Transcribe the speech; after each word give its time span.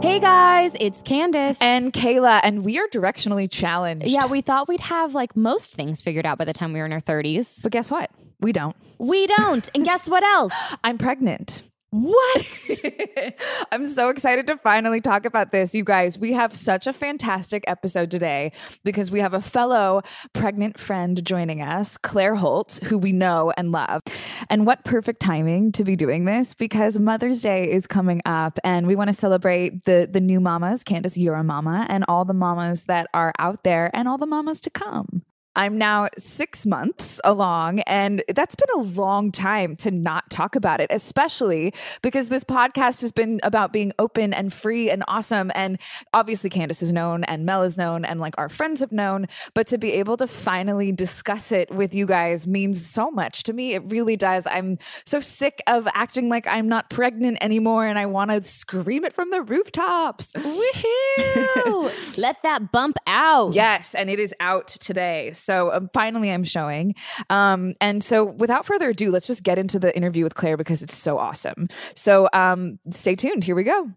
Hey 0.00 0.20
guys, 0.20 0.74
it's 0.80 1.02
Candice. 1.02 1.58
and 1.60 1.92
Kayla, 1.92 2.40
and 2.42 2.64
we 2.64 2.78
are 2.78 2.86
directionally 2.88 3.50
challenged. 3.50 4.06
yeah, 4.08 4.26
we 4.26 4.40
thought 4.40 4.66
we'd 4.66 4.80
have 4.80 5.14
like 5.14 5.36
most 5.36 5.76
things 5.76 6.00
figured 6.00 6.24
out 6.24 6.38
by 6.38 6.44
the 6.46 6.54
time 6.54 6.72
we 6.72 6.78
were 6.80 6.86
in 6.86 6.92
our 6.92 7.00
30s. 7.00 7.62
but 7.62 7.70
guess 7.72 7.90
what? 7.90 8.10
We 8.40 8.52
don't. 8.52 8.74
We 8.98 9.26
don't. 9.26 9.68
and 9.74 9.84
guess 9.84 10.08
what 10.08 10.22
else? 10.24 10.52
I'm 10.84 10.96
pregnant. 10.96 11.62
What? 11.90 12.70
I'm 13.72 13.88
so 13.88 14.10
excited 14.10 14.46
to 14.48 14.58
finally 14.58 15.00
talk 15.00 15.24
about 15.24 15.52
this. 15.52 15.74
You 15.74 15.84
guys, 15.84 16.18
we 16.18 16.34
have 16.34 16.54
such 16.54 16.86
a 16.86 16.92
fantastic 16.92 17.64
episode 17.66 18.10
today 18.10 18.52
because 18.84 19.10
we 19.10 19.20
have 19.20 19.32
a 19.32 19.40
fellow 19.40 20.02
pregnant 20.34 20.78
friend 20.78 21.24
joining 21.24 21.62
us, 21.62 21.96
Claire 21.96 22.34
Holt, 22.34 22.78
who 22.84 22.98
we 22.98 23.12
know 23.12 23.54
and 23.56 23.72
love. 23.72 24.02
And 24.50 24.66
what 24.66 24.84
perfect 24.84 25.20
timing 25.20 25.72
to 25.72 25.84
be 25.84 25.96
doing 25.96 26.26
this 26.26 26.52
because 26.52 26.98
Mother's 26.98 27.40
Day 27.40 27.70
is 27.70 27.86
coming 27.86 28.20
up 28.26 28.58
and 28.62 28.86
we 28.86 28.94
want 28.94 29.08
to 29.08 29.16
celebrate 29.16 29.84
the 29.84 30.06
the 30.10 30.20
new 30.20 30.40
mamas, 30.40 30.84
Candice, 30.84 31.16
you're 31.16 31.34
a 31.34 31.44
mama, 31.44 31.86
and 31.88 32.04
all 32.06 32.26
the 32.26 32.34
mamas 32.34 32.84
that 32.84 33.08
are 33.14 33.32
out 33.38 33.64
there 33.64 33.90
and 33.94 34.06
all 34.06 34.18
the 34.18 34.26
mamas 34.26 34.60
to 34.60 34.70
come. 34.70 35.22
I'm 35.58 35.76
now 35.76 36.06
six 36.16 36.64
months 36.66 37.20
along, 37.24 37.80
and 37.80 38.22
that's 38.32 38.54
been 38.54 38.80
a 38.80 38.84
long 38.84 39.32
time 39.32 39.74
to 39.78 39.90
not 39.90 40.30
talk 40.30 40.54
about 40.54 40.80
it, 40.80 40.86
especially 40.90 41.74
because 42.00 42.28
this 42.28 42.44
podcast 42.44 43.00
has 43.00 43.10
been 43.10 43.40
about 43.42 43.72
being 43.72 43.90
open 43.98 44.32
and 44.32 44.52
free 44.52 44.88
and 44.88 45.02
awesome. 45.08 45.50
And 45.56 45.80
obviously, 46.14 46.48
Candice 46.48 46.80
is 46.80 46.92
known, 46.92 47.24
and 47.24 47.44
Mel 47.44 47.64
is 47.64 47.76
known, 47.76 48.04
and 48.04 48.20
like 48.20 48.36
our 48.38 48.48
friends 48.48 48.82
have 48.82 48.92
known. 48.92 49.26
But 49.52 49.66
to 49.66 49.78
be 49.78 49.94
able 49.94 50.16
to 50.18 50.28
finally 50.28 50.92
discuss 50.92 51.50
it 51.50 51.72
with 51.72 51.92
you 51.92 52.06
guys 52.06 52.46
means 52.46 52.86
so 52.86 53.10
much 53.10 53.42
to 53.42 53.52
me. 53.52 53.74
It 53.74 53.82
really 53.86 54.16
does. 54.16 54.46
I'm 54.46 54.76
so 55.04 55.18
sick 55.18 55.60
of 55.66 55.88
acting 55.92 56.28
like 56.28 56.46
I'm 56.46 56.68
not 56.68 56.88
pregnant 56.88 57.38
anymore, 57.40 57.84
and 57.84 57.98
I 57.98 58.06
want 58.06 58.30
to 58.30 58.42
scream 58.42 59.04
it 59.04 59.12
from 59.12 59.30
the 59.32 59.42
rooftops. 59.42 60.30
Woohoo! 60.34 62.16
Let 62.16 62.44
that 62.44 62.70
bump 62.70 62.96
out. 63.08 63.54
Yes, 63.54 63.96
and 63.96 64.08
it 64.08 64.20
is 64.20 64.32
out 64.38 64.68
today. 64.68 65.32
So 65.32 65.47
um, 65.72 65.90
finally, 65.92 66.30
I'm 66.30 66.44
showing. 66.44 66.94
Um, 67.30 67.74
and 67.80 68.02
so, 68.02 68.24
without 68.24 68.64
further 68.64 68.90
ado, 68.90 69.10
let's 69.10 69.26
just 69.26 69.42
get 69.42 69.58
into 69.58 69.78
the 69.78 69.94
interview 69.96 70.24
with 70.24 70.34
Claire 70.34 70.56
because 70.56 70.82
it's 70.82 70.96
so 70.96 71.18
awesome. 71.18 71.68
So, 71.94 72.28
um, 72.32 72.78
stay 72.90 73.16
tuned. 73.16 73.44
Here 73.44 73.54
we 73.54 73.64
go. 73.64 73.90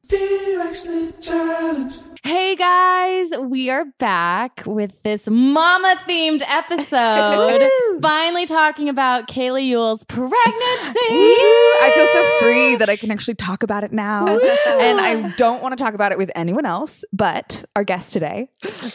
Hey 2.23 2.55
guys, 2.55 3.31
we 3.39 3.71
are 3.71 3.85
back 3.97 4.61
with 4.67 5.01
this 5.01 5.27
mama 5.27 5.95
themed 6.07 6.43
episode. 6.47 7.67
Finally 8.01 8.45
talking 8.45 8.89
about 8.89 9.27
Kayla 9.27 9.65
Ewell's 9.65 10.03
pregnancy. 10.03 10.99
I 10.99 11.91
feel 11.95 12.05
so 12.05 12.39
free 12.39 12.75
that 12.75 12.89
I 12.89 12.95
can 12.95 13.09
actually 13.09 13.33
talk 13.35 13.63
about 13.63 13.83
it 13.83 13.91
now. 13.91 14.27
and 14.27 15.01
I 15.01 15.29
don't 15.35 15.63
want 15.63 15.75
to 15.75 15.83
talk 15.83 15.95
about 15.95 16.11
it 16.11 16.19
with 16.19 16.29
anyone 16.35 16.65
else 16.67 17.03
but 17.11 17.65
our 17.75 17.83
guest 17.83 18.13
today, 18.13 18.49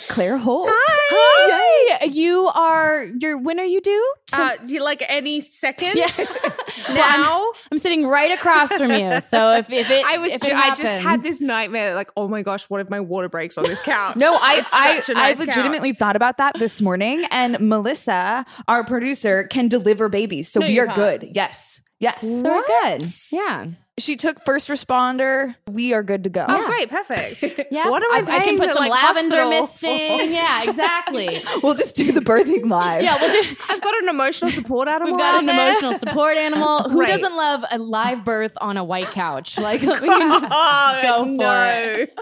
Claire 0.09 0.39
Holt. 0.39 0.69
Hi. 0.73 2.05
You 2.05 2.47
are 2.55 3.07
you're 3.21 3.39
when 3.39 3.59
are 3.59 3.65
you 3.65 3.81
due? 3.81 4.15
To- 4.29 4.37
Uh, 4.41 4.57
like 4.85 5.03
any 5.09 5.41
second? 5.41 5.97
Yes. 5.97 6.39
now 6.93 7.51
I'm 7.71 7.79
sitting 7.79 8.07
right 8.07 8.31
across 8.33 8.77
from 8.77 8.91
you. 8.91 9.21
So 9.21 9.53
if, 9.55 9.71
if 9.71 9.91
it 9.91 10.05
I 10.09 10.19
was 10.19 10.33
if 10.33 10.43
ju- 10.43 10.51
it 10.51 10.55
I 10.57 10.75
just 10.75 11.01
had 11.01 11.21
this 11.23 11.41
nightmare 11.41 11.95
like 11.95 12.11
oh 12.17 12.29
my 12.29 12.43
gosh 12.43 12.65
what 12.71 12.81
if 12.81 12.91
my 12.91 13.01
water 13.01 13.29
breaks 13.29 13.57
on 13.59 13.65
this 13.65 13.81
couch? 13.81 14.17
No, 14.17 14.35
I 14.41 14.57
It's 14.59 14.71
I, 14.73 15.01
such 15.01 15.15
a 15.15 15.19
I 15.19 15.29
nice 15.29 15.41
legitimately 15.41 15.93
couch. 15.93 15.99
thought 15.99 16.17
about 16.17 16.39
that 16.39 16.55
this 16.59 16.81
morning, 16.83 17.25
and 17.31 17.59
Melissa, 17.61 18.45
our 18.69 18.85
producer, 18.85 19.45
can 19.45 19.69
deliver 19.69 20.09
babies, 20.09 20.49
so 20.49 20.61
No, 20.61 20.67
we 20.67 20.79
are 20.79 20.87
can't. 20.87 20.97
good. 21.23 21.31
Yes, 21.35 21.81
yes. 22.01 22.23
So 22.23 22.43
we're 22.43 22.63
good. 22.83 23.05
Yeah. 23.33 23.67
She 23.99 24.17
took 24.17 24.45
first 24.45 24.69
responder. 24.69 25.55
We 25.71 25.95
are 25.95 26.03
good 26.03 26.25
to 26.25 26.31
go. 26.31 26.45
Oh 26.47 26.67
great, 26.67 26.91
perfect. 26.91 27.43
Yeah. 27.71 27.89
What 27.89 28.03
am 28.03 28.13
I, 28.13 28.17
I, 28.17 28.19
I 28.37 28.39
paying 28.41 28.43
can 28.43 28.59
put 28.59 28.67
the, 28.69 28.75
some 28.75 28.83
like, 28.89 28.91
lavender 28.93 29.37
hospital 29.41 29.61
misting. 29.63 30.33
Yeah, 30.35 30.63
exactly. 30.65 31.43
We'll 31.63 31.75
just 31.75 31.97
do 31.97 32.13
the 32.13 32.21
birthing 32.21 32.69
live. 32.71 33.03
yeah, 33.03 33.17
we'll 33.21 33.33
do 33.33 33.57
I've 33.71 33.81
got 33.81 33.95
an 34.03 34.09
emotional 34.11 34.51
support 34.51 34.89
animal. 34.89 35.13
We've 35.15 35.21
got 35.21 35.35
out 35.37 35.41
an 35.41 35.47
there. 35.47 35.71
emotional 35.71 35.95
support 35.99 36.37
animal. 36.37 36.83
Who 36.91 36.99
great. 36.99 37.09
doesn't 37.09 37.35
love 37.37 37.65
a 37.71 37.79
live 37.79 38.25
birth 38.25 38.53
on 38.61 38.77
a 38.77 38.85
white 38.85 39.07
couch? 39.09 39.59
Like 39.59 39.81
we 39.81 39.87
can 39.89 40.41
just 40.43 40.53
Oh 40.55 40.99
go 41.03 41.25
for 41.25 41.31
no. 41.31 41.73
it. 41.73 42.19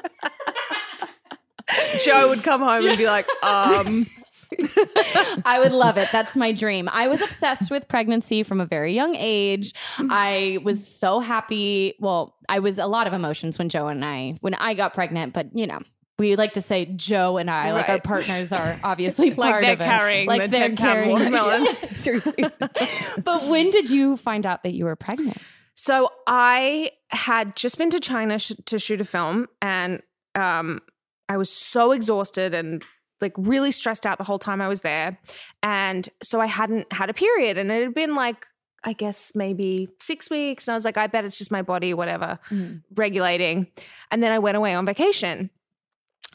Joe 2.05 2.29
would 2.29 2.43
come 2.43 2.61
home 2.61 2.87
and 2.87 2.97
be 2.99 3.07
like, 3.07 3.27
um, 3.43 4.07
I 5.45 5.59
would 5.63 5.73
love 5.73 5.97
it. 5.97 6.09
That's 6.13 6.37
my 6.37 6.53
dream. 6.53 6.89
I 6.91 7.09
was 7.09 7.21
obsessed 7.21 7.71
with 7.71 7.89
pregnancy 7.89 8.43
from 8.43 8.61
a 8.61 8.67
very 8.67 8.93
young 8.95 9.15
age. 9.15 9.73
I 9.99 10.59
was 10.63 10.87
so 10.87 11.21
happy. 11.21 11.95
Well, 12.01 12.37
I 12.49 12.59
was 12.59 12.79
a 12.79 12.87
lot 12.87 13.07
of 13.07 13.13
emotions 13.13 13.59
when 13.59 13.69
Joe 13.69 13.89
and 13.89 14.05
I 14.05 14.39
when 14.41 14.55
I 14.55 14.75
got 14.75 14.95
pregnant, 14.95 15.33
but 15.33 15.49
you 15.55 15.67
know, 15.67 15.81
we 16.19 16.37
like 16.37 16.53
to 16.53 16.61
say 16.61 16.85
Joe 16.85 17.39
and 17.39 17.51
I, 17.51 17.73
like 17.73 17.89
our 17.89 18.01
partners 18.01 18.53
are 18.53 18.77
obviously 18.85 19.31
Like 19.35 19.53
part 19.53 19.65
of 19.65 19.71
it. 19.71 19.79
carrying 19.79 20.29
like 20.29 20.43
the 20.43 20.49
they're 20.49 20.69
10 20.69 20.77
pound 20.77 20.95
carrying 20.95 21.11
watermelon. 21.11 21.77
Seriously. 21.91 22.45
but 23.23 23.45
when 23.49 23.71
did 23.71 23.91
you 23.91 24.17
find 24.17 24.47
out 24.47 24.63
that 24.63 24.75
you 24.75 24.85
were 24.85 24.97
pregnant? 24.97 25.39
So 25.75 26.11
I 26.27 26.93
had 27.11 27.57
just 27.57 27.79
been 27.79 27.91
to 27.91 28.01
China 28.01 28.39
sh- 28.39 28.53
to 28.67 28.79
shoot 28.79 29.01
a 29.01 29.05
film, 29.05 29.49
and 29.61 30.03
um, 30.37 30.81
I 31.29 31.37
was 31.37 31.51
so 31.51 31.91
exhausted 31.93 32.55
and 32.55 32.85
like 33.25 33.33
really 33.37 33.71
stressed 33.71 34.07
out 34.07 34.19
the 34.19 34.25
whole 34.25 34.39
time 34.39 34.61
I 34.61 34.69
was 34.69 34.83
there. 34.83 35.19
And 35.63 36.09
so 36.23 36.41
I 36.41 36.47
hadn't 36.47 36.93
had 36.93 37.11
a 37.11 37.15
period, 37.15 37.59
and 37.59 37.71
it 37.71 37.83
had 37.83 37.95
been 37.95 38.15
like 38.15 38.47
I 38.85 38.93
guess 38.93 39.33
maybe 39.35 39.89
six 39.99 40.29
weeks. 40.29 40.69
And 40.69 40.73
I 40.73 40.77
was 40.77 40.85
like, 40.85 40.99
I 40.99 41.07
bet 41.07 41.25
it's 41.25 41.39
just 41.39 41.51
my 41.51 41.63
body, 41.63 41.95
whatever, 41.95 42.39
mm. 42.51 42.83
regulating. 42.95 43.67
And 44.11 44.23
then 44.23 44.31
I 44.31 44.39
went 44.39 44.59
away 44.59 44.75
on 44.75 44.85
vacation. 44.85 45.49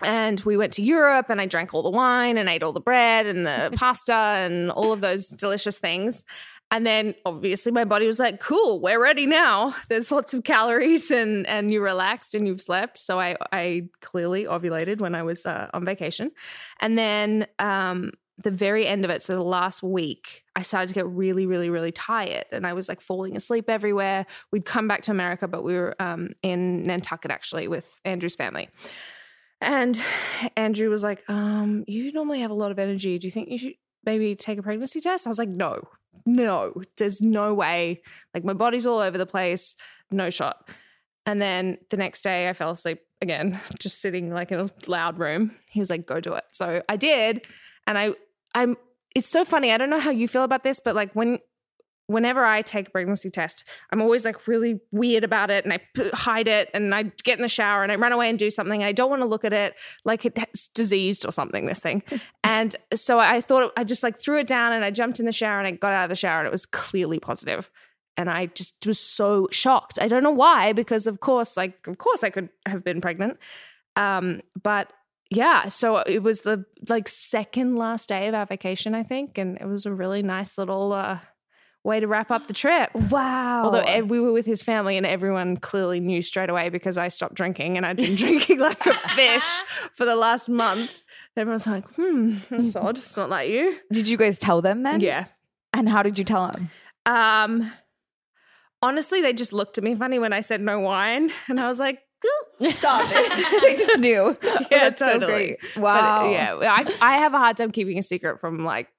And 0.02 0.40
we 0.42 0.58
went 0.58 0.74
to 0.74 0.82
Europe 0.82 1.28
and 1.30 1.42
I 1.42 1.46
drank 1.46 1.74
all 1.74 1.84
the 1.84 1.90
wine 1.90 2.38
and 2.38 2.48
ate 2.48 2.64
all 2.64 2.74
the 2.74 2.80
bread 2.80 3.28
and 3.28 3.46
the 3.46 3.72
pasta 3.76 4.14
and 4.14 4.72
all 4.72 4.92
of 4.92 5.02
those 5.02 5.30
delicious 5.30 5.78
things. 5.78 6.26
And 6.72 6.86
then 6.86 7.16
obviously 7.26 7.72
my 7.72 7.84
body 7.84 8.06
was 8.06 8.20
like, 8.20 8.40
cool, 8.40 8.80
we're 8.80 9.02
ready 9.02 9.26
now. 9.26 9.76
There's 9.90 10.12
lots 10.12 10.34
of 10.34 10.44
calories 10.44 11.10
and 11.10 11.48
and 11.48 11.72
you're 11.72 11.84
relaxed 11.84 12.36
and 12.36 12.48
you've 12.48 12.62
slept. 12.62 12.98
So 12.98 13.20
I 13.20 13.36
I 13.52 13.90
clearly 14.02 14.46
ovulated 14.46 15.00
when 15.00 15.16
I 15.16 15.24
was 15.24 15.46
uh, 15.46 15.70
on 15.74 15.84
vacation. 15.86 16.32
And 16.80 16.98
then 16.98 17.48
um 17.58 18.12
the 18.42 18.52
very 18.52 18.88
end 18.88 19.04
of 19.04 19.12
it, 19.12 19.22
so 19.22 19.34
the 19.34 19.42
last 19.42 19.84
week, 19.84 20.44
I 20.56 20.62
started 20.62 20.88
to 20.88 20.94
get 20.94 21.06
really, 21.08 21.46
really, 21.46 21.70
really 21.70 21.92
tired, 21.92 22.46
and 22.54 22.66
I 22.66 22.72
was 22.72 22.88
like 22.88 23.02
falling 23.02 23.36
asleep 23.36 23.70
everywhere. 23.70 24.26
We'd 24.52 24.66
come 24.66 24.88
back 24.88 25.02
to 25.04 25.12
America, 25.12 25.46
but 25.48 25.64
we 25.64 25.74
were 25.74 25.94
um, 26.00 26.30
in 26.42 26.88
Nantucket 26.88 27.32
actually 27.32 27.68
with 27.68 28.00
Andrew's 28.06 28.36
family, 28.36 28.70
and 29.60 30.02
Andrew 30.56 30.90
was 30.90 31.04
like, 31.04 31.30
um, 31.30 31.84
"You 31.86 32.14
normally 32.14 32.40
have 32.40 32.52
a 32.52 32.56
lot 32.56 32.72
of 32.72 32.80
energy. 32.80 33.20
Do 33.20 33.28
you 33.28 33.32
think 33.32 33.50
you 33.50 33.58
should 33.58 33.74
maybe 34.06 34.36
take 34.36 34.58
a 34.58 34.64
pregnancy 34.64 35.02
test?" 35.02 35.28
I 35.28 35.30
was 35.30 35.40
like, 35.40 35.50
"No, 35.50 35.82
no, 36.26 36.74
there's 36.98 37.22
no 37.22 37.54
way. 37.54 38.02
Like 38.34 38.44
my 38.44 38.54
body's 38.54 38.86
all 38.86 39.00
over 39.00 39.18
the 39.18 39.26
place. 39.26 39.76
No 40.12 40.30
shot." 40.30 40.70
And 41.26 41.42
then 41.42 41.78
the 41.90 41.98
next 41.98 42.22
day, 42.22 42.50
I 42.50 42.54
fell 42.54 42.72
asleep 42.72 43.00
again, 43.22 43.60
just 43.80 44.02
sitting 44.02 44.32
like 44.32 44.52
in 44.52 44.60
a 44.60 44.70
loud 44.88 45.20
room. 45.20 45.56
He 45.70 45.80
was 45.80 45.90
like, 45.90 46.06
"Go 46.06 46.20
do 46.20 46.34
it." 46.34 46.46
So 46.52 46.82
I 46.90 46.96
did, 46.96 47.46
and 47.88 47.98
I, 47.98 48.14
I'm. 48.56 48.78
It's 49.16 49.30
so 49.30 49.44
funny. 49.44 49.72
I 49.72 49.78
don't 49.78 49.90
know 49.90 50.00
how 50.00 50.12
you 50.12 50.28
feel 50.28 50.44
about 50.44 50.64
this, 50.64 50.80
but 50.80 50.96
like 50.96 51.14
when 51.14 51.40
whenever 52.10 52.44
I 52.44 52.64
take 52.64 52.88
a 52.88 52.92
pregnancy 52.92 53.30
test, 53.30 53.64
I'm 53.92 54.02
always 54.02 54.26
like 54.26 54.48
really 54.48 54.80
weird 54.92 55.24
about 55.24 55.52
it 55.52 55.64
and 55.64 55.72
I 55.72 55.80
hide 56.14 56.48
it 56.48 56.72
and 56.74 56.94
I 56.94 57.04
get 57.24 57.38
in 57.38 57.44
the 57.44 57.48
shower 57.48 57.84
and 57.84 57.92
I 57.92 57.96
run 57.98 58.12
away 58.12 58.32
and 58.32 58.40
do 58.40 58.50
something. 58.50 58.84
I 58.84 58.94
don't 58.94 59.12
want 59.12 59.22
to 59.22 59.28
look 59.28 59.46
at 59.46 59.54
it 59.54 59.76
like 60.06 60.26
it's 60.26 60.70
diseased 60.70 61.24
or 61.24 61.32
something, 61.32 61.68
this 61.68 61.80
thing. 61.80 62.02
and 62.44 62.76
so 62.96 63.20
I 63.20 63.42
thought 63.42 63.72
I 63.78 63.84
just 63.84 64.02
like 64.02 64.20
threw 64.20 64.40
it 64.40 64.48
down 64.48 64.74
and 64.74 64.84
I 64.84 64.90
jumped 64.90 65.20
in 65.20 65.28
the 65.28 65.32
shower 65.32 65.60
and 65.60 65.68
I 65.68 65.72
got 65.72 65.94
out 65.94 66.06
of 66.06 66.10
the 66.10 66.16
shower 66.16 66.40
and 66.40 66.48
it 66.48 66.52
was 66.52 66.66
clearly 66.66 67.20
positive. 67.20 67.70
And 68.18 68.28
I 68.28 68.48
just 68.48 68.74
was 68.88 69.00
so 69.00 69.48
shocked. 69.52 70.00
I 70.02 70.08
don't 70.08 70.24
know 70.24 70.32
why, 70.32 70.74
because 70.74 71.06
of 71.06 71.20
course, 71.20 71.56
like, 71.56 71.86
of 71.86 72.00
course 72.00 72.24
I 72.24 72.32
could 72.32 72.50
have 72.66 72.84
been 72.84 73.02
pregnant. 73.02 73.38
Um, 73.96 74.42
but 74.62 74.92
yeah, 75.30 75.70
so 75.70 75.98
it 75.98 76.24
was 76.24 76.42
the 76.42 76.66
like 76.90 77.08
second 77.08 77.76
last 77.76 78.10
day 78.10 78.28
of 78.28 78.34
our 78.34 78.48
vacation, 78.48 78.96
I 78.96 79.04
think. 79.04 79.38
And 79.38 79.60
it 79.62 79.68
was 79.68 79.86
a 79.86 79.94
really 79.94 80.24
nice 80.24 80.58
little, 80.58 80.92
uh, 80.92 81.20
way 81.84 82.00
to 82.00 82.08
wrap 82.08 82.30
up 82.32 82.48
the 82.48 82.54
trip. 82.54 82.90
Wow. 82.94 83.64
Although 83.66 83.80
eh, 83.80 84.02
we 84.02 84.20
were 84.20 84.32
with 84.34 84.46
his 84.46 84.62
family 84.62 84.98
and 84.98 85.06
everyone 85.06 85.58
clearly 85.58 86.00
knew 86.00 86.22
straight 86.22 86.50
away 86.50 86.70
because 86.70 86.98
I 86.98 87.08
stopped 87.08 87.36
drinking 87.36 87.78
and 87.78 87.86
I'd 87.86 87.96
been 87.98 88.16
drinking 88.16 88.60
like 88.60 88.86
a 88.86 88.94
fish 88.94 89.44
for 89.94 90.06
the 90.06 90.16
last 90.16 90.50
month. 90.50 91.04
Everyone's 91.38 91.68
like, 91.68 91.86
hmm, 91.96 92.36
that's 92.50 92.76
odd. 92.76 92.98
It's 92.98 93.16
not 93.16 93.30
like 93.30 93.50
you. 93.50 93.78
Did 93.94 94.08
you 94.08 94.18
guys 94.18 94.38
tell 94.40 94.62
them 94.62 94.84
then? 94.84 95.00
Yeah. 95.00 95.26
And 95.74 95.88
how 95.88 96.04
did 96.04 96.18
you 96.20 96.26
tell 96.26 96.52
them? 96.52 96.70
Um, 97.06 97.72
honestly, 98.82 99.22
they 99.22 99.34
just 99.34 99.54
looked 99.54 99.78
at 99.78 99.84
me 99.84 99.96
funny 99.96 100.20
when 100.20 100.34
I 100.34 100.42
said 100.42 100.62
no 100.62 100.80
wine. 100.80 101.32
And 101.48 101.60
I 101.60 101.68
was 101.68 101.80
like, 101.80 102.00
Stop 102.72 103.06
it. 103.10 103.62
they 103.62 103.76
just 103.82 104.00
knew. 104.00 104.36
yeah, 104.44 104.58
That's 104.70 105.00
so 105.00 105.14
totally. 105.14 105.32
great. 105.32 105.58
But, 105.76 105.82
Wow. 105.82 106.30
yeah, 106.30 106.56
I, 106.62 106.94
I 107.02 107.18
have 107.20 107.34
a 107.34 107.38
hard 107.38 107.56
time 107.56 107.72
keeping 107.72 107.98
a 107.98 108.04
secret 108.04 108.42
from 108.42 108.66
like 108.66 108.90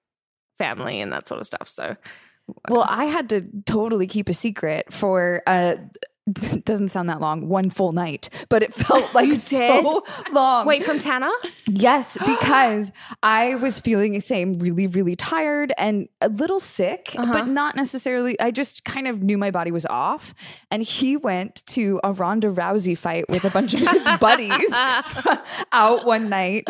family 0.57 1.01
and 1.03 1.13
that 1.13 1.29
sort 1.29 1.41
of 1.41 1.47
stuff. 1.47 1.69
So 1.69 1.97
Well, 2.69 2.87
I 2.89 3.07
had 3.07 3.29
to 3.31 3.47
totally 3.67 4.07
keep 4.07 4.29
a 4.29 4.35
secret 4.35 4.93
for 4.93 5.43
uh 5.47 5.77
doesn't 6.65 6.89
sound 6.89 7.09
that 7.09 7.21
long, 7.21 7.49
one 7.49 7.71
full 7.71 7.93
night, 7.93 8.29
but 8.49 8.63
it 8.63 8.73
felt 8.73 9.15
like 9.15 9.33
so 9.39 10.05
long. 10.33 10.67
wait, 10.67 10.85
from 10.85 10.99
Tanner? 10.99 11.31
Yes, 11.67 12.19
because 12.27 12.93
I 13.23 13.57
was 13.57 13.79
feeling 13.79 14.13
the 14.13 14.21
same, 14.21 14.59
really, 14.59 14.87
really 14.87 15.17
tired 15.17 15.73
and 15.79 16.09
a 16.21 16.29
little 16.29 16.61
sick, 16.61 17.11
but 17.15 17.47
not 17.49 17.77
necessarily. 17.77 18.39
I 18.41 18.51
just 18.51 18.85
kind 18.85 19.09
of 19.09 19.23
knew 19.23 19.39
my 19.39 19.51
body 19.51 19.71
was 19.71 19.87
off. 19.87 20.35
And 20.71 20.83
he 20.83 21.17
went 21.17 21.65
to 21.69 22.01
a 22.05 22.13
Ronda 22.13 22.49
Rousey 22.49 22.97
fight 22.97 23.29
with 23.29 23.45
a 23.45 23.51
bunch 23.51 23.75
of 23.75 23.81
his 23.81 24.09
buddies 24.21 24.73
out 25.73 26.05
one 26.05 26.29
night. 26.29 26.69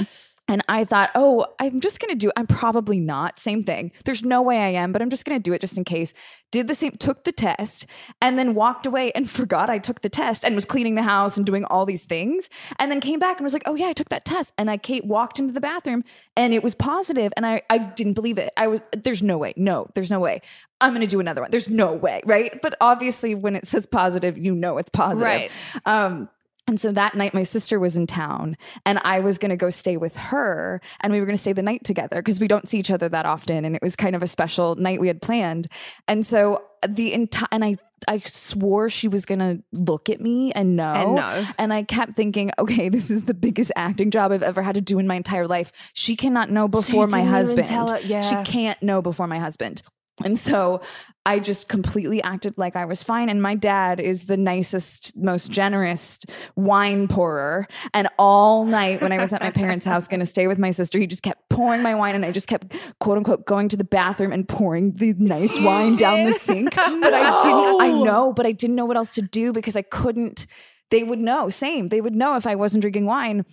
And 0.50 0.62
I 0.68 0.82
thought, 0.82 1.12
oh, 1.14 1.46
I'm 1.60 1.78
just 1.78 2.00
going 2.00 2.10
to 2.10 2.16
do 2.16 2.32
I'm 2.36 2.48
probably 2.48 2.98
not. 2.98 3.38
Same 3.38 3.62
thing. 3.62 3.92
There's 4.04 4.24
no 4.24 4.42
way 4.42 4.58
I 4.58 4.70
am, 4.82 4.90
but 4.90 5.00
I'm 5.00 5.08
just 5.08 5.24
going 5.24 5.38
to 5.38 5.42
do 5.42 5.52
it 5.52 5.60
just 5.60 5.78
in 5.78 5.84
case. 5.84 6.12
Did 6.50 6.66
the 6.66 6.74
same, 6.74 6.96
took 6.96 7.22
the 7.22 7.30
test, 7.30 7.86
and 8.20 8.36
then 8.36 8.56
walked 8.56 8.84
away 8.84 9.12
and 9.12 9.30
forgot 9.40 9.70
I 9.70 9.78
took 9.78 10.00
the 10.00 10.08
test 10.08 10.44
and 10.44 10.56
was 10.56 10.64
cleaning 10.64 10.96
the 10.96 11.04
house 11.04 11.36
and 11.36 11.46
doing 11.46 11.64
all 11.66 11.86
these 11.86 12.02
things. 12.02 12.50
And 12.80 12.90
then 12.90 13.00
came 13.00 13.20
back 13.20 13.36
and 13.36 13.44
was 13.44 13.52
like, 13.52 13.62
oh, 13.64 13.76
yeah, 13.76 13.86
I 13.86 13.92
took 13.92 14.08
that 14.08 14.24
test. 14.24 14.52
And 14.58 14.68
I 14.68 14.76
Kate 14.76 15.04
walked 15.04 15.38
into 15.38 15.54
the 15.54 15.60
bathroom 15.60 16.02
and 16.36 16.52
it 16.52 16.64
was 16.64 16.74
positive, 16.74 17.32
And 17.36 17.46
I, 17.46 17.62
I 17.70 17.78
didn't 17.78 18.14
believe 18.14 18.36
it. 18.36 18.52
I 18.56 18.66
was, 18.66 18.80
there's 18.90 19.22
no 19.22 19.38
way. 19.38 19.54
No, 19.56 19.86
there's 19.94 20.10
no 20.10 20.18
way. 20.18 20.40
I'm 20.80 20.90
going 20.90 21.02
to 21.02 21.06
do 21.06 21.20
another 21.20 21.42
one. 21.42 21.52
There's 21.52 21.68
no 21.68 21.92
way. 21.92 22.22
Right. 22.24 22.60
But 22.60 22.74
obviously, 22.80 23.36
when 23.36 23.54
it 23.54 23.68
says 23.68 23.86
positive, 23.86 24.36
you 24.36 24.54
know 24.54 24.78
it's 24.78 24.90
positive. 24.90 25.22
Right. 25.22 25.50
Um, 25.84 26.28
and 26.70 26.80
so 26.80 26.92
that 26.92 27.16
night, 27.16 27.34
my 27.34 27.42
sister 27.42 27.80
was 27.80 27.96
in 27.96 28.06
town, 28.06 28.56
and 28.86 29.00
I 29.02 29.18
was 29.18 29.38
going 29.38 29.50
to 29.50 29.56
go 29.56 29.70
stay 29.70 29.96
with 29.96 30.16
her, 30.16 30.80
and 31.00 31.12
we 31.12 31.18
were 31.18 31.26
going 31.26 31.36
to 31.36 31.42
stay 31.42 31.52
the 31.52 31.64
night 31.64 31.82
together 31.82 32.22
because 32.22 32.38
we 32.38 32.46
don't 32.46 32.68
see 32.68 32.78
each 32.78 32.92
other 32.92 33.08
that 33.08 33.26
often, 33.26 33.64
and 33.64 33.74
it 33.74 33.82
was 33.82 33.96
kind 33.96 34.14
of 34.14 34.22
a 34.22 34.28
special 34.28 34.76
night 34.76 35.00
we 35.00 35.08
had 35.08 35.20
planned. 35.20 35.66
And 36.06 36.24
so 36.24 36.62
the 36.88 37.12
entire 37.12 37.48
and 37.50 37.64
I 37.64 37.76
I 38.06 38.18
swore 38.18 38.88
she 38.88 39.08
was 39.08 39.24
going 39.24 39.40
to 39.40 39.62
look 39.72 40.08
at 40.08 40.20
me 40.20 40.52
and 40.52 40.76
know, 40.76 40.94
And 40.94 41.14
know. 41.16 41.46
and 41.58 41.72
I 41.72 41.82
kept 41.82 42.14
thinking, 42.14 42.52
okay, 42.56 42.88
this 42.88 43.10
is 43.10 43.24
the 43.24 43.34
biggest 43.34 43.72
acting 43.74 44.12
job 44.12 44.30
I've 44.30 44.44
ever 44.44 44.62
had 44.62 44.76
to 44.76 44.80
do 44.80 45.00
in 45.00 45.08
my 45.08 45.16
entire 45.16 45.48
life. 45.48 45.72
She 45.92 46.14
cannot 46.14 46.50
know 46.50 46.68
before 46.68 47.08
my 47.08 47.22
husband. 47.24 47.68
yeah. 48.04 48.20
She 48.22 48.36
can't 48.50 48.80
know 48.80 49.02
before 49.02 49.26
my 49.26 49.38
husband. 49.40 49.82
And 50.24 50.38
so 50.38 50.80
I 51.26 51.38
just 51.38 51.68
completely 51.68 52.22
acted 52.22 52.56
like 52.56 52.76
I 52.76 52.86
was 52.86 53.02
fine. 53.02 53.28
And 53.28 53.42
my 53.42 53.54
dad 53.54 54.00
is 54.00 54.24
the 54.24 54.36
nicest, 54.36 55.16
most 55.16 55.50
generous 55.50 56.18
wine 56.56 57.08
pourer. 57.08 57.66
And 57.92 58.08
all 58.18 58.64
night 58.64 59.02
when 59.02 59.12
I 59.12 59.18
was 59.18 59.32
at 59.32 59.40
my 59.40 59.50
parents' 59.50 59.84
house 59.84 60.08
going 60.08 60.20
to 60.20 60.26
stay 60.26 60.46
with 60.46 60.58
my 60.58 60.70
sister, 60.70 60.98
he 60.98 61.06
just 61.06 61.22
kept 61.22 61.48
pouring 61.50 61.82
my 61.82 61.94
wine. 61.94 62.14
And 62.14 62.24
I 62.24 62.32
just 62.32 62.48
kept, 62.48 62.74
quote 63.00 63.18
unquote, 63.18 63.44
going 63.44 63.68
to 63.68 63.76
the 63.76 63.84
bathroom 63.84 64.32
and 64.32 64.48
pouring 64.48 64.92
the 64.92 65.12
nice 65.18 65.58
wine 65.60 65.96
down 65.96 66.24
the 66.24 66.32
sink. 66.32 66.74
But 66.74 67.14
I 67.14 67.42
didn't, 67.44 67.80
I 67.82 68.02
know, 68.02 68.32
but 68.32 68.46
I 68.46 68.52
didn't 68.52 68.76
know 68.76 68.86
what 68.86 68.96
else 68.96 69.12
to 69.12 69.22
do 69.22 69.52
because 69.52 69.76
I 69.76 69.82
couldn't, 69.82 70.46
they 70.90 71.02
would 71.02 71.20
know. 71.20 71.50
Same. 71.50 71.90
They 71.90 72.00
would 72.00 72.14
know 72.14 72.36
if 72.36 72.46
I 72.46 72.54
wasn't 72.54 72.80
drinking 72.80 73.04
wine. 73.04 73.44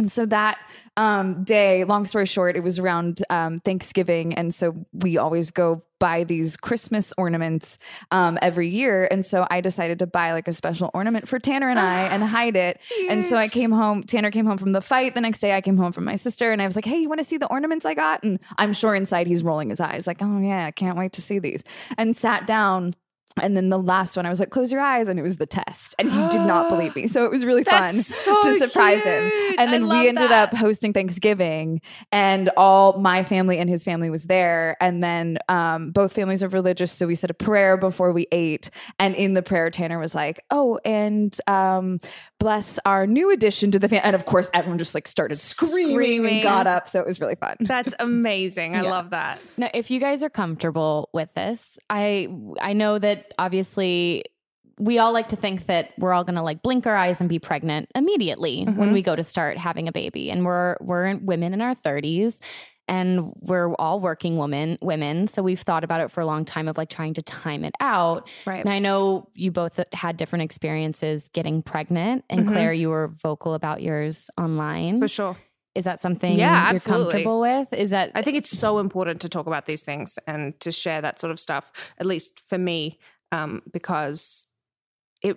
And 0.00 0.10
so 0.10 0.24
that 0.24 0.58
um, 0.96 1.44
day, 1.44 1.84
long 1.84 2.06
story 2.06 2.24
short, 2.24 2.56
it 2.56 2.62
was 2.62 2.78
around 2.78 3.22
um, 3.28 3.58
Thanksgiving. 3.58 4.32
And 4.32 4.54
so 4.54 4.86
we 4.94 5.18
always 5.18 5.50
go 5.50 5.82
buy 5.98 6.24
these 6.24 6.56
Christmas 6.56 7.12
ornaments 7.18 7.76
um, 8.10 8.38
every 8.40 8.70
year. 8.70 9.06
And 9.10 9.26
so 9.26 9.46
I 9.50 9.60
decided 9.60 9.98
to 9.98 10.06
buy 10.06 10.32
like 10.32 10.48
a 10.48 10.54
special 10.54 10.90
ornament 10.94 11.28
for 11.28 11.38
Tanner 11.38 11.68
and 11.68 11.78
I 11.78 12.04
and 12.04 12.24
hide 12.36 12.56
it. 12.56 12.80
And 13.10 13.26
so 13.26 13.36
I 13.36 13.48
came 13.48 13.72
home, 13.72 14.02
Tanner 14.02 14.30
came 14.30 14.46
home 14.46 14.56
from 14.56 14.72
the 14.72 14.80
fight. 14.80 15.14
The 15.14 15.20
next 15.20 15.40
day 15.40 15.54
I 15.54 15.60
came 15.60 15.76
home 15.76 15.92
from 15.92 16.06
my 16.06 16.16
sister 16.16 16.50
and 16.50 16.62
I 16.62 16.66
was 16.66 16.76
like, 16.76 16.86
hey, 16.86 16.96
you 16.96 17.08
want 17.10 17.20
to 17.20 17.26
see 17.26 17.36
the 17.36 17.48
ornaments 17.48 17.84
I 17.84 17.92
got? 17.92 18.22
And 18.22 18.40
I'm 18.56 18.72
sure 18.72 18.94
inside 18.94 19.26
he's 19.26 19.42
rolling 19.42 19.68
his 19.68 19.80
eyes 19.80 20.06
like, 20.06 20.22
oh, 20.22 20.40
yeah, 20.40 20.64
I 20.64 20.70
can't 20.70 20.96
wait 20.96 21.12
to 21.12 21.20
see 21.20 21.38
these. 21.38 21.62
And 21.98 22.16
sat 22.16 22.46
down 22.46 22.94
And 23.40 23.56
then 23.56 23.68
the 23.70 23.78
last 23.78 24.16
one, 24.16 24.26
I 24.26 24.28
was 24.28 24.40
like, 24.40 24.50
close 24.50 24.70
your 24.72 24.80
eyes. 24.80 25.08
And 25.08 25.18
it 25.18 25.22
was 25.22 25.36
the 25.36 25.46
test. 25.46 25.94
And 25.98 26.10
he 26.10 26.28
did 26.28 26.40
not 26.46 26.68
believe 26.68 26.94
me. 26.96 27.06
So 27.10 27.24
it 27.24 27.30
was 27.30 27.44
really 27.44 27.64
fun 27.64 27.94
so 28.02 28.40
to 28.42 28.58
surprise 28.58 29.02
him. 29.02 29.30
And 29.58 29.72
then 29.72 29.88
we 29.88 30.08
ended 30.08 30.30
that. 30.30 30.52
up 30.52 30.56
hosting 30.56 30.92
Thanksgiving, 30.92 31.80
and 32.12 32.50
all 32.56 32.98
my 32.98 33.22
family 33.24 33.58
and 33.58 33.68
his 33.70 33.84
family 33.84 34.10
was 34.10 34.26
there. 34.26 34.76
And 34.80 35.02
then 35.02 35.38
um, 35.48 35.90
both 35.92 36.12
families 36.12 36.42
are 36.44 36.48
religious. 36.48 36.92
So 36.92 37.06
we 37.06 37.14
said 37.14 37.30
a 37.30 37.34
prayer 37.34 37.76
before 37.76 38.12
we 38.12 38.26
ate. 38.32 38.70
And 38.98 39.14
in 39.14 39.34
the 39.34 39.42
prayer, 39.42 39.70
Tanner 39.70 39.98
was 39.98 40.14
like, 40.14 40.40
oh, 40.50 40.78
and 40.84 41.36
um, 41.46 42.00
bless 42.38 42.78
our 42.84 43.06
new 43.06 43.30
addition 43.32 43.70
to 43.72 43.78
the 43.78 43.88
family. 43.88 44.04
And 44.04 44.14
of 44.14 44.24
course, 44.26 44.50
everyone 44.54 44.78
just 44.78 44.94
like 44.94 45.06
started 45.08 45.36
screaming, 45.36 45.94
Screaming. 45.94 46.34
and 46.34 46.42
got 46.42 46.66
up. 46.66 46.88
So 46.88 47.00
it 47.00 47.06
was 47.06 47.20
really 47.20 47.36
fun. 47.36 47.56
That's 47.60 47.94
amazing. 47.98 48.76
I 48.76 48.82
Yeah. 48.82 48.90
love 48.90 49.10
that. 49.10 49.40
Now, 49.56 49.70
if 49.74 49.90
you 49.90 50.00
guys 50.00 50.22
are 50.22 50.30
comfortable 50.30 51.08
with 51.12 51.32
this, 51.34 51.78
I 51.88 52.28
I 52.60 52.72
know 52.72 52.98
that 52.98 53.19
obviously 53.38 54.24
we 54.78 54.98
all 54.98 55.12
like 55.12 55.28
to 55.28 55.36
think 55.36 55.66
that 55.66 55.92
we're 55.98 56.12
all 56.14 56.24
going 56.24 56.36
to 56.36 56.42
like 56.42 56.62
blink 56.62 56.86
our 56.86 56.96
eyes 56.96 57.20
and 57.20 57.28
be 57.28 57.38
pregnant 57.38 57.90
immediately 57.94 58.64
when 58.64 58.92
we 58.92 59.02
go 59.02 59.14
to 59.14 59.22
start 59.22 59.58
having 59.58 59.88
a 59.88 59.92
baby, 59.92 60.30
and 60.30 60.44
we're 60.44 60.76
we're 60.80 61.16
women 61.18 61.52
in 61.54 61.60
our 61.60 61.74
thirties. 61.74 62.40
And 62.88 63.32
we're 63.42 63.72
all 63.76 64.00
working 64.00 64.36
women, 64.36 64.76
women. 64.82 65.28
So 65.28 65.44
we've 65.44 65.60
thought 65.60 65.84
about 65.84 66.00
it 66.00 66.10
for 66.10 66.22
a 66.22 66.26
long 66.26 66.44
time 66.44 66.66
of 66.66 66.76
like 66.76 66.88
trying 66.88 67.14
to 67.14 67.22
time 67.22 67.62
it 67.64 67.72
out. 67.78 68.28
Right. 68.44 68.58
And 68.58 68.68
I 68.68 68.80
know 68.80 69.28
you 69.32 69.52
both 69.52 69.78
had 69.92 70.16
different 70.16 70.42
experiences 70.42 71.28
getting 71.32 71.62
pregnant. 71.62 72.24
And 72.28 72.40
Mhm. 72.48 72.48
Claire, 72.50 72.72
you 72.72 72.88
were 72.88 73.12
vocal 73.22 73.54
about 73.54 73.80
yours 73.80 74.28
online. 74.36 74.98
For 74.98 75.06
sure. 75.06 75.36
Is 75.74 75.84
that 75.84 76.00
something 76.00 76.36
Yeah, 76.38 76.66
you're 76.68 76.74
absolutely. 76.74 77.04
comfortable 77.12 77.40
with? 77.40 77.72
Is 77.72 77.90
that 77.90 78.10
I 78.14 78.22
think 78.22 78.36
it's 78.36 78.50
so 78.50 78.78
important 78.78 79.20
to 79.20 79.28
talk 79.28 79.46
about 79.46 79.66
these 79.66 79.82
things 79.82 80.18
and 80.26 80.58
to 80.60 80.72
share 80.72 81.00
that 81.00 81.20
sort 81.20 81.30
of 81.30 81.38
stuff, 81.38 81.70
at 81.98 82.06
least 82.06 82.42
for 82.48 82.58
me, 82.58 82.98
um, 83.32 83.62
because 83.72 84.46
it. 85.22 85.36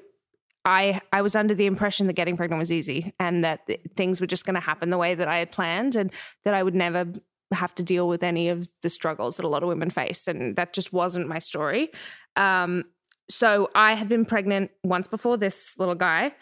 I 0.65 1.01
I 1.11 1.21
was 1.21 1.35
under 1.35 1.53
the 1.53 1.65
impression 1.65 2.07
that 2.07 2.13
getting 2.13 2.35
pregnant 2.37 2.59
was 2.59 2.71
easy 2.71 3.13
and 3.19 3.43
that 3.43 3.67
th- 3.67 3.81
things 3.95 4.19
were 4.21 4.27
just 4.27 4.45
going 4.45 4.55
to 4.55 4.61
happen 4.61 4.89
the 4.89 4.97
way 4.97 5.13
that 5.13 5.27
I 5.27 5.37
had 5.37 5.51
planned 5.51 5.95
and 5.95 6.11
that 6.45 6.53
I 6.53 6.63
would 6.63 6.73
never 6.75 7.11
have 7.51 7.75
to 7.75 7.83
deal 7.83 8.07
with 8.07 8.23
any 8.23 8.49
of 8.49 8.67
the 8.81 8.89
struggles 8.89 9.37
that 9.37 9.45
a 9.45 9.47
lot 9.49 9.61
of 9.61 9.69
women 9.69 9.89
face 9.89 10.27
and 10.27 10.55
that 10.55 10.73
just 10.73 10.91
wasn't 10.91 11.27
my 11.27 11.37
story. 11.37 11.89
Um, 12.35 12.85
so 13.29 13.69
I 13.75 13.93
had 13.93 14.09
been 14.09 14.25
pregnant 14.25 14.71
once 14.83 15.07
before 15.07 15.37
this 15.37 15.75
little 15.77 15.95
guy, 15.95 16.33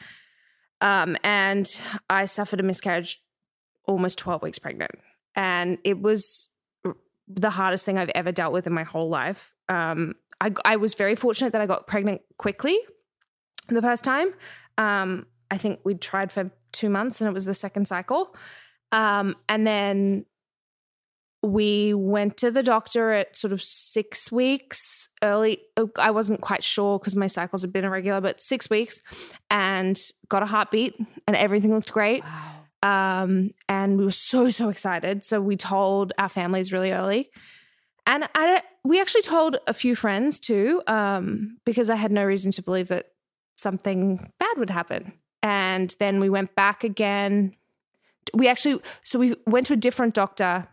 um, 0.79 1.17
and 1.23 1.67
I 2.09 2.25
suffered 2.25 2.59
a 2.59 2.63
miscarriage 2.63 3.21
almost 3.85 4.17
12 4.17 4.41
weeks 4.41 4.59
pregnant. 4.59 4.91
And 5.35 5.77
it 5.83 5.99
was 5.99 6.49
the 7.27 7.49
hardest 7.49 7.85
thing 7.85 7.97
I've 7.97 8.11
ever 8.15 8.31
dealt 8.31 8.53
with 8.53 8.67
in 8.67 8.73
my 8.73 8.83
whole 8.83 9.09
life. 9.09 9.55
Um, 9.69 10.15
I, 10.39 10.51
I 10.65 10.75
was 10.75 10.95
very 10.95 11.15
fortunate 11.15 11.53
that 11.53 11.61
I 11.61 11.65
got 11.65 11.87
pregnant 11.87 12.21
quickly 12.37 12.77
the 13.67 13.81
first 13.81 14.03
time. 14.03 14.33
Um, 14.77 15.27
I 15.49 15.57
think 15.57 15.79
we 15.83 15.95
tried 15.95 16.31
for 16.31 16.51
two 16.71 16.89
months 16.89 17.21
and 17.21 17.29
it 17.29 17.33
was 17.33 17.45
the 17.45 17.53
second 17.53 17.87
cycle. 17.87 18.35
Um, 18.91 19.35
and 19.47 19.65
then 19.65 20.25
we 21.43 21.93
went 21.93 22.37
to 22.37 22.51
the 22.51 22.61
doctor 22.61 23.11
at 23.11 23.35
sort 23.35 23.51
of 23.51 23.61
six 23.61 24.31
weeks 24.31 25.09
early. 25.23 25.59
oh, 25.75 25.89
I 25.97 26.11
wasn't 26.11 26.41
quite 26.41 26.63
sure 26.63 26.99
because 26.99 27.15
my 27.15 27.27
cycles 27.27 27.61
had 27.61 27.73
been 27.73 27.83
irregular, 27.83 28.21
but 28.21 28.41
six 28.41 28.69
weeks 28.69 29.01
and 29.49 29.99
got 30.29 30.43
a 30.43 30.45
heartbeat 30.45 30.95
and 31.27 31.35
everything 31.35 31.73
looked 31.73 31.91
great. 31.91 32.23
Um, 32.83 33.51
and 33.69 33.97
we 33.97 34.05
were 34.05 34.11
so, 34.11 34.49
so 34.49 34.69
excited. 34.69 35.23
So 35.23 35.39
we 35.39 35.55
told 35.55 36.13
our 36.17 36.29
families 36.29 36.73
really 36.73 36.91
early. 36.91 37.29
And 38.07 38.27
I, 38.33 38.63
we 38.83 38.99
actually 38.99 39.21
told 39.21 39.57
a 39.67 39.73
few 39.73 39.95
friends 39.95 40.39
too, 40.39 40.81
um, 40.87 41.57
because 41.65 41.89
I 41.89 41.95
had 41.95 42.11
no 42.11 42.25
reason 42.25 42.51
to 42.53 42.63
believe 42.63 42.87
that 42.87 43.07
something 43.55 44.31
bad 44.39 44.57
would 44.57 44.71
happen. 44.71 45.13
And 45.43 45.95
then 45.99 46.19
we 46.19 46.29
went 46.29 46.55
back 46.55 46.83
again. 46.83 47.55
We 48.33 48.47
actually, 48.47 48.81
so 49.03 49.19
we 49.19 49.35
went 49.45 49.67
to 49.67 49.73
a 49.73 49.77
different 49.77 50.13
doctor 50.13 50.67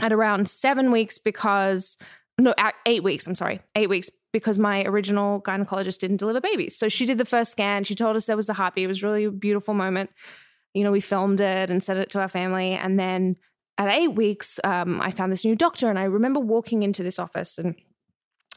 at 0.00 0.12
around 0.12 0.48
seven 0.48 0.90
weeks 0.90 1.18
because, 1.18 1.96
no, 2.38 2.54
eight 2.86 3.02
weeks, 3.02 3.26
I'm 3.26 3.34
sorry, 3.34 3.60
eight 3.76 3.88
weeks 3.88 4.10
because 4.32 4.58
my 4.58 4.84
original 4.84 5.42
gynecologist 5.42 5.98
didn't 5.98 6.16
deliver 6.16 6.40
babies. 6.40 6.76
So 6.76 6.88
she 6.88 7.06
did 7.06 7.18
the 7.18 7.24
first 7.24 7.52
scan. 7.52 7.84
She 7.84 7.94
told 7.94 8.16
us 8.16 8.26
there 8.26 8.36
was 8.36 8.48
a 8.48 8.54
heartbeat. 8.54 8.84
It 8.84 8.88
was 8.88 9.02
really 9.02 9.24
a 9.24 9.30
beautiful 9.30 9.74
moment. 9.74 10.10
You 10.74 10.84
know, 10.84 10.92
we 10.92 11.00
filmed 11.00 11.40
it 11.40 11.70
and 11.70 11.82
sent 11.82 11.98
it 11.98 12.10
to 12.10 12.20
our 12.20 12.28
family. 12.28 12.72
And 12.72 12.98
then 12.98 13.36
at 13.78 13.90
eight 13.90 14.14
weeks, 14.14 14.60
um, 14.64 15.00
I 15.00 15.10
found 15.10 15.32
this 15.32 15.44
new 15.44 15.56
doctor. 15.56 15.88
And 15.88 15.98
I 15.98 16.04
remember 16.04 16.40
walking 16.40 16.82
into 16.82 17.02
this 17.02 17.18
office 17.18 17.58
and 17.58 17.74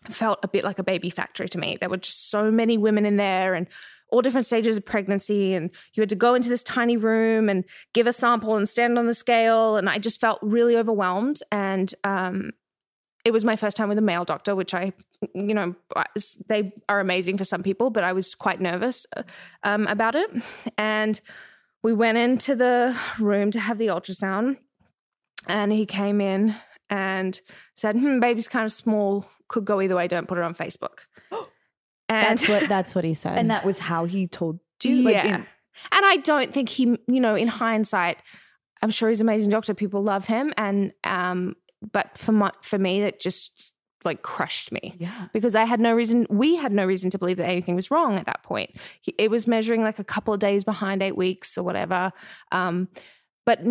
felt 0.09 0.39
a 0.43 0.47
bit 0.47 0.63
like 0.63 0.79
a 0.79 0.83
baby 0.83 1.09
factory 1.09 1.49
to 1.49 1.57
me. 1.57 1.77
There 1.79 1.89
were 1.89 1.97
just 1.97 2.29
so 2.29 2.51
many 2.51 2.77
women 2.77 3.05
in 3.05 3.17
there 3.17 3.55
and 3.55 3.67
all 4.09 4.21
different 4.21 4.45
stages 4.45 4.77
of 4.77 4.85
pregnancy. 4.85 5.53
And 5.53 5.71
you 5.93 6.01
had 6.01 6.09
to 6.09 6.15
go 6.15 6.35
into 6.35 6.49
this 6.49 6.63
tiny 6.63 6.95
room 6.95 7.49
and 7.49 7.65
give 7.93 8.07
a 8.07 8.13
sample 8.13 8.55
and 8.55 8.69
stand 8.69 8.99
on 8.99 9.07
the 9.07 9.13
scale. 9.13 9.77
And 9.77 9.89
I 9.89 9.97
just 9.97 10.21
felt 10.21 10.39
really 10.41 10.77
overwhelmed. 10.77 11.39
And 11.51 11.93
um, 12.03 12.51
it 13.25 13.33
was 13.33 13.43
my 13.43 13.55
first 13.55 13.75
time 13.75 13.89
with 13.89 13.97
a 13.97 14.03
male 14.03 14.23
doctor, 14.23 14.55
which 14.55 14.75
I, 14.75 14.93
you 15.33 15.55
know, 15.55 15.75
they 16.47 16.71
are 16.87 16.99
amazing 16.99 17.37
for 17.39 17.43
some 17.43 17.63
people, 17.63 17.89
but 17.89 18.03
I 18.03 18.13
was 18.13 18.35
quite 18.35 18.61
nervous 18.61 19.07
um, 19.63 19.87
about 19.87 20.13
it. 20.13 20.29
And 20.77 21.19
we 21.85 21.93
went 21.93 22.17
into 22.17 22.55
the 22.55 22.99
room 23.19 23.51
to 23.51 23.59
have 23.59 23.77
the 23.77 23.85
ultrasound. 23.87 24.57
And 25.47 25.71
he 25.71 25.85
came 25.85 26.19
in 26.19 26.55
and 26.89 27.39
said, 27.75 27.95
hmm, 27.95 28.19
baby's 28.19 28.47
kind 28.47 28.65
of 28.65 28.71
small, 28.71 29.29
could 29.47 29.65
go 29.65 29.79
either 29.79 29.95
way, 29.95 30.07
don't 30.07 30.27
put 30.27 30.39
it 30.39 30.43
on 30.43 30.55
Facebook. 30.55 31.01
And 32.07 32.37
that's 32.37 32.47
what 32.47 32.69
that's 32.69 32.93
what 32.93 33.03
he 33.03 33.15
said. 33.15 33.37
And 33.37 33.49
that 33.49 33.65
was 33.65 33.79
how 33.79 34.05
he 34.05 34.27
told 34.27 34.59
you. 34.83 35.03
Like, 35.03 35.13
yeah. 35.13 35.27
in- 35.27 35.45
and 35.91 36.05
I 36.05 36.17
don't 36.17 36.53
think 36.53 36.69
he, 36.69 36.97
you 37.07 37.19
know, 37.19 37.35
in 37.35 37.47
hindsight, 37.47 38.17
I'm 38.81 38.91
sure 38.91 39.09
he's 39.09 39.21
an 39.21 39.27
amazing 39.27 39.49
doctor. 39.49 39.73
People 39.73 40.03
love 40.03 40.27
him. 40.27 40.53
And, 40.55 40.93
um, 41.03 41.55
but 41.91 42.15
for 42.17 42.31
my, 42.31 42.51
for 42.61 42.77
me, 42.77 43.01
that 43.01 43.19
just 43.19 43.73
like 44.05 44.21
crushed 44.21 44.71
me. 44.71 44.95
Yeah. 44.97 45.27
Because 45.33 45.55
I 45.55 45.65
had 45.65 45.79
no 45.79 45.93
reason, 45.93 46.27
we 46.29 46.55
had 46.55 46.71
no 46.71 46.85
reason 46.85 47.09
to 47.09 47.17
believe 47.17 47.37
that 47.37 47.47
anything 47.47 47.75
was 47.75 47.89
wrong 47.89 48.15
at 48.15 48.25
that 48.27 48.43
point. 48.43 48.71
It 49.17 49.31
was 49.31 49.47
measuring 49.47 49.81
like 49.81 49.99
a 49.99 50.03
couple 50.03 50.33
of 50.33 50.39
days 50.39 50.63
behind 50.63 51.01
eight 51.01 51.17
weeks 51.17 51.57
or 51.57 51.63
whatever. 51.63 52.11
Um, 52.51 52.87
but, 53.45 53.63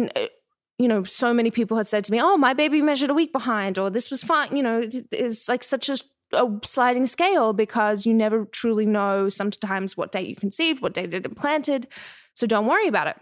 you 0.79 0.89
know, 0.89 1.05
so 1.05 1.33
many 1.33 1.51
people 1.51 1.77
had 1.77 1.87
said 1.87 2.05
to 2.05 2.13
me, 2.13 2.21
oh, 2.21 2.37
my 2.37 2.53
baby 2.53 2.83
measured 2.83 3.11
a 3.11 3.15
week 3.15 3.33
behind, 3.33 3.79
or 3.79 3.91
this 3.91 4.11
was 4.11 4.23
fine. 4.23 4.57
You 4.57 4.63
know, 4.63 4.89
it's 5.11 5.49
like 5.49 5.63
such 5.63 5.89
a, 5.89 5.99
a 6.33 6.49
sliding 6.65 7.07
scale 7.07 7.53
because 7.53 8.07
you 8.07 8.13
never 8.13 8.45
truly 8.47 8.87
know 8.87 9.29
sometimes 9.29 9.97
what 9.97 10.13
date 10.13 10.29
you 10.29 10.35
conceived, 10.35 10.83
what 10.83 10.95
date 10.95 11.15
it 11.15 11.25
implanted. 11.25 11.87
So 12.35 12.47
don't 12.47 12.67
worry 12.67 12.89
about 12.89 13.07
it. 13.07 13.17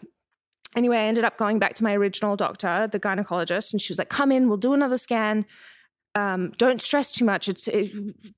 Anyway, 0.75 0.97
I 0.97 1.03
ended 1.03 1.25
up 1.25 1.37
going 1.37 1.59
back 1.59 1.75
to 1.75 1.85
my 1.85 1.95
original 1.95 2.35
doctor, 2.35 2.89
the 2.91 2.99
gynecologist, 2.99 3.75
and 3.75 3.81
she 3.81 3.93
was 3.93 3.99
like, 3.99 4.09
come 4.09 4.33
in, 4.33 4.49
we'll 4.49 4.57
do 4.57 4.73
another 4.73 4.97
scan. 4.97 5.45
Um, 6.15 6.53
don't 6.59 6.81
stress 6.81 7.11
too 7.11 7.25
much. 7.25 7.49
It's 7.49 7.69
it, 7.69 7.91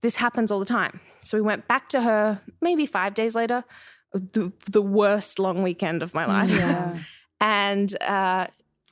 this 0.03 0.17
happens 0.17 0.51
all 0.51 0.59
the 0.59 0.65
time. 0.65 1.01
So 1.23 1.37
we 1.37 1.43
went 1.43 1.67
back 1.67 1.89
to 1.91 2.03
her 2.03 2.41
maybe 2.61 2.87
five 2.87 3.15
days 3.15 3.35
later, 3.35 3.65
the, 4.13 4.53
the 4.71 4.83
worst 4.83 5.39
long 5.39 5.63
weekend 5.63 6.03
of 6.03 6.15
my 6.15 6.25
life, 6.25 7.05
and 7.41 8.03
uh, 8.03 8.47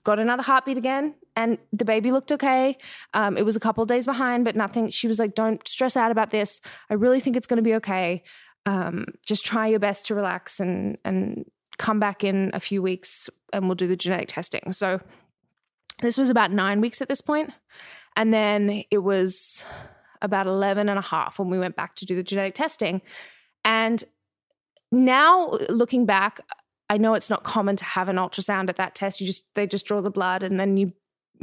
got 0.05 0.19
another 0.19 0.43
heartbeat 0.43 0.79
again. 0.79 1.15
And 1.35 1.59
the 1.73 1.85
baby 1.85 2.13
looked 2.13 2.31
okay. 2.33 2.77
Um, 3.15 3.39
it 3.39 3.45
was 3.45 3.57
a 3.57 3.61
couple 3.61 3.87
days 3.87 4.05
behind, 4.05 4.45
but 4.45 4.55
nothing. 4.55 4.91
She 4.91 5.09
was 5.09 5.19
like, 5.19 5.35
"Don't 5.35 5.67
stress 5.67 5.97
out 5.97 6.11
about 6.11 6.31
this. 6.31 6.61
I 6.91 6.95
really 6.95 7.21
think 7.21 7.37
it's 7.37 7.47
going 7.47 7.59
to 7.59 7.63
be 7.63 7.75
okay. 7.77 8.23
Um, 8.67 9.07
just 9.25 9.45
try 9.45 9.69
your 9.69 9.79
best 9.79 10.07
to 10.07 10.15
relax 10.15 10.61
and 10.61 10.99
and 11.05 11.47
come 11.79 11.99
back 11.99 12.23
in 12.23 12.51
a 12.53 12.61
few 12.61 12.83
weeks, 12.83 13.31
and 13.53 13.67
we'll 13.67 13.77
do 13.77 13.87
the 13.87 13.97
genetic 13.97 14.29
testing." 14.29 14.73
So 14.73 15.01
this 16.03 16.19
was 16.19 16.29
about 16.29 16.51
nine 16.51 16.83
weeks 16.83 17.01
at 17.01 17.09
this 17.09 17.23
point. 17.23 17.51
And 18.17 18.33
then 18.33 18.85
it 18.91 18.99
was 18.99 19.65
about 20.21 20.47
11 20.47 20.89
and 20.89 20.99
a 20.99 21.03
half 21.03 21.39
when 21.39 21.51
we 21.51 21.59
went 21.59 21.77
back 21.77 21.95
to 21.97 22.07
do 22.07 22.15
the 22.15 22.23
genetic 22.23 22.55
testing. 22.55 23.03
And 23.65 24.03
now 24.91 25.51
looking 25.69 26.07
back, 26.07 26.41
I 26.89 26.99
know 26.99 27.15
it's 27.15 27.31
not 27.31 27.43
common 27.43 27.77
to 27.77 27.85
have 27.85 28.09
an 28.09 28.17
ultrasound 28.17 28.69
at 28.69 28.77
that 28.77 28.95
test. 28.95 29.21
You 29.21 29.27
just 29.27 29.47
they 29.55 29.67
just 29.67 29.87
draw 29.87 30.01
the 30.01 30.11
blood 30.11 30.43
and 30.43 30.61
then 30.61 30.77
you 30.77 30.91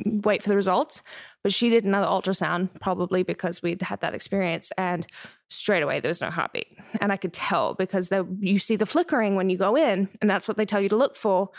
wait 0.05 0.43
for 0.43 0.49
the 0.49 0.55
results. 0.55 1.01
But 1.43 1.53
she 1.53 1.69
did 1.69 1.83
another 1.83 2.07
ultrasound 2.07 2.79
probably 2.79 3.23
because 3.23 3.61
we'd 3.61 3.81
had 3.81 4.01
that 4.01 4.13
experience 4.13 4.71
and 4.77 5.05
straight 5.49 5.81
away 5.81 5.99
there 5.99 6.09
was 6.09 6.21
no 6.21 6.29
heartbeat. 6.29 6.67
And 7.01 7.11
I 7.11 7.17
could 7.17 7.33
tell 7.33 7.73
because 7.73 8.09
you 8.39 8.59
see 8.59 8.75
the 8.75 8.85
flickering 8.85 9.35
when 9.35 9.49
you 9.49 9.57
go 9.57 9.75
in 9.75 10.09
and 10.21 10.29
that's 10.29 10.47
what 10.47 10.57
they 10.57 10.65
tell 10.65 10.81
you 10.81 10.89
to 10.89 10.95
look 10.95 11.15
for. 11.15 11.49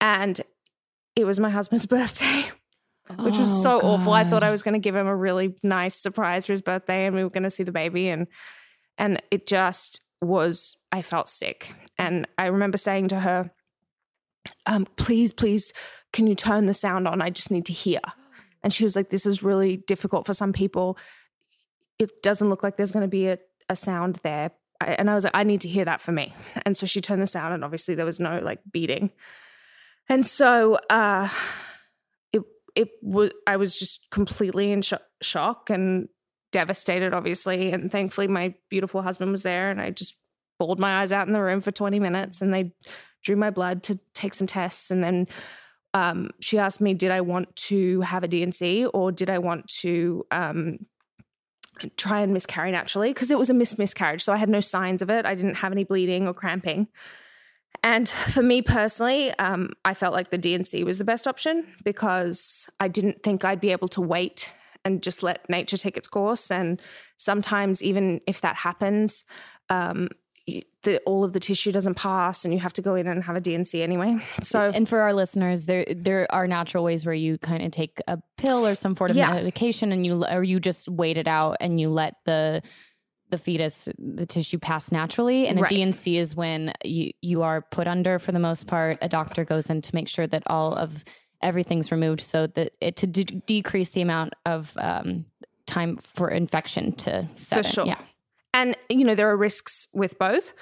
And 0.00 0.40
it 1.14 1.24
was 1.24 1.38
my 1.38 1.50
husband's 1.50 1.86
birthday 1.96 2.50
which 3.18 3.36
was 3.36 3.48
Oh, 3.50 3.62
so 3.62 3.80
awful. 3.80 4.12
I 4.12 4.24
thought 4.24 4.42
I 4.42 4.50
was 4.50 4.62
going 4.62 4.74
to 4.74 4.78
give 4.80 4.94
him 4.96 5.06
a 5.06 5.16
really 5.16 5.54
nice 5.62 5.94
surprise 5.94 6.46
for 6.46 6.52
his 6.52 6.62
birthday, 6.62 7.06
and 7.06 7.14
we 7.16 7.22
were 7.24 7.30
going 7.30 7.42
to 7.44 7.50
see 7.50 7.62
the 7.62 7.72
baby, 7.72 8.08
and 8.08 8.26
and 8.98 9.22
it 9.30 9.46
just 9.46 10.00
was. 10.20 10.76
I 10.90 11.02
felt 11.02 11.28
sick, 11.28 11.74
and 11.98 12.26
I 12.38 12.46
remember 12.46 12.78
saying 12.78 13.08
to 13.08 13.20
her, 13.20 13.50
um, 14.66 14.86
"Please, 14.96 15.32
please, 15.32 15.72
can 16.12 16.26
you 16.26 16.34
turn 16.34 16.66
the 16.66 16.74
sound 16.74 17.08
on? 17.08 17.20
I 17.22 17.30
just 17.30 17.50
need 17.50 17.66
to 17.66 17.72
hear." 17.72 18.00
And 18.62 18.72
she 18.72 18.84
was 18.84 18.94
like, 18.96 19.10
"This 19.10 19.26
is 19.26 19.42
really 19.42 19.76
difficult 19.78 20.26
for 20.26 20.34
some 20.34 20.52
people. 20.52 20.96
it 21.98 22.10
doesn't 22.22 22.48
look 22.48 22.62
like 22.62 22.76
there's 22.76 22.90
going 22.92 23.02
to 23.04 23.08
be 23.08 23.28
a, 23.28 23.38
a 23.68 23.76
sound 23.76 24.18
there. 24.24 24.50
I, 24.80 24.94
and 24.98 25.08
I 25.08 25.14
was 25.14 25.22
like, 25.24 25.34
I 25.36 25.44
need 25.44 25.60
to 25.60 25.68
hear 25.68 25.84
that 25.84 26.00
for 26.00 26.10
me. 26.10 26.34
And 26.66 26.76
so 26.76 26.84
she 26.86 27.00
turned 27.00 27.22
the 27.22 27.26
sound, 27.26 27.54
and 27.54 27.62
obviously 27.64 27.94
there 27.94 28.06
was 28.06 28.18
no 28.18 28.40
like 28.42 28.58
beating. 28.72 29.10
And 30.08 30.26
so 30.26 30.78
uh, 30.90 31.28
it 32.74 32.90
was 33.02 33.30
I 33.46 33.56
was 33.56 33.78
just 33.78 34.06
completely 34.10 34.72
in 34.72 34.82
sh- 34.82 34.94
shock 35.20 35.70
and 35.70 36.08
devastated, 36.52 37.14
obviously. 37.14 37.72
And 37.72 37.90
thankfully, 37.90 38.28
my 38.28 38.54
beautiful 38.70 39.02
husband 39.02 39.32
was 39.32 39.42
there, 39.42 39.70
and 39.70 39.80
I 39.80 39.90
just 39.90 40.16
bawled 40.58 40.78
my 40.78 41.00
eyes 41.00 41.12
out 41.12 41.26
in 41.26 41.32
the 41.32 41.42
room 41.42 41.60
for 41.60 41.72
20 41.72 41.98
minutes, 41.98 42.40
and 42.40 42.52
they 42.52 42.72
drew 43.24 43.36
my 43.36 43.50
blood 43.50 43.82
to 43.84 43.98
take 44.14 44.34
some 44.34 44.46
tests, 44.46 44.90
and 44.90 45.02
then. 45.02 45.28
Um, 45.94 46.30
she 46.40 46.58
asked 46.58 46.80
me, 46.80 46.94
did 46.94 47.10
I 47.10 47.20
want 47.20 47.54
to 47.66 48.00
have 48.00 48.24
a 48.24 48.26
D&C 48.26 48.86
or 48.86 49.12
did 49.12 49.28
I 49.28 49.36
want 49.36 49.68
to 49.82 50.24
um, 50.30 50.78
try 51.96 52.20
and 52.20 52.32
miscarry 52.32 52.70
naturally 52.72 53.10
because 53.10 53.30
it 53.30 53.38
was 53.38 53.50
a 53.50 53.54
mis- 53.54 53.78
miscarriage. 53.78 54.22
So 54.22 54.32
I 54.32 54.36
had 54.36 54.48
no 54.48 54.60
signs 54.60 55.02
of 55.02 55.10
it. 55.10 55.26
I 55.26 55.34
didn't 55.34 55.56
have 55.56 55.72
any 55.72 55.84
bleeding 55.84 56.26
or 56.26 56.34
cramping. 56.34 56.88
And 57.82 58.08
for 58.34 58.42
me 58.42 58.62
personally, 58.62 59.30
um, 59.38 59.70
I 59.84 59.94
felt 59.94 60.12
like 60.14 60.30
the 60.30 60.38
D&C 60.38 60.84
was 60.84 60.98
the 60.98 61.04
best 61.04 61.26
option 61.26 61.66
because 61.84 62.68
I 62.80 62.88
didn't 62.88 63.22
think 63.22 63.44
I'd 63.44 63.60
be 63.60 63.72
able 63.72 63.88
to 63.88 64.00
wait 64.00 64.52
and 64.84 65.02
just 65.02 65.22
let 65.22 65.48
nature 65.48 65.76
take 65.76 65.96
its 65.96 66.08
course. 66.08 66.50
And 66.50 66.80
sometimes, 67.16 67.82
even 67.82 68.20
if 68.26 68.40
that 68.40 68.56
happens, 68.56 69.24
um, 69.68 70.08
the, 70.82 70.98
all 71.06 71.22
of 71.22 71.32
the 71.32 71.38
tissue 71.38 71.70
doesn't 71.70 71.94
pass 71.94 72.44
and 72.44 72.52
you 72.52 72.58
have 72.58 72.72
to 72.72 72.82
go 72.82 72.96
in 72.96 73.06
and 73.06 73.22
have 73.22 73.36
a 73.36 73.40
D&C 73.40 73.80
anyway. 73.80 74.16
So 74.42 74.60
and 74.60 74.88
for 74.88 74.98
our 75.00 75.12
listeners, 75.12 75.66
there 75.66 75.86
there 75.88 76.26
are 76.34 76.48
natural 76.48 76.82
ways 76.82 77.06
where 77.06 77.14
you 77.14 77.38
kind 77.38 77.62
of 77.62 77.70
take 77.70 78.00
a 78.08 78.18
pill 78.38 78.66
or 78.66 78.74
some 78.74 78.96
sort 78.96 79.12
of 79.12 79.16
Yeah. 79.16 79.30
medication 79.30 79.92
and 79.92 80.04
you 80.04 80.24
or 80.24 80.42
you 80.42 80.58
just 80.58 80.88
wait 80.88 81.16
it 81.16 81.28
out 81.28 81.58
and 81.60 81.80
you 81.80 81.88
let 81.90 82.14
the 82.24 82.62
the 83.32 83.38
fetus 83.38 83.88
the 83.98 84.26
tissue 84.26 84.58
pass 84.58 84.92
naturally 84.92 85.48
and 85.48 85.60
Right. 85.60 85.72
a 85.72 85.74
D&C 85.74 86.16
is 86.18 86.36
when 86.36 86.72
you 86.84 87.10
you 87.20 87.42
are 87.42 87.62
put 87.62 87.86
under 87.88 88.18
for 88.20 88.30
the 88.30 88.38
most 88.38 88.66
part 88.68 88.98
a 89.02 89.08
doctor 89.08 89.44
goes 89.44 89.68
in 89.70 89.80
to 89.82 89.94
make 89.94 90.08
sure 90.08 90.26
that 90.28 90.42
all 90.46 90.74
of 90.74 91.02
everything's 91.42 91.90
removed 91.90 92.20
so 92.20 92.46
that 92.46 92.72
it 92.80 92.94
to 92.96 93.06
de- 93.08 93.24
decrease 93.24 93.90
the 93.90 94.02
amount 94.02 94.34
of 94.46 94.72
um, 94.78 95.24
time 95.66 95.96
for 95.96 96.28
infection 96.30 96.92
to 96.92 97.28
set 97.36 97.64
for 97.64 97.72
sure. 97.72 97.86
yeah 97.86 97.98
And 98.54 98.76
you 98.88 99.04
know 99.06 99.14
there 99.16 99.30
are 99.30 99.36
risks 99.36 99.88
with 99.94 100.18
both, 100.18 100.52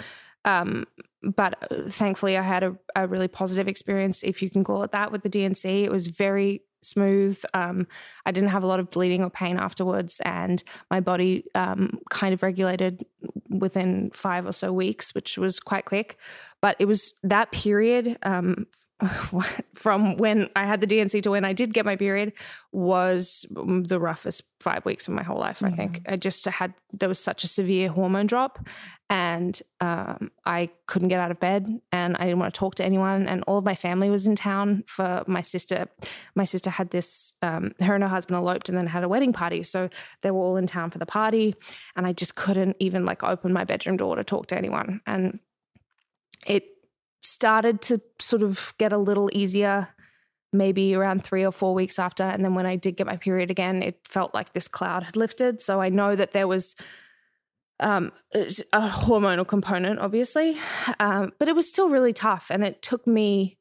um, 0.44 0.86
but 1.22 1.52
uh, 1.70 1.88
thankfully 1.88 2.38
I 2.38 2.42
had 2.42 2.62
a, 2.62 2.76
a 2.94 3.06
really 3.06 3.28
positive 3.28 3.66
experience, 3.68 4.22
if 4.22 4.42
you 4.42 4.48
can 4.48 4.62
call 4.64 4.84
it 4.84 4.92
that, 4.92 5.10
with 5.12 5.22
the 5.22 5.28
DNC. 5.28 5.64
It 5.86 5.90
was 5.90 6.06
very 6.06 6.62
smooth. 6.82 7.42
Um, 7.54 7.86
I 8.26 8.32
didn't 8.32 8.50
have 8.50 8.62
a 8.62 8.66
lot 8.66 8.80
of 8.80 8.90
bleeding 8.90 9.22
or 9.22 9.30
pain 9.30 9.58
afterwards, 9.58 10.20
and 10.24 10.62
my 10.90 11.00
body 11.00 11.44
um, 11.54 11.98
kind 12.10 12.34
of 12.34 12.42
regulated 12.42 13.04
within 13.48 14.10
five 14.12 14.46
or 14.46 14.52
so 14.52 14.72
weeks, 14.72 15.14
which 15.14 15.36
was 15.36 15.60
quite 15.60 15.84
quick. 15.84 16.18
But 16.60 16.76
it 16.78 16.86
was 16.86 17.12
that 17.22 17.52
period. 17.52 18.18
Um, 18.22 18.66
from 19.74 20.16
when 20.16 20.50
I 20.54 20.66
had 20.66 20.80
the 20.80 20.86
D&C 20.86 21.20
to 21.22 21.30
when 21.30 21.44
I 21.44 21.52
did 21.52 21.72
get 21.72 21.84
my 21.84 21.96
period 21.96 22.32
was 22.72 23.46
the 23.50 23.98
roughest 23.98 24.42
five 24.60 24.84
weeks 24.84 25.08
of 25.08 25.14
my 25.14 25.22
whole 25.22 25.38
life. 25.38 25.62
I 25.62 25.70
think 25.70 26.02
I 26.06 26.16
just 26.16 26.44
had 26.44 26.74
there 26.92 27.08
was 27.08 27.18
such 27.18 27.44
a 27.44 27.48
severe 27.48 27.88
hormone 27.88 28.26
drop, 28.26 28.66
and 29.08 29.60
um, 29.80 30.30
I 30.44 30.70
couldn't 30.86 31.08
get 31.08 31.20
out 31.20 31.30
of 31.30 31.40
bed, 31.40 31.66
and 31.92 32.16
I 32.16 32.24
didn't 32.24 32.38
want 32.38 32.52
to 32.54 32.58
talk 32.58 32.74
to 32.76 32.84
anyone, 32.84 33.26
and 33.26 33.42
all 33.46 33.58
of 33.58 33.64
my 33.64 33.74
family 33.74 34.10
was 34.10 34.26
in 34.26 34.36
town 34.36 34.84
for 34.86 35.24
my 35.26 35.40
sister. 35.40 35.88
My 36.34 36.44
sister 36.44 36.70
had 36.70 36.90
this, 36.90 37.34
um, 37.42 37.72
her 37.80 37.94
and 37.94 38.04
her 38.04 38.10
husband 38.10 38.36
eloped, 38.36 38.68
and 38.68 38.76
then 38.76 38.86
had 38.86 39.04
a 39.04 39.08
wedding 39.08 39.32
party, 39.32 39.62
so 39.62 39.88
they 40.22 40.30
were 40.30 40.40
all 40.40 40.56
in 40.56 40.66
town 40.66 40.90
for 40.90 40.98
the 40.98 41.06
party, 41.06 41.54
and 41.96 42.06
I 42.06 42.12
just 42.12 42.34
couldn't 42.34 42.76
even 42.80 43.04
like 43.04 43.22
open 43.22 43.52
my 43.52 43.64
bedroom 43.64 43.96
door 43.96 44.16
to 44.16 44.24
talk 44.24 44.46
to 44.48 44.58
anyone, 44.58 45.00
and 45.06 45.40
it 46.46 46.64
started 47.30 47.80
to 47.82 48.00
sort 48.18 48.42
of 48.42 48.74
get 48.78 48.92
a 48.92 48.98
little 48.98 49.30
easier 49.32 49.88
maybe 50.52 50.94
around 50.94 51.24
three 51.24 51.44
or 51.44 51.52
four 51.52 51.74
weeks 51.74 51.98
after. 51.98 52.24
And 52.24 52.44
then 52.44 52.54
when 52.54 52.66
I 52.66 52.76
did 52.76 52.96
get 52.96 53.06
my 53.06 53.16
period 53.16 53.50
again, 53.50 53.82
it 53.82 54.00
felt 54.08 54.34
like 54.34 54.52
this 54.52 54.66
cloud 54.66 55.04
had 55.04 55.16
lifted. 55.16 55.62
So 55.62 55.80
I 55.80 55.90
know 55.90 56.16
that 56.16 56.32
there 56.32 56.48
was 56.48 56.74
um, 57.78 58.12
a 58.34 58.88
hormonal 58.88 59.46
component, 59.46 60.00
obviously, 60.00 60.56
um, 60.98 61.32
but 61.38 61.48
it 61.48 61.54
was 61.54 61.68
still 61.68 61.88
really 61.88 62.12
tough. 62.12 62.48
And 62.50 62.64
it 62.64 62.82
took 62.82 63.06
me 63.06 63.58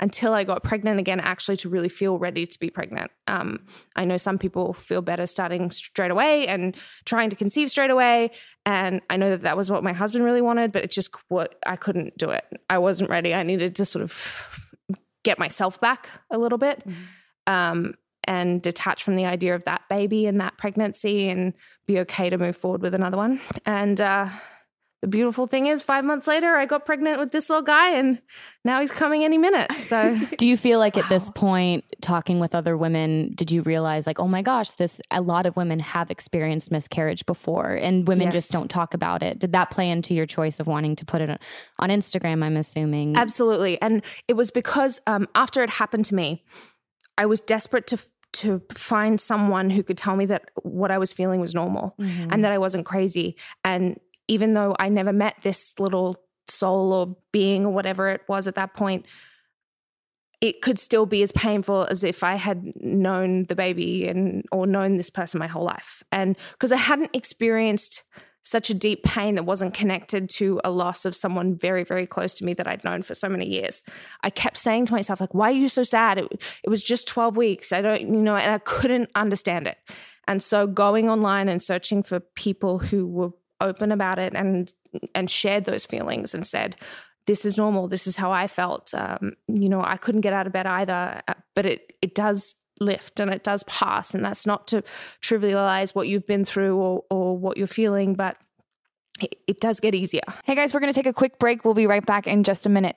until 0.00 0.34
I 0.34 0.44
got 0.44 0.62
pregnant 0.62 1.00
again, 1.00 1.20
actually, 1.20 1.56
to 1.58 1.68
really 1.68 1.88
feel 1.88 2.18
ready 2.18 2.46
to 2.46 2.58
be 2.58 2.70
pregnant. 2.70 3.10
Um, 3.26 3.60
I 3.94 4.04
know 4.04 4.16
some 4.16 4.38
people 4.38 4.72
feel 4.72 5.02
better 5.02 5.26
starting 5.26 5.70
straight 5.70 6.10
away 6.10 6.46
and 6.46 6.76
trying 7.04 7.30
to 7.30 7.36
conceive 7.36 7.70
straight 7.70 7.90
away. 7.90 8.30
And 8.64 9.00
I 9.08 9.16
know 9.16 9.30
that 9.30 9.42
that 9.42 9.56
was 9.56 9.70
what 9.70 9.82
my 9.82 9.92
husband 9.92 10.24
really 10.24 10.42
wanted, 10.42 10.72
but 10.72 10.84
it 10.84 10.90
just 10.90 11.14
what 11.28 11.56
I 11.66 11.76
couldn't 11.76 12.18
do 12.18 12.30
it. 12.30 12.44
I 12.68 12.78
wasn't 12.78 13.10
ready. 13.10 13.34
I 13.34 13.42
needed 13.42 13.74
to 13.76 13.84
sort 13.84 14.02
of 14.02 14.46
get 15.24 15.38
myself 15.38 15.80
back 15.80 16.08
a 16.30 16.38
little 16.38 16.58
bit 16.58 16.84
um, 17.46 17.94
and 18.24 18.60
detach 18.62 19.02
from 19.02 19.16
the 19.16 19.24
idea 19.24 19.54
of 19.54 19.64
that 19.64 19.82
baby 19.88 20.26
and 20.26 20.40
that 20.40 20.58
pregnancy 20.58 21.28
and 21.28 21.54
be 21.86 21.98
okay 22.00 22.28
to 22.28 22.38
move 22.38 22.56
forward 22.56 22.82
with 22.82 22.94
another 22.94 23.16
one. 23.16 23.40
And 23.64 24.00
uh, 24.00 24.28
the 25.06 25.10
beautiful 25.10 25.46
thing 25.46 25.66
is, 25.66 25.84
five 25.84 26.04
months 26.04 26.26
later, 26.26 26.56
I 26.56 26.66
got 26.66 26.84
pregnant 26.84 27.20
with 27.20 27.30
this 27.30 27.48
little 27.48 27.62
guy, 27.62 27.90
and 27.90 28.20
now 28.64 28.80
he's 28.80 28.90
coming 28.90 29.22
any 29.22 29.38
minute. 29.38 29.70
So. 29.74 30.18
Do 30.36 30.44
you 30.44 30.56
feel 30.56 30.80
like 30.80 30.98
at 30.98 31.08
this 31.08 31.30
point, 31.30 31.84
talking 32.00 32.40
with 32.40 32.56
other 32.56 32.76
women, 32.76 33.32
did 33.36 33.52
you 33.52 33.62
realize 33.62 34.04
like, 34.04 34.18
oh 34.18 34.26
my 34.26 34.42
gosh, 34.42 34.72
this 34.72 35.00
a 35.12 35.20
lot 35.20 35.46
of 35.46 35.56
women 35.56 35.78
have 35.78 36.10
experienced 36.10 36.72
miscarriage 36.72 37.24
before, 37.24 37.70
and 37.74 38.08
women 38.08 38.24
Yes. 38.26 38.32
just 38.32 38.50
don't 38.50 38.68
talk 38.68 38.94
about 38.94 39.22
it? 39.22 39.38
Did 39.38 39.52
that 39.52 39.70
play 39.70 39.88
into 39.90 40.12
your 40.12 40.26
choice 40.26 40.58
of 40.58 40.66
wanting 40.66 40.96
to 40.96 41.04
put 41.04 41.20
it 41.20 41.30
on 41.78 41.88
Instagram? 41.88 42.42
I'm 42.42 42.56
assuming. 42.56 43.16
Absolutely. 43.16 43.80
And 43.80 44.02
it 44.26 44.32
was 44.34 44.50
because 44.50 45.00
um, 45.06 45.28
after 45.36 45.62
it 45.62 45.70
happened 45.70 46.06
to 46.06 46.16
me, 46.16 46.42
I 47.16 47.26
was 47.26 47.40
desperate 47.40 47.86
to 47.86 47.98
to 48.32 48.60
find 48.74 49.18
someone 49.18 49.70
who 49.70 49.82
could 49.82 49.96
tell 49.96 50.14
me 50.14 50.26
that 50.26 50.50
what 50.62 50.90
I 50.90 50.98
was 50.98 51.12
feeling 51.12 51.40
was 51.40 51.54
normal 51.54 51.94
and 51.98 52.44
that 52.44 52.52
I 52.52 52.58
wasn't 52.58 52.84
crazy. 52.84 53.34
And 53.64 53.98
even 54.28 54.54
though 54.54 54.74
I 54.78 54.88
never 54.88 55.12
met 55.12 55.36
this 55.42 55.74
little 55.78 56.16
soul 56.48 56.92
or 56.92 57.16
being 57.32 57.66
or 57.66 57.72
whatever 57.72 58.08
it 58.08 58.22
was 58.28 58.46
at 58.46 58.54
that 58.54 58.74
point, 58.74 59.06
it 60.40 60.60
could 60.60 60.78
still 60.78 61.06
be 61.06 61.22
as 61.22 61.32
painful 61.32 61.86
as 61.90 62.04
if 62.04 62.22
I 62.22 62.34
had 62.34 62.72
known 62.76 63.44
the 63.44 63.56
baby 63.56 64.06
and 64.06 64.44
or 64.52 64.66
known 64.66 64.96
this 64.96 65.10
person 65.10 65.38
my 65.38 65.46
whole 65.46 65.64
life. 65.64 66.02
And 66.12 66.36
because 66.52 66.72
I 66.72 66.76
hadn't 66.76 67.10
experienced 67.14 68.02
such 68.42 68.70
a 68.70 68.74
deep 68.74 69.02
pain 69.02 69.34
that 69.34 69.42
wasn't 69.42 69.74
connected 69.74 70.30
to 70.30 70.60
a 70.62 70.70
loss 70.70 71.04
of 71.04 71.16
someone 71.16 71.56
very, 71.56 71.82
very 71.82 72.06
close 72.06 72.32
to 72.32 72.44
me 72.44 72.54
that 72.54 72.68
I'd 72.68 72.84
known 72.84 73.02
for 73.02 73.12
so 73.12 73.28
many 73.28 73.44
years. 73.44 73.82
I 74.22 74.30
kept 74.30 74.56
saying 74.56 74.86
to 74.86 74.92
myself, 74.92 75.20
like, 75.20 75.34
why 75.34 75.50
are 75.50 75.54
you 75.54 75.66
so 75.66 75.82
sad? 75.82 76.18
It, 76.18 76.60
it 76.62 76.70
was 76.70 76.80
just 76.80 77.08
12 77.08 77.36
weeks. 77.36 77.72
I 77.72 77.82
don't, 77.82 78.02
you 78.02 78.22
know, 78.22 78.36
and 78.36 78.52
I 78.52 78.58
couldn't 78.58 79.10
understand 79.16 79.66
it. 79.66 79.78
And 80.28 80.40
so 80.40 80.68
going 80.68 81.10
online 81.10 81.48
and 81.48 81.60
searching 81.60 82.04
for 82.04 82.20
people 82.20 82.78
who 82.78 83.08
were 83.08 83.30
open 83.60 83.92
about 83.92 84.18
it 84.18 84.34
and 84.34 84.72
and 85.14 85.30
shared 85.30 85.64
those 85.64 85.86
feelings 85.86 86.34
and 86.34 86.46
said, 86.46 86.76
this 87.26 87.44
is 87.44 87.56
normal. 87.56 87.88
This 87.88 88.06
is 88.06 88.16
how 88.16 88.32
I 88.32 88.46
felt. 88.46 88.94
Um, 88.94 89.32
you 89.48 89.68
know, 89.68 89.82
I 89.82 89.96
couldn't 89.96 90.20
get 90.22 90.32
out 90.32 90.46
of 90.46 90.52
bed 90.52 90.66
either, 90.66 91.22
uh, 91.28 91.34
but 91.54 91.66
it 91.66 91.92
it 92.00 92.14
does 92.14 92.54
lift 92.80 93.20
and 93.20 93.32
it 93.32 93.42
does 93.42 93.64
pass. 93.64 94.14
And 94.14 94.24
that's 94.24 94.46
not 94.46 94.68
to 94.68 94.82
trivialize 95.22 95.94
what 95.94 96.08
you've 96.08 96.26
been 96.26 96.44
through 96.44 96.76
or 96.76 97.04
or 97.10 97.36
what 97.36 97.56
you're 97.56 97.66
feeling, 97.66 98.14
but 98.14 98.36
it, 99.20 99.36
it 99.46 99.60
does 99.60 99.80
get 99.80 99.94
easier. 99.94 100.22
Hey 100.44 100.54
guys, 100.54 100.72
we're 100.72 100.80
going 100.80 100.92
to 100.92 100.96
take 100.96 101.06
a 101.06 101.12
quick 101.12 101.38
break. 101.38 101.64
We'll 101.64 101.74
be 101.74 101.86
right 101.86 102.04
back 102.04 102.26
in 102.26 102.44
just 102.44 102.66
a 102.66 102.68
minute. 102.68 102.96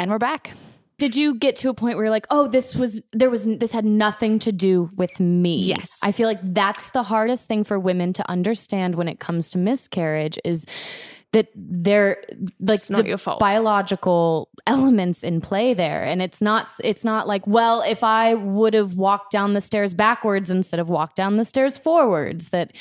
And 0.00 0.10
we're 0.10 0.16
back. 0.16 0.54
Did 0.98 1.14
you 1.14 1.34
get 1.34 1.56
to 1.56 1.68
a 1.68 1.74
point 1.74 1.96
where 1.96 2.06
you're 2.06 2.10
like, 2.10 2.26
oh, 2.30 2.48
this 2.48 2.74
was 2.74 3.02
there 3.12 3.28
was 3.28 3.44
this 3.44 3.70
had 3.70 3.84
nothing 3.84 4.38
to 4.38 4.50
do 4.50 4.88
with 4.96 5.20
me? 5.20 5.58
Yes. 5.58 5.98
I 6.02 6.10
feel 6.10 6.26
like 6.26 6.40
that's 6.42 6.88
the 6.90 7.02
hardest 7.02 7.46
thing 7.46 7.64
for 7.64 7.78
women 7.78 8.14
to 8.14 8.30
understand 8.30 8.94
when 8.94 9.08
it 9.08 9.20
comes 9.20 9.50
to 9.50 9.58
miscarriage 9.58 10.38
is 10.42 10.64
that 11.32 11.48
they're 11.54 12.22
like 12.60 12.76
It's 12.76 12.88
not 12.88 13.06
your 13.06 13.18
fault. 13.18 13.40
biological 13.40 14.48
elements 14.66 15.22
in 15.22 15.42
play 15.42 15.74
there 15.74 16.02
and 16.02 16.20
it's 16.22 16.40
not 16.40 16.70
it's 16.82 17.04
not 17.04 17.28
like 17.28 17.46
well 17.46 17.82
if 17.82 18.02
i 18.02 18.34
would 18.34 18.74
have 18.74 18.96
walked 18.96 19.30
down 19.30 19.52
the 19.52 19.60
stairs 19.60 19.94
backwards 19.94 20.50
instead 20.50 20.80
of 20.80 20.88
walked 20.88 21.14
down 21.14 21.36
the 21.36 21.44
stairs 21.44 21.78
forwards 21.78 22.48
that 22.50 22.72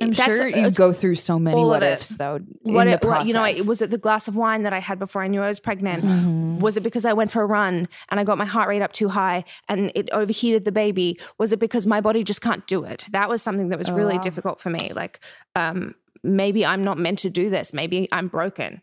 I'm 0.00 0.12
sure 0.12 0.46
you 0.48 0.70
go 0.70 0.92
through 0.92 1.14
so 1.14 1.38
many 1.38 1.64
what 1.64 1.82
it. 1.82 1.94
ifs 1.94 2.10
though. 2.10 2.40
What 2.62 2.84
the 2.84 3.22
you 3.24 3.32
know, 3.32 3.44
it, 3.44 3.66
was 3.66 3.80
it 3.80 3.90
the 3.90 3.98
glass 3.98 4.28
of 4.28 4.36
wine 4.36 4.64
that 4.64 4.72
I 4.72 4.78
had 4.78 4.98
before 4.98 5.22
I 5.22 5.28
knew 5.28 5.42
I 5.42 5.48
was 5.48 5.58
pregnant? 5.60 6.04
Mm-hmm. 6.04 6.58
Was 6.58 6.76
it 6.76 6.82
because 6.82 7.04
I 7.06 7.14
went 7.14 7.30
for 7.30 7.40
a 7.42 7.46
run 7.46 7.88
and 8.10 8.20
I 8.20 8.24
got 8.24 8.36
my 8.36 8.44
heart 8.44 8.68
rate 8.68 8.82
up 8.82 8.92
too 8.92 9.08
high 9.08 9.44
and 9.68 9.90
it 9.94 10.10
overheated 10.10 10.64
the 10.64 10.72
baby? 10.72 11.18
Was 11.38 11.52
it 11.52 11.58
because 11.58 11.86
my 11.86 12.00
body 12.00 12.24
just 12.24 12.42
can't 12.42 12.66
do 12.66 12.84
it? 12.84 13.06
That 13.12 13.28
was 13.30 13.40
something 13.40 13.70
that 13.70 13.78
was 13.78 13.90
really 13.90 14.18
difficult 14.18 14.60
for 14.60 14.68
me. 14.68 14.92
Like, 14.94 15.20
um, 15.54 15.94
maybe 16.22 16.66
I'm 16.66 16.84
not 16.84 16.98
meant 16.98 17.20
to 17.20 17.30
do 17.30 17.48
this. 17.48 17.72
Maybe 17.72 18.08
I'm 18.12 18.28
broken, 18.28 18.82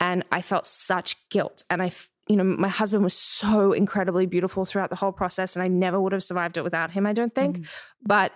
and 0.00 0.24
I 0.32 0.40
felt 0.40 0.64
such 0.66 1.28
guilt. 1.28 1.62
And 1.68 1.82
I, 1.82 1.90
you 2.28 2.36
know, 2.36 2.44
my 2.44 2.68
husband 2.68 3.02
was 3.04 3.14
so 3.14 3.72
incredibly 3.72 4.24
beautiful 4.26 4.64
throughout 4.64 4.90
the 4.90 4.96
whole 4.96 5.12
process, 5.12 5.56
and 5.56 5.62
I 5.62 5.68
never 5.68 6.00
would 6.00 6.12
have 6.12 6.24
survived 6.24 6.56
it 6.56 6.64
without 6.64 6.92
him. 6.92 7.04
I 7.06 7.12
don't 7.12 7.34
think, 7.34 7.58
Mm-hmm. 7.58 8.06
but 8.06 8.32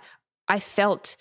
I 0.46 0.58
felt 0.58 1.16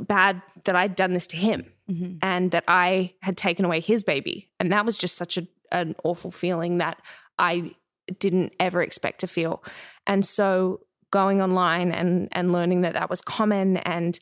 bad 0.00 0.42
that 0.64 0.76
I'd 0.76 0.94
done 0.94 1.12
this 1.14 1.26
to 1.28 1.36
him 1.36 1.72
Mm-hmm. 1.90 2.16
and 2.20 2.50
that 2.50 2.64
I 2.68 3.14
had 3.22 3.38
taken 3.38 3.64
away 3.64 3.80
his 3.80 4.04
baby. 4.04 4.50
And 4.60 4.70
that 4.72 4.84
was 4.84 4.98
just 4.98 5.16
such 5.16 5.38
a, 5.38 5.46
an 5.72 5.96
awful 6.04 6.30
feeling 6.30 6.76
that 6.78 7.00
I 7.38 7.70
didn't 8.20 8.52
ever 8.60 8.82
expect 8.82 9.20
to 9.20 9.26
feel. 9.26 9.64
And 10.06 10.22
so 10.22 10.80
going 11.10 11.40
online 11.40 11.90
and, 11.90 12.28
and 12.32 12.52
learning 12.52 12.82
that 12.82 12.92
that 12.92 13.08
was 13.08 13.22
common 13.22 13.78
and 13.78 14.20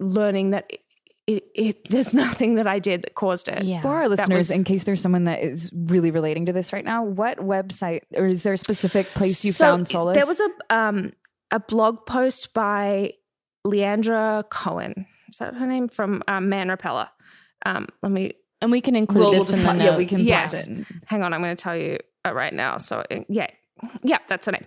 learning 0.00 0.50
that 0.50 0.66
it, 0.70 0.80
it, 1.28 1.44
it, 1.54 1.84
there's 1.90 2.12
nothing 2.14 2.56
that 2.56 2.66
I 2.66 2.78
did 2.78 3.02
that 3.02 3.14
caused 3.14 3.48
it. 3.48 3.62
Yeah. 3.64 3.80
For 3.80 3.94
our 3.94 4.08
listeners, 4.08 4.36
was- 4.48 4.50
in 4.50 4.64
case 4.64 4.84
there's 4.84 5.00
someone 5.00 5.24
that 5.24 5.42
is 5.42 5.70
really 5.72 6.10
relating 6.10 6.46
to 6.46 6.52
this 6.52 6.72
right 6.72 6.84
now, 6.84 7.04
what 7.04 7.38
website 7.38 8.00
or 8.16 8.26
is 8.26 8.42
there 8.42 8.54
a 8.54 8.58
specific 8.58 9.06
place 9.08 9.44
you 9.44 9.52
So, 9.52 9.64
found 9.66 9.88
solace? 9.88 10.16
There 10.16 10.26
was 10.26 10.40
a 10.40 10.50
um 10.76 11.12
a 11.52 11.60
blog 11.60 12.06
post 12.06 12.52
by 12.54 13.12
Leandra 13.66 14.48
Cohen. 14.48 15.06
Is 15.28 15.38
that 15.38 15.54
her 15.54 15.66
name 15.66 15.88
from 15.88 16.22
um, 16.28 16.48
Man 16.48 16.68
Repeller? 16.68 17.08
Um, 17.64 17.86
let 18.02 18.12
me 18.12 18.32
and 18.62 18.70
we 18.70 18.80
can 18.80 18.96
include 18.96 19.20
We'll- 19.20 19.30
we'll 19.32 19.40
this 19.44 19.54
in 19.54 19.60
the 19.60 19.66
pop- 19.66 19.76
notes. 19.76 19.84
yeah, 19.90 19.96
we 19.96 20.06
can 20.06 20.20
yes. 20.20 20.66
it. 20.66 20.86
Hang 21.06 21.22
on, 21.22 21.34
I'm 21.34 21.42
going 21.42 21.54
to 21.56 21.62
tell 21.62 21.76
you 21.76 21.98
uh, 22.26 22.32
right 22.32 22.52
now. 22.54 22.78
So 22.78 23.04
uh, 23.10 23.20
yeah, 23.28 23.48
yeah, 24.02 24.18
that's 24.28 24.46
her 24.46 24.52
name. 24.52 24.64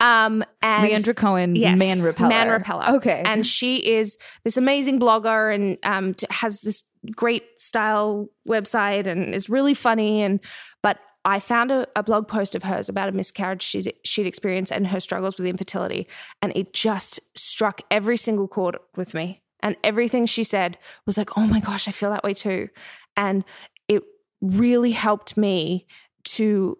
Um, 0.00 0.42
and 0.62 0.84
Leandra 0.90 1.14
Cohen, 1.14 1.54
Yes, 1.54 1.78
Man 1.78 2.02
Repeller. 2.02 2.28
Man 2.28 2.48
Repeller. 2.50 2.96
Okay. 2.96 3.22
and 3.24 3.46
she 3.46 3.76
is 3.76 4.16
this 4.44 4.56
amazing 4.56 4.98
blogger 4.98 5.54
and 5.54 5.78
um, 5.84 6.14
t- 6.14 6.26
has 6.30 6.60
this 6.62 6.82
great 7.14 7.44
style 7.58 8.28
website 8.48 9.06
and 9.06 9.34
is 9.34 9.48
really 9.48 9.74
funny. 9.74 10.22
And 10.22 10.40
but 10.82 10.98
I 11.24 11.40
found 11.40 11.70
a, 11.70 11.86
a 11.96 12.02
blog 12.02 12.28
post 12.28 12.54
of 12.54 12.62
hers 12.62 12.88
about 12.88 13.08
a 13.08 13.12
miscarriage 13.12 13.62
she'd 13.62 14.26
experienced 14.26 14.72
and 14.72 14.86
her 14.88 15.00
struggles 15.00 15.36
with 15.36 15.46
infertility, 15.46 16.06
and 16.40 16.52
it 16.56 16.72
just 16.72 17.20
struck 17.34 17.82
every 17.90 18.16
single 18.16 18.48
chord 18.48 18.76
with 18.96 19.14
me. 19.14 19.42
And 19.60 19.76
everything 19.82 20.26
she 20.26 20.44
said 20.44 20.78
was 21.04 21.18
like, 21.18 21.36
"Oh 21.36 21.46
my 21.46 21.60
gosh, 21.60 21.88
I 21.88 21.90
feel 21.90 22.10
that 22.10 22.24
way 22.24 22.34
too," 22.34 22.68
and 23.16 23.44
it 23.88 24.02
really 24.40 24.92
helped 24.92 25.36
me 25.36 25.86
to 26.24 26.78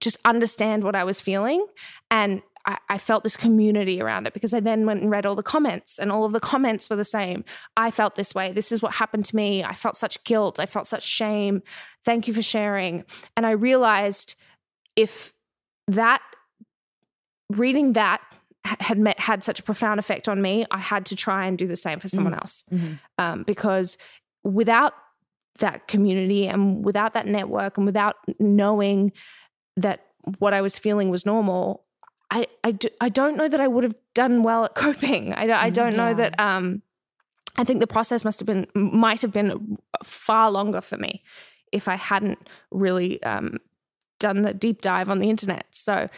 just 0.00 0.18
understand 0.24 0.84
what 0.84 0.94
I 0.94 1.04
was 1.04 1.20
feeling. 1.20 1.66
And 2.10 2.42
I, 2.66 2.78
I 2.88 2.98
felt 2.98 3.22
this 3.22 3.36
community 3.36 4.00
around 4.00 4.26
it 4.26 4.34
because 4.34 4.54
I 4.54 4.60
then 4.60 4.86
went 4.86 5.02
and 5.02 5.10
read 5.10 5.26
all 5.26 5.34
the 5.34 5.42
comments, 5.42 5.98
and 5.98 6.10
all 6.10 6.24
of 6.24 6.32
the 6.32 6.40
comments 6.40 6.88
were 6.88 6.96
the 6.96 7.04
same. 7.04 7.44
I 7.76 7.90
felt 7.90 8.14
this 8.14 8.34
way. 8.34 8.52
This 8.52 8.72
is 8.72 8.82
what 8.82 8.94
happened 8.94 9.24
to 9.26 9.36
me. 9.36 9.62
I 9.64 9.74
felt 9.74 9.96
such 9.96 10.22
guilt. 10.24 10.58
I 10.58 10.66
felt 10.66 10.86
such 10.86 11.02
shame. 11.02 11.62
Thank 12.04 12.26
you 12.28 12.34
for 12.34 12.42
sharing. 12.42 13.04
And 13.36 13.46
I 13.46 13.50
realized 13.52 14.34
if 14.96 15.32
that 15.88 16.22
reading 17.50 17.92
that 17.92 18.20
had 18.64 18.98
met, 18.98 19.20
had 19.20 19.44
such 19.44 19.60
a 19.60 19.62
profound 19.62 20.00
effect 20.00 20.28
on 20.28 20.40
me, 20.40 20.64
I 20.70 20.78
had 20.78 21.04
to 21.06 21.16
try 21.16 21.46
and 21.46 21.58
do 21.58 21.66
the 21.66 21.76
same 21.76 22.00
for 22.00 22.08
someone 22.08 22.32
else. 22.34 22.64
Um, 23.18 23.42
because 23.42 23.98
without 24.42 24.94
that 25.58 25.86
community 25.86 26.48
and 26.48 26.84
without 26.84 27.12
that 27.12 27.26
network 27.26 27.76
and 27.76 27.86
without 27.86 28.16
knowing 28.38 29.12
that 29.76 30.06
what 30.38 30.54
I 30.54 30.62
was 30.62 30.78
feeling 30.78 31.10
was 31.10 31.26
normal, 31.26 31.84
I, 32.34 32.46
I, 32.64 32.72
d- 32.72 32.90
I 33.00 33.08
don't 33.08 33.36
know 33.36 33.48
that 33.48 33.60
I 33.60 33.68
would 33.68 33.84
have 33.84 33.94
done 34.12 34.42
well 34.42 34.64
at 34.64 34.74
coping. 34.84 35.32
I, 35.32 35.46
don't- 35.46 35.56
I 35.56 35.70
don't 35.70 35.96
know 35.96 36.12
that. 36.14 36.38
Um, 36.40 36.82
I 37.56 37.62
think 37.62 37.78
the 37.78 37.86
process 37.86 38.24
must 38.24 38.40
have 38.40 38.46
been 38.46 38.66
might 38.74 39.22
have 39.22 39.32
been 39.32 39.78
far 40.02 40.50
longer 40.50 40.80
for 40.80 40.96
me 40.96 41.22
if 41.70 41.86
I 41.86 41.94
hadn't 41.94 42.38
really 42.72 43.22
um, 43.22 43.58
done 44.18 44.42
the 44.42 44.52
deep 44.52 44.80
dive 44.80 45.08
on 45.08 45.18
the 45.18 45.30
internet. 45.30 45.64
So 45.70 46.08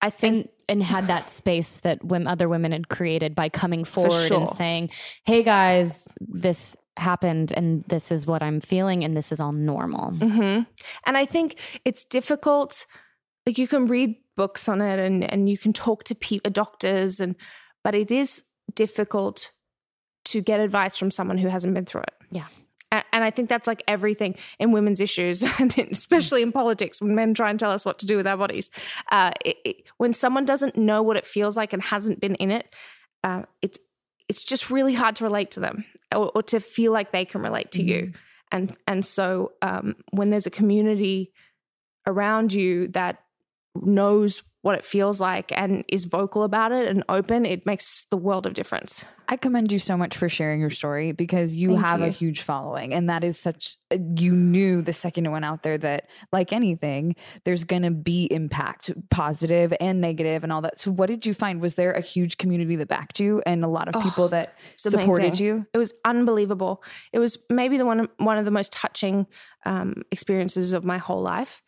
I 0.00 0.10
think 0.10 0.50
and, 0.68 0.80
and 0.80 0.82
had 0.84 1.08
that 1.08 1.30
space 1.30 1.78
that 1.78 2.04
when 2.04 2.28
other 2.28 2.48
women 2.48 2.70
had 2.70 2.88
created 2.88 3.34
by 3.34 3.48
coming 3.48 3.82
forward 3.84 4.12
sure. 4.28 4.38
and 4.38 4.48
saying, 4.48 4.90
"Hey 5.24 5.42
guys, 5.42 6.06
this 6.20 6.76
happened 6.96 7.52
and 7.56 7.82
this 7.88 8.12
is 8.12 8.24
what 8.24 8.40
I'm 8.40 8.60
feeling 8.60 9.02
and 9.02 9.16
this 9.16 9.32
is 9.32 9.40
all 9.40 9.52
normal." 9.52 10.12
hmm 10.12 10.60
And 11.06 11.16
I 11.16 11.24
think 11.24 11.80
it's 11.84 12.04
difficult. 12.04 12.86
Like 13.46 13.58
you 13.58 13.66
can 13.66 13.88
read 13.88 14.14
books 14.36 14.68
on 14.68 14.80
it 14.80 14.98
and 14.98 15.30
and 15.30 15.48
you 15.48 15.58
can 15.58 15.72
talk 15.72 16.04
to 16.04 16.14
pe- 16.14 16.38
doctors 16.50 17.20
and 17.20 17.36
but 17.84 17.94
it 17.94 18.10
is 18.10 18.44
difficult 18.74 19.50
to 20.24 20.40
get 20.40 20.60
advice 20.60 20.96
from 20.96 21.10
someone 21.10 21.38
who 21.38 21.48
hasn't 21.48 21.74
been 21.74 21.84
through 21.84 22.02
it. 22.02 22.14
Yeah. 22.30 22.46
A- 22.92 23.04
And 23.12 23.24
I 23.24 23.30
think 23.30 23.48
that's 23.48 23.66
like 23.66 23.82
everything 23.88 24.36
in 24.58 24.70
women's 24.72 25.00
issues, 25.00 25.42
and 25.58 25.76
especially 25.90 26.42
in 26.42 26.52
politics, 26.52 27.00
when 27.00 27.14
men 27.14 27.34
try 27.34 27.50
and 27.50 27.58
tell 27.58 27.72
us 27.72 27.84
what 27.84 27.98
to 27.98 28.06
do 28.06 28.16
with 28.16 28.26
our 28.26 28.36
bodies. 28.36 28.70
Uh, 29.10 29.32
it, 29.44 29.56
it, 29.64 29.76
when 29.96 30.14
someone 30.14 30.44
doesn't 30.44 30.76
know 30.76 31.02
what 31.02 31.16
it 31.16 31.26
feels 31.26 31.56
like 31.56 31.72
and 31.72 31.82
hasn't 31.82 32.20
been 32.20 32.36
in 32.36 32.50
it, 32.50 32.74
uh, 33.24 33.42
it's 33.62 33.78
it's 34.28 34.44
just 34.44 34.70
really 34.70 34.94
hard 34.94 35.16
to 35.16 35.24
relate 35.24 35.50
to 35.50 35.60
them 35.60 35.84
or, 36.14 36.30
or 36.34 36.42
to 36.44 36.60
feel 36.60 36.92
like 36.92 37.10
they 37.12 37.24
can 37.24 37.42
relate 37.42 37.72
to 37.72 37.82
you. 37.82 38.12
And 38.52 38.76
and 38.86 39.04
so 39.04 39.52
um, 39.60 39.96
when 40.12 40.30
there's 40.30 40.46
a 40.46 40.50
community 40.50 41.32
around 42.06 42.52
you 42.52 42.88
that 42.88 43.18
knows 43.74 44.42
what 44.62 44.76
it 44.76 44.84
feels 44.84 45.20
like 45.20 45.50
and 45.52 45.84
is 45.88 46.04
vocal 46.04 46.44
about 46.44 46.70
it 46.70 46.86
and 46.86 47.02
open, 47.08 47.44
it 47.44 47.66
makes 47.66 48.04
the 48.04 48.16
world 48.16 48.46
of 48.46 48.54
difference. 48.54 49.04
I 49.28 49.36
commend 49.36 49.72
you 49.72 49.78
so 49.80 49.96
much 49.96 50.16
for 50.16 50.28
sharing 50.28 50.60
your 50.60 50.70
story 50.70 51.10
because 51.10 51.56
you 51.56 51.70
Thank 51.70 51.80
have 51.80 52.02
a 52.02 52.10
huge 52.10 52.42
following. 52.42 52.94
And 52.94 53.08
that 53.10 53.24
is 53.24 53.38
such, 53.38 53.76
you 53.90 54.32
knew 54.36 54.82
the 54.82 54.92
second 54.92 55.26
it 55.26 55.30
went 55.30 55.44
out 55.44 55.62
there 55.64 55.78
that, 55.78 56.08
like 56.32 56.52
anything, 56.52 57.16
there's 57.44 57.64
going 57.64 57.82
to 57.82 57.90
be 57.90 58.28
impact, 58.30 58.92
positive 59.10 59.72
and 59.80 60.00
negative 60.00 60.44
and 60.44 60.52
all 60.52 60.60
that. 60.60 60.78
So, 60.78 60.90
what 60.92 61.06
did 61.06 61.24
you 61.24 61.34
find? 61.34 61.60
Was 61.60 61.76
there 61.76 61.92
a 61.92 62.02
huge 62.02 62.36
community 62.36 62.76
that 62.76 62.88
backed 62.88 63.20
you 63.20 63.42
and 63.46 63.64
a 63.64 63.68
lot 63.68 63.88
of 63.88 64.00
people 64.02 64.24
Oh, 64.24 64.28
that 64.28 64.58
supported 64.76 65.26
amazing. 65.28 65.46
you? 65.46 65.66
It 65.72 65.78
was 65.78 65.92
unbelievable. 66.04 66.84
It 67.12 67.18
was 67.18 67.38
maybe 67.48 67.78
the 67.78 67.86
one 67.86 68.08
one 68.18 68.38
of 68.38 68.44
the 68.44 68.50
most 68.50 68.70
touching 68.72 69.26
um, 69.64 70.02
experiences 70.10 70.72
of 70.72 70.84
my 70.84 70.98
whole 70.98 71.22
life 71.22 71.62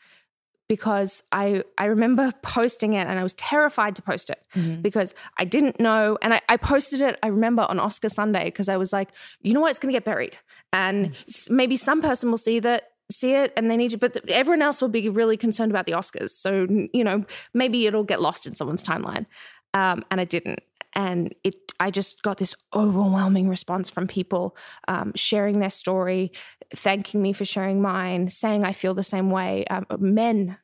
because 0.68 1.22
I 1.32 1.62
I 1.78 1.84
remember 1.86 2.30
posting 2.42 2.94
it 2.94 3.06
and 3.06 3.18
I 3.18 3.22
was 3.22 3.32
terrified 3.34 3.96
to 3.96 4.02
post 4.02 4.30
it 4.30 4.40
Mm-hmm. 4.54 4.82
because 4.82 5.14
I 5.38 5.44
didn't 5.44 5.80
know 5.80 6.16
and 6.22 6.32
I, 6.34 6.40
I 6.48 6.56
posted 6.56 7.00
it 7.00 7.18
I 7.22 7.26
remember 7.28 7.62
on 7.68 7.80
Oscar 7.80 8.08
Sunday 8.08 8.44
because 8.44 8.68
I 8.68 8.76
was 8.76 8.92
like 8.92 9.10
you 9.42 9.52
know 9.52 9.60
what 9.60 9.70
it's 9.70 9.78
going 9.80 9.92
to 9.92 9.96
get 9.98 10.04
buried 10.04 10.36
and 10.72 11.06
Mm. 11.10 11.14
s- 11.28 11.48
maybe 11.50 11.76
some 11.76 12.00
person 12.02 12.30
will 12.30 12.38
see 12.38 12.60
that 12.60 12.90
see 13.12 13.34
it 13.34 13.52
and 13.56 13.70
they 13.70 13.76
need 13.76 13.90
to 13.90 13.98
but 13.98 14.16
everyone 14.28 14.62
else 14.62 14.80
will 14.80 14.88
be 14.88 15.08
really 15.08 15.36
concerned 15.36 15.70
about 15.72 15.86
the 15.86 15.92
Oscars 15.92 16.30
so 16.30 16.66
you 16.92 17.04
know 17.04 17.24
maybe 17.52 17.86
it'll 17.86 18.04
get 18.04 18.20
lost 18.22 18.46
in 18.46 18.54
someone's 18.54 18.82
timeline 18.84 19.26
um, 19.74 20.04
and 20.10 20.20
I 20.20 20.24
didn't. 20.24 20.60
And 20.94 21.34
it, 21.44 21.54
I 21.80 21.90
just 21.90 22.22
got 22.22 22.38
this 22.38 22.54
overwhelming 22.74 23.48
response 23.48 23.90
from 23.90 24.06
people 24.06 24.56
um, 24.88 25.12
sharing 25.14 25.58
their 25.58 25.70
story, 25.70 26.32
thanking 26.74 27.20
me 27.20 27.32
for 27.32 27.44
sharing 27.44 27.82
mine, 27.82 28.28
saying 28.28 28.64
I 28.64 28.72
feel 28.72 28.94
the 28.94 29.02
same 29.02 29.30
way. 29.30 29.64
Um, 29.66 29.86
men 29.98 30.58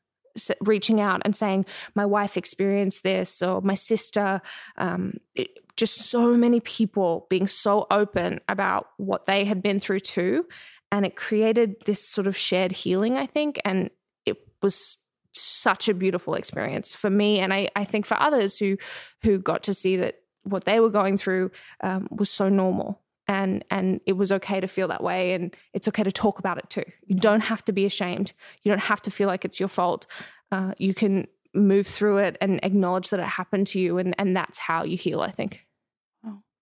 reaching 0.61 1.01
out 1.01 1.23
and 1.25 1.35
saying 1.35 1.67
my 1.95 2.07
wife 2.07 2.37
experienced 2.37 3.03
this, 3.03 3.43
or 3.43 3.61
my 3.61 3.75
sister. 3.75 4.41
Um, 4.79 5.15
it- 5.35 5.51
just 5.77 6.11
so 6.11 6.37
many 6.37 6.61
people 6.61 7.27
being 7.31 7.47
so 7.47 7.87
open 7.91 8.39
about 8.49 8.89
what 8.99 9.25
they 9.25 9.47
had 9.47 9.63
been 9.63 9.81
through 9.81 10.01
too, 10.01 10.45
and 10.93 11.07
it 11.07 11.17
created 11.17 11.77
this 11.87 12.07
sort 12.07 12.27
of 12.27 12.37
shared 12.37 12.71
healing. 12.73 13.17
I 13.17 13.25
think, 13.25 13.59
and 13.65 13.89
it 14.27 14.37
was 14.63 14.99
such 15.33 15.89
a 15.89 15.95
beautiful 15.95 16.35
experience 16.35 16.95
for 16.95 17.11
me 17.11 17.39
and 17.39 17.53
I, 17.53 17.69
I 17.77 17.85
think 17.85 18.07
for 18.07 18.19
others 18.21 18.59
who 18.59 18.77
who 19.23 19.39
got 19.39 19.63
to 19.65 19.75
see 19.75 19.97
that 19.97 20.17
what 20.43 20.65
they 20.65 20.81
were 20.81 20.91
going 20.91 21.17
through 21.17 21.51
um, 21.83 22.09
was 22.11 22.31
so 22.31 22.49
normal 22.49 23.01
and 23.29 23.65
and 23.71 24.01
it 24.07 24.15
was 24.15 24.33
okay 24.33 24.59
to 24.61 24.67
feel 24.67 24.89
that 24.89 25.03
way 25.03 25.35
and 25.35 25.55
it's 25.73 25.87
okay 25.87 26.03
to 26.03 26.11
talk 26.11 26.39
about 26.39 26.59
it 26.59 26.69
too. 26.69 26.85
You 27.07 27.15
don't 27.15 27.43
have 27.43 27.65
to 27.67 27.73
be 27.73 27.85
ashamed. 27.85 28.33
You 28.63 28.73
don't 28.73 28.83
have 28.83 29.01
to 29.03 29.11
feel 29.11 29.29
like 29.29 29.45
it's 29.45 29.61
your 29.61 29.69
fault. 29.69 30.07
Uh, 30.51 30.73
you 30.79 30.95
can 30.95 31.29
move 31.55 31.87
through 31.87 32.19
it 32.19 32.37
and 32.41 32.61
acknowledge 32.63 33.11
that 33.11 33.21
it 33.21 33.27
happened 33.27 33.67
to 33.69 33.81
you 33.81 33.99
and 33.99 34.15
and 34.19 34.37
that's 34.37 34.59
how 34.59 34.85
you 34.85 34.97
heal 34.97 35.21
i 35.21 35.31
think 35.31 35.67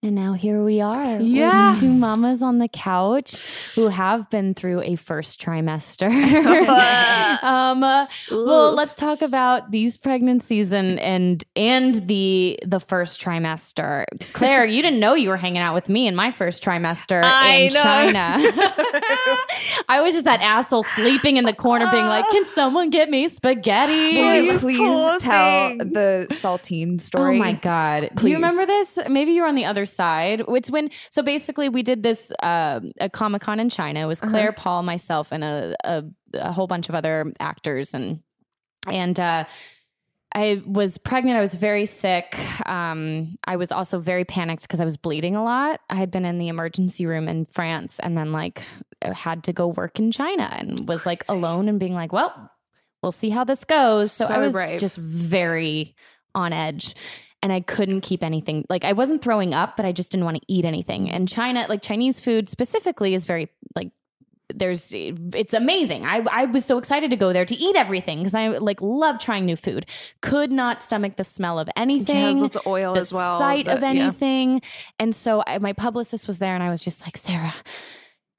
And 0.00 0.14
now 0.14 0.32
here 0.34 0.62
we 0.62 0.80
are. 0.80 1.20
Yeah. 1.20 1.72
With 1.72 1.80
two 1.80 1.92
mamas 1.92 2.40
on 2.40 2.58
the 2.58 2.68
couch 2.68 3.74
who 3.74 3.88
have 3.88 4.30
been 4.30 4.54
through 4.54 4.82
a 4.82 4.94
first 4.94 5.40
trimester. 5.40 6.08
um, 7.42 7.82
uh, 7.82 8.06
well, 8.30 8.74
let's 8.74 8.94
talk 8.94 9.22
about 9.22 9.72
these 9.72 9.96
pregnancies 9.96 10.70
and 10.72 11.00
and 11.00 11.42
and 11.56 11.96
the 12.06 12.61
the 12.64 12.78
first 12.78 13.20
trimester. 13.20 14.04
Claire, 14.34 14.64
you 14.66 14.82
didn't 14.82 15.00
know 15.00 15.14
you 15.14 15.30
were 15.30 15.37
hanging 15.37 15.62
out 15.62 15.74
with 15.74 15.88
me 15.88 16.06
in 16.06 16.14
my 16.14 16.30
first 16.30 16.62
trimester 16.62 17.20
I 17.24 17.68
in 17.68 17.74
know. 17.74 17.82
China. 17.82 18.37
I 19.88 20.00
was 20.00 20.14
just 20.14 20.26
that 20.26 20.40
asshole 20.40 20.84
sleeping 20.84 21.38
in 21.38 21.44
the 21.44 21.52
corner 21.52 21.90
being 21.90 22.06
like, 22.06 22.24
"Can 22.30 22.44
someone 22.44 22.90
get 22.90 23.11
me 23.11 23.26
spaghetti?" 23.26 24.16
Will 24.16 24.34
you 24.37 24.52
you 24.52 24.58
please 24.61 25.22
tell 25.22 25.70
thing. 25.70 25.78
the 25.78 26.28
saltine 26.30 27.00
story? 27.00 27.34
Oh 27.34 27.38
my 27.40 27.54
god! 27.54 28.11
Do 28.14 28.28
you 28.28 28.37
remember 28.37 28.64
this? 28.64 28.96
Maybe 29.08 29.32
you 29.32 29.42
were 29.42 29.48
on 29.48 29.56
the 29.56 29.64
other 29.64 29.88
side. 29.88 30.42
It's 30.48 30.70
when 30.70 30.90
so 31.11 31.22
basically 31.22 31.68
we 31.68 31.83
did 31.83 32.03
this 32.03 32.31
uh, 32.42 32.81
a 33.01 33.09
Comic 33.11 33.42
Con 33.42 33.61
in 33.61 33.68
China. 33.68 34.01
It 34.01 34.07
was 34.07 34.20
Claire, 34.20 34.53
Paul, 34.53 34.83
myself, 34.83 35.33
and 35.33 35.42
a, 35.44 35.77
a 35.85 36.05
a 36.35 36.53
whole 36.53 36.66
bunch 36.66 36.88
of 36.88 36.94
other 36.94 37.33
actors 37.40 37.94
and 37.94 38.20
and. 38.90 39.18
uh 39.18 39.44
I 40.35 40.62
was 40.66 40.98
pregnant. 40.98 41.38
I 41.38 41.40
was 41.40 41.55
very 41.55 41.87
sick. 41.87 42.37
Um, 42.66 43.38
I 43.44 43.57
was 43.57 43.72
also 43.72 43.98
very 43.98 44.27
panicked 44.27 44.62
because 44.62 44.79
I 44.79 44.85
was 44.85 44.98
bleeding 44.98 45.37
a 45.37 45.42
lot. 45.42 45.81
I 45.88 45.94
had 45.94 46.11
been 46.11 46.27
in 46.27 46.37
the 46.37 46.48
emergency 46.48 47.07
room 47.07 47.29
in 47.29 47.46
France 47.46 47.98
and 47.98 48.16
then 48.16 48.31
like 48.31 48.62
had 49.03 49.44
to 49.44 49.55
go 49.55 49.68
work 49.68 49.98
in 49.98 50.11
China 50.11 50.46
and 50.53 50.87
was 50.87 51.07
like 51.07 51.24
alone 51.31 51.66
and 51.66 51.81
being 51.81 51.94
like, 51.94 52.12
well, 52.12 52.51
we'll 53.03 53.11
see 53.11 53.31
how 53.31 53.44
this 53.44 53.64
goes. 53.64 54.12
So, 54.12 54.27
I 54.27 54.38
was 54.38 54.53
brave. 54.53 54.81
just 54.81 54.98
very 54.98 55.94
on 56.35 56.53
edge 56.53 56.94
and 57.42 57.53
I 57.53 57.61
couldn't 57.61 58.01
keep 58.03 58.22
anything. 58.24 58.64
Like 58.68 58.85
I 58.85 58.92
wasn't 58.92 59.22
throwing 59.22 59.55
up, 59.55 59.77
but 59.77 59.87
I 59.87 59.92
just 59.92 60.11
didn't 60.11 60.24
want 60.24 60.37
to 60.38 60.42
eat 60.48 60.64
anything. 60.64 61.11
And 61.11 61.29
China, 61.29 61.66
like 61.68 61.83
Chinese 61.83 62.20
food 62.20 62.48
specifically, 62.48 63.14
is 63.14 63.24
very 63.24 63.48
like 63.74 63.90
there's 64.55 64.92
it's 64.94 65.53
amazing. 65.53 66.07
I 66.07 66.24
I 66.31 66.46
was 66.46 66.64
so 66.64 66.79
excited 66.79 67.11
to 67.11 67.16
go 67.16 67.33
there 67.35 67.44
to 67.44 67.55
eat 67.55 67.77
everything 67.77 68.18
because 68.18 68.35
I 68.35 68.48
like 68.48 68.81
love 68.81 69.18
trying 69.18 69.44
new 69.44 69.57
food. 69.57 69.87
Could 70.22 70.51
not 70.51 70.83
stomach 70.83 71.16
the 71.16 71.24
smell 71.24 71.59
of 71.59 71.68
anything. 71.77 72.37
Yeah, 72.37 72.40
lots 72.40 72.57
of 72.57 72.66
oil 72.66 72.96
as 72.96 73.12
well, 73.12 73.38
Sight 73.38 73.66
but- 73.66 73.77
of 73.77 73.83
yeah. 73.83 73.88
anything. 73.90 74.62
And 74.98 75.14
so 75.14 75.42
I, 75.46 75.59
my 75.59 75.74
publicist 75.74 76.27
was 76.27 76.38
there, 76.38 76.55
and 76.55 76.62
I 76.62 76.70
was 76.70 76.83
just 76.83 77.03
like, 77.03 77.16
Sarah, 77.18 77.53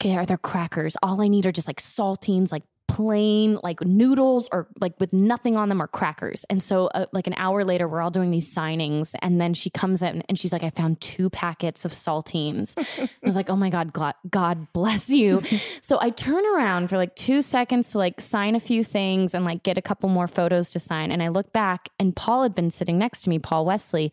okay, 0.01 0.17
are 0.17 0.25
there 0.25 0.37
crackers? 0.37 0.97
All 1.03 1.21
I 1.21 1.27
need 1.27 1.45
are 1.45 1.51
just 1.51 1.67
like 1.67 1.79
saltines, 1.79 2.51
like 2.51 2.63
plain 2.99 3.57
like 3.63 3.79
noodles 3.85 4.49
or 4.51 4.67
like 4.81 4.93
with 4.99 5.13
nothing 5.13 5.55
on 5.55 5.69
them 5.69 5.81
or 5.81 5.87
crackers. 5.87 6.45
And 6.49 6.61
so 6.61 6.87
uh, 6.87 7.05
like 7.13 7.27
an 7.27 7.33
hour 7.37 7.63
later 7.63 7.87
we're 7.87 8.01
all 8.01 8.11
doing 8.11 8.29
these 8.29 8.53
signings 8.53 9.15
and 9.21 9.39
then 9.39 9.53
she 9.53 9.69
comes 9.69 10.03
in 10.03 10.21
and 10.27 10.37
she's 10.37 10.51
like 10.51 10.63
I 10.63 10.69
found 10.69 10.99
two 10.99 11.29
packets 11.29 11.85
of 11.85 11.93
saltines. 11.93 12.73
I 12.77 13.07
was 13.23 13.37
like, 13.37 13.49
"Oh 13.49 13.55
my 13.55 13.69
god, 13.69 13.93
God, 13.93 14.15
God 14.29 14.67
bless 14.73 15.09
you." 15.09 15.41
so 15.81 15.97
I 16.01 16.09
turn 16.09 16.43
around 16.53 16.89
for 16.89 16.97
like 16.97 17.15
2 17.15 17.41
seconds 17.41 17.91
to 17.91 17.99
like 17.99 18.19
sign 18.19 18.53
a 18.55 18.59
few 18.59 18.83
things 18.83 19.33
and 19.33 19.45
like 19.45 19.63
get 19.63 19.77
a 19.77 19.81
couple 19.81 20.09
more 20.09 20.27
photos 20.27 20.71
to 20.71 20.79
sign 20.79 21.09
and 21.11 21.23
I 21.23 21.29
look 21.29 21.53
back 21.53 21.87
and 21.99 22.13
Paul 22.13 22.43
had 22.43 22.53
been 22.53 22.69
sitting 22.69 22.97
next 22.97 23.21
to 23.21 23.29
me, 23.29 23.39
Paul 23.39 23.63
Wesley. 23.65 24.11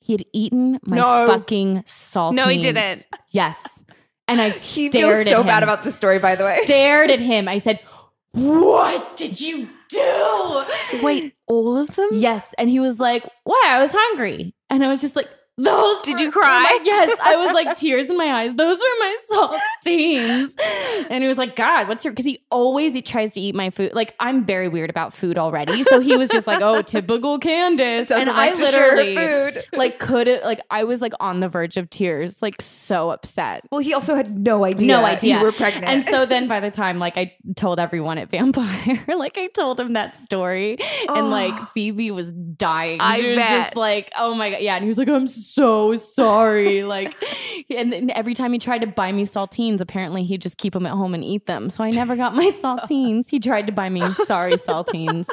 He 0.00 0.12
had 0.14 0.24
eaten 0.32 0.80
my 0.88 0.96
No. 0.96 1.26
fucking 1.28 1.82
saltines. 1.86 2.34
No, 2.34 2.48
he 2.48 2.58
didn't. 2.58 3.06
Yes. 3.30 3.84
And 4.28 4.40
I 4.40 4.50
He 4.50 4.88
stared 4.88 4.92
feels 4.92 5.26
at 5.26 5.26
so 5.28 5.44
bad 5.44 5.62
about 5.62 5.82
the 5.84 5.92
story, 5.92 6.18
by 6.18 6.34
the 6.34 6.42
way. 6.42 6.58
Stared 6.64 7.10
at 7.10 7.20
him. 7.20 7.46
I 7.46 7.58
said, 7.58 7.78
"What 8.36 9.16
did 9.16 9.40
you 9.40 9.68
do?" 9.88 10.64
wait 11.02 11.34
all 11.46 11.76
of 11.76 11.94
them 11.96 12.10
Yes, 12.12 12.54
and 12.58 12.68
he 12.68 12.80
was 12.80 13.00
like, 13.00 13.26
"Why? 13.44 13.64
I 13.66 13.80
was 13.80 13.92
hungry." 13.94 14.54
And 14.68 14.84
I 14.84 14.88
was 14.88 15.00
just 15.00 15.16
like, 15.16 15.28
"Those." 15.56 16.02
Did 16.02 16.14
were- 16.16 16.20
you 16.22 16.30
cry? 16.32 16.62
my- 16.62 16.80
yes, 16.84 17.18
I 17.22 17.36
was 17.36 17.52
like 17.52 17.74
tears 17.80 18.06
in 18.06 18.16
my 18.16 18.32
eyes. 18.32 18.54
Those 18.54 18.76
were 18.76 18.98
my 19.00 19.16
saltines. 19.30 20.54
And 21.10 21.22
he 21.22 21.28
was 21.28 21.38
like, 21.38 21.56
"God, 21.56 21.88
what's 21.88 22.04
your?" 22.04 22.12
Because 22.12 22.24
he 22.24 22.40
always 22.50 22.94
he 22.94 23.02
tries 23.02 23.30
to 23.32 23.40
eat 23.40 23.54
my 23.54 23.70
food. 23.70 23.92
Like 23.94 24.14
I'm 24.18 24.44
very 24.44 24.68
weird 24.68 24.90
about 24.90 25.12
food 25.12 25.38
already, 25.38 25.82
so 25.84 26.00
he 26.00 26.16
was 26.16 26.28
just 26.28 26.46
like, 26.46 26.60
"Oh, 26.62 26.82
typical 26.82 27.38
Candice." 27.46 28.10
And 28.10 28.26
like 28.28 28.56
I 28.56 28.60
literally, 28.60 29.16
food. 29.16 29.64
like 29.74 29.98
could 29.98 30.26
it 30.28 30.42
like 30.44 30.60
I 30.70 30.84
was 30.84 31.00
like 31.00 31.12
on 31.20 31.40
the 31.40 31.48
verge 31.48 31.76
of 31.76 31.88
tears, 31.90 32.40
like 32.42 32.60
so 32.60 33.10
upset. 33.10 33.64
Well, 33.70 33.80
he 33.80 33.94
also 33.94 34.14
had 34.14 34.38
no 34.38 34.64
idea. 34.64 34.88
No 34.88 35.04
idea 35.04 35.38
you 35.38 35.42
were 35.44 35.52
pregnant. 35.52 35.86
And 35.86 36.02
so 36.02 36.26
then 36.26 36.48
by 36.48 36.60
the 36.60 36.70
time 36.70 36.98
like 36.98 37.16
I 37.16 37.34
told 37.54 37.78
everyone 37.78 38.18
at 38.18 38.30
Vampire, 38.30 39.04
like 39.16 39.38
I 39.38 39.46
told 39.48 39.78
him 39.78 39.92
that 39.92 40.16
story 40.16 40.78
and 41.08 41.30
like 41.30 41.68
Phoebe 41.70 42.10
was 42.10 42.32
dying. 42.32 43.00
I 43.00 43.20
she 43.20 43.28
was 43.28 43.36
bet. 43.36 43.64
just 43.64 43.76
like, 43.76 44.10
oh 44.18 44.34
my 44.34 44.50
god. 44.50 44.60
Yeah. 44.60 44.74
And 44.76 44.82
he 44.84 44.88
was 44.88 44.98
like, 44.98 45.08
I'm 45.08 45.26
so 45.26 45.40
sorry. 45.54 46.82
like 46.84 47.14
and 47.70 47.92
then 47.92 48.10
every 48.10 48.34
time 48.34 48.52
he 48.52 48.58
tried 48.58 48.80
to 48.80 48.86
buy 48.86 49.12
me 49.12 49.24
saltines, 49.24 49.80
apparently 49.80 50.24
he'd 50.24 50.42
just 50.42 50.58
keep 50.58 50.72
them 50.72 50.86
at 50.86 50.92
home 50.92 51.14
and 51.14 51.24
eat 51.24 51.46
them. 51.46 51.70
So 51.70 51.84
I 51.84 51.90
never 51.90 52.16
got 52.16 52.34
my 52.34 52.46
saltines. 52.62 53.30
He 53.30 53.38
tried 53.38 53.66
to 53.66 53.72
buy 53.72 53.88
me 53.88 54.00
sorry 54.10 54.52
saltines. 54.54 55.26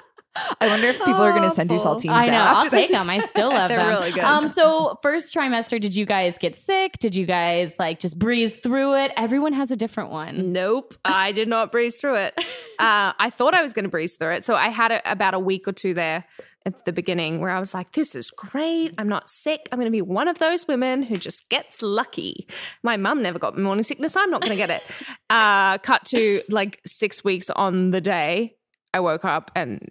I 0.59 0.67
wonder 0.67 0.87
if 0.87 0.97
people 0.97 1.21
are 1.21 1.31
going 1.31 1.47
to 1.47 1.51
send 1.51 1.71
you 1.71 1.77
saltines. 1.77 2.09
I 2.09 2.25
know. 2.25 2.37
I'll 2.37 2.69
take 2.69 2.89
them. 2.89 3.07
I 3.07 3.19
still 3.19 3.49
love 3.53 3.69
They're 3.69 3.77
them. 3.77 3.87
really 3.87 4.11
good. 4.11 4.23
Um, 4.23 4.47
so 4.47 4.97
first 5.03 5.33
trimester, 5.33 5.79
did 5.79 5.95
you 5.95 6.07
guys 6.07 6.39
get 6.39 6.55
sick? 6.55 6.97
Did 6.97 7.13
you 7.13 7.27
guys 7.27 7.75
like 7.77 7.99
just 7.99 8.17
breeze 8.17 8.55
through 8.57 8.95
it? 8.95 9.11
Everyone 9.15 9.53
has 9.53 9.69
a 9.69 9.75
different 9.75 10.09
one. 10.09 10.51
Nope, 10.51 10.95
I 11.05 11.33
did 11.33 11.47
not 11.47 11.71
breeze 11.71 12.01
through 12.01 12.15
it. 12.15 12.33
Uh, 12.79 13.13
I 13.19 13.29
thought 13.29 13.53
I 13.53 13.61
was 13.61 13.73
going 13.73 13.85
to 13.85 13.91
breeze 13.91 14.15
through 14.15 14.33
it. 14.33 14.45
So 14.45 14.55
I 14.55 14.69
had 14.69 14.91
a, 14.91 15.11
about 15.11 15.35
a 15.35 15.39
week 15.39 15.67
or 15.67 15.71
two 15.71 15.93
there 15.93 16.25
at 16.65 16.85
the 16.85 16.93
beginning 16.93 17.39
where 17.39 17.49
I 17.49 17.59
was 17.59 17.73
like, 17.73 17.91
this 17.91 18.15
is 18.15 18.31
great. 18.31 18.93
I'm 18.97 19.07
not 19.07 19.29
sick. 19.29 19.67
I'm 19.71 19.79
going 19.79 19.87
to 19.87 19.91
be 19.91 20.01
one 20.01 20.27
of 20.27 20.39
those 20.39 20.67
women 20.67 21.03
who 21.03 21.17
just 21.17 21.49
gets 21.49 21.81
lucky. 21.81 22.47
My 22.83 22.97
mum 22.97 23.21
never 23.21 23.39
got 23.39 23.57
morning 23.57 23.83
sickness. 23.83 24.15
I'm 24.15 24.29
not 24.29 24.41
going 24.41 24.51
to 24.51 24.57
get 24.57 24.69
it. 24.69 24.83
Uh, 25.29 25.79
cut 25.79 26.05
to 26.05 26.41
like 26.49 26.79
six 26.85 27.23
weeks 27.23 27.49
on 27.49 27.89
the 27.89 27.99
day, 27.99 28.55
I 28.93 28.99
woke 28.99 29.25
up 29.25 29.49
and 29.55 29.89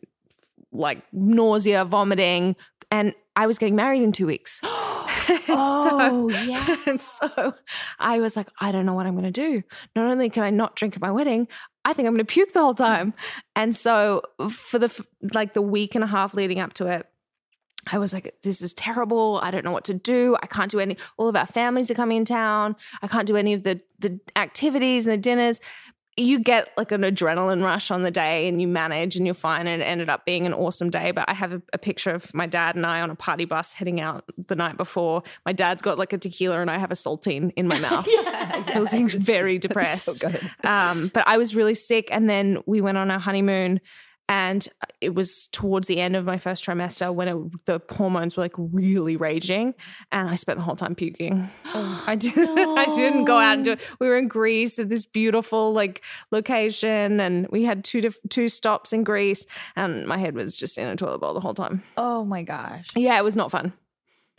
like 0.71 1.03
nausea, 1.13 1.85
vomiting, 1.85 2.55
and 2.93 3.13
I 3.35 3.47
was 3.47 3.59
getting 3.59 3.75
married 3.75 4.03
in 4.03 4.13
two 4.13 4.27
weeks. 4.27 4.61
oh, 4.65 6.31
yeah. 6.47 6.77
And 6.87 7.01
so 7.01 7.55
I 7.99 8.21
was 8.21 8.37
like, 8.37 8.49
I 8.61 8.73
don't 8.73 8.87
know 8.87 8.95
what 8.95 9.07
I'm 9.07 9.15
going 9.15 9.25
to 9.25 9.31
do. 9.31 9.63
Not 9.97 10.07
only 10.07 10.31
can 10.31 10.43
I 10.43 10.51
not 10.51 10.77
drink 10.77 10.95
at 10.95 11.03
my 11.03 11.11
wedding, 11.11 11.49
I 11.85 11.93
think 11.93 12.07
I'm 12.07 12.15
going 12.15 12.25
to 12.27 12.33
puke 12.33 12.53
the 12.53 12.61
whole 12.61 12.75
time. 12.75 13.15
And 13.57 13.75
so 13.75 14.23
for 14.49 14.79
the 14.79 15.05
like 15.35 15.55
the 15.55 15.63
week 15.63 15.95
and 15.95 16.05
a 16.05 16.07
half 16.07 16.35
leading 16.35 16.61
up 16.61 16.75
to 16.75 16.87
it, 16.87 17.07
I 17.91 17.99
was 17.99 18.13
like, 18.13 18.35
this 18.43 18.63
is 18.63 18.73
terrible. 18.75 19.41
I 19.43 19.51
don't 19.51 19.65
know 19.65 19.73
what 19.73 19.85
to 19.87 19.95
do. 19.95 20.37
I 20.41 20.47
can't 20.47 20.71
do 20.71 20.79
any, 20.79 20.97
all 21.17 21.29
of 21.29 21.35
our 21.35 21.47
families 21.47 21.91
are 21.91 21.95
coming 21.95 22.19
in 22.19 22.25
town. 22.25 22.77
I 23.03 23.09
can't 23.09 23.27
do 23.27 23.37
any 23.37 23.55
of 23.55 23.65
the, 23.65 23.81
the 23.99 24.21
activities 24.37 25.07
and 25.07 25.15
the 25.15 25.19
dinners. 25.19 25.61
You 26.17 26.41
get 26.41 26.69
like 26.77 26.93
an 26.93 27.03
adrenaline 27.03 27.63
rush 27.63 27.91
on 27.91 28.03
the 28.03 28.11
day 28.11 28.47
and 28.47 28.61
you 28.61 28.69
manage 28.69 29.17
and 29.17 29.27
you're 29.27 29.35
fine. 29.35 29.67
And 29.67 29.81
it 29.81 29.85
ended 29.85 30.11
up 30.11 30.27
being 30.27 30.45
an 30.47 30.53
awesome 30.53 30.91
day. 30.91 31.11
But 31.11 31.29
I 31.29 31.35
have 31.35 31.53
a, 31.53 31.63
a 31.73 31.79
picture 31.79 32.11
of 32.11 32.35
my 32.35 32.47
dad 32.47 32.77
and 32.77 32.85
I 32.85 33.01
on 33.01 33.11
a 33.11 33.15
party 33.15 33.47
bus 33.47 33.73
heading 33.73 34.01
out 34.01 34.25
the 34.49 34.55
night 34.55 34.77
before. 34.77 35.23
My 35.47 35.53
dad's 35.53 35.81
got 35.81 35.99
like 35.99 36.13
a 36.13 36.19
tequila 36.19 36.61
and 36.61 36.71
I 36.71 36.79
have 36.79 36.91
a 36.91 36.95
saltine 36.95 37.53
in 37.57 37.67
my 37.67 37.79
mouth. 37.79 38.07
yeah, 38.11 38.79
Looking 38.79 39.09
very 39.09 39.59
depressed. 39.67 40.25
Um, 40.65 41.11
but 41.15 41.27
I 41.27 41.39
was 41.39 41.55
really 41.55 41.75
sick. 41.75 42.09
And 42.11 42.29
then 42.29 42.59
we 42.67 42.81
went 42.81 42.99
on 42.99 43.11
our 43.11 43.21
honeymoon. 43.21 43.81
And 44.33 44.67
it 45.03 45.15
was 45.15 45.49
towards 45.49 45.89
the 45.89 46.01
end 46.01 46.17
of 46.17 46.25
my 46.25 46.39
first 46.39 46.65
trimester 46.65 47.15
when 47.15 47.29
it, 47.29 47.67
the 47.67 47.83
hormones 47.91 48.35
were 48.35 48.43
like 48.43 48.55
really 48.57 49.15
raging, 49.15 49.75
and 50.11 50.27
I 50.27 50.37
spent 50.37 50.59
the 50.59 50.63
whole 50.63 50.75
time 50.75 50.95
puking. 50.95 51.51
Oh, 51.67 52.03
I 52.07 52.15
didn't. 52.15 52.59
I 52.79 52.87
didn't 52.87 53.27
go 53.27 53.37
out 53.37 53.57
and 53.57 53.65
do 53.65 53.73
it. 53.73 53.81
We 54.01 54.07
were 54.07 54.17
in 54.17 54.29
Greece 54.29 54.79
at 54.79 54.89
this 54.89 55.05
beautiful 55.05 55.75
like 55.75 56.03
location, 56.31 57.21
and 57.21 57.47
we 57.51 57.65
had 57.65 57.85
two 57.85 58.01
diff- 58.01 58.17
two 58.31 58.49
stops 58.49 58.95
in 58.95 59.05
Greece, 59.05 59.45
and 59.77 60.07
my 60.07 60.17
head 60.17 60.35
was 60.35 60.57
just 60.57 60.79
in 60.79 60.89
a 60.89 60.97
toilet 60.97 61.19
bowl 61.19 61.35
the 61.35 61.41
whole 61.41 61.53
time. 61.53 61.83
Oh 61.99 62.25
my 62.25 62.43
gosh. 62.43 62.87
Yeah, 62.97 63.19
it 63.19 63.25
was 63.25 63.37
not 63.37 63.51
fun. 63.51 63.75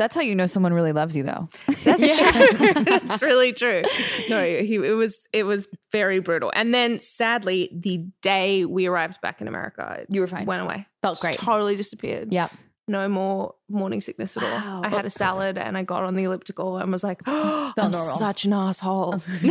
That's 0.04 0.16
how 0.16 0.22
you 0.22 0.36
know 0.36 0.48
someone 0.48 0.74
really 0.74 0.92
loves 0.92 1.16
you, 1.16 1.24
though. 1.24 1.48
That's 1.86 2.20
true. 2.20 2.74
That's 2.84 3.22
really 3.22 3.54
true. 3.54 3.84
No, 4.28 4.44
he, 4.44 4.76
it 4.76 4.98
was 4.98 5.28
it 5.32 5.44
was 5.44 5.66
very 5.94 6.20
brutal. 6.20 6.52
And 6.54 6.74
then 6.74 7.00
sadly, 7.00 7.70
the 7.74 8.06
day 8.22 8.66
we 8.66 8.86
arrived 8.88 9.22
back 9.22 9.40
in 9.40 9.48
America, 9.48 10.06
You 10.10 10.20
were 10.20 10.28
fine. 10.28 10.46
Went 10.46 10.62
away. 10.62 10.86
Felt 11.02 11.14
Just 11.16 11.22
great. 11.24 11.36
Totally 11.38 11.78
disappeared. 11.78 12.34
Yep. 12.34 12.52
No 12.90 13.08
more 13.08 13.56
morning 13.70 14.02
sickness 14.02 14.36
at 14.36 14.44
all. 14.44 14.84
I 14.84 14.90
had 14.90 15.06
a 15.06 15.10
salad 15.10 15.58
and 15.58 15.78
I 15.78 15.84
got 15.84 16.04
on 16.04 16.16
the 16.16 16.26
elliptical 16.26 16.80
and 16.80 16.92
was 16.92 17.02
like, 17.02 17.22
oh, 17.26 17.72
I'm 17.78 17.92
normal. 17.92 18.16
such 18.18 18.44
an 18.44 18.52
asshole. 18.52 19.22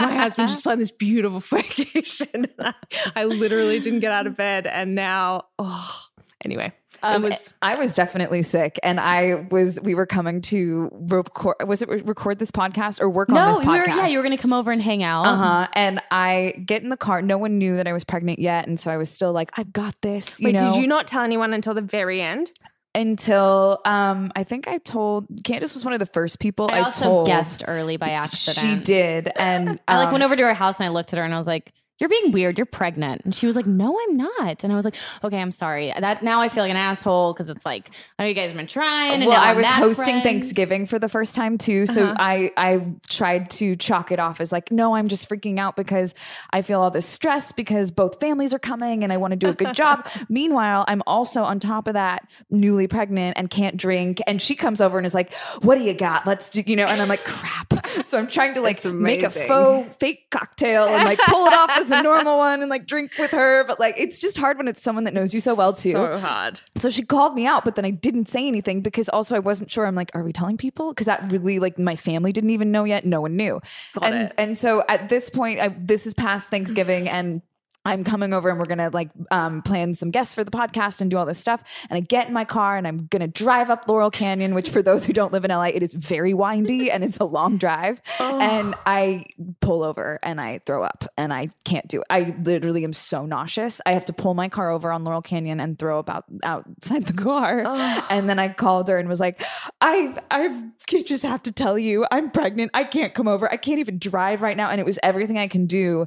My 0.00 0.14
husband 0.16 0.46
just 0.48 0.62
planned 0.62 0.80
this 0.80 0.92
beautiful 0.92 1.40
vacation. 1.40 2.28
and 2.34 2.48
I, 2.60 2.74
I 3.16 3.24
literally 3.24 3.80
didn't 3.80 3.98
get 3.98 4.12
out 4.12 4.28
of 4.28 4.36
bed. 4.36 4.68
And 4.68 4.94
now, 4.94 5.46
oh, 5.58 6.00
anyway, 6.44 6.72
Um, 7.02 7.22
was. 7.22 7.50
I 7.62 7.74
was 7.76 7.94
definitely 7.94 8.42
sick, 8.42 8.78
and 8.82 8.98
I 9.00 9.46
was. 9.50 9.78
We 9.82 9.94
were 9.94 10.06
coming 10.06 10.40
to 10.42 10.90
record. 10.92 11.56
Was 11.66 11.82
it 11.82 11.88
record 12.06 12.38
this 12.38 12.50
podcast 12.50 13.00
or 13.00 13.10
work 13.10 13.28
on 13.28 13.34
No, 13.34 13.48
this 13.54 13.64
you 13.64 13.70
were, 13.70 13.78
podcast? 13.78 13.86
yeah, 13.88 14.06
you 14.08 14.18
were 14.18 14.22
gonna 14.22 14.38
come 14.38 14.52
over 14.52 14.70
and 14.72 14.80
hang 14.80 15.02
out. 15.02 15.24
Uh 15.26 15.36
huh. 15.36 15.68
And 15.74 16.00
I 16.10 16.54
get 16.64 16.82
in 16.82 16.88
the 16.88 16.96
car. 16.96 17.22
No 17.22 17.38
one 17.38 17.58
knew 17.58 17.76
that 17.76 17.86
I 17.86 17.92
was 17.92 18.04
pregnant 18.04 18.38
yet, 18.38 18.66
and 18.66 18.78
so 18.80 18.90
I 18.90 18.96
was 18.96 19.10
still 19.10 19.32
like, 19.32 19.50
"I've 19.58 19.72
got 19.72 19.94
this." 20.02 20.40
You 20.40 20.46
Wait, 20.46 20.56
know? 20.56 20.72
did 20.72 20.80
you 20.80 20.86
not 20.86 21.06
tell 21.06 21.22
anyone 21.22 21.52
until 21.52 21.74
the 21.74 21.82
very 21.82 22.20
end? 22.22 22.52
Until 22.94 23.78
um, 23.84 24.32
I 24.34 24.42
think 24.44 24.68
I 24.68 24.78
told 24.78 25.28
Candice 25.42 25.74
was 25.74 25.84
one 25.84 25.92
of 25.92 26.00
the 26.00 26.06
first 26.06 26.38
people 26.40 26.70
I 26.70 26.78
I, 26.78 26.80
also 26.80 27.04
told. 27.04 27.26
guessed 27.26 27.62
early 27.68 27.98
by 27.98 28.08
accident. 28.10 28.66
She 28.66 28.82
did, 28.82 29.30
and 29.36 29.78
I 29.86 29.98
like 29.98 30.06
um, 30.06 30.12
went 30.12 30.24
over 30.24 30.34
to 30.34 30.42
her 30.44 30.54
house 30.54 30.80
and 30.80 30.86
I 30.86 30.88
looked 30.88 31.12
at 31.12 31.18
her 31.18 31.24
and 31.24 31.34
I 31.34 31.36
was 31.36 31.46
like, 31.46 31.74
"You're 31.98 32.08
being 32.10 32.32
weird. 32.32 32.58
You're 32.58 32.66
pregnant." 32.66 33.22
And 33.24 33.34
she 33.34 33.46
was 33.46 33.56
like, 33.56 33.66
"No, 33.66 33.98
I'm 34.08 34.16
not." 34.16 34.64
And 34.64 34.72
I 34.72 34.76
was 34.76 34.84
like, 34.84 34.94
"Okay, 35.24 35.38
I'm 35.40 35.52
sorry." 35.52 35.92
That 35.98 36.22
now 36.22 36.40
I 36.40 36.48
feel 36.48 36.62
like 36.64 36.70
an 36.70 36.76
asshole 36.76 37.32
because 37.32 37.48
it's 37.48 37.64
like 37.64 37.90
I 38.18 38.22
know 38.22 38.28
you 38.28 38.34
guys 38.34 38.48
have 38.50 38.56
been 38.56 38.66
trying. 38.66 39.12
And 39.12 39.26
well, 39.26 39.40
I 39.40 39.52
was 39.54 39.66
hosting 39.66 40.04
friends. 40.20 40.22
Thanksgiving 40.24 40.86
for 40.86 40.98
the 40.98 41.08
first 41.08 41.34
time 41.34 41.58
too, 41.58 41.86
so 41.86 42.04
Uh-huh. 42.04 42.14
I 42.18 42.50
I 42.56 42.86
tried 43.08 43.50
to 43.52 43.76
chalk 43.76 44.12
it 44.12 44.18
off 44.18 44.40
as 44.40 44.52
like, 44.52 44.70
no, 44.70 44.94
I'm 44.94 45.08
just 45.08 45.28
freaking 45.28 45.58
out 45.58 45.76
because 45.76 46.14
I 46.50 46.62
feel 46.62 46.80
all 46.80 46.90
this 46.90 47.06
stress 47.06 47.52
because 47.52 47.90
both 47.90 48.20
families 48.20 48.52
are 48.54 48.58
coming 48.58 49.02
and 49.04 49.12
I 49.12 49.16
want 49.16 49.32
to 49.32 49.36
do 49.36 49.48
a 49.48 49.54
good 49.54 49.74
job. 49.74 50.06
Meanwhile, 50.28 50.84
I'm 50.88 51.02
also 51.06 51.42
on 51.44 51.58
top 51.60 51.88
of 51.88 51.94
that 51.94 52.26
newly 52.50 52.86
pregnant 52.86 53.36
and 53.38 53.48
can't 53.50 53.76
drink, 53.76 54.20
and 54.26 54.40
she 54.40 54.54
comes 54.54 54.80
over 54.80 54.98
and 54.98 55.06
is 55.06 55.14
like, 55.14 55.32
"What 55.62 55.76
do 55.76 55.84
you 55.84 55.94
got? 55.94 56.26
Let's 56.26 56.50
do," 56.50 56.62
you 56.66 56.76
know, 56.76 56.86
and 56.86 57.00
I'm 57.00 57.08
like, 57.08 57.24
"Crap." 57.24 57.75
So 58.04 58.18
I'm 58.18 58.26
trying 58.26 58.54
to 58.54 58.60
like 58.60 58.84
make 58.84 59.22
a 59.22 59.30
faux 59.30 59.96
fake 59.96 60.30
cocktail 60.30 60.86
and 60.86 61.04
like 61.04 61.18
pull 61.18 61.46
it 61.46 61.52
off 61.52 61.70
as 61.70 61.90
a 61.90 62.02
normal 62.04 62.38
one 62.38 62.62
and 62.62 62.70
like 62.70 62.86
drink 62.86 63.12
with 63.18 63.30
her, 63.32 63.64
but 63.64 63.80
like 63.80 63.98
it's 63.98 64.20
just 64.20 64.36
hard 64.36 64.58
when 64.58 64.68
it's 64.68 64.82
someone 64.82 65.04
that 65.04 65.14
knows 65.14 65.34
you 65.34 65.40
so 65.40 65.54
well 65.54 65.72
too. 65.72 65.92
So 65.92 66.18
hard. 66.18 66.60
So 66.76 66.90
she 66.90 67.02
called 67.02 67.34
me 67.34 67.46
out, 67.46 67.64
but 67.64 67.74
then 67.74 67.84
I 67.84 67.90
didn't 67.90 68.28
say 68.28 68.46
anything 68.46 68.82
because 68.82 69.08
also 69.08 69.36
I 69.36 69.40
wasn't 69.40 69.70
sure. 69.70 69.86
I'm 69.86 69.94
like, 69.94 70.10
are 70.14 70.22
we 70.22 70.32
telling 70.32 70.56
people? 70.56 70.92
Because 70.92 71.06
that 71.06 71.30
really 71.30 71.58
like 71.58 71.78
my 71.78 71.96
family 71.96 72.32
didn't 72.32 72.50
even 72.50 72.70
know 72.70 72.84
yet. 72.84 73.04
No 73.04 73.20
one 73.20 73.36
knew. 73.36 73.60
and 74.02 74.14
it. 74.14 74.32
and 74.36 74.58
so 74.58 74.84
at 74.88 75.08
this 75.08 75.30
point, 75.30 75.60
I, 75.60 75.68
this 75.68 76.06
is 76.06 76.14
past 76.14 76.50
Thanksgiving 76.50 77.08
and. 77.08 77.42
I'm 77.86 78.02
coming 78.02 78.32
over 78.32 78.48
and 78.48 78.58
we're 78.58 78.66
gonna 78.66 78.90
like 78.92 79.10
um, 79.30 79.62
plan 79.62 79.94
some 79.94 80.10
guests 80.10 80.34
for 80.34 80.42
the 80.42 80.50
podcast 80.50 81.00
and 81.00 81.10
do 81.10 81.16
all 81.16 81.24
this 81.24 81.38
stuff. 81.38 81.62
And 81.88 81.96
I 81.96 82.00
get 82.00 82.26
in 82.26 82.34
my 82.34 82.44
car 82.44 82.76
and 82.76 82.86
I'm 82.86 83.06
gonna 83.06 83.28
drive 83.28 83.70
up 83.70 83.88
Laurel 83.88 84.10
Canyon, 84.10 84.54
which 84.54 84.70
for 84.70 84.82
those 84.82 85.06
who 85.06 85.12
don't 85.12 85.32
live 85.32 85.44
in 85.44 85.50
LA, 85.50 85.66
it 85.66 85.82
is 85.82 85.94
very 85.94 86.34
windy 86.34 86.90
and 86.90 87.04
it's 87.04 87.18
a 87.18 87.24
long 87.24 87.58
drive. 87.58 88.00
And 88.20 88.74
I 88.84 89.26
pull 89.60 89.84
over 89.84 90.18
and 90.22 90.40
I 90.40 90.58
throw 90.58 90.82
up 90.82 91.04
and 91.16 91.32
I 91.32 91.50
can't 91.64 91.86
do 91.86 92.00
it. 92.00 92.06
I 92.10 92.34
literally 92.42 92.82
am 92.82 92.92
so 92.92 93.24
nauseous. 93.24 93.80
I 93.86 93.92
have 93.92 94.04
to 94.06 94.12
pull 94.12 94.34
my 94.34 94.48
car 94.48 94.70
over 94.70 94.90
on 94.90 95.04
Laurel 95.04 95.22
Canyon 95.22 95.60
and 95.60 95.78
throw 95.78 96.00
up 96.00 96.10
out 96.10 96.24
outside 96.42 97.04
the 97.04 97.12
car. 97.12 97.62
And 98.10 98.28
then 98.28 98.38
I 98.38 98.48
called 98.48 98.88
her 98.88 98.98
and 98.98 99.08
was 99.08 99.20
like, 99.20 99.42
I 99.80 100.14
I've 100.30 100.60
just 100.86 101.22
have 101.22 101.42
to 101.44 101.52
tell 101.52 101.78
you, 101.78 102.06
I'm 102.10 102.30
pregnant. 102.30 102.70
I 102.74 102.84
can't 102.84 103.14
come 103.14 103.28
over. 103.28 103.50
I 103.50 103.56
can't 103.56 103.78
even 103.78 103.98
drive 103.98 104.42
right 104.42 104.56
now. 104.56 104.70
And 104.70 104.80
it 104.80 104.86
was 104.86 104.98
everything 105.02 105.38
I 105.38 105.48
can 105.48 105.66
do 105.66 106.06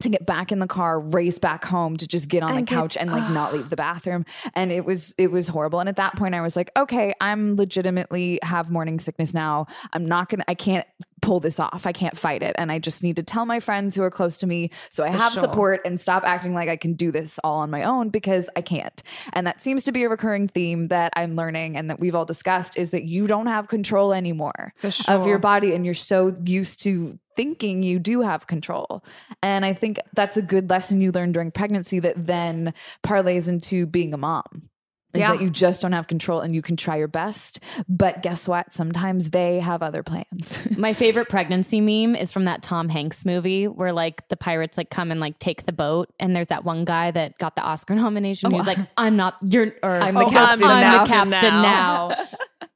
to 0.00 0.08
get 0.08 0.26
back 0.26 0.52
in 0.52 0.58
the 0.58 0.66
car, 0.66 0.98
race 1.00 1.38
back 1.38 1.64
home 1.64 1.96
to 1.96 2.06
just 2.06 2.28
get 2.28 2.42
on 2.42 2.50
the 2.50 2.56
And 2.58 2.66
get- 2.66 2.74
couch 2.74 2.96
and 2.98 3.10
like 3.10 3.30
not 3.30 3.54
leave 3.54 3.70
the 3.70 3.76
bathroom. 3.76 4.26
And 4.54 4.72
it 4.72 4.84
was 4.84 5.14
it 5.18 5.30
was 5.30 5.48
horrible. 5.48 5.80
And 5.80 5.88
at 5.88 5.96
that 5.96 6.16
point 6.16 6.34
I 6.34 6.40
was 6.40 6.56
like, 6.56 6.70
okay, 6.76 7.14
I'm 7.20 7.54
legitimately 7.56 8.40
have 8.42 8.70
morning 8.70 8.98
sickness 9.00 9.32
now. 9.32 9.66
I'm 9.92 10.06
not 10.06 10.28
gonna 10.28 10.44
I 10.48 10.54
can't 10.54 10.86
pull 11.24 11.40
this 11.40 11.58
off. 11.58 11.86
I 11.86 11.92
can't 11.92 12.16
fight 12.16 12.42
it. 12.42 12.54
And 12.58 12.70
I 12.70 12.78
just 12.78 13.02
need 13.02 13.16
to 13.16 13.22
tell 13.22 13.46
my 13.46 13.58
friends 13.58 13.96
who 13.96 14.02
are 14.02 14.10
close 14.10 14.36
to 14.38 14.46
me 14.46 14.70
so 14.90 15.02
I 15.02 15.08
have 15.08 15.32
sure. 15.32 15.40
support 15.40 15.80
and 15.84 15.98
stop 15.98 16.22
acting 16.24 16.52
like 16.52 16.68
I 16.68 16.76
can 16.76 16.92
do 16.92 17.10
this 17.10 17.40
all 17.42 17.60
on 17.60 17.70
my 17.70 17.82
own 17.82 18.10
because 18.10 18.50
I 18.56 18.60
can't. 18.60 19.02
And 19.32 19.46
that 19.46 19.60
seems 19.60 19.84
to 19.84 19.92
be 19.92 20.04
a 20.04 20.08
recurring 20.10 20.48
theme 20.48 20.88
that 20.88 21.14
I'm 21.16 21.34
learning 21.34 21.78
and 21.78 21.88
that 21.88 21.98
we've 21.98 22.14
all 22.14 22.26
discussed 22.26 22.76
is 22.76 22.90
that 22.90 23.04
you 23.04 23.26
don't 23.26 23.46
have 23.46 23.68
control 23.68 24.12
anymore 24.12 24.74
of 25.08 25.26
your 25.26 25.38
body 25.38 25.74
and 25.74 25.86
you're 25.86 25.94
so 25.94 26.34
used 26.44 26.82
to 26.82 27.18
thinking 27.36 27.82
you 27.82 27.98
do 27.98 28.20
have 28.20 28.46
control. 28.46 29.02
And 29.42 29.64
I 29.64 29.72
think 29.72 29.98
that's 30.12 30.36
a 30.36 30.42
good 30.42 30.68
lesson 30.68 31.00
you 31.00 31.10
learn 31.10 31.32
during 31.32 31.50
pregnancy 31.50 32.00
that 32.00 32.26
then 32.26 32.74
parlays 33.02 33.48
into 33.48 33.86
being 33.86 34.12
a 34.12 34.18
mom. 34.18 34.68
Is 35.14 35.20
Yeah. 35.20 35.32
that 35.32 35.40
you 35.40 35.48
just 35.48 35.80
don't 35.80 35.92
have 35.92 36.08
control 36.08 36.40
and 36.40 36.54
you 36.54 36.60
can 36.60 36.76
try 36.76 36.96
your 36.96 37.08
best. 37.08 37.60
But 37.88 38.22
guess 38.22 38.48
what? 38.48 38.72
Sometimes 38.72 39.30
they 39.30 39.60
have 39.60 39.82
other 39.82 40.02
plans. 40.02 40.60
My 40.76 40.92
favorite 40.92 41.28
pregnancy 41.28 41.80
meme 41.80 42.16
is 42.16 42.32
from 42.32 42.44
that 42.44 42.62
Tom 42.62 42.88
Hanks 42.88 43.24
movie 43.24 43.66
where 43.68 43.92
like 43.92 44.26
the 44.28 44.36
pirates 44.36 44.76
like 44.76 44.90
come 44.90 45.10
and 45.10 45.20
like 45.20 45.38
take 45.38 45.66
the 45.66 45.72
boat 45.72 46.10
and 46.18 46.34
there's 46.34 46.48
that 46.48 46.64
one 46.64 46.84
guy 46.84 47.12
that 47.12 47.38
got 47.38 47.54
the 47.56 47.62
Oscar 47.62 47.94
nomination. 47.94 48.50
He 48.50 48.56
was 48.56 48.66
oh. 48.68 48.72
like, 48.72 48.78
"I'm 48.96 49.16
not. 49.16 49.38
You're. 49.42 49.72
Or, 49.82 49.92
I'm 49.92 50.14
the 50.14 50.24
"Oh, 50.24 50.30
captain 50.30 50.66
I'm 50.68 50.80
now." 50.80 51.04
the 51.04 51.08
captain 51.10 51.62
now." 51.62 52.26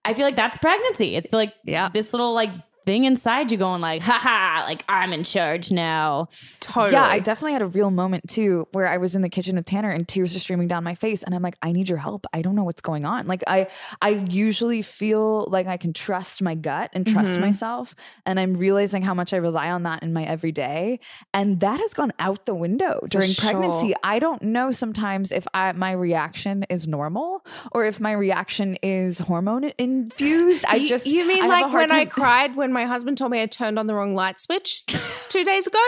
I 0.05 0.15
feel 0.15 0.25
like 0.25 0.37
that's 0.37 0.57
pregnancy. 0.59 1.17
It's 1.17 1.33
like 1.33 1.53
Yeah. 1.65 1.91
this 1.93 2.13
little 2.13 2.33
like 2.33 2.51
thing 2.89 3.05
inside 3.05 3.53
you 3.53 3.59
going 3.59 3.83
like, 3.83 4.01
haha, 4.03 4.65
like 4.65 4.83
I'm 4.89 5.13
in 5.13 5.23
charge 5.23 5.71
now. 5.71 6.29
Totally. 6.61 6.93
Yeah, 6.93 7.05
I 7.05 7.19
definitely 7.19 7.53
had 7.53 7.61
a 7.61 7.67
real 7.67 7.91
moment 7.91 8.29
too 8.31 8.67
where 8.73 8.89
I 8.89 8.97
was 8.97 9.15
in 9.15 9.21
the 9.21 9.29
kitchen 9.29 9.57
with 9.57 9.67
Tanner 9.67 9.91
and 9.91 10.09
tears 10.09 10.35
are 10.35 10.39
streaming 10.39 10.69
down 10.69 10.85
my 10.85 10.95
face 10.95 11.23
and 11.23 11.35
I'm 11.35 11.43
like, 11.43 11.57
I 11.63 11.73
need 11.73 11.91
your 11.91 11.99
help. 11.99 12.25
I 12.33 12.41
don't 12.41 12.55
know 12.55 12.65
what's 12.65 12.81
going 12.81 13.05
on. 13.05 13.27
Like 13.27 13.43
I 13.47 13.67
I 14.01 14.11
usually 14.31 14.81
feel 14.81 15.47
like 15.51 15.67
I 15.67 15.77
can 15.77 15.93
trust 15.93 16.41
my 16.41 16.55
gut 16.55 16.89
and 16.95 17.07
trust 17.07 17.33
Mhm. 17.33 17.41
myself. 17.43 17.95
And 18.25 18.41
I'm 18.41 18.55
realizing 18.55 19.03
how 19.03 19.13
much 19.13 19.35
I 19.35 19.37
rely 19.37 19.71
on 19.71 19.83
that 19.83 20.03
in 20.03 20.15
my 20.15 20.25
everyday. 20.25 20.99
And 21.35 21.61
that 21.61 21.81
has 21.81 21.93
gone 21.93 22.13
out 22.19 22.47
the 22.47 22.55
window 22.55 23.01
during 23.11 23.29
sure. 23.31 23.51
pregnancy. 23.51 23.93
I 24.03 24.19
don't 24.19 24.41
know 24.43 24.71
sometimes 24.71 25.31
if 25.31 25.47
I 25.53 25.73
my 25.73 25.93
reaction 25.93 26.65
is 26.71 26.89
normal 26.89 27.45
or 27.73 27.85
if 27.85 28.01
my 28.01 28.13
reaction 28.13 28.79
is 28.83 29.19
hormone 29.19 29.73
infused. 29.77 30.65
I 30.67 30.77
You- 30.77 30.89
just 30.89 31.07
you 31.07 31.27
mean 31.29 31.45
I 31.45 31.47
like 31.49 31.67
hard 31.67 31.91
when 31.91 31.93
I 31.93 32.05
cried 32.07 32.57
when 32.57 32.73
my 32.73 32.78
husband 32.85 33.19
told 33.19 33.31
me 33.31 33.43
I 33.43 33.47
turned 33.47 33.79
on 33.79 33.87
the 33.87 33.95
wrong 33.95 34.15
light 34.15 34.41
switch 34.41 34.87
two 35.29 35.45
days 35.45 35.67
ago? 35.67 35.79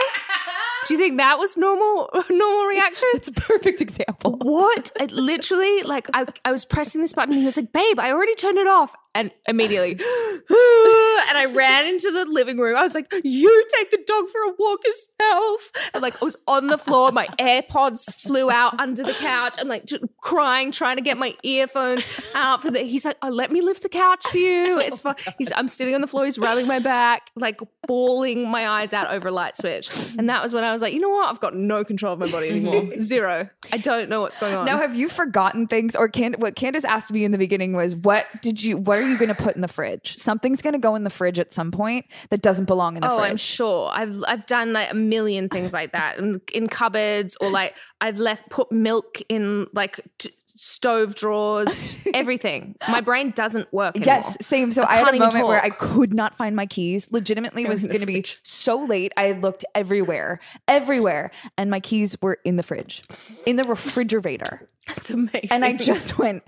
Do 0.87 0.93
you 0.93 0.99
think 0.99 1.17
that 1.17 1.37
was 1.37 1.57
normal 1.57 2.09
normal 2.29 2.65
reaction? 2.65 3.07
It's 3.13 3.27
a 3.27 3.33
perfect 3.33 3.81
example. 3.81 4.37
What? 4.41 4.91
I 4.99 5.05
literally, 5.05 5.83
like, 5.83 6.09
I, 6.13 6.25
I 6.43 6.51
was 6.51 6.65
pressing 6.65 7.01
this 7.01 7.13
button. 7.13 7.37
He 7.37 7.45
was 7.45 7.57
like, 7.57 7.71
babe, 7.71 7.99
I 7.99 8.11
already 8.11 8.35
turned 8.35 8.57
it 8.57 8.67
off. 8.67 8.95
And 9.13 9.31
immediately, 9.47 9.99
and 11.31 11.37
I 11.37 11.45
ran 11.45 11.85
into 11.87 12.11
the 12.11 12.25
living 12.25 12.57
room. 12.57 12.75
I 12.75 12.81
was 12.81 12.93
like, 12.93 13.09
you 13.23 13.65
take 13.79 13.89
the 13.89 14.03
dog 14.05 14.27
for 14.27 14.41
a 14.41 14.53
walk 14.59 14.81
yourself. 14.83 15.71
And 15.93 16.03
like, 16.03 16.21
I 16.21 16.25
was 16.25 16.35
on 16.45 16.67
the 16.67 16.77
floor. 16.77 17.13
My 17.13 17.27
AirPods 17.39 18.13
flew 18.15 18.51
out 18.51 18.77
under 18.81 19.01
the 19.01 19.13
couch. 19.13 19.55
I'm 19.57 19.69
like 19.69 19.85
just 19.85 20.03
crying, 20.19 20.73
trying 20.73 20.97
to 20.97 21.01
get 21.01 21.17
my 21.17 21.33
earphones 21.43 22.05
out 22.35 22.61
for 22.61 22.69
the. 22.69 22.79
He's 22.79 23.05
like, 23.05 23.15
oh, 23.21 23.29
let 23.29 23.49
me 23.49 23.61
lift 23.61 23.81
the 23.81 23.87
couch 23.87 24.27
for 24.27 24.35
you. 24.35 24.77
It's 24.79 24.99
fine. 24.99 25.15
He's, 25.37 25.53
I'm 25.55 25.69
sitting 25.69 25.95
on 25.95 26.01
the 26.01 26.07
floor. 26.07 26.25
He's 26.25 26.37
rubbing 26.37 26.67
my 26.67 26.79
back, 26.79 27.29
like 27.37 27.61
bawling 27.87 28.51
my 28.51 28.67
eyes 28.67 28.91
out 28.91 29.09
over 29.09 29.29
a 29.29 29.31
light 29.31 29.55
switch. 29.55 29.89
And 30.17 30.27
that 30.27 30.43
was 30.43 30.53
when 30.53 30.65
I 30.65 30.73
was 30.73 30.81
like, 30.81 30.93
you 30.93 30.99
know 30.99 31.09
what? 31.09 31.29
I've 31.29 31.39
got 31.39 31.55
no 31.55 31.85
control 31.85 32.11
of 32.11 32.19
my 32.19 32.29
body 32.29 32.49
anymore. 32.49 32.91
Zero. 32.99 33.49
I 33.71 33.77
don't 33.77 34.09
know 34.09 34.19
what's 34.19 34.37
going 34.37 34.53
on. 34.53 34.65
Now, 34.65 34.79
have 34.79 34.95
you 34.95 35.07
forgotten 35.07 35.67
things? 35.67 35.95
Or 35.95 36.09
can, 36.09 36.33
what 36.39 36.57
Candice 36.57 36.83
asked 36.83 37.09
me 37.09 37.23
in 37.23 37.31
the 37.31 37.37
beginning 37.37 37.71
was, 37.71 37.95
"What 37.95 38.27
did 38.41 38.61
you? 38.61 38.75
What 38.75 38.99
are 38.99 39.07
you 39.07 39.17
going 39.17 39.33
to 39.33 39.41
put 39.41 39.55
in 39.55 39.61
the 39.61 39.69
fridge? 39.69 40.17
Something's 40.17 40.61
going 40.61 40.73
to 40.73 40.79
go 40.79 40.95
in 40.95 41.05
the 41.05 41.09
fridge 41.09 41.20
at 41.27 41.53
some 41.53 41.71
point 41.71 42.05
that 42.29 42.41
doesn't 42.41 42.65
belong 42.65 42.95
in 42.95 43.01
the 43.01 43.11
oh, 43.11 43.17
fridge. 43.17 43.19
oh, 43.19 43.23
fridge." 43.23 43.31
I'm 43.31 43.37
sure. 43.37 43.89
I've 43.93 44.23
I've 44.27 44.45
done 44.45 44.73
like 44.73 44.91
a 44.91 44.95
million 44.95 45.49
things 45.49 45.73
like 45.73 45.91
that 45.93 46.17
in, 46.17 46.41
in 46.53 46.67
cupboards, 46.67 47.37
or 47.41 47.49
like 47.49 47.75
I've 47.99 48.19
left 48.19 48.49
put 48.49 48.71
milk 48.71 49.19
in 49.29 49.67
like 49.73 49.99
t- 50.17 50.31
stove 50.61 51.15
drawers. 51.15 51.97
everything. 52.13 52.75
My 52.87 53.01
brain 53.01 53.31
doesn't 53.31 53.71
work. 53.73 53.95
Anymore. 53.95 54.15
Yes, 54.15 54.45
same. 54.45 54.71
So 54.71 54.83
I, 54.83 54.85
I 54.85 54.95
had 54.95 55.01
a 55.01 55.05
can't 55.05 55.15
even 55.15 55.27
moment 55.29 55.47
where 55.47 55.61
I 55.61 55.69
could 55.69 56.13
not 56.13 56.35
find 56.35 56.55
my 56.55 56.67
keys. 56.67 57.11
Legitimately, 57.11 57.65
was 57.65 57.85
going 57.87 58.01
to 58.01 58.05
be 58.05 58.23
so 58.43 58.77
late. 58.77 59.11
I 59.17 59.33
looked 59.33 59.65
everywhere, 59.73 60.39
everywhere, 60.67 61.31
and 61.57 61.69
my 61.71 61.79
keys 61.79 62.15
were 62.21 62.37
in 62.45 62.55
the 62.55 62.63
fridge, 62.63 63.03
in 63.45 63.55
the 63.55 63.63
refrigerator. 63.63 64.69
That's 64.87 65.09
amazing. 65.09 65.49
And 65.51 65.63
I 65.63 65.73
just 65.73 66.17
went, 66.17 66.43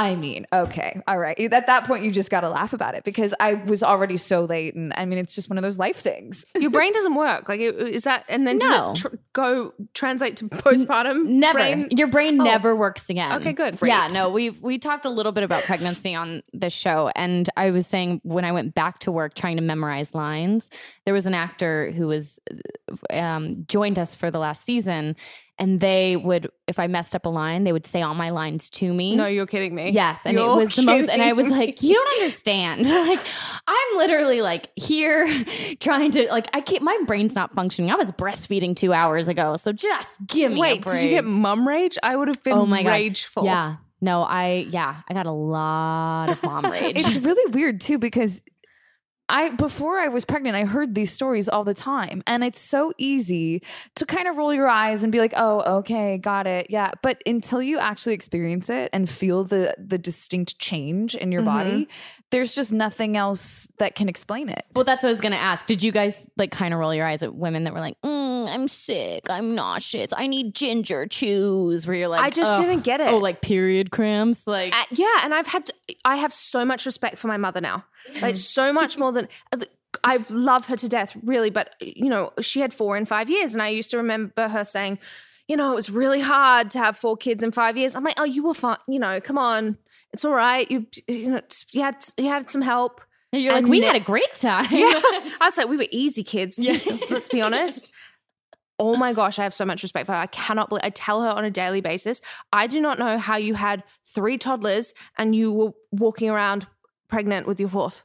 I 0.00 0.14
mean, 0.14 0.46
okay, 0.52 1.00
all 1.08 1.18
right. 1.18 1.36
At 1.52 1.66
that 1.66 1.84
point, 1.84 2.04
you 2.04 2.12
just 2.12 2.30
got 2.30 2.42
to 2.42 2.48
laugh 2.48 2.72
about 2.72 2.94
it 2.94 3.02
because 3.02 3.34
I 3.40 3.54
was 3.54 3.82
already 3.82 4.16
so 4.16 4.44
late. 4.44 4.76
And 4.76 4.92
I 4.96 5.04
mean, 5.06 5.18
it's 5.18 5.34
just 5.34 5.50
one 5.50 5.58
of 5.58 5.62
those 5.62 5.76
life 5.76 5.96
things. 5.96 6.44
your 6.54 6.70
brain 6.70 6.92
doesn't 6.92 7.16
work. 7.16 7.48
Like 7.48 7.58
is 7.58 8.04
that, 8.04 8.24
and 8.28 8.46
then 8.46 8.58
No. 8.58 8.92
does 8.94 9.04
it 9.04 9.10
tr- 9.10 9.16
go 9.32 9.74
translate 9.94 10.36
to 10.36 10.44
postpartum? 10.48 11.24
Never. 11.26 11.58
brain? 11.58 11.88
Your 11.90 12.06
brain 12.06 12.40
Oh. 12.40 12.44
never 12.44 12.76
works 12.76 13.10
again. 13.10 13.32
Okay, 13.40 13.52
good. 13.52 13.76
Yeah, 13.82 14.06
no, 14.12 14.30
we 14.30 14.50
we 14.50 14.78
talked 14.78 15.04
a 15.04 15.10
little 15.10 15.32
bit 15.32 15.42
about 15.42 15.64
pregnancy 15.64 16.14
on 16.14 16.44
the 16.52 16.70
show, 16.70 17.10
and 17.16 17.50
I 17.56 17.72
was 17.72 17.88
saying 17.88 18.20
when 18.22 18.44
I 18.44 18.52
went 18.52 18.76
back 18.76 19.00
to 19.00 19.10
work 19.10 19.34
trying 19.34 19.56
to 19.56 19.62
memorize 19.62 20.14
lines, 20.14 20.70
there 21.06 21.14
was 21.14 21.26
an 21.26 21.34
actor 21.34 21.90
who 21.90 22.06
was 22.06 22.38
um, 23.10 23.64
joined 23.66 23.98
us 23.98 24.14
for 24.14 24.30
the 24.30 24.38
last 24.38 24.62
season, 24.64 25.16
and 25.58 25.80
they 25.80 26.16
would, 26.16 26.50
if 26.68 26.78
I 26.78 26.86
messed 26.86 27.14
up 27.16 27.26
a 27.26 27.28
line, 27.28 27.64
they 27.64 27.72
would 27.72 27.86
say 27.86 28.02
all 28.02 28.14
my 28.14 28.30
lines 28.30 28.70
to 28.70 28.92
me. 28.94 29.16
No, 29.16 29.26
you're 29.26 29.46
kidding 29.46 29.74
me. 29.74 29.87
Yes, 29.92 30.22
and 30.24 30.38
You're 30.38 30.52
it 30.52 30.64
was 30.64 30.76
the 30.76 30.82
most, 30.82 31.08
and 31.08 31.20
I 31.22 31.32
was 31.32 31.48
like, 31.48 31.82
you 31.82 31.94
don't 31.94 32.20
understand. 32.20 32.86
like, 33.08 33.20
I'm 33.66 33.96
literally 33.96 34.42
like 34.42 34.70
here 34.76 35.26
trying 35.80 36.10
to 36.12 36.26
like, 36.28 36.48
I 36.52 36.60
can't. 36.60 36.82
My 36.82 36.98
brain's 37.06 37.34
not 37.34 37.54
functioning. 37.54 37.90
I 37.90 37.96
was 37.96 38.10
breastfeeding 38.12 38.76
two 38.76 38.92
hours 38.92 39.28
ago, 39.28 39.56
so 39.56 39.72
just 39.72 40.26
give 40.26 40.52
me. 40.52 40.58
a 40.58 40.60
Wait, 40.60 40.84
did 40.84 41.04
you 41.04 41.10
get 41.10 41.24
mum 41.24 41.66
rage? 41.66 41.98
I 42.02 42.16
would 42.16 42.28
have 42.28 42.42
been 42.42 42.54
Oh 42.54 42.66
my 42.66 42.82
God. 42.82 42.90
rageful. 42.90 43.44
Yeah. 43.44 43.76
No, 44.00 44.22
I 44.22 44.66
yeah, 44.70 44.94
I 45.08 45.14
got 45.14 45.26
a 45.26 45.32
lot 45.32 46.30
of 46.30 46.42
mom 46.42 46.64
rage. 46.70 46.96
It's 46.96 47.16
really 47.16 47.50
weird 47.52 47.80
too 47.80 47.98
because 47.98 48.42
I 49.28 49.50
before 49.50 49.98
I 49.98 50.08
was 50.08 50.24
pregnant, 50.24 50.56
I 50.56 50.64
heard 50.64 50.94
these 50.94 51.12
stories 51.12 51.48
all 51.48 51.64
the 51.64 51.74
time, 51.74 52.22
and 52.26 52.42
it's 52.42 52.60
so 52.60 52.92
easy 52.96 53.62
to 53.96 54.06
kind 54.06 54.26
of 54.26 54.36
roll 54.36 54.54
your 54.54 54.68
eyes 54.68 55.02
and 55.02 55.12
be 55.12 55.18
like, 55.18 55.34
"Oh, 55.36 55.78
okay, 55.78 56.18
got 56.18 56.46
it, 56.46 56.68
yeah." 56.70 56.92
But 57.02 57.22
until 57.26 57.60
you 57.60 57.78
actually 57.78 58.14
experience 58.14 58.70
it 58.70 58.90
and 58.92 59.08
feel 59.08 59.44
the 59.44 59.74
the 59.78 59.98
distinct 59.98 60.58
change 60.58 61.14
in 61.14 61.30
your 61.30 61.42
mm-hmm. 61.42 61.50
body, 61.50 61.88
there's 62.30 62.54
just 62.54 62.72
nothing 62.72 63.16
else 63.16 63.68
that 63.78 63.94
can 63.94 64.08
explain 64.08 64.48
it. 64.48 64.64
well, 64.74 64.84
that's 64.84 65.02
what 65.02 65.08
I 65.08 65.12
was 65.12 65.20
gonna 65.20 65.36
ask. 65.36 65.66
Did 65.66 65.82
you 65.82 65.92
guys 65.92 66.28
like 66.36 66.50
kind 66.50 66.74
of 66.74 66.80
roll 66.80 66.94
your 66.94 67.06
eyes 67.06 67.22
at 67.22 67.34
women 67.34 67.64
that 67.64 67.72
were 67.72 67.80
like, 67.80 68.00
mm, 68.02 68.48
"I'm 68.48 68.68
sick, 68.68 69.22
I'm 69.30 69.54
nauseous, 69.54 70.10
I 70.16 70.26
need 70.26 70.54
ginger 70.54 71.06
chews"? 71.06 71.86
Where 71.86 71.96
you're 71.96 72.08
like, 72.08 72.20
I 72.22 72.30
just 72.30 72.52
"Ugh." 72.52 72.62
didn't 72.66 72.84
get 72.84 73.00
it. 73.00 73.08
Oh, 73.08 73.18
like 73.18 73.40
period 73.40 73.90
cramps, 73.90 74.46
like 74.46 74.74
Uh, 74.74 74.84
yeah, 74.90 75.20
and 75.24 75.34
I've 75.34 75.46
had 75.46 75.66
to, 75.66 75.74
I 76.04 76.16
have 76.16 76.32
so 76.32 76.64
much 76.64 76.84
respect 76.86 77.18
for 77.18 77.28
my 77.28 77.36
mother 77.36 77.60
now. 77.60 77.84
Like 78.20 78.36
so 78.36 78.72
much 78.72 78.96
more 78.98 79.12
than 79.12 79.28
I 80.04 80.18
love 80.30 80.66
her 80.66 80.76
to 80.76 80.88
death, 80.88 81.16
really. 81.22 81.50
But 81.50 81.74
you 81.80 82.08
know, 82.08 82.32
she 82.40 82.60
had 82.60 82.72
four 82.74 82.96
in 82.96 83.06
five 83.06 83.28
years, 83.30 83.54
and 83.54 83.62
I 83.62 83.68
used 83.68 83.90
to 83.90 83.96
remember 83.96 84.48
her 84.48 84.64
saying, 84.64 84.98
"You 85.48 85.56
know, 85.56 85.72
it 85.72 85.74
was 85.74 85.90
really 85.90 86.20
hard 86.20 86.70
to 86.72 86.78
have 86.78 86.96
four 86.96 87.16
kids 87.16 87.42
in 87.42 87.52
five 87.52 87.76
years." 87.76 87.96
I'm 87.96 88.04
like, 88.04 88.18
"Oh, 88.20 88.24
you 88.24 88.44
were 88.44 88.54
fine. 88.54 88.76
You 88.86 88.98
know, 88.98 89.20
come 89.20 89.38
on, 89.38 89.78
it's 90.12 90.24
all 90.24 90.32
right. 90.32 90.70
You 90.70 90.86
you 91.06 91.30
know, 91.30 91.40
you 91.72 91.82
had 91.82 92.04
you 92.16 92.28
had 92.28 92.50
some 92.50 92.62
help." 92.62 93.00
you're 93.32 93.52
like, 93.52 93.66
we 93.66 93.82
had 93.82 93.94
a 93.94 94.00
great 94.00 94.32
time. 94.34 94.66
Yeah, 94.70 94.86
I 94.94 95.36
was 95.42 95.58
like, 95.58 95.68
we 95.68 95.76
were 95.76 95.86
easy 95.90 96.24
kids. 96.24 96.58
Let's 97.10 97.28
be 97.28 97.42
honest. 97.42 97.90
Oh 98.78 98.96
my 98.96 99.12
gosh, 99.12 99.38
I 99.38 99.42
have 99.42 99.52
so 99.52 99.64
much 99.64 99.82
respect 99.82 100.06
for 100.06 100.12
her. 100.12 100.18
I 100.18 100.26
cannot 100.26 100.68
believe 100.68 100.84
I 100.84 100.90
tell 100.90 101.22
her 101.22 101.30
on 101.30 101.44
a 101.44 101.50
daily 101.50 101.80
basis. 101.80 102.20
I 102.52 102.68
do 102.68 102.80
not 102.80 102.98
know 102.98 103.18
how 103.18 103.36
you 103.36 103.54
had 103.54 103.82
three 104.06 104.38
toddlers 104.38 104.94
and 105.18 105.34
you 105.34 105.52
were 105.52 105.72
walking 105.90 106.30
around 106.30 106.68
pregnant 107.08 107.46
with 107.46 107.58
your 107.58 107.68
fourth. 107.68 108.04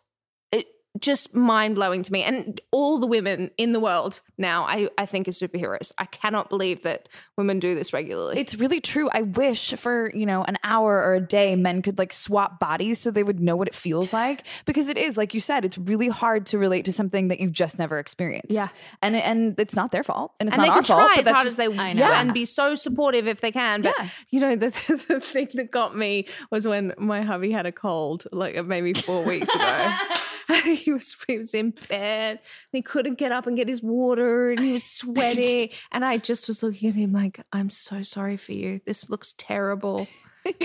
Just 0.99 1.33
mind 1.33 1.73
blowing 1.73 2.03
to 2.03 2.11
me. 2.11 2.21
And 2.21 2.61
all 2.71 2.99
the 2.99 3.07
women 3.07 3.49
in 3.57 3.73
the 3.73 3.79
world 3.79 4.21
now, 4.37 4.63
I, 4.65 4.89
I 4.97 5.07
think, 5.07 5.27
are 5.27 5.31
superheroes. 5.31 5.91
I 5.97 6.05
cannot 6.05 6.49
believe 6.49 6.83
that 6.83 7.09
women 7.35 7.59
do 7.59 7.73
this 7.73 7.93
regularly. 7.93 8.39
It's 8.39 8.53
really 8.55 8.79
true. 8.79 9.09
I 9.11 9.23
wish 9.23 9.73
for, 9.73 10.11
you 10.13 10.25
know, 10.27 10.43
an 10.43 10.57
hour 10.63 11.01
or 11.03 11.15
a 11.15 11.19
day 11.19 11.55
men 11.55 11.81
could 11.81 11.97
like 11.97 12.13
swap 12.13 12.59
bodies 12.59 12.99
so 12.99 13.09
they 13.09 13.23
would 13.23 13.39
know 13.39 13.55
what 13.55 13.67
it 13.67 13.73
feels 13.75 14.13
like 14.21 14.45
because 14.65 14.87
it 14.87 14.97
is 14.97 15.17
like 15.17 15.33
you 15.33 15.39
said 15.39 15.65
it's 15.65 15.77
really 15.79 16.09
hard 16.09 16.45
to 16.47 16.57
relate 16.59 16.85
to 16.85 16.91
something 16.91 17.29
that 17.29 17.39
you've 17.39 17.51
just 17.53 17.79
never 17.79 17.97
experienced. 17.97 18.51
Yeah. 18.51 18.67
And 19.01 19.15
and 19.15 19.59
it's 19.59 19.75
not 19.75 19.91
their 19.91 20.03
fault 20.03 20.33
and 20.39 20.47
it's 20.49 20.57
and 20.57 20.67
not 20.67 20.77
our 20.77 20.83
fault. 20.83 21.17
as 21.17 21.25
hard 21.27 21.37
just- 21.37 21.47
as 21.47 21.55
they 21.55 21.67
want 21.69 21.97
know. 21.97 22.05
and 22.11 22.33
be 22.35 22.45
so 22.45 22.75
supportive 22.75 23.27
if 23.27 23.41
they 23.41 23.51
can. 23.51 23.81
But 23.81 23.95
Yeah. 23.97 24.09
you 24.29 24.39
know, 24.39 24.55
the, 24.55 24.67
the 25.07 25.19
thing 25.19 25.49
that 25.55 25.71
got 25.71 25.97
me 25.97 26.27
was 26.51 26.67
when 26.67 26.93
my 26.99 27.23
hubby 27.23 27.51
had 27.51 27.65
a 27.65 27.71
cold, 27.71 28.25
like 28.31 28.63
maybe 28.65 28.93
four 28.93 29.23
weeks 29.23 29.53
ago. 29.53 29.91
he 30.63 30.91
was 30.91 31.15
he 31.27 31.37
was 31.37 31.53
in 31.53 31.71
bed 31.89 32.39
and 32.39 32.39
he 32.71 32.81
couldn't 32.81 33.17
get 33.17 33.31
up 33.31 33.47
and 33.47 33.55
get 33.55 33.67
his 33.67 33.81
water 33.81 34.51
and 34.51 34.59
he 34.59 34.73
was 34.73 34.83
sweaty. 35.03 35.71
and 35.91 36.03
I 36.03 36.17
just 36.17 36.47
was 36.47 36.63
looking 36.63 36.89
at 36.89 36.95
him 36.95 37.13
like, 37.13 37.39
I'm 37.51 37.69
so 37.69 38.03
sorry 38.03 38.37
for 38.37 38.53
you. 38.53 38.81
This 38.85 39.09
looks 39.09 39.33
terrible. 39.37 40.07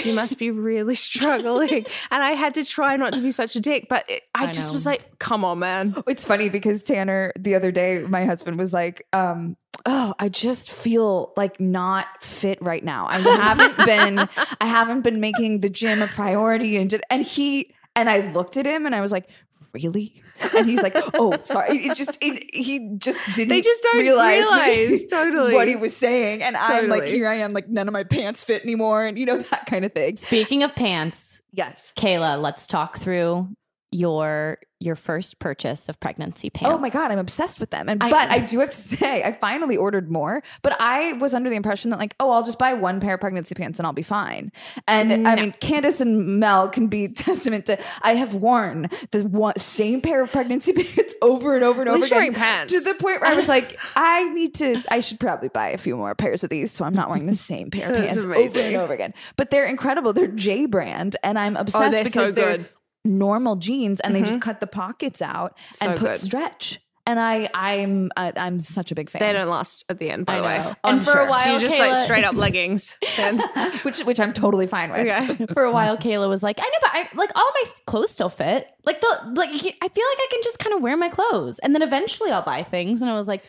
You 0.04 0.12
must 0.12 0.38
be 0.38 0.50
really 0.50 0.94
struggling. 0.96 1.86
And 2.10 2.22
I 2.22 2.30
had 2.32 2.54
to 2.54 2.64
try 2.64 2.96
not 2.96 3.12
to 3.14 3.20
be 3.20 3.30
such 3.30 3.54
a 3.56 3.60
dick, 3.60 3.86
but 3.88 4.08
it, 4.10 4.24
I, 4.34 4.44
I 4.44 4.50
just 4.50 4.70
know. 4.70 4.72
was 4.74 4.86
like, 4.86 5.18
come 5.18 5.44
on, 5.44 5.60
man. 5.60 5.94
It's 6.06 6.24
funny 6.24 6.48
because 6.48 6.82
Tanner 6.82 7.32
the 7.38 7.54
other 7.54 7.70
day, 7.70 8.04
my 8.08 8.24
husband 8.24 8.58
was 8.58 8.72
like, 8.72 9.06
um, 9.12 9.56
"Oh, 9.86 10.14
I 10.18 10.28
just 10.28 10.70
feel 10.70 11.32
like 11.36 11.60
not 11.60 12.06
fit 12.20 12.60
right 12.60 12.82
now. 12.84 13.06
I 13.08 13.18
haven't 13.18 13.86
been, 13.86 14.18
I 14.60 14.66
haven't 14.66 15.02
been 15.02 15.20
making 15.20 15.60
the 15.60 15.70
gym 15.70 16.02
a 16.02 16.08
priority." 16.08 16.76
And 16.76 17.00
and 17.08 17.24
he 17.24 17.72
and 17.94 18.08
I 18.08 18.32
looked 18.32 18.56
at 18.56 18.66
him 18.66 18.86
and 18.86 18.94
I 18.94 19.00
was 19.00 19.12
like, 19.12 19.28
"Really?" 19.72 20.22
And 20.54 20.68
he's 20.68 20.82
like, 20.82 20.94
"Oh, 21.14 21.36
sorry." 21.42 21.78
It 21.86 21.96
just 21.96 22.18
it, 22.20 22.54
he 22.54 22.96
just 22.98 23.18
didn't. 23.34 23.48
They 23.48 23.60
just 23.60 23.82
don't 23.82 23.98
realize, 23.98 24.40
realize, 24.40 25.04
totally. 25.04 25.54
what 25.58 25.68
he 25.68 25.76
was 25.76 25.96
saying, 25.96 26.42
and 26.42 26.56
I'm 26.56 26.88
like, 26.88 27.04
here 27.04 27.28
I 27.28 27.34
am, 27.36 27.52
like 27.52 27.68
none 27.68 27.88
of 27.88 27.92
my 27.92 28.04
pants 28.04 28.44
fit 28.44 28.62
anymore, 28.62 29.04
and 29.04 29.18
you 29.18 29.26
know 29.26 29.38
that 29.50 29.66
kind 29.66 29.84
of 29.84 29.92
thing. 29.92 30.16
Speaking 30.16 30.62
of 30.62 30.74
pants, 30.74 31.42
Yes. 31.52 31.92
Kayla, 31.96 32.40
let's 32.40 32.66
talk 32.66 32.98
through 32.98 33.48
your 33.90 34.58
your 34.80 34.94
first 34.94 35.40
purchase 35.40 35.88
of 35.88 35.98
pregnancy 35.98 36.50
oh 36.54 36.58
pants. 36.58 36.74
Oh 36.76 36.78
my 36.78 36.88
god, 36.88 37.10
I'm 37.10 37.18
obsessed 37.18 37.58
with 37.58 37.70
them. 37.70 37.88
And 37.88 38.00
I- 38.02 38.10
but 38.10 38.30
I 38.30 38.38
do 38.38 38.60
have 38.60 38.70
to 38.70 38.76
say, 38.96 39.24
I 39.24 39.32
finally 39.32 39.76
ordered 39.76 40.08
more. 40.10 40.40
But 40.62 40.76
I 40.78 41.14
was 41.14 41.34
under 41.34 41.50
the 41.50 41.56
impression 41.56 41.90
that 41.90 41.98
like, 41.98 42.14
oh, 42.20 42.30
I'll 42.30 42.44
just 42.44 42.58
buy 42.60 42.74
one 42.74 43.00
pair 43.00 43.14
of 43.14 43.20
pregnancy 43.20 43.56
pants 43.56 43.80
and 43.80 43.86
I'll 43.86 43.92
be 43.92 44.02
fine. 44.04 44.52
And 44.86 45.26
I 45.26 45.34
mean, 45.34 45.52
Candice 45.52 46.00
and 46.00 46.38
Mel 46.38 46.68
can 46.68 46.86
be 46.86 47.08
testament 47.12 47.66
to. 47.66 47.78
I 48.02 48.14
have 48.14 48.34
worn 48.34 48.88
the 49.10 49.24
one, 49.24 49.56
same 49.56 50.00
pair 50.00 50.22
of 50.22 50.30
pregnancy 50.30 50.72
pants 50.74 51.14
over 51.20 51.56
and 51.56 51.64
over 51.64 51.80
and 51.80 51.90
over 51.90 52.04
again 52.04 52.34
pants. 52.34 52.72
to 52.72 52.80
the 52.80 52.94
point 53.00 53.20
where 53.20 53.30
I 53.30 53.34
was 53.34 53.48
like, 53.48 53.78
I 53.96 54.28
need 54.28 54.54
to. 54.56 54.80
I 54.90 55.00
should 55.00 55.18
probably 55.18 55.48
buy 55.48 55.70
a 55.70 55.78
few 55.78 55.96
more 55.96 56.14
pairs 56.14 56.44
of 56.44 56.50
these 56.50 56.70
so 56.70 56.84
I'm 56.84 56.94
not 56.94 57.08
wearing 57.08 57.26
the 57.26 57.34
same 57.34 57.70
pair 57.70 57.86
of 57.88 57.94
That's 57.94 58.14
pants 58.14 58.26
over 58.26 58.60
and 58.60 58.76
over 58.76 58.92
again. 58.92 59.12
But 59.36 59.50
they're 59.50 59.66
incredible. 59.66 60.12
They're 60.12 60.28
J 60.28 60.66
brand, 60.66 61.16
and 61.24 61.36
I'm 61.36 61.56
oh, 61.56 61.60
obsessed 61.60 61.84
Oh, 61.84 61.90
they're 61.90 62.04
so 62.04 62.10
because 62.10 62.34
they're 62.34 62.56
good. 62.58 62.68
Normal 63.08 63.56
jeans 63.56 64.00
and 64.00 64.14
they 64.14 64.20
just 64.20 64.32
mm-hmm. 64.32 64.40
cut 64.40 64.60
the 64.60 64.66
pockets 64.66 65.22
out 65.22 65.56
So 65.72 65.90
and 65.90 65.98
put 65.98 66.06
good. 66.12 66.18
stretch. 66.18 66.80
And 67.06 67.18
I, 67.18 67.48
I'm, 67.54 68.12
I, 68.18 68.34
I'm 68.36 68.58
such 68.58 68.92
a 68.92 68.94
big 68.94 69.08
fan. 69.08 69.20
They 69.20 69.32
don't 69.32 69.48
last 69.48 69.82
at 69.88 69.98
the 69.98 70.10
end, 70.10 70.26
by 70.26 70.36
the 70.36 70.42
way. 70.42 70.58
I'm 70.84 70.96
and 70.96 70.98
for 71.02 71.12
sure. 71.12 71.20
a 71.22 71.26
while, 71.26 71.42
So 71.42 71.50
you're 71.52 71.60
just 71.60 71.78
like 71.78 71.96
straight 71.96 72.24
up 72.24 72.34
leggings. 72.36 72.98
Which, 73.82 74.00
which 74.00 74.20
I'm 74.20 74.34
totally 74.34 74.66
fine 74.66 74.90
with. 74.90 75.06
okay. 75.08 75.46
for 75.54 75.64
a 75.64 75.72
while 75.72 75.96
Kayla 75.96 76.28
was 76.28 76.42
like, 76.42 76.60
I 76.60 76.64
know, 76.64 76.78
but 76.82 76.90
I 76.92 77.08
like 77.14 77.30
all 77.34 77.50
my 77.54 77.70
clothes 77.86 78.10
still 78.10 78.28
fit. 78.28 78.66
Like 78.84 79.00
the 79.00 79.32
like 79.34 79.48
I 79.48 79.52
feel 79.52 79.64
like 79.70 80.18
I 80.18 80.26
can 80.30 80.40
just 80.42 80.58
kind 80.58 80.74
of 80.74 80.82
wear 80.82 80.96
my 80.98 81.08
clothes, 81.08 81.58
and 81.60 81.74
then 81.74 81.80
eventually 81.82 82.30
I'll 82.30 82.42
buy 82.42 82.62
things. 82.62 83.00
And 83.00 83.10
I 83.10 83.14
was 83.14 83.26
like, 83.28 83.42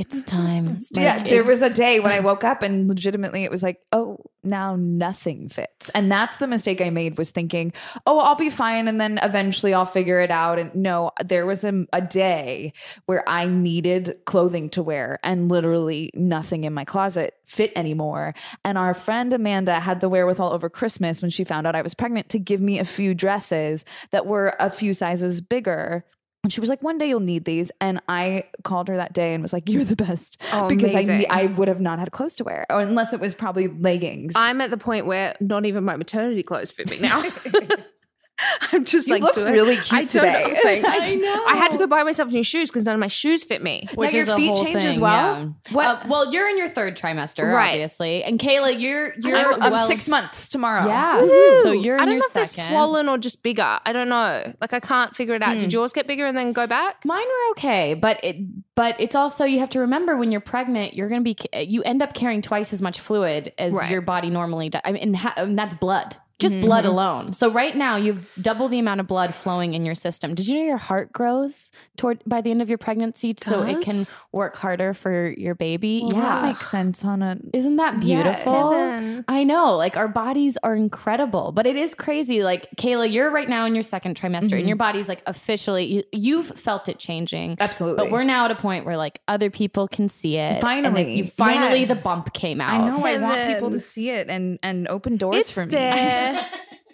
it's 0.00 0.24
time. 0.24 0.78
Yeah, 0.92 1.16
Like, 1.16 1.26
there 1.26 1.44
was 1.44 1.62
a 1.62 1.70
day 1.72 2.00
when 2.00 2.12
I 2.12 2.20
woke 2.20 2.44
up 2.44 2.62
and 2.62 2.88
legitimately 2.88 3.44
it 3.44 3.50
was 3.50 3.62
like, 3.62 3.80
oh, 3.92 4.18
now 4.42 4.76
nothing 4.76 5.48
fits. 5.48 5.90
And 5.90 6.10
that's 6.10 6.36
the 6.36 6.46
mistake 6.46 6.80
I 6.80 6.90
made 6.90 7.18
was 7.18 7.30
thinking, 7.30 7.72
oh, 8.06 8.18
I'll 8.18 8.36
be 8.36 8.50
fine 8.50 8.88
and 8.88 9.00
then 9.00 9.18
eventually 9.22 9.74
I'll 9.74 9.84
figure 9.86 10.20
it 10.20 10.30
out. 10.30 10.58
And 10.58 10.74
no, 10.74 11.10
there 11.24 11.46
was 11.46 11.64
a, 11.64 11.86
a 11.92 12.00
day 12.00 12.72
where 13.06 13.28
I 13.28 13.46
needed 13.46 14.16
clothing 14.24 14.70
to 14.70 14.82
wear 14.82 15.18
and 15.22 15.48
literally 15.50 16.10
nothing 16.14 16.64
in 16.64 16.72
my 16.72 16.84
closet 16.84 17.34
fit 17.44 17.72
anymore. 17.76 18.34
And 18.64 18.78
our 18.78 18.94
friend 18.94 19.32
Amanda 19.32 19.80
had 19.80 20.00
the 20.00 20.08
wherewithal 20.08 20.52
over 20.52 20.70
Christmas 20.70 21.20
when 21.20 21.30
she 21.30 21.44
found 21.44 21.66
out 21.66 21.74
I 21.74 21.82
was 21.82 21.94
pregnant 21.94 22.28
to 22.30 22.38
give 22.38 22.60
me 22.60 22.78
a 22.78 22.84
few 22.84 23.14
dresses 23.14 23.84
that 24.10 24.26
were 24.26 24.56
a 24.58 24.70
few 24.70 24.94
sizes 24.94 25.40
bigger. 25.40 26.04
And 26.42 26.52
she 26.52 26.60
was 26.60 26.70
like, 26.70 26.82
"One 26.82 26.98
day 26.98 27.08
you'll 27.08 27.20
need 27.20 27.44
these." 27.44 27.70
And 27.80 28.00
I 28.08 28.44
called 28.62 28.88
her 28.88 28.96
that 28.96 29.12
day 29.12 29.34
and 29.34 29.42
was 29.42 29.52
like, 29.52 29.68
"You're 29.68 29.84
the 29.84 29.96
best," 29.96 30.40
Oh, 30.52 30.68
because 30.74 30.94
I. 30.94 31.26
I 31.28 31.46
would 31.46 31.68
have 31.68 31.80
not 31.80 31.98
had 31.98 32.12
clothes 32.12 32.36
to 32.36 32.44
wear, 32.44 32.66
or 32.70 32.80
unless 32.80 33.12
it 33.12 33.20
was 33.20 33.34
probably 33.34 33.68
leggings. 33.68 34.32
I'm 34.36 34.60
at 34.60 34.70
the 34.70 34.78
point 34.78 35.06
where 35.06 35.36
not 35.40 35.66
even 35.66 35.84
my 35.84 35.96
maternity 35.96 36.42
clothes 36.42 36.72
fit 36.72 36.90
me 36.90 36.98
now. 36.98 37.22
I'm 38.72 38.84
just 38.84 39.08
You 39.08 39.14
like, 39.14 39.22
look 39.22 39.34
do 39.34 39.44
really 39.46 39.76
cute 39.76 39.92
I 39.92 40.04
don't 40.04 40.22
know, 40.24 40.48
today. 40.48 40.60
thanks. 40.62 40.88
I 40.90 41.14
know. 41.14 41.44
I 41.46 41.56
had 41.56 41.70
to 41.72 41.78
go 41.78 41.86
buy 41.86 42.02
myself 42.02 42.30
new 42.30 42.42
shoes 42.42 42.70
because 42.70 42.84
none 42.84 42.94
of 42.94 43.00
my 43.00 43.08
shoes 43.08 43.44
fit 43.44 43.62
me. 43.62 43.86
which 43.94 44.12
Now 44.12 44.16
your 44.18 44.22
is 44.24 44.28
a 44.30 44.36
feet 44.36 44.48
whole 44.50 44.64
change 44.64 44.84
as 44.84 44.98
well? 45.00 45.54
yeah. 45.68 45.72
What- 45.74 45.86
Uh, 45.86 46.02
well, 46.08 46.32
you're 46.32 46.48
in 46.48 46.56
your 46.58 46.68
third 46.68 46.96
trimester, 46.96 47.52
Right. 47.52 47.72
obviously, 47.72 48.22
and 48.24 48.38
Kayla, 48.38 48.78
you're 48.80 49.14
you're 49.18 49.36
I'm 49.36 49.72
well, 49.72 49.86
six 49.88 50.08
months 50.08 50.48
tomorrow. 50.48 50.86
Yeah, 50.86 51.20
Woo! 51.20 51.62
so 51.62 51.72
you're 51.72 51.96
in 51.96 52.00
I 52.02 52.04
don't 52.04 52.14
your 52.14 52.20
know 52.20 52.26
if 52.26 52.32
they're 52.54 52.66
swollen 52.66 53.08
or 53.08 53.18
just 53.18 53.42
bigger. 53.42 53.78
I 53.84 53.92
don't 53.92 54.08
know. 54.08 54.52
Like 54.60 54.72
I 54.72 54.80
can't 54.80 55.14
figure 55.16 55.34
it 55.34 55.42
out. 55.42 55.54
Hmm. 55.54 55.60
Did 55.60 55.72
yours 55.72 55.92
get 55.92 56.06
bigger 56.06 56.26
and 56.26 56.38
then 56.38 56.52
go 56.52 56.66
back? 56.66 57.04
Mine 57.04 57.24
were 57.26 57.50
okay, 57.52 57.94
but 57.94 58.18
it 58.22 58.36
but 58.74 58.96
it's 59.00 59.14
also 59.14 59.44
you 59.44 59.58
have 59.58 59.70
to 59.70 59.80
remember 59.80 60.16
when 60.16 60.30
you're 60.32 60.40
pregnant, 60.40 60.94
you're 60.94 61.08
going 61.08 61.22
to 61.24 61.34
be 61.34 61.36
you 61.66 61.82
end 61.82 62.02
up 62.02 62.14
carrying 62.14 62.40
twice 62.42 62.72
as 62.72 62.80
much 62.80 63.00
fluid 63.00 63.52
as 63.58 63.72
Right. 63.72 63.90
your 63.90 64.00
body 64.00 64.30
normally 64.30 64.68
does. 64.70 64.80
I 64.84 64.92
mean, 64.92 65.02
and, 65.02 65.16
ha- 65.16 65.34
and 65.36 65.58
that's 65.58 65.74
blood. 65.74 66.16
Just 66.40 66.54
Mm-hmm. 66.54 66.64
blood 66.66 66.84
alone. 66.84 67.32
So 67.32 67.50
right 67.50 67.76
now 67.76 67.96
you've 67.96 68.26
double 68.40 68.68
the 68.68 68.78
amount 68.78 69.00
of 69.00 69.06
blood 69.06 69.34
flowing 69.34 69.74
in 69.74 69.84
your 69.84 69.94
system. 69.94 70.34
Did 70.34 70.48
you 70.48 70.58
know 70.58 70.64
your 70.64 70.76
heart 70.78 71.12
grows 71.12 71.70
toward 71.96 72.22
by 72.26 72.40
the 72.40 72.50
end 72.50 72.60
of 72.62 72.68
your 72.68 72.78
pregnancy 72.78 73.34
so 73.38 73.62
it 73.62 73.82
can 73.82 74.04
work 74.32 74.56
harder 74.56 74.92
for 74.94 75.30
your 75.36 75.54
baby? 75.54 76.00
Well, 76.02 76.12
yeah. 76.14 76.20
that 76.20 76.42
makes 76.44 76.68
sense 76.68 77.04
on 77.04 77.22
a. 77.22 77.36
Isn't 77.52 77.76
that 77.76 78.00
beautiful? 78.00 78.72
Isn't. 78.72 79.24
I 79.28 79.44
know. 79.44 79.76
Like 79.76 79.96
our 79.96 80.08
bodies 80.08 80.58
are 80.62 80.74
incredible, 80.74 81.52
but 81.52 81.66
it 81.66 81.76
is 81.76 81.94
crazy. 81.94 82.42
Like 82.42 82.66
Kayla, 82.76 83.10
you're 83.12 83.30
right 83.30 83.48
now 83.48 83.64
in 83.66 83.74
your 83.74 83.82
second 83.82 84.18
trimester 84.20 84.58
and 84.58 84.66
your 84.66 84.76
body's 84.76 85.08
like 85.08 85.22
officially, 85.26 85.84
you, 85.84 86.02
you've 86.12 86.46
felt 86.58 86.88
it 86.88 86.98
changing. 86.98 87.56
Absolutely. 87.60 88.04
But 88.04 88.10
we're 88.12 88.24
now 88.24 88.46
at 88.46 88.50
a 88.50 88.54
point 88.56 88.84
where 88.86 88.96
like 88.96 89.20
other 89.28 89.50
people 89.50 89.86
can 89.88 90.08
see 90.08 90.36
it. 90.36 90.40
and, 90.40 90.62
like, 90.62 90.82
Finally. 90.82 91.14
you, 91.16 91.24
finally 91.24 91.80
Yes. 91.80 91.88
the 91.98 92.02
bump 92.02 92.32
came 92.32 92.60
out. 92.60 92.80
I 92.80 92.86
know. 92.86 93.04
I 93.04 93.18
want 93.18 93.46
people 93.54 93.70
to 93.70 93.78
see 93.78 94.10
it 94.10 94.28
and 94.28 94.58
and 94.62 94.88
open 94.88 95.16
doors 95.16 95.36
It's 95.36 95.50
for 95.50 95.66
me. 95.66 95.76
there. 96.32 96.46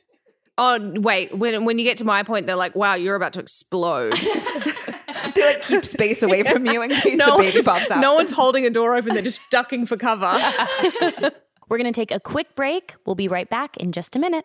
oh 0.58 0.92
wait, 1.00 1.34
when 1.36 1.64
when 1.64 1.78
you 1.78 1.84
get 1.84 1.98
to 1.98 2.04
my 2.04 2.22
point, 2.22 2.46
they're 2.46 2.56
like, 2.56 2.74
"Wow, 2.74 2.94
you're 2.94 3.16
about 3.16 3.32
to 3.34 3.40
explode." 3.40 4.12
they 5.34 5.44
like 5.44 5.62
keep 5.62 5.84
space 5.84 6.22
away 6.22 6.42
from 6.42 6.66
you 6.66 6.82
in 6.82 6.90
case 6.90 7.18
the 7.18 7.34
baby 7.38 7.62
pops 7.62 7.90
out. 7.90 8.00
no 8.00 8.14
one's 8.14 8.32
holding 8.32 8.66
a 8.66 8.70
door 8.70 8.96
open; 8.96 9.12
they're 9.12 9.22
just 9.22 9.40
ducking 9.50 9.86
for 9.86 9.96
cover. 9.96 10.26
We're 11.68 11.78
going 11.78 11.92
to 11.92 12.00
take 12.00 12.12
a 12.12 12.20
quick 12.20 12.54
break. 12.54 12.94
We'll 13.06 13.16
be 13.16 13.26
right 13.26 13.50
back 13.50 13.76
in 13.76 13.90
just 13.90 14.14
a 14.14 14.20
minute. 14.20 14.44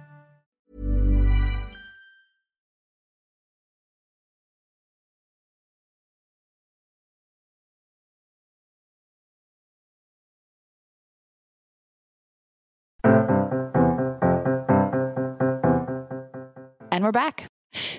And 17.01 17.07
we're 17.07 17.11
back. 17.13 17.47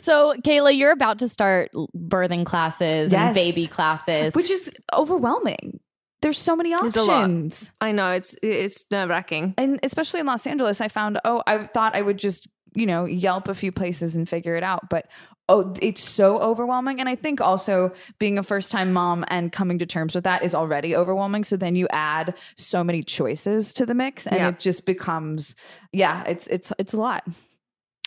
So, 0.01 0.35
Kayla, 0.45 0.77
you're 0.79 0.93
about 0.93 1.19
to 1.19 1.29
start 1.29 1.73
birthing 1.97 2.47
classes 2.47 3.11
Yes. 3.11 3.21
and 3.21 3.35
baby 3.35 3.67
classes. 3.67 4.33
Which 4.33 4.49
is 4.49 4.71
overwhelming. 4.95 5.81
There's 6.21 6.39
so 6.39 6.55
many 6.55 6.71
There's 6.71 6.95
a 6.95 7.03
lot. 7.03 7.23
options. 7.23 7.69
I 7.81 7.91
know 7.91 8.13
it's 8.13 8.37
it's 8.45 8.85
nerve 8.93 9.09
wracking. 9.09 9.55
And 9.59 9.81
especially 9.83 10.21
in 10.21 10.27
Los 10.27 10.47
Angeles, 10.47 10.81
I 10.81 10.87
found, 10.87 11.19
oh, 11.25 11.43
I 11.49 11.65
thought 11.65 11.97
I 11.97 12.03
would 12.03 12.17
just 12.17 12.47
you 12.75 12.87
know, 12.87 13.05
Yelp 13.07 13.49
a 13.49 13.55
few 13.55 13.71
places 13.73 14.15
and 14.15 14.27
figure 14.29 14.55
it 14.55 14.63
out. 14.63 14.89
But 14.89 15.07
oh, 15.49 15.75
it's 15.83 16.01
so 16.03 16.39
overwhelming. 16.39 17.01
And 17.01 17.09
I 17.09 17.17
think 17.17 17.41
also 17.41 17.93
being 18.21 18.39
a 18.39 18.43
first 18.45 18.71
time 18.71 18.93
mom 18.93 19.25
and 19.29 19.51
coming 19.51 19.81
to 19.81 19.85
terms 19.87 20.15
with 20.15 20.25
that 20.25 20.43
is 20.45 20.55
already 20.55 20.95
overwhelming. 20.97 21.43
So 21.45 21.57
then 21.57 21.75
you 21.77 21.89
add 21.91 22.35
so 22.57 22.83
many 22.85 23.03
choices 23.03 23.73
to 23.75 23.85
the 23.85 23.95
mix 23.95 24.27
and 24.29 24.37
Yeah. 24.37 24.49
it 24.51 24.59
just 24.61 24.87
becomes, 24.87 25.55
yeah, 25.93 26.23
it's, 26.29 26.47
it's, 26.47 26.73
it's 26.79 26.95
a 26.95 26.97
lot. 26.99 27.25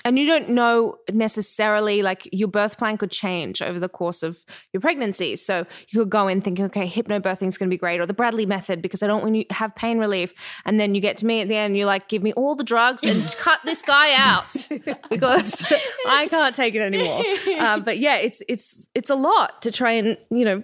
And 0.06 0.20
you 0.20 0.28
don't 0.28 0.50
know 0.50 1.00
necessarily 1.12 2.04
like 2.04 2.30
your 2.32 2.48
birth 2.48 2.78
plan 2.78 2.96
could 2.96 3.10
change 3.10 3.60
over 3.62 3.80
the 3.80 3.90
course 3.90 4.22
of 4.22 4.46
your 4.72 4.80
pregnancy. 4.80 5.36
So 5.36 5.66
you 5.90 6.00
could 6.00 6.12
go 6.12 6.28
in 6.28 6.42
thinking, 6.42 6.66
okay, 6.66 6.88
hypnobirthing 6.88 7.48
is 7.48 7.58
going 7.58 7.68
to 7.70 7.74
be 7.74 7.78
great, 7.78 8.00
or 8.00 8.06
the 8.06 8.14
Bradley 8.14 8.46
method 8.46 8.84
because 8.84 9.02
I 9.02 9.08
don't 9.08 9.24
want 9.24 9.36
you 9.36 9.46
to 9.46 9.54
have 9.56 9.76
pain 9.76 9.98
relief. 9.98 10.62
And 10.64 10.80
then 10.80 10.94
you 10.94 11.02
get 11.02 11.18
to 11.18 11.26
me 11.26 11.42
at 11.42 11.48
the 11.48 11.56
end, 11.56 11.76
you're 11.76 11.88
like, 11.88 12.08
give 12.08 12.22
me 12.22 12.34
all 12.34 12.54
the 12.54 12.64
drugs 12.64 13.04
and 13.04 13.36
cut 13.40 13.60
this 13.66 13.82
guy 13.82 14.14
out 14.14 14.54
because 15.10 15.66
I 16.08 16.28
can't 16.28 16.56
take 16.56 16.76
it 16.76 16.82
anymore. 16.82 17.24
Um, 17.60 17.82
but 17.82 17.98
yeah, 17.98 18.18
it's 18.18 18.44
it's 18.48 18.88
it's 18.94 19.10
a 19.10 19.16
lot 19.16 19.64
to 19.64 19.72
try 19.72 19.94
and 19.94 20.18
you 20.30 20.46
know, 20.46 20.64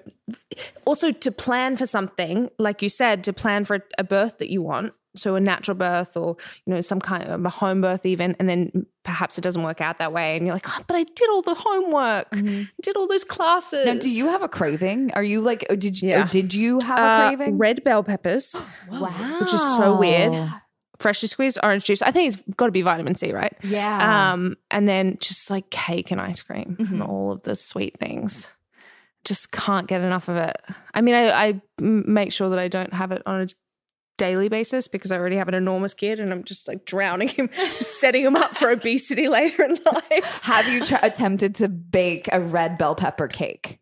also 0.86 1.12
to 1.12 1.32
plan 1.32 1.78
for 1.78 1.88
something 1.88 2.52
like 2.60 2.84
you 2.84 2.89
said, 2.89 3.24
to 3.24 3.34
plan 3.34 3.66
for 3.66 3.84
a 3.98 4.04
birth 4.04 4.38
that 4.38 4.52
you 4.52 4.62
want 4.62 4.94
so 5.16 5.36
a 5.36 5.39
natural 5.41 5.76
birth 5.76 6.16
or 6.16 6.38
you 6.66 6.74
know 6.74 6.82
some 6.82 6.99
kind 7.01 7.24
of 7.24 7.43
a 7.45 7.49
home 7.49 7.82
birth 7.82 8.05
even 8.05 8.36
and 8.39 8.47
then 8.47 8.86
perhaps 9.03 9.38
it 9.38 9.41
doesn't 9.41 9.64
work 9.64 9.82
out 9.82 9.97
that 9.99 10.14
way 10.14 10.38
and 10.38 10.45
you're 10.45 10.53
like 10.55 10.68
oh, 10.70 10.84
but 10.88 10.95
i 10.95 11.03
did 11.03 11.30
all 11.30 11.41
the 11.41 11.53
homework 11.55 12.30
did 12.82 12.95
all 12.95 13.07
those 13.07 13.24
classes 13.26 13.86
Now, 13.86 13.95
do 13.95 14.09
you 14.09 14.28
have 14.28 14.41
a 14.41 14.47
craving? 14.47 15.12
Are 15.14 15.24
you 15.24 15.41
like, 15.41 15.66
oh, 15.70 15.76
did 15.76 16.01
you, 16.01 16.09
Yeah. 16.09 16.26
or 16.26 16.28
did 16.30 16.53
you 16.53 16.80
have 16.86 16.97
a 16.99 17.01
Uh, 17.01 17.28
craving? 17.30 17.57
red 17.57 17.84
bell 17.84 18.03
peppers 18.03 18.55
Wow. 18.89 19.38
which 19.41 19.53
is 19.53 19.76
so 19.76 19.97
weird 19.97 20.49
freshly 20.99 21.28
squeezed 21.28 21.57
orange 21.64 21.84
juice 21.86 22.01
i 22.03 22.12
think 22.12 22.32
it's 22.34 22.41
got 22.55 22.68
to 22.68 22.72
be 22.72 22.84
vitamin 22.84 23.16
c 23.16 23.34
right 23.34 23.53
Yeah. 23.64 24.32
um 24.34 24.55
and 24.70 24.88
then 24.88 25.18
just 25.20 25.49
like 25.49 25.70
cake 25.72 26.12
and 26.12 26.22
ice 26.22 26.41
cream 26.41 26.78
Mm-hmm. 26.80 26.93
and 26.93 27.03
all 27.03 27.32
of 27.32 27.41
the 27.41 27.55
sweet 27.55 27.99
things 27.99 28.53
just 29.26 29.51
can't 29.51 29.88
get 29.88 30.01
enough 30.01 30.30
of 30.30 30.36
it 30.38 30.55
i 30.93 31.01
mean 31.01 31.16
I 31.16 31.59
make 31.80 32.32
sure 32.32 32.49
that 32.49 32.59
i 32.59 32.68
don't 32.68 32.93
have 32.93 33.12
it 33.12 33.24
on 33.26 33.41
a 33.41 33.47
daily 34.22 34.50
basis 34.50 34.88
because 34.88 35.12
i 35.12 35.18
already 35.18 35.36
have 35.36 35.48
an 35.48 35.56
enormous 35.56 35.96
kid 35.96 36.20
and 36.20 36.32
i'm 36.32 36.44
just 36.44 36.68
like 36.68 36.86
drowning 36.86 37.28
him 37.28 37.50
setting 37.80 38.24
him 38.24 38.36
up 38.36 38.56
for 38.56 38.70
obesity 38.70 39.28
later 39.40 39.64
in 39.64 39.76
life 40.12 40.44
have 40.44 40.68
you 40.68 40.86
tr- 40.86 40.94
attempted 41.02 41.56
to 41.56 41.68
bake 41.68 42.30
a 42.32 42.40
red 42.40 42.78
bell 42.78 42.94
pepper 42.94 43.28
cake? 43.28 43.80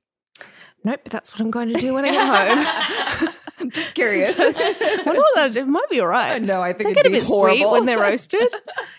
nope 0.85 1.01
but 1.03 1.11
that's 1.11 1.33
what 1.33 1.41
i'm 1.41 1.51
going 1.51 1.67
to 1.67 1.77
do 1.77 1.93
when 1.93 2.05
i 2.05 2.11
get 2.11 2.25
home 2.25 3.27
I'm 3.27 3.33
just 3.73 3.93
curious. 3.95 4.35
I 4.39 4.43
wonder 5.05 5.21
what 5.21 5.35
that 5.35 5.55
it 5.55 5.67
might 5.67 5.89
be 5.89 5.99
all 6.01 6.07
right. 6.07 6.41
No, 6.41 6.61
I 6.61 6.73
think 6.73 6.83
they 6.83 6.91
it'd 6.91 6.95
get 7.03 7.05
a 7.05 7.09
be 7.09 7.15
bit 7.19 7.25
sweet 7.25 7.35
horrible. 7.35 7.71
when 7.71 7.85
they're 7.85 7.99
roasted. 8.01 8.47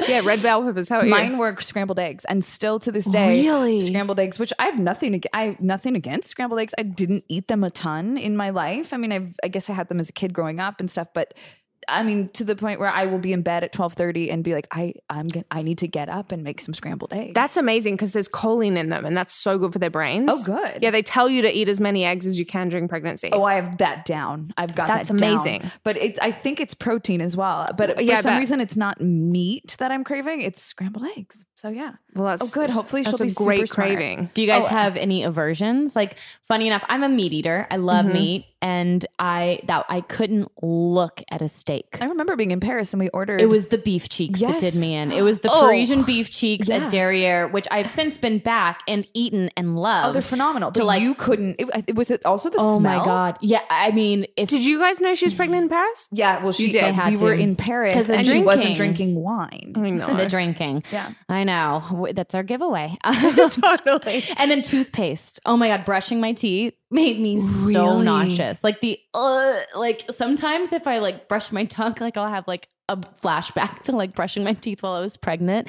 yeah, 0.08 0.20
red 0.24 0.42
bell 0.42 0.62
peppers. 0.62 0.88
How 0.88 0.96
about 0.96 1.04
you? 1.06 1.10
Mine 1.10 1.38
were 1.38 1.56
scrambled 1.60 1.98
eggs, 1.98 2.24
and 2.26 2.44
still 2.44 2.78
to 2.80 2.92
this 2.92 3.04
day, 3.04 3.40
Really? 3.42 3.80
scrambled 3.80 4.18
eggs. 4.20 4.38
Which 4.38 4.52
I 4.58 4.66
have 4.66 4.78
nothing. 4.78 5.14
ag- 5.14 5.26
I 5.32 5.44
have 5.44 5.60
nothing 5.60 5.96
against 5.96 6.30
scrambled 6.30 6.60
eggs. 6.60 6.74
I 6.78 6.82
didn't 6.82 7.24
eat 7.28 7.48
them 7.48 7.64
a 7.64 7.70
ton 7.70 8.16
in 8.16 8.36
my 8.36 8.50
life. 8.50 8.92
I 8.92 8.96
mean, 8.96 9.12
I've, 9.12 9.36
I 9.42 9.48
guess 9.48 9.68
I 9.70 9.72
had 9.74 9.88
them 9.88 10.00
as 10.00 10.08
a 10.08 10.12
kid 10.12 10.32
growing 10.32 10.60
up 10.60 10.80
and 10.80 10.90
stuff. 10.90 11.08
But 11.14 11.34
I 11.90 12.02
mean, 12.02 12.28
to 12.30 12.44
the 12.44 12.56
point 12.56 12.80
where 12.80 12.88
I 12.90 13.06
will 13.06 13.18
be 13.18 13.32
in 13.32 13.42
bed 13.42 13.64
at 13.64 13.72
twelve 13.72 13.94
thirty 13.94 14.30
and 14.30 14.42
be 14.44 14.54
like, 14.54 14.66
I, 14.70 14.94
I'm, 15.08 15.28
gonna, 15.28 15.44
I 15.50 15.62
need 15.62 15.78
to 15.78 15.88
get 15.88 16.08
up 16.08 16.32
and 16.32 16.42
make 16.42 16.60
some 16.60 16.72
scrambled 16.74 17.12
eggs. 17.12 17.34
That's 17.34 17.56
amazing 17.56 17.94
because 17.96 18.12
there's 18.12 18.28
choline 18.28 18.76
in 18.76 18.88
them, 18.88 19.04
and 19.04 19.16
that's 19.16 19.34
so 19.34 19.58
good 19.58 19.72
for 19.72 19.78
their 19.78 19.90
brains. 19.90 20.30
Oh, 20.32 20.42
good. 20.44 20.78
Yeah, 20.82 20.90
they 20.90 21.02
tell 21.02 21.28
you 21.28 21.42
to 21.42 21.50
eat 21.56 21.68
as 21.68 21.80
many 21.80 22.04
eggs 22.04 22.26
as 22.26 22.38
you 22.38 22.46
can 22.46 22.68
during 22.68 22.88
pregnancy. 22.88 23.30
Oh, 23.32 23.42
I 23.42 23.54
have 23.54 23.78
that 23.78 24.04
down. 24.04 24.52
I've 24.56 24.74
got 24.74 24.86
That's 24.88 25.08
that 25.08 25.18
down. 25.18 25.30
amazing. 25.32 25.70
But 25.84 25.96
it's 25.96 26.18
I 26.20 26.30
think 26.32 26.60
it's 26.60 26.74
protein 26.74 27.20
as 27.20 27.36
well. 27.36 27.68
But 27.76 27.96
for 27.96 28.02
Yeah, 28.02 28.16
some 28.20 28.32
bet. 28.32 28.38
reason 28.38 28.60
it's 28.60 28.76
not 28.76 29.00
meat 29.00 29.76
that 29.78 29.90
I'm 29.90 30.04
craving. 30.04 30.42
It's 30.42 30.62
scrambled 30.62 31.04
eggs. 31.16 31.44
So 31.60 31.68
yeah. 31.68 31.92
well, 32.14 32.24
that's 32.24 32.42
Oh, 32.42 32.50
good. 32.58 32.70
Hopefully 32.70 33.02
she'll 33.02 33.16
a 33.16 33.18
be 33.18 33.30
great 33.34 33.56
super 33.58 33.66
smart. 33.66 33.88
craving. 33.90 34.30
Do 34.32 34.40
you 34.40 34.48
guys 34.48 34.62
Oh, 34.64 34.68
have 34.68 34.96
any 34.96 35.24
aversions? 35.24 35.94
Like, 35.94 36.16
funny 36.42 36.66
enough, 36.66 36.82
I'm 36.88 37.02
a 37.02 37.08
meat 37.08 37.34
eater. 37.34 37.66
I 37.70 37.76
love 37.76 38.06
Mm-hmm. 38.06 38.14
meat, 38.14 38.46
and 38.62 39.04
I 39.18 39.60
that 39.66 39.84
I 39.90 40.00
couldn't 40.00 40.50
look 40.62 41.22
at 41.30 41.42
a 41.42 41.48
steak. 41.48 41.98
I 42.00 42.06
remember 42.06 42.34
being 42.36 42.50
in 42.50 42.60
Paris 42.60 42.94
and 42.94 43.00
we 43.00 43.08
ordered 43.10 43.40
It 43.42 43.46
was 43.50 43.66
the 43.66 43.76
beef 43.78 44.08
cheeks 44.08 44.40
that 44.40 44.58
did 44.58 44.74
me 44.74 44.94
in. 44.94 45.12
It 45.12 45.20
was 45.22 45.40
the 45.40 45.48
Oh. 45.52 45.60
Parisian 45.60 46.02
beef 46.04 46.30
cheeks 46.30 46.68
Yeah. 46.68 46.76
at 46.84 46.90
Derriere, 46.90 47.46
which 47.48 47.66
I've 47.70 47.88
since 47.88 48.16
been 48.16 48.38
back 48.38 48.80
and 48.88 49.06
eaten 49.12 49.50
and 49.56 49.76
loved. 49.78 50.08
Oh, 50.08 50.12
they're 50.14 50.22
phenomenal. 50.22 50.72
To 50.72 50.80
But 50.80 50.86
like, 50.86 51.02
you 51.02 51.14
couldn't. 51.14 51.56
It, 51.58 51.68
it- 51.88 51.94
was 51.94 52.10
it 52.10 52.24
also 52.24 52.48
the 52.48 52.56
oh 52.58 52.78
smell? 52.78 52.98
my 53.00 53.04
god, 53.04 53.36
yeah. 53.42 53.60
I 53.68 53.90
mean, 53.90 54.26
if 54.38 54.48
Did 54.48 54.64
you 54.64 54.78
guys 54.78 54.98
know 55.00 55.14
she 55.14 55.26
was 55.26 55.34
pregnant 55.34 55.64
in 55.64 55.68
Paris? 55.68 56.08
Yeah. 56.10 56.42
Well, 56.42 56.52
she 56.52 56.70
did. 56.70 56.84
uh, 56.84 56.92
Had 56.92 57.18
we 57.18 57.24
were 57.24 57.34
in 57.34 57.54
Paris 57.56 58.08
of 58.08 58.14
and 58.16 58.26
she 58.26 58.40
wasn't 58.42 58.76
drinking. 58.76 59.14
drinking 59.14 59.14
wine. 59.22 59.72
I 59.76 59.90
know. 59.90 60.16
the 60.16 60.26
drinking, 60.26 60.84
Yeah. 60.92 61.10
I 61.28 61.44
know 61.44 61.49
W- 61.90 62.12
that's 62.14 62.34
our 62.34 62.42
giveaway. 62.42 62.96
totally. 63.04 64.24
And 64.36 64.50
then 64.50 64.62
toothpaste. 64.62 65.40
Oh 65.46 65.56
my 65.56 65.68
god, 65.68 65.84
brushing 65.84 66.20
my 66.20 66.32
teeth 66.32 66.74
made 66.90 67.20
me 67.20 67.38
so 67.38 68.00
nauseous. 68.02 68.62
Like 68.64 68.80
the 68.80 68.98
uh, 69.14 69.60
like 69.74 70.04
sometimes 70.10 70.72
if 70.72 70.86
I 70.86 70.96
like 70.98 71.28
brush 71.28 71.52
my 71.52 71.64
tongue, 71.64 71.94
like 72.00 72.16
I'll 72.16 72.28
have 72.28 72.46
like 72.48 72.68
a 72.88 72.96
flashback 72.96 73.82
to 73.84 73.92
like 73.92 74.14
brushing 74.16 74.42
my 74.42 74.52
teeth 74.52 74.82
while 74.82 74.94
I 74.94 75.00
was 75.00 75.16
pregnant. 75.16 75.68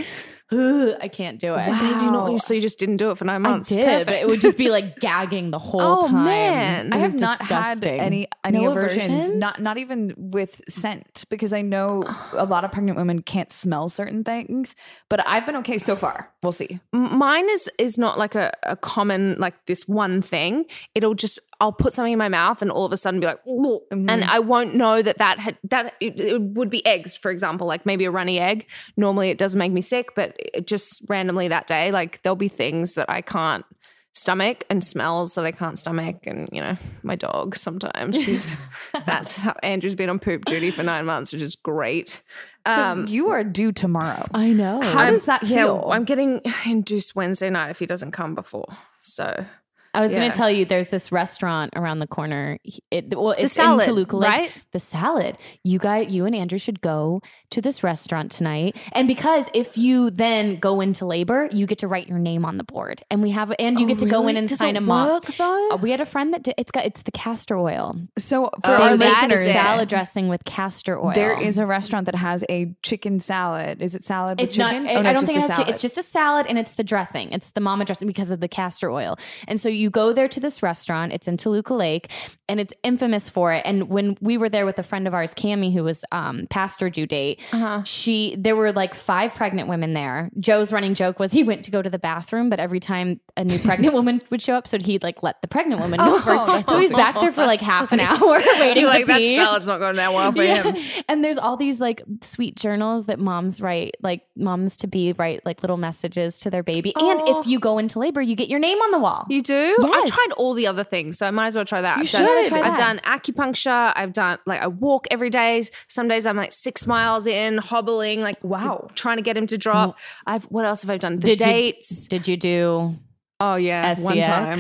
Ugh, 0.52 0.96
I 1.02 1.08
can't 1.08 1.40
do 1.40 1.54
it. 1.54 1.66
They 1.68 1.94
do 2.00 2.12
not. 2.12 2.42
So 2.42 2.56
you 2.56 2.62
just 2.62 2.80
didn't 2.80 2.98
do 2.98 3.12
it 3.12 3.18
for 3.20 3.26
nine 3.26 3.44
months. 3.44 3.72
I 3.72 3.76
months. 3.76 3.88
did, 3.90 4.06
but 4.08 4.16
it 4.16 4.28
would 4.28 4.42
just 4.42 4.58
be 4.58 4.70
like 4.72 5.00
gagging 5.00 5.52
the 5.52 5.60
whole 5.60 5.80
Oh, 5.82 6.08
time. 6.08 6.26
man. 6.26 6.94
I 6.94 6.98
have 6.98 7.14
not 7.20 7.38
disgusting. 7.40 7.94
had 8.00 8.02
any 8.06 8.28
any 8.44 8.62
No 8.64 8.72
aversions, 8.72 9.06
aversions? 9.06 9.32
not 9.38 9.62
not 9.62 9.78
even 9.78 10.16
with 10.18 10.62
scent, 10.68 11.26
because 11.30 11.54
I 11.54 11.62
know 11.62 12.04
a 12.34 12.46
lot 12.46 12.66
of 12.66 12.72
pregnant 12.72 12.98
women 12.98 13.22
can't 13.22 13.54
smell 13.54 13.88
certain 13.88 14.24
things. 14.24 14.76
But 15.08 15.26
I've 15.28 15.46
been 15.46 15.58
okay 15.58 15.78
so 15.78 15.96
far. 15.96 16.32
We'll 16.42 16.52
see. 16.52 16.80
Mine 16.92 17.48
is 17.52 17.70
is 17.78 18.00
not 18.00 18.18
like 18.18 18.34
a, 18.34 18.52
a 18.64 18.76
common 18.76 19.36
like 19.38 19.54
this 19.68 19.88
one 19.88 20.24
thing 20.24 20.66
it'll 20.96 21.11
just 21.14 21.40
i'll 21.60 21.72
put 21.72 21.94
something 21.94 22.14
in 22.14 22.20
my 22.20 22.30
mouth 22.30 22.62
and 22.62 22.72
all 22.72 22.86
of 22.86 22.92
a 22.92 22.98
sudden 22.98 23.20
be 23.20 23.26
like 23.26 23.46
"Ooh," 23.48 23.82
and 23.92 24.08
mm-hmm. 24.08 24.30
i 24.30 24.40
won't 24.40 24.76
know 24.76 25.02
that 25.02 25.18
that 25.18 25.40
had 25.40 25.58
that 25.64 25.94
it, 26.00 26.20
it 26.20 26.42
would 26.42 26.70
be 26.70 26.86
eggs 26.86 27.16
for 27.16 27.32
example 27.32 27.68
like 27.68 27.86
maybe 27.86 28.06
a 28.06 28.12
runny 28.12 28.40
egg 28.40 28.68
normally 28.98 29.30
it 29.30 29.38
doesn't 29.38 29.60
make 29.60 29.72
me 29.72 29.82
sick 29.82 30.16
but 30.16 30.36
it 30.38 30.68
just 30.68 31.04
randomly 31.08 31.48
that 31.48 31.68
day 31.68 31.92
like 31.92 32.22
there'll 32.22 32.36
be 32.36 32.48
things 32.48 32.96
that 32.96 33.10
i 33.10 33.22
can't 33.22 33.66
stomach 34.14 34.66
and 34.70 34.84
smells 34.84 35.36
that 35.36 35.46
i 35.46 35.52
can't 35.52 35.80
stomach 35.80 36.18
and 36.28 36.50
you 36.52 36.62
know 36.62 36.78
my 37.02 37.16
dog 37.16 37.56
sometimes 37.56 38.26
he's 38.26 38.58
that's 39.06 39.38
how 39.38 39.56
andrew's 39.64 39.96
been 39.96 40.10
on 40.10 40.20
poop 40.20 40.44
duty 40.46 40.70
for 40.70 40.84
nine 40.84 41.06
months 41.06 41.32
which 41.32 41.42
is 41.42 41.56
great 41.56 42.22
So 42.70 42.84
um, 42.84 43.08
you 43.08 43.30
are 43.32 43.44
due 43.44 43.72
tomorrow. 43.72 44.28
I 44.34 44.50
know. 44.50 44.82
How 44.84 45.10
does 45.10 45.26
that 45.26 45.44
yeah, 45.44 45.64
feel? 45.64 45.90
I'm 45.92 46.04
getting 46.04 46.42
induced 46.66 47.16
Wednesday 47.16 47.50
night 47.50 47.72
if 47.72 47.80
he 47.80 47.88
doesn't 47.88 48.12
come 48.12 48.36
before. 48.36 48.68
So 49.00 49.46
I 49.94 50.02
was 50.02 50.12
going 50.12 50.32
to 50.32 50.38
tell 50.38 50.50
you, 50.50 50.66
there's 50.66 50.90
this 50.90 51.12
restaurant 51.12 51.74
around 51.76 52.00
the 52.00 52.08
corner. 52.08 52.58
It, 52.90 53.14
well, 53.18 53.32
it's 53.32 53.54
salad, 53.54 53.84
in 53.84 53.90
Toluca 53.90 54.18
Lake. 54.18 54.30
right? 54.30 54.64
The 54.72 54.80
salad. 54.80 55.38
You 55.64 55.80
guys, 55.80 56.10
you 56.10 56.26
and 56.26 56.36
Andrew 56.36 56.58
should 56.58 56.82
go 56.82 57.22
to 57.52 57.62
this 57.62 57.84
restaurant 57.84 58.32
tonight. 58.32 58.78
And 58.94 59.08
because 59.08 59.50
if 59.54 59.78
you 59.78 60.10
then 60.10 60.58
go 60.58 60.80
into 60.82 61.06
labor, 61.06 61.50
you 61.52 61.66
get 61.66 61.80
to 61.80 61.88
write 61.88 62.08
your 62.08 62.20
name 62.20 62.46
on 62.46 62.58
the 62.58 62.64
board, 62.64 63.02
and 63.12 63.22
we 63.22 63.32
have, 63.32 63.52
and 63.60 63.80
you 63.80 63.88
get 63.88 64.00
to 64.00 64.06
go 64.06 64.28
in 64.28 64.38
and 64.38 64.50
sign 64.50 64.76
a 64.78 64.82
mock. 64.82 65.26
Uh, 65.40 65.78
we 65.82 65.92
had 65.92 66.00
a 66.02 66.06
friend 66.06 66.34
that 66.34 66.44
did, 66.44 66.56
it's 66.58 66.72
got 66.72 66.86
it's 66.86 67.02
the 67.04 67.12
castor 67.12 67.58
oil. 67.58 67.96
So 68.18 68.46
for 68.64 68.72
Oh, 68.72 68.84
our 68.84 68.96
listeners, 68.96 69.52
salad 69.54 69.90
dressing 69.90 70.28
with 70.30 70.46
castor 70.46 70.98
oil. 70.98 71.12
there 71.14 71.40
is 71.40 71.58
a 71.60 71.66
restaurant 71.66 72.06
that 72.06 72.16
has 72.16 72.44
a 72.50 72.74
chicken 72.82 73.20
salad. 73.20 73.82
Is 73.82 73.96
it 73.96 74.04
salad 74.06 74.40
with 74.40 74.50
It's 74.50 74.58
not. 74.58 74.74
Oh, 74.76 74.80
no, 74.80 74.92
I 74.92 75.14
don't 75.14 75.26
think 75.26 75.38
it 75.40 75.42
just 75.42 75.52
has. 75.54 75.60
a 75.60 75.64
To, 75.66 75.70
it's 75.70 75.82
just 75.82 75.98
a 75.98 76.04
salad, 76.04 76.46
and 76.48 76.58
it's 76.58 76.74
the 76.74 76.84
dressing. 76.84 77.32
It's 77.34 77.52
the 77.52 77.62
mama 77.62 77.84
dressing 77.86 78.08
because 78.08 78.32
of 78.32 78.40
the 78.40 78.48
castor 78.48 78.90
oil. 78.90 79.18
And 79.48 79.60
so 79.60 79.68
you 79.70 79.81
go 79.90 80.14
there 80.14 80.28
to 80.28 80.40
this 80.40 80.62
restaurant. 80.62 81.12
It's 81.14 81.28
in 81.28 81.38
Toluca 81.38 81.74
Lake, 81.74 82.12
and 82.48 82.60
it's 82.60 82.74
infamous 82.84 83.30
for 83.30 83.54
it. 83.54 83.62
And 83.66 83.90
when 83.90 84.18
we 84.22 84.38
were 84.38 84.50
there 84.50 84.66
with 84.66 84.78
a 84.80 84.84
friend 84.84 85.08
of 85.08 85.14
ours, 85.14 85.34
Cami, 85.34 85.74
who 85.74 85.84
was 85.84 86.04
um, 86.12 86.48
pastor 86.50 86.90
due 86.90 87.06
date, 87.06 87.42
she 87.86 88.36
there 88.38 88.56
were 88.56 88.72
like 88.72 88.94
five 88.94 89.34
pregnant 89.34 89.68
women 89.70 89.94
there. 89.94 90.30
Joe's 90.40 90.72
running 90.72 90.94
joke 90.94 91.20
was 91.20 91.32
he 91.32 91.44
went 91.44 91.64
to 91.66 91.72
go 91.72 91.82
to 91.82 91.90
the 91.90 92.00
bathroom, 92.00 92.50
but 92.50 92.60
every 92.60 92.80
time 92.80 93.20
a 93.38 93.44
new 93.44 93.60
pregnant 93.60 93.94
woman 93.96 94.22
would 94.30 94.42
show 94.42 94.56
up, 94.56 94.68
so 94.68 94.78
he'd 94.80 95.04
like 95.04 95.24
let 95.24 95.42
the 95.42 95.48
pregnant 95.48 95.82
woman 95.82 96.00
go 96.00 96.20
first. 96.20 96.68
So 96.68 96.80
he's 96.80 96.92
back 96.92 97.16
there 97.16 97.32
for 97.32 97.46
like 97.46 97.62
half 97.62 97.92
an 97.92 98.00
hour 98.02 98.20
waiting 98.60 98.86
like 98.86 99.06
that 99.08 99.22
salad's 99.22 99.68
not 99.68 99.80
going 99.80 99.96
that 99.96 100.14
well 100.14 100.32
for 100.32 100.44
Yeah. 100.44 100.64
him. 100.64 101.04
And 101.08 101.24
there's 101.24 101.38
all 101.38 101.58
these 101.58 101.80
like 101.82 102.02
sweet 102.22 102.56
journals 102.56 103.06
that 103.06 103.20
moms 103.20 103.62
write, 103.62 103.96
like 104.02 104.24
moms 104.36 104.78
to 104.78 104.88
be 104.88 105.14
write 105.14 105.46
like 105.46 105.62
little 105.64 105.78
messages 105.78 106.40
to 106.40 106.50
their 106.50 106.64
baby. 106.64 106.94
And 106.96 107.22
if 107.28 107.48
you 107.48 107.60
go 107.60 107.78
into 107.78 108.00
labor, 108.00 108.22
you 108.22 108.36
get 108.36 108.50
your 108.50 108.60
name 108.60 108.78
on 108.80 108.92
the 108.92 109.00
wall. 109.00 109.26
You 109.30 109.42
do? 109.42 109.71
I've 109.84 110.06
tried 110.06 110.32
all 110.38 110.54
the 110.54 110.68
other 110.68 110.84
things, 110.84 111.18
so 111.18 111.28
I 111.28 111.32
might 111.32 111.48
as 111.48 111.56
well 111.56 111.66
try 111.66 111.82
that. 111.82 111.98
You 111.98 112.04
I've 112.04 112.12
done, 112.12 112.44
should. 112.44 112.50
Try 112.50 112.60
I've 112.62 112.78
that. 112.78 112.78
done 112.78 113.00
acupuncture. 113.20 113.94
I've 113.96 114.14
done 114.14 114.40
like 114.46 114.62
I 114.62 114.68
walk 114.68 115.08
every 115.12 115.30
day. 115.30 115.64
Some 115.88 116.08
days 116.08 116.26
I'm 116.26 116.38
like 116.38 116.54
six 116.54 116.86
miles 116.88 117.28
in, 117.28 117.58
hobbling, 117.58 118.22
like 118.22 118.44
Wow. 118.44 118.90
trying 118.96 119.18
to 119.18 119.24
get 119.24 119.38
him 119.38 119.48
to 119.48 119.58
drop. 119.58 119.98
I've 120.26 120.44
what 120.46 120.66
else 120.66 120.82
have 120.82 120.90
I 120.90 120.98
done? 120.98 121.16
The 121.20 121.26
Did 121.36 121.40
you- 121.40 121.46
dates. 121.46 122.08
Did 122.08 122.28
you 122.28 122.38
do 122.38 122.96
oh 123.42 123.56
yeah, 123.56 124.00
one 124.00 124.22
time. 124.22 124.60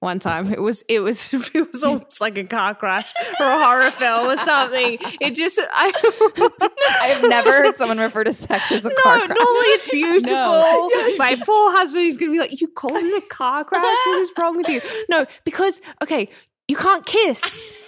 One 0.00 0.18
time 0.18 0.52
it 0.52 0.60
was 0.60 0.82
it 0.88 0.98
was 0.98 1.32
it 1.54 1.72
was 1.72 1.84
almost 1.84 2.20
like 2.20 2.36
a 2.36 2.42
car 2.42 2.74
crash 2.74 3.12
or 3.38 3.46
a 3.46 3.58
horror 3.64 3.90
film 3.92 4.26
or 4.32 4.36
something. 4.36 4.98
It 5.20 5.36
just 5.36 5.60
I 5.60 5.92
I 7.02 7.06
have 7.08 7.22
never 7.28 7.50
heard 7.52 7.76
someone 7.76 7.98
refer 7.98 8.24
to 8.24 8.32
sex 8.32 8.72
as 8.72 8.84
a 8.84 8.88
No, 8.88 8.94
car 8.96 9.16
crash. 9.18 9.28
No, 9.28 9.34
normally 9.44 9.66
it's 9.78 9.88
beautiful. 9.88 10.34
My 11.18 11.36
poor 11.46 11.70
husband 11.78 12.06
is 12.06 12.16
going 12.16 12.32
to 12.32 12.34
be 12.34 12.40
like, 12.40 12.60
"You 12.60 12.66
called 12.66 12.96
it 12.96 13.22
a 13.22 13.26
car 13.28 13.62
crash? 13.64 13.82
What 14.06 14.18
is 14.18 14.32
wrong 14.36 14.56
with 14.56 14.68
you?" 14.68 14.80
No, 15.08 15.24
because 15.44 15.80
okay, 16.02 16.28
you 16.66 16.76
can't 16.76 17.06
kiss. 17.06 17.78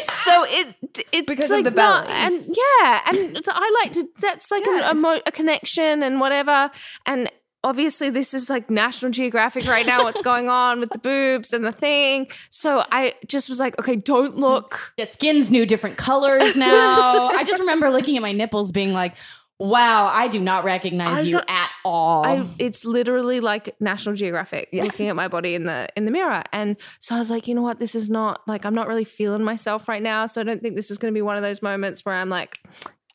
So 0.00 0.44
it 0.48 0.74
it's 1.12 1.26
Because 1.26 1.50
of 1.52 1.58
like 1.58 1.64
the 1.64 1.70
not- 1.70 2.06
belly. 2.06 2.18
and 2.18 2.44
yeah, 2.48 3.00
and 3.06 3.40
I 3.48 3.80
like 3.84 3.92
to. 3.94 4.08
That's 4.20 4.50
like 4.50 4.64
a, 4.66 4.90
a, 4.90 4.94
mo- 4.94 5.20
a 5.26 5.30
connection 5.32 6.02
and 6.02 6.18
whatever. 6.20 6.70
And 7.06 7.30
obviously, 7.64 8.10
this 8.10 8.34
is 8.34 8.50
like 8.50 8.70
National 8.70 9.10
Geographic 9.10 9.66
right 9.66 9.86
now. 9.86 10.04
What's 10.04 10.20
going 10.20 10.48
on 10.48 10.80
with 10.80 10.90
the 10.90 10.98
boobs 10.98 11.52
and 11.52 11.64
the 11.64 11.72
thing? 11.72 12.28
So 12.50 12.84
I 12.90 13.14
just 13.26 13.48
was 13.48 13.60
like, 13.60 13.78
okay, 13.78 13.96
don't 13.96 14.36
look. 14.36 14.92
Yeah, 14.96 15.04
skin's 15.04 15.50
new, 15.50 15.66
different 15.66 15.96
colors 15.96 16.56
now. 16.56 17.28
I 17.28 17.44
just 17.44 17.60
remember 17.60 17.90
looking 17.90 18.16
at 18.16 18.22
my 18.22 18.32
nipples, 18.32 18.72
being 18.72 18.92
like, 18.92 19.16
"Wow, 19.58 20.06
I 20.06 20.28
do 20.28 20.40
not 20.40 20.64
recognize 20.64 21.18
I 21.18 21.22
you 21.22 21.40
at 21.48 21.70
all." 21.84 22.24
I, 22.24 22.46
it's 22.58 22.84
literally 22.84 23.40
like 23.40 23.80
National 23.80 24.14
Geographic 24.14 24.68
looking 24.72 25.08
at 25.08 25.16
my 25.16 25.28
body 25.28 25.54
in 25.54 25.64
the 25.64 25.88
in 25.96 26.04
the 26.04 26.10
mirror, 26.10 26.42
and 26.52 26.76
so 27.00 27.16
I 27.16 27.18
was 27.18 27.30
like, 27.30 27.46
you 27.48 27.54
know 27.54 27.62
what, 27.62 27.78
this 27.78 27.94
is 27.94 28.10
not 28.10 28.42
like 28.46 28.64
I'm 28.64 28.74
not 28.74 28.88
really 28.88 29.04
feeling 29.04 29.44
myself 29.44 29.88
right 29.88 30.02
now, 30.02 30.26
so 30.26 30.40
I 30.40 30.44
don't 30.44 30.60
think 30.62 30.76
this 30.76 30.90
is 30.90 30.98
going 30.98 31.12
to 31.12 31.16
be 31.16 31.22
one 31.22 31.36
of 31.36 31.42
those 31.42 31.62
moments 31.62 32.04
where 32.04 32.14
I'm 32.14 32.28
like, 32.28 32.58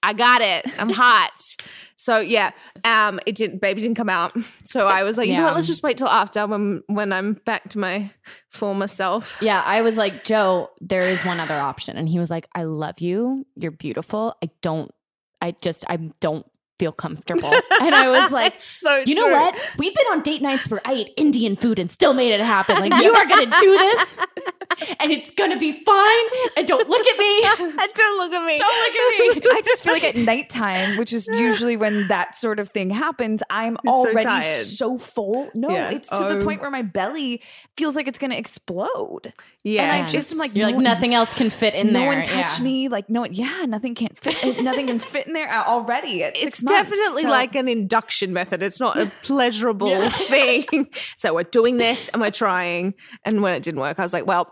I 0.04 0.14
got 0.14 0.41
it, 0.41 0.66
I'm 0.80 0.89
hot. 0.89 1.32
So 1.98 2.20
yeah, 2.20 2.52
um, 2.84 3.20
it 3.26 3.36
didn't, 3.36 3.60
baby 3.60 3.82
didn't 3.82 3.98
come 3.98 4.10
out, 4.10 4.38
so 4.64 4.88
I 4.88 5.04
was 5.04 5.18
like, 5.18 5.28
you 5.28 5.36
know 5.36 5.45
what, 5.45 5.56
let's 5.56 5.68
just 5.68 5.84
wait 5.84 5.98
till 5.98 6.08
after 6.08 6.45
when 6.45 6.84
when 6.88 7.12
I'm 7.12 7.34
back 7.34 7.70
to 7.70 7.80
my 7.80 8.12
former 8.50 8.88
self. 8.88 9.38
yeah, 9.41 9.62
I 9.66 9.82
was 9.82 9.98
like, 9.98 10.24
Joe, 10.24 10.70
there 10.80 11.02
is 11.02 11.26
one 11.26 11.39
other 11.39 11.56
option, 11.56 11.98
and 11.98 12.08
he 12.08 12.20
was 12.20 12.30
like, 12.30 12.48
I 12.54 12.64
love 12.64 13.00
you, 13.02 13.45
you're 13.56 13.72
beautiful. 13.72 14.36
I 14.43 14.50
don't, 14.62 14.91
I 15.41 15.56
just, 15.60 15.86
I 15.89 15.98
don't 16.20 16.45
feel 16.80 16.91
comfortable, 16.91 17.51
and 17.82 17.95
I 17.95 18.09
was 18.09 18.32
like, 18.32 18.55
so 18.61 19.03
you 19.05 19.15
know 19.15 19.28
what? 19.28 19.55
We've 19.78 19.93
been 19.95 20.07
on 20.07 20.21
date 20.21 20.41
nights 20.41 20.69
where 20.69 20.82
I 20.86 20.93
ate 20.93 21.09
Indian 21.17 21.55
food 21.55 21.80
and 21.80 21.91
still 21.91 22.13
made 22.13 22.32
it 22.34 22.39
happen. 22.41 22.75
Like 22.80 23.01
you 23.03 23.13
are 23.13 23.25
gonna 23.28 23.45
do 23.59 23.71
this, 23.78 24.19
and 24.99 25.11
it's 25.11 25.32
gonna 25.32 25.57
be 25.57 25.71
fine. 25.84 26.25
And 26.57 26.67
don't 26.67 26.88
look 26.89 27.05
at 27.05 27.17
me. 27.17 27.43
And 27.80 27.93
don't 27.93 28.17
look 28.17 28.34
at 28.34 28.45
me. 28.45 28.57
Don't 28.57 28.67
look 28.67 28.95
at 28.95 29.36
me. 29.45 29.51
I 29.51 29.61
just 29.63 29.84
feel 29.84 29.93
like 29.93 30.03
at 30.03 30.15
nighttime, 30.15 30.97
which 30.97 31.13
is 31.13 31.28
usually 31.28 31.78
when 31.78 32.07
that 32.07 32.36
sort 32.36 32.59
of 32.59 32.69
thing 32.69 32.89
happens, 32.89 33.43
I'm 33.49 33.78
You're 33.84 33.93
already 33.93 34.23
tired. 34.23 34.43
so, 34.65 34.97
full. 34.97 35.49
No, 35.53 35.69
Yeah. 35.69 35.91
it's 35.91 36.09
to 36.09 36.25
Oh. 36.25 36.38
the 36.39 36.43
point 36.43 36.61
where 36.61 36.71
my 36.71 36.82
belly 36.82 37.41
feels 37.75 37.95
like 37.95 38.07
it's 38.07 38.17
going 38.19 38.32
to 38.32 38.38
explode. 38.38 39.34
Yeah, 39.63 39.93
and 39.95 40.07
I 40.07 40.09
just 40.09 40.32
am 40.32 40.38
like, 40.39 40.55
no 40.55 40.65
like 40.65 40.75
one- 40.75 40.84
nothing 40.84 41.13
else 41.13 41.34
can 41.36 41.49
fit 41.49 41.73
in 41.75 41.88
no 41.88 41.99
there. 41.99 42.09
No 42.11 42.15
one 42.17 42.25
touch 42.25 42.57
Yeah. 42.59 42.63
me. 42.63 42.88
Like 42.88 43.09
no 43.09 43.21
one. 43.21 43.34
Yeah, 43.34 43.65
nothing 43.67 43.95
can't 43.95 44.17
fit. 44.17 44.61
nothing 44.63 44.88
can 44.88 44.99
fit 44.99 45.28
in 45.28 45.34
there 45.34 45.51
already. 45.53 46.23
At 46.23 46.36
it's 46.38 46.63
months. 46.70 46.89
definitely 46.89 47.24
So- 47.24 47.30
like 47.30 47.55
an 47.55 47.68
induction 47.68 48.34
method. 48.34 48.61
It's 48.63 48.80
not 48.80 48.97
a 48.97 49.05
pleasurable 49.24 50.09
thing. 50.09 50.65
So 51.18 51.34
we're 51.34 51.43
doing 51.43 51.78
this 51.78 52.09
and 52.09 52.22
we're 52.22 52.32
trying. 52.32 52.93
And 53.26 53.41
when 53.41 53.53
it 53.53 53.63
didn't 53.63 53.82
work, 53.82 53.99
I 53.99 54.03
was 54.03 54.13
like, 54.13 54.26
well, 54.28 54.47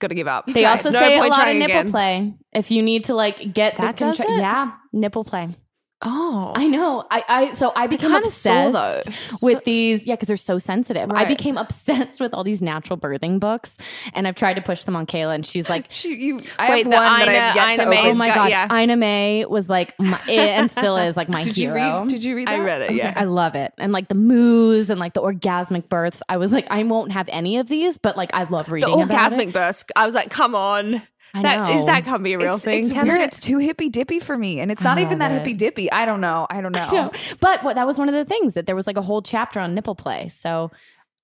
gotta 0.00 0.14
give 0.14 0.26
up. 0.28 0.46
They 0.46 0.64
also 0.64 0.90
No 0.90 1.00
say 1.00 1.18
a 1.18 1.22
lot 1.24 1.48
of 1.48 1.56
nipple 1.56 1.64
again. 1.80 1.90
play. 1.90 2.34
If 2.52 2.70
you 2.70 2.82
need 2.82 3.04
to 3.04 3.14
like 3.14 3.52
get 3.52 3.76
That 3.76 3.96
the 3.96 4.24
yeah, 4.28 4.72
nipple 4.92 5.24
play. 5.24 5.56
Oh, 6.02 6.52
I 6.56 6.66
know. 6.66 7.04
I, 7.10 7.24
I 7.28 7.52
so 7.52 7.72
I 7.76 7.86
became 7.86 8.14
obsessed 8.14 8.72
though. 8.72 9.00
with 9.42 9.64
these. 9.64 10.06
Yeah, 10.06 10.14
because 10.14 10.28
they're 10.28 10.36
so 10.38 10.56
sensitive. 10.56 11.10
I 11.12 11.26
became 11.26 11.56
obsessed 11.58 12.20
with 12.20 12.32
all 12.32 12.42
these 12.42 12.62
natural 12.62 12.98
birthing 12.98 13.38
books, 13.38 13.76
and 14.14 14.26
I've 14.26 14.34
tried 14.34 14.54
to 14.54 14.62
push 14.62 14.84
them 14.84 14.96
on 14.96 15.04
Kayla, 15.06 15.34
and 15.34 15.44
she's 15.44 15.68
like, 15.68 15.86
She, 15.90 16.14
you, 16.16 16.40
I 16.58 16.70
Wait, 16.70 16.76
have 16.78 16.84
the 16.84 16.90
one 16.90 17.02
that 17.04 17.28
I've 17.28 17.56
yet 17.56 17.76
to 17.76 17.82
Ina 17.82 17.90
May 17.90 17.98
open. 17.98 18.10
"Oh 18.10 18.14
my 18.14 18.26
got- 18.28 18.34
god, 18.34 18.50
yeah. 18.50 18.80
Ina 18.82 18.96
May 18.96 19.44
was 19.44 19.68
like, 19.68 19.98
my, 19.98 20.18
and 20.30 20.70
still 20.70 20.96
is 20.96 21.16
like 21.18 21.28
my 21.28 21.42
hero. 21.42 21.52
Did 21.52 21.56
you 21.58 21.74
read? 21.74 22.08
Did 22.08 22.24
you 22.24 22.36
read? 22.36 22.48
That? 22.48 22.60
I 22.60 22.64
read 22.64 22.82
it. 22.82 22.92
Yeah. 22.92 23.12
I 23.14 23.24
love 23.24 23.54
it. 23.54 23.72
And 23.76 23.92
like 23.92 24.08
the 24.08 24.14
moos 24.14 24.88
and 24.88 24.98
like 24.98 25.12
the 25.12 25.20
orgasmic 25.22 25.88
births. 25.90 26.22
I 26.30 26.38
was 26.38 26.50
like, 26.52 26.66
I 26.70 26.82
won't 26.82 27.12
have 27.12 27.28
any 27.30 27.58
of 27.58 27.68
these, 27.68 27.98
but 27.98 28.16
like 28.16 28.32
I 28.32 28.44
love 28.44 28.70
reading 28.70 29.02
about 29.02 29.32
orgasmic 29.32 29.48
it. 29.48 29.52
burst. 29.52 29.92
I 29.94 30.06
was 30.06 30.14
like, 30.14 30.30
come 30.30 30.54
on. 30.54 31.02
I 31.34 31.42
That 31.42 31.70
is 31.70 31.80
know. 31.80 31.92
that 31.92 32.04
can't 32.04 32.22
be 32.22 32.32
a 32.32 32.38
real 32.38 32.54
It's, 32.54 32.64
thing. 32.64 32.84
it's 32.84 32.92
weird. 32.92 33.06
it? 33.20 33.20
It's 33.20 33.40
too 33.40 33.58
hippy 33.58 33.88
dippy 33.88 34.18
for 34.20 34.36
me, 34.36 34.60
and 34.60 34.70
it's 34.72 34.82
not 34.82 34.98
even 34.98 35.18
that 35.18 35.30
hippy 35.32 35.54
dippy. 35.54 35.90
I 35.92 36.04
don't 36.04 36.20
know. 36.20 36.46
I 36.50 36.60
don't 36.60 36.72
know. 36.72 36.88
No. 36.92 37.12
But 37.40 37.62
what 37.62 37.76
that 37.76 37.86
was 37.86 37.98
one 37.98 38.08
of 38.08 38.14
the 38.14 38.24
things 38.24 38.54
that 38.54 38.66
there 38.66 38.74
was 38.76 38.86
like 38.86 38.96
a 38.96 39.02
whole 39.02 39.22
chapter 39.22 39.60
on 39.60 39.74
nipple 39.74 39.94
play. 39.94 40.28
So 40.28 40.70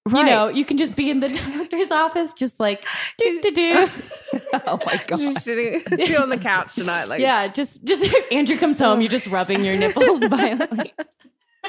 you 0.09 0.23
know, 0.25 0.47
you 0.47 0.65
can 0.65 0.77
just 0.77 0.95
be 0.95 1.11
in 1.11 1.19
the 1.19 1.29
doctor's 1.59 1.91
office, 1.91 2.33
just 2.33 2.61
like 2.61 2.85
do 3.19 3.41
do 3.41 3.51
do. 3.51 3.89
oh 4.67 4.79
my 4.87 5.03
god. 5.09 5.19
Just 5.19 5.41
sitting 5.45 5.83
be 5.97 6.17
on 6.17 6.29
the 6.29 6.39
couch 6.39 6.77
tonight. 6.77 7.07
Like, 7.07 7.21
Yeah, 7.21 7.49
just 7.49 7.85
just 7.85 8.09
Andrew 8.31 8.57
comes 8.57 8.79
home, 8.79 9.01
you're 9.01 9.11
just 9.11 9.27
rubbing 9.27 9.65
your 9.65 9.77
nipples 9.77 10.25
violently. 10.27 10.93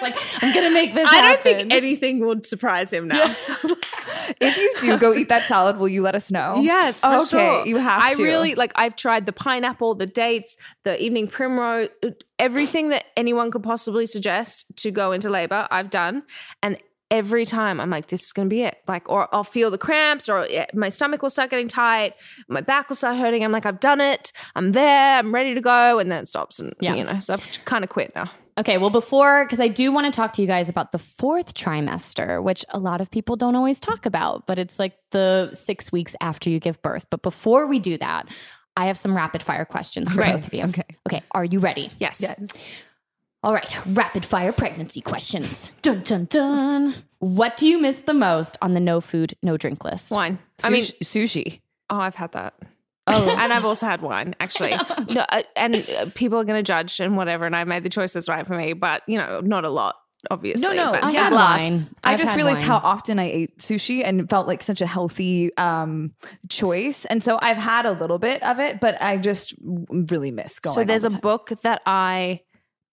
Like 0.01 0.15
I'm 0.43 0.53
gonna 0.53 0.71
make 0.71 0.93
this. 0.93 1.07
I 1.11 1.21
don't 1.21 1.41
think 1.41 1.73
anything 1.73 2.19
would 2.25 2.45
surprise 2.45 2.91
him 2.91 3.07
now. 3.07 3.35
If 4.41 4.57
you 4.57 4.73
do 4.79 4.97
go 4.97 5.13
eat 5.13 5.29
that 5.29 5.43
salad, 5.47 5.77
will 5.77 5.87
you 5.87 6.01
let 6.01 6.13
us 6.13 6.31
know? 6.31 6.59
Yes, 6.61 6.99
for 7.01 7.07
okay. 7.15 7.25
sure. 7.29 7.65
You 7.65 7.77
have 7.77 8.01
I 8.03 8.13
to. 8.13 8.23
really 8.23 8.55
like. 8.55 8.71
I've 8.75 8.95
tried 8.95 9.25
the 9.25 9.31
pineapple, 9.31 9.95
the 9.95 10.05
dates, 10.05 10.57
the 10.83 11.01
evening 11.01 11.27
primrose, 11.27 11.89
uh, 12.03 12.09
everything 12.37 12.89
that 12.89 13.05
anyone 13.15 13.51
could 13.51 13.63
possibly 13.63 14.05
suggest 14.05 14.65
to 14.77 14.91
go 14.91 15.11
into 15.13 15.29
labor. 15.29 15.67
I've 15.71 15.89
done, 15.89 16.23
and 16.61 16.77
every 17.09 17.45
time 17.45 17.79
I'm 17.79 17.89
like, 17.89 18.07
this 18.07 18.25
is 18.25 18.33
going 18.33 18.49
to 18.49 18.53
be 18.53 18.63
it. 18.63 18.77
Like, 18.85 19.09
or 19.09 19.33
I'll 19.33 19.45
feel 19.45 19.71
the 19.71 19.77
cramps, 19.77 20.27
or 20.27 20.45
my 20.73 20.89
stomach 20.89 21.21
will 21.21 21.29
start 21.29 21.49
getting 21.49 21.69
tight, 21.69 22.13
my 22.49 22.59
back 22.61 22.89
will 22.89 22.97
start 22.97 23.15
hurting. 23.15 23.45
I'm 23.45 23.53
like, 23.53 23.65
I've 23.65 23.79
done 23.79 24.01
it. 24.01 24.33
I'm 24.55 24.73
there. 24.73 25.17
I'm 25.17 25.33
ready 25.33 25.53
to 25.55 25.61
go, 25.61 25.99
and 25.99 26.11
then 26.11 26.23
it 26.23 26.27
stops, 26.27 26.59
and 26.59 26.73
Yeah. 26.81 26.95
you 26.95 27.05
know, 27.05 27.19
so 27.19 27.35
I've 27.35 27.59
kind 27.65 27.83
of 27.85 27.89
quit 27.89 28.13
now. 28.13 28.29
Okay, 28.57 28.77
well, 28.79 28.89
before, 28.89 29.45
because 29.45 29.59
I 29.59 29.67
do 29.67 29.91
want 29.91 30.11
to 30.11 30.15
talk 30.15 30.33
to 30.33 30.41
you 30.41 30.47
guys 30.47 30.67
about 30.67 30.91
the 30.91 30.97
fourth 30.97 31.53
trimester, 31.53 32.41
which 32.41 32.65
a 32.69 32.79
lot 32.79 33.01
of 33.01 33.11
people 33.11 33.35
don't 33.35 33.55
always 33.55 33.79
talk 33.79 34.05
about, 34.07 34.47
but 34.47 34.57
it's 34.57 34.79
like 34.79 34.93
the 35.11 35.51
six 35.53 35.91
weeks 35.91 36.15
after 36.21 36.49
you 36.49 36.59
give 36.59 36.81
birth. 36.81 37.05
But 37.11 37.21
before 37.21 37.67
we 37.67 37.77
do 37.77 37.97
that, 37.99 38.27
I 38.75 38.87
have 38.87 38.97
some 38.97 39.15
rapid 39.15 39.43
fire 39.43 39.65
questions 39.65 40.11
for 40.11 40.21
Right. 40.21 40.33
both 40.35 40.47
of 40.47 40.53
you. 40.53 40.63
Okay. 40.65 40.83
Okay, 41.07 41.21
are 41.31 41.45
you 41.45 41.59
ready? 41.59 41.91
Yes. 41.99 42.19
Yes. 42.19 42.51
All 43.43 43.53
right, 43.53 43.71
rapid 43.85 44.25
fire 44.25 44.51
pregnancy 44.51 45.01
questions. 45.01 45.71
Dun 45.83 46.01
dun 46.01 46.25
dun. 46.25 46.95
What 47.19 47.57
do 47.57 47.67
you 47.67 47.79
miss 47.79 48.01
the 48.01 48.13
most 48.13 48.57
on 48.61 48.73
the 48.73 48.79
no 48.79 48.99
food, 49.01 49.35
no 49.43 49.57
drink 49.57 49.85
list? 49.85 50.11
Wine. 50.11 50.39
I 50.63 50.71
mean, 50.71 50.83
sushi. 51.03 51.61
Oh, 51.91 51.97
I've 51.99 52.15
had 52.15 52.31
that. 52.31 52.55
Oh, 53.07 53.29
and 53.39 53.53
I've 53.53 53.65
also 53.65 53.85
had 53.85 54.01
wine, 54.01 54.35
actually. 54.39 54.75
No, 55.09 55.25
uh, 55.29 55.43
and 55.55 55.75
uh, 55.75 56.07
people 56.15 56.37
are 56.37 56.43
going 56.43 56.59
to 56.59 56.63
judge 56.63 56.99
and 56.99 57.15
whatever, 57.15 57.45
and 57.45 57.55
I 57.55 57.63
made 57.63 57.83
the 57.83 57.89
choices 57.89 58.27
right 58.27 58.45
for 58.45 58.57
me, 58.57 58.73
but 58.73 59.03
you 59.07 59.17
know, 59.17 59.39
not 59.39 59.63
a 59.63 59.69
lot, 59.69 59.95
obviously. 60.29 60.67
No, 60.67 60.73
no, 60.73 60.91
but 60.91 61.03
I 61.03 61.11
yeah, 61.11 61.23
had 61.25 61.33
wine. 61.33 61.89
I 62.03 62.13
I've 62.13 62.19
just 62.19 62.35
realized 62.35 62.59
wine. 62.59 62.67
how 62.67 62.77
often 62.77 63.19
I 63.19 63.25
ate 63.25 63.57
sushi 63.59 64.03
and 64.03 64.29
felt 64.29 64.47
like 64.47 64.61
such 64.61 64.81
a 64.81 64.87
healthy 64.87 65.55
um, 65.55 66.11
choice. 66.49 67.05
And 67.05 67.23
so 67.23 67.39
I've 67.41 67.57
had 67.57 67.85
a 67.85 67.91
little 67.91 68.19
bit 68.19 68.43
of 68.43 68.59
it, 68.59 68.79
but 68.81 69.01
I 69.01 69.17
just 69.17 69.53
really 69.61 70.31
miss 70.31 70.59
going. 70.59 70.75
So 70.75 70.83
there's 70.83 71.03
the 71.03 71.17
a 71.17 71.21
book 71.21 71.51
that 71.63 71.81
I 71.85 72.41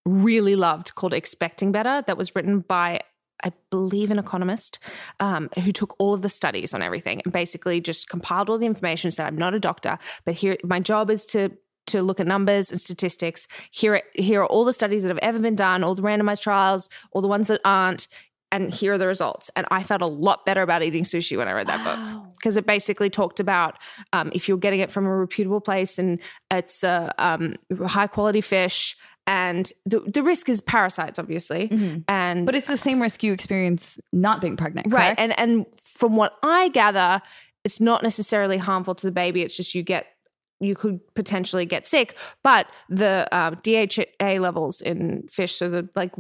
really 0.07 0.55
loved 0.55 0.95
called 0.95 1.15
Expecting 1.15 1.73
Better 1.73 2.03
that 2.07 2.17
was 2.17 2.35
written 2.37 2.61
by 2.61 3.01
I 3.43 3.53
believe 3.71 4.11
an 4.11 4.19
economist 4.19 4.79
um, 5.21 5.51
who 5.65 5.73
took 5.73 5.95
all 5.99 6.15
of 6.15 6.23
the 6.23 6.29
studies 6.29 6.73
on 6.75 6.83
everything 6.83 7.21
and 7.25 7.33
basically 7.33 7.81
just 7.81 8.09
compiled 8.09 8.49
all 8.49 8.59
the 8.59 8.67
information. 8.67 9.11
Said, 9.11 9.27
"I'm 9.27 9.37
not 9.37 9.55
a 9.55 9.61
doctor, 9.61 9.99
but 10.25 10.35
here 10.35 10.57
my 10.65 10.81
job 10.81 11.11
is 11.11 11.27
to 11.27 11.51
to 11.87 12.01
look 12.03 12.19
at 12.19 12.27
numbers 12.27 12.71
and 12.71 12.81
statistics. 12.81 13.47
Here, 13.71 13.97
are- 13.97 14.03
here 14.15 14.41
are 14.41 14.47
all 14.47 14.65
the 14.65 14.73
studies 14.73 15.03
that 15.03 15.11
have 15.11 15.19
ever 15.19 15.39
been 15.39 15.55
done, 15.55 15.85
all 15.85 15.95
the 15.95 16.01
randomized 16.01 16.41
trials, 16.41 16.89
all 17.13 17.21
the 17.23 17.29
ones 17.29 17.49
that 17.49 17.61
aren't." 17.65 18.09
And 18.53 18.73
here 18.73 18.93
are 18.93 18.99
the 18.99 19.09
results. 19.09 19.51
And 19.57 19.67
I 19.73 19.83
felt 19.83 20.01
a 20.01 20.07
lot 20.07 20.47
better 20.47 20.63
about 20.63 20.85
eating 20.85 21.03
sushi 21.03 21.37
when 21.37 21.49
I 21.49 21.53
read 21.53 21.67
that 21.67 21.83
book 21.83 22.25
because 22.35 22.57
it 22.57 22.65
basically 22.65 23.11
talked 23.11 23.41
about 23.41 23.79
um, 24.13 24.31
if 24.33 24.49
you're 24.49 24.59
getting 24.59 24.79
it 24.79 24.93
from 24.93 25.07
a 25.07 25.17
reputable 25.17 25.61
place 25.61 25.99
and 25.99 26.21
it's 26.53 26.85
a 26.85 27.13
um, 27.19 27.57
high 27.85 28.07
quality 28.07 28.41
fish, 28.41 28.97
and 29.27 29.73
the, 29.87 30.01
the 30.01 30.23
risk 30.23 30.49
is 30.49 30.61
parasites, 30.61 31.19
obviously. 31.19 31.69
And 32.09 32.47
But 32.47 32.55
it's 32.55 32.69
the 32.69 32.77
same 32.77 33.01
risk 33.01 33.23
you 33.23 33.33
experience 33.33 33.99
not 34.13 34.41
being 34.41 34.57
pregnant, 34.57 34.93
right, 34.93 35.15
and 35.19 35.39
and 35.39 35.67
from 35.83 36.17
what 36.17 36.35
I 36.43 36.69
gather, 36.69 37.23
it's 37.65 37.81
not 37.81 38.03
necessarily 38.03 38.59
harmful 38.59 38.95
to 38.97 39.07
the 39.07 39.13
baby. 39.13 39.43
It's 39.43 39.57
just 39.57 39.75
you 39.75 39.83
get 39.83 40.07
you 40.61 40.75
could 40.75 41.01
potentially 41.15 41.67
get 41.67 41.87
sick, 41.87 42.17
but 42.43 42.67
the 42.89 43.29
uh, 43.33 43.51
DHA 43.63 44.41
levels 44.41 44.81
in 44.81 45.27
fish, 45.29 45.55
so 45.55 45.69
the 45.69 45.89
like 45.95 46.13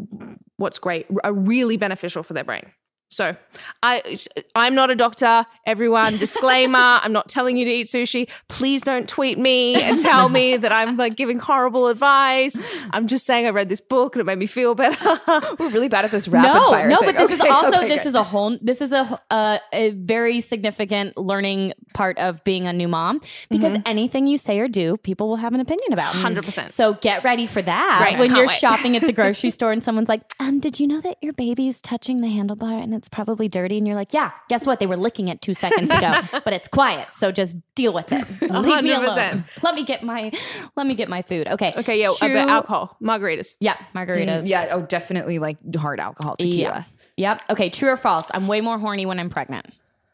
what's 0.56 0.78
great, 0.78 1.06
are 1.22 1.32
really 1.32 1.76
beneficial 1.76 2.22
for 2.22 2.34
their 2.34 2.44
brain. 2.44 2.70
So 3.10 3.36
I 3.82 4.18
I'm 4.54 4.74
not 4.74 4.90
a 4.90 4.96
doctor. 4.96 5.46
Everyone, 5.66 6.16
disclaimer: 6.16 6.78
I'm 7.02 7.12
not 7.12 7.28
telling 7.28 7.56
you 7.56 7.64
to 7.64 7.70
eat 7.70 7.86
sushi. 7.86 8.28
Please 8.48 8.82
don't 8.82 9.08
tweet 9.08 9.38
me 9.38 9.76
and 9.80 10.00
tell 10.00 10.28
me 10.28 10.56
that 10.56 10.72
I'm 10.72 10.96
like 10.96 11.16
giving 11.16 11.38
horrible 11.38 11.88
advice. 11.88 12.60
I'm 12.90 13.06
just 13.06 13.24
saying 13.24 13.46
I 13.46 13.50
read 13.50 13.68
this 13.68 13.80
book 13.80 14.16
and 14.16 14.20
it 14.20 14.24
made 14.24 14.38
me 14.38 14.46
feel 14.46 14.74
better. 14.74 15.20
We're 15.58 15.68
really 15.68 15.88
bad 15.88 16.04
at 16.04 16.10
this 16.10 16.26
rapid 16.26 16.48
no, 16.48 16.70
fire. 16.70 16.88
no, 16.88 17.00
thing. 17.00 17.14
but 17.14 17.16
this 17.28 17.38
is 17.38 17.40
also 17.40 17.78
okay, 17.78 17.88
this 17.88 18.02
good. 18.02 18.08
is 18.08 18.14
a 18.14 18.22
whole 18.22 18.58
this 18.60 18.80
is 18.80 18.92
a 18.92 19.20
uh, 19.30 19.58
a 19.72 19.90
very 19.90 20.40
significant 20.40 21.16
learning 21.16 21.72
part 21.92 22.18
of 22.18 22.42
being 22.44 22.66
a 22.66 22.72
new 22.72 22.88
mom 22.88 23.20
because 23.50 23.74
Mm-hmm. 23.74 23.82
anything 23.86 24.26
you 24.28 24.38
say 24.38 24.60
or 24.60 24.68
do, 24.68 24.96
people 24.98 25.28
will 25.28 25.36
have 25.36 25.52
an 25.52 25.58
opinion 25.60 25.92
about. 25.92 26.14
100%. 26.14 26.70
So 26.70 26.94
get 26.94 27.24
ready 27.24 27.46
for 27.46 27.60
that 27.62 28.12
I 28.14 28.18
when 28.20 28.30
you're 28.36 28.46
wait. 28.46 28.56
shopping 28.56 28.96
at 28.96 29.02
the 29.02 29.12
grocery 29.12 29.50
store 29.58 29.72
and 29.72 29.82
someone's 29.82 30.08
like, 30.08 30.22
um, 30.38 30.60
did 30.60 30.78
you 30.78 30.86
know 30.86 31.00
that 31.00 31.16
your 31.20 31.32
baby's 31.32 31.80
touching 31.80 32.20
the 32.20 32.28
handlebar 32.28 32.80
and 32.80 32.93
it's 32.94 33.08
probably 33.08 33.48
dirty? 33.48 33.76
And 33.78 33.86
you're 33.86 33.96
like, 33.96 34.14
yeah, 34.14 34.30
guess 34.48 34.66
what? 34.66 34.78
They 34.78 34.86
were 34.86 34.96
licking 34.96 35.28
it 35.28 35.40
two 35.42 35.54
seconds 35.54 35.90
ago, 35.90 36.20
but 36.44 36.52
it's 36.52 36.68
quiet. 36.68 37.10
So 37.14 37.30
just 37.32 37.56
deal 37.74 37.92
with 37.92 38.12
it. 38.12 38.18
Leave 38.42 38.82
me 38.84 38.90
100%. 38.90 38.96
alone. 39.06 39.44
Let 39.62 39.74
me 39.74 39.84
get 39.84 40.02
my 40.02 40.32
let 40.76 40.86
me 40.86 40.94
get 40.94 41.08
my 41.08 41.22
food. 41.22 41.48
Okay. 41.48 41.74
Okay, 41.76 42.00
yeah, 42.00 42.10
True- 42.18 42.30
about 42.30 42.48
alcohol, 42.48 42.96
margaritas. 43.02 43.56
Yeah, 43.60 43.76
margaritas. 43.94 44.46
Yeah, 44.46 44.68
oh, 44.72 44.82
definitely 44.82 45.38
like 45.38 45.58
hard 45.76 46.00
alcohol, 46.00 46.36
tequila. 46.36 46.86
Yeah. 47.16 47.34
Yep. 47.34 47.42
Okay. 47.50 47.70
True 47.70 47.90
or 47.90 47.96
false? 47.96 48.30
I'm 48.34 48.48
way 48.48 48.60
more 48.60 48.78
horny 48.78 49.06
when 49.06 49.18
I'm 49.20 49.30
pregnant. 49.30 49.66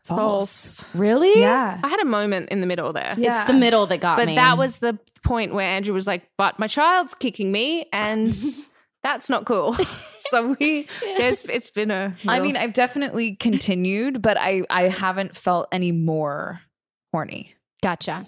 False. 0.04 0.84
Really? 0.94 1.40
Yeah. 1.40 1.78
I 1.82 1.88
had 1.88 2.00
a 2.00 2.04
moment 2.04 2.48
in 2.50 2.60
the 2.60 2.66
middle 2.66 2.92
there. 2.92 3.14
Yeah. 3.16 3.42
It's 3.42 3.50
the 3.50 3.56
middle 3.56 3.86
that 3.86 4.00
got 4.00 4.16
But 4.16 4.26
me. 4.26 4.34
that 4.34 4.58
was 4.58 4.78
the 4.78 4.98
point 5.22 5.54
where 5.54 5.66
Andrew 5.66 5.94
was 5.94 6.06
like, 6.06 6.28
"But 6.36 6.58
my 6.58 6.66
child's 6.66 7.14
kicking 7.14 7.52
me, 7.52 7.86
and 7.92 8.34
that's 9.02 9.28
not 9.30 9.44
cool." 9.44 9.74
so 10.18 10.56
we, 10.60 10.86
there's, 11.18 11.42
it's 11.44 11.70
been 11.70 11.90
a. 11.90 12.16
I 12.26 12.40
mean, 12.40 12.56
I've 12.56 12.72
definitely 12.72 13.36
continued, 13.36 14.22
but 14.22 14.36
I 14.38 14.62
I 14.70 14.88
haven't 14.88 15.36
felt 15.36 15.68
any 15.72 15.92
more 15.92 16.60
horny. 17.12 17.54
gotcha. 17.82 18.26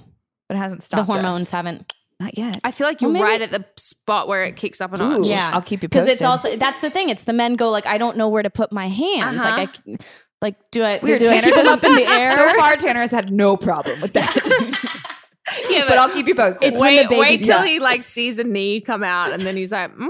But 0.48 0.56
it 0.56 0.58
hasn't 0.58 0.80
The 0.80 0.84
stopped. 0.86 1.00
us. 1.02 1.06
hormones 1.08 1.50
haven't. 1.50 1.92
not 2.20 2.36
yet. 2.36 2.60
I 2.64 2.72
feel 2.72 2.86
like 2.86 3.00
you're 3.00 3.10
Well, 3.12 3.22
right 3.22 3.40
at 3.40 3.50
the 3.50 3.64
spot 3.78 4.28
where 4.28 4.44
it 4.44 4.56
kicks 4.56 4.80
up 4.80 4.92
and 4.92 5.00
notch. 5.02 5.26
Yeah. 5.26 5.50
I'll 5.54 5.62
keep 5.62 5.82
you 5.82 5.88
Because 5.88 6.10
it's 6.10 6.20
also 6.22 6.56
that's 6.56 6.80
the 6.82 6.90
thing. 6.90 7.08
It's 7.08 7.24
the 7.24 7.32
men 7.32 7.54
go 7.54 7.70
like, 7.70 7.86
I 7.86 7.96
don't 7.96 8.16
know 8.16 8.28
where 8.28 8.42
to 8.42 8.50
put 8.50 8.70
my 8.72 8.88
hands. 8.88 9.38
Uh-huh. 9.38 9.56
Like 9.56 9.70
I. 9.88 9.96
Like 10.42 10.56
do 10.72 10.82
I 10.82 10.98
Weird. 11.00 11.22
do 11.22 11.30
I 11.30 11.40
Tanner 11.40 11.54
them 11.56 11.68
up 11.68 11.84
in 11.84 11.94
the 11.94 12.02
air? 12.10 12.34
So 12.34 12.54
far, 12.58 12.74
Tanner 12.76 13.00
has 13.00 13.12
had 13.12 13.32
no 13.32 13.56
problem 13.56 14.00
with 14.00 14.12
that. 14.14 14.34
Yeah, 15.68 15.84
but 15.88 15.98
I'll 15.98 16.08
keep 16.10 16.26
you 16.28 16.34
posted. 16.34 16.68
It's 16.72 16.80
when 16.80 16.96
Wait, 16.96 17.02
the 17.02 17.08
baby 17.08 17.20
wait 17.20 17.44
till 17.44 17.62
he 17.62 17.80
like 17.80 18.02
sees 18.02 18.38
a 18.38 18.44
knee 18.44 18.80
come 18.80 19.02
out, 19.02 19.32
and 19.32 19.42
then 19.44 19.56
he's 19.56 19.72
like, 19.72 19.92
mm, 19.96 20.08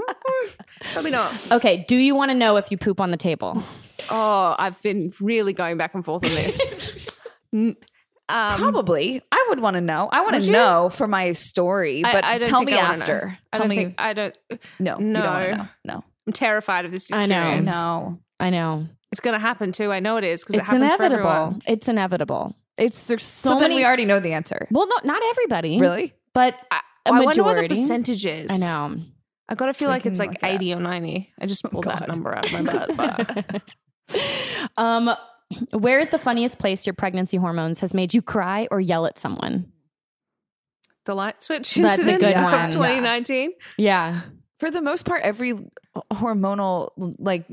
probably 0.93 1.11
not. 1.11 1.51
Okay. 1.51 1.83
Do 1.87 1.95
you 1.95 2.13
want 2.15 2.29
to 2.31 2.35
know 2.35 2.57
if 2.57 2.69
you 2.69 2.77
poop 2.77 3.01
on 3.01 3.09
the 3.11 3.17
table? 3.17 3.63
Oh, 4.11 4.55
I've 4.59 4.81
been 4.83 5.11
really 5.19 5.53
going 5.53 5.77
back 5.77 5.95
and 5.95 6.03
forth 6.05 6.23
on 6.25 6.31
this. 6.35 7.09
Um, 8.29 8.57
Probably. 8.57 9.21
I 9.33 9.45
would 9.49 9.59
want 9.59 9.75
to 9.75 9.81
know. 9.81 10.07
I 10.11 10.21
want 10.21 10.33
Would 10.33 10.41
to 10.43 10.47
you? 10.47 10.53
know 10.53 10.89
for 10.89 11.07
my 11.09 11.33
story, 11.33 12.01
but 12.03 12.23
I 12.23 12.37
don't 12.37 12.47
tell 12.49 12.63
me 12.63 12.71
I 12.73 12.77
wanna 12.77 12.95
know. 12.97 13.01
after. 13.01 13.37
I 13.51 13.57
Tell 13.57 13.67
me. 13.67 13.75
think 13.75 13.95
I 14.01 14.13
don't. 14.13 14.37
no, 14.79 14.97
you 14.97 15.11
don't 15.11 15.11
No. 15.11 15.21
know. 15.57 15.67
No. 15.83 16.03
I'm 16.25 16.33
terrified 16.33 16.85
of 16.85 16.91
this 16.91 17.11
I 17.11 17.25
know. 17.25 17.35
experience. 17.41 17.69
No. 17.73 18.19
I 18.39 18.49
know. 18.49 18.87
It's 19.11 19.19
going 19.19 19.33
to 19.33 19.39
happen 19.39 19.73
too. 19.73 19.91
I 19.91 19.99
know 19.99 20.15
it 20.17 20.23
is 20.23 20.41
because 20.41 20.55
it 20.55 20.59
It's 20.59 20.69
happens 20.69 20.93
for 20.93 21.03
inevitable. 21.03 21.29
everyone. 21.29 21.61
It's 21.67 21.87
inevitable. 21.89 22.55
It's 22.77 23.07
there's 23.07 23.23
so, 23.23 23.49
So, 23.49 23.55
then 23.55 23.61
many. 23.69 23.75
we 23.77 23.85
already 23.85 24.05
know 24.05 24.19
the 24.19 24.33
answer. 24.33 24.67
well, 24.71 24.87
no, 24.87 24.95
not 25.03 25.21
everybody. 25.29 25.79
Really? 25.79 26.13
but 26.33 26.55
I 26.71 27.11
wonder 27.11 27.43
what 27.43 27.55
the 27.55 27.61
majority. 27.61 27.67
percentage 27.81 28.25
is. 28.25 28.49
I 28.51 28.57
know. 28.57 28.97
I 29.49 29.55
got 29.55 29.65
to 29.67 29.73
feel 29.73 29.89
We 29.89 29.93
like 29.95 30.05
it's 30.05 30.19
like 30.19 30.29
look 30.29 30.37
it 30.37 30.43
up. 30.45 30.61
80 30.61 30.73
or 30.75 30.79
90. 30.79 31.29
I 31.39 31.45
just 31.45 31.63
pulled 31.63 31.83
that 31.83 32.07
number 32.07 32.35
out 32.35 32.51
of 32.51 32.63
my 32.63 32.85
butt. 32.95 33.61
Um, 34.77 35.09
where 35.71 35.99
is 35.99 36.09
the 36.09 36.17
funniest 36.17 36.57
place 36.59 36.85
your 36.87 36.93
pregnancy 36.93 37.37
hormones 37.37 37.79
has 37.81 37.93
made 37.93 38.13
you 38.13 38.21
cry 38.21 38.67
or 38.71 38.79
yell 38.81 39.05
at 39.05 39.17
someone? 39.19 39.71
the 41.05 41.13
light 41.13 41.43
switch 41.43 41.75
That's 41.75 41.97
a 41.97 42.01
incident 42.01 42.21
good 42.21 42.33
of 42.37 42.43
one. 42.45 42.71
2019. 42.71 43.51
Yeah. 43.77 44.21
For 44.59 44.71
the 44.71 44.81
most 44.81 45.05
part, 45.05 45.21
every 45.21 45.53
hormonal 46.13 46.91
like 47.19 47.45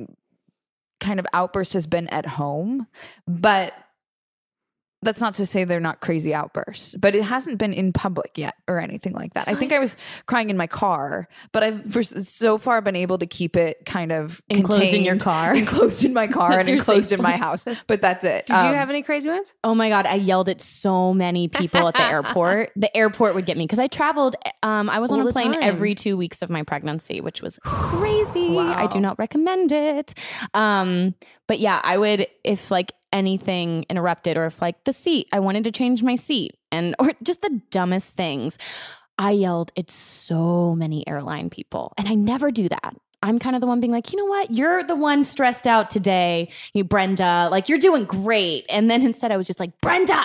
kind 1.01 1.19
of 1.19 1.27
outburst 1.33 1.73
has 1.73 1.87
been 1.89 2.07
at 2.09 2.27
home, 2.27 2.87
but 3.27 3.75
that's 5.03 5.21
not 5.21 5.35
to 5.35 5.47
say 5.47 5.65
they're 5.65 5.81
not 5.81 6.01
crazy 6.01 6.35
outbursts, 6.35 6.95
but 6.99 7.15
it 7.15 7.23
hasn't 7.25 7.59
been 7.59 7.73
in 7.73 7.93
public 7.93 8.37
yet 8.37 8.55
or 8.69 8.79
anything 8.81 9.13
like 9.15 9.33
that. 9.35 9.49
I 9.49 9.55
think 9.55 9.73
I 9.73 9.79
was 9.79 9.97
crying 10.27 10.51
in 10.51 10.57
my 10.57 10.67
car, 10.67 11.27
but 11.53 11.63
I've 11.63 11.91
for 11.93 12.03
so 12.03 12.59
far 12.59 12.83
been 12.83 12.97
able 12.97 13.19
to 13.19 13.27
keep 13.27 13.57
it 13.57 13.87
kind 13.87 14.13
of 14.13 14.43
Enclosed 14.51 14.93
in 14.93 15.03
your 15.05 15.13
contained- 15.15 15.21
car. 15.23 15.55
enclosed 15.57 16.05
in 16.05 16.13
my 16.13 16.27
car, 16.39 16.59
and 16.59 16.69
enclosed 16.69 17.09
safe 17.11 17.19
in 17.19 17.23
my 17.23 17.37
house. 17.37 17.65
But 17.87 18.01
that's 18.03 18.25
it. 18.25 18.47
Did 18.47 18.53
you 18.55 18.59
Um, 18.69 18.75
have 18.75 18.91
any 18.91 19.03
crazy 19.03 19.29
ones? 19.31 19.55
Oh 19.65 19.75
my 19.75 19.89
god, 19.89 20.07
I 20.07 20.15
yelled 20.17 20.49
at 20.49 20.61
so 20.61 21.15
many 21.15 21.49
people 21.49 21.89
at 21.89 21.95
the 21.95 22.03
airport. 22.11 22.71
The 22.77 22.95
airport 22.97 23.35
would 23.35 23.47
get 23.47 23.57
me 23.57 23.65
because 23.65 23.79
I 23.79 23.87
traveled. 23.87 24.37
Um, 24.63 24.91
I 24.91 24.99
was 24.99 25.11
on 25.13 25.21
All 25.21 25.29
a 25.29 25.33
plane 25.33 25.53
time. 25.53 25.63
every 25.63 25.95
two 25.95 26.17
weeks 26.17 26.43
of 26.43 26.51
my 26.51 26.63
pregnancy, 26.63 27.21
which 27.21 27.41
was 27.43 27.59
crazy. 27.65 28.59
I 28.59 28.87
do 28.87 29.01
not 29.01 29.19
recommend 29.19 29.73
it. 29.73 30.15
Um, 30.55 31.15
but 31.47 31.59
yeah, 31.59 31.81
I 31.83 31.99
would 31.99 32.27
if 32.45 32.71
like 32.71 32.93
anything 33.13 33.85
interrupted 33.89 34.37
or 34.37 34.47
if 34.47 34.61
like 34.63 34.85
the 34.85 34.93
seat, 34.93 35.29
I 35.33 35.41
wanted 35.41 35.65
to 35.65 35.71
change 35.73 36.03
my 36.03 36.15
seat 36.15 36.57
and 36.73 36.95
or 36.99 37.13
just 37.23 37.43
the 37.43 37.61
dumbest 37.71 38.15
things. 38.15 38.59
I 39.19 39.33
yelled 39.33 39.71
at 39.77 39.91
so 39.91 40.75
many 40.75 41.07
airline 41.07 41.51
people, 41.51 41.93
and 41.99 42.09
I 42.09 42.15
never 42.15 42.51
do 42.51 42.69
that. 42.71 42.95
I'm 43.23 43.39
kind 43.39 43.55
of 43.55 43.61
the 43.61 43.67
one 43.67 43.79
being 43.81 43.93
like, 43.93 44.13
you 44.13 44.19
know 44.19 44.25
what? 44.25 44.51
You're 44.51 44.83
the 44.83 44.97
one 44.97 45.25
stressed 45.25 45.67
out 45.67 45.91
today, 45.91 46.49
you 46.73 46.85
Brenda. 46.85 47.49
Like 47.51 47.69
you're 47.69 47.79
doing 47.79 48.05
great. 48.07 48.65
And 48.71 48.91
then 48.91 49.03
instead, 49.03 49.31
I 49.31 49.37
was 49.37 49.47
just 49.47 49.61
like, 49.61 49.79
Brenda, 49.83 50.25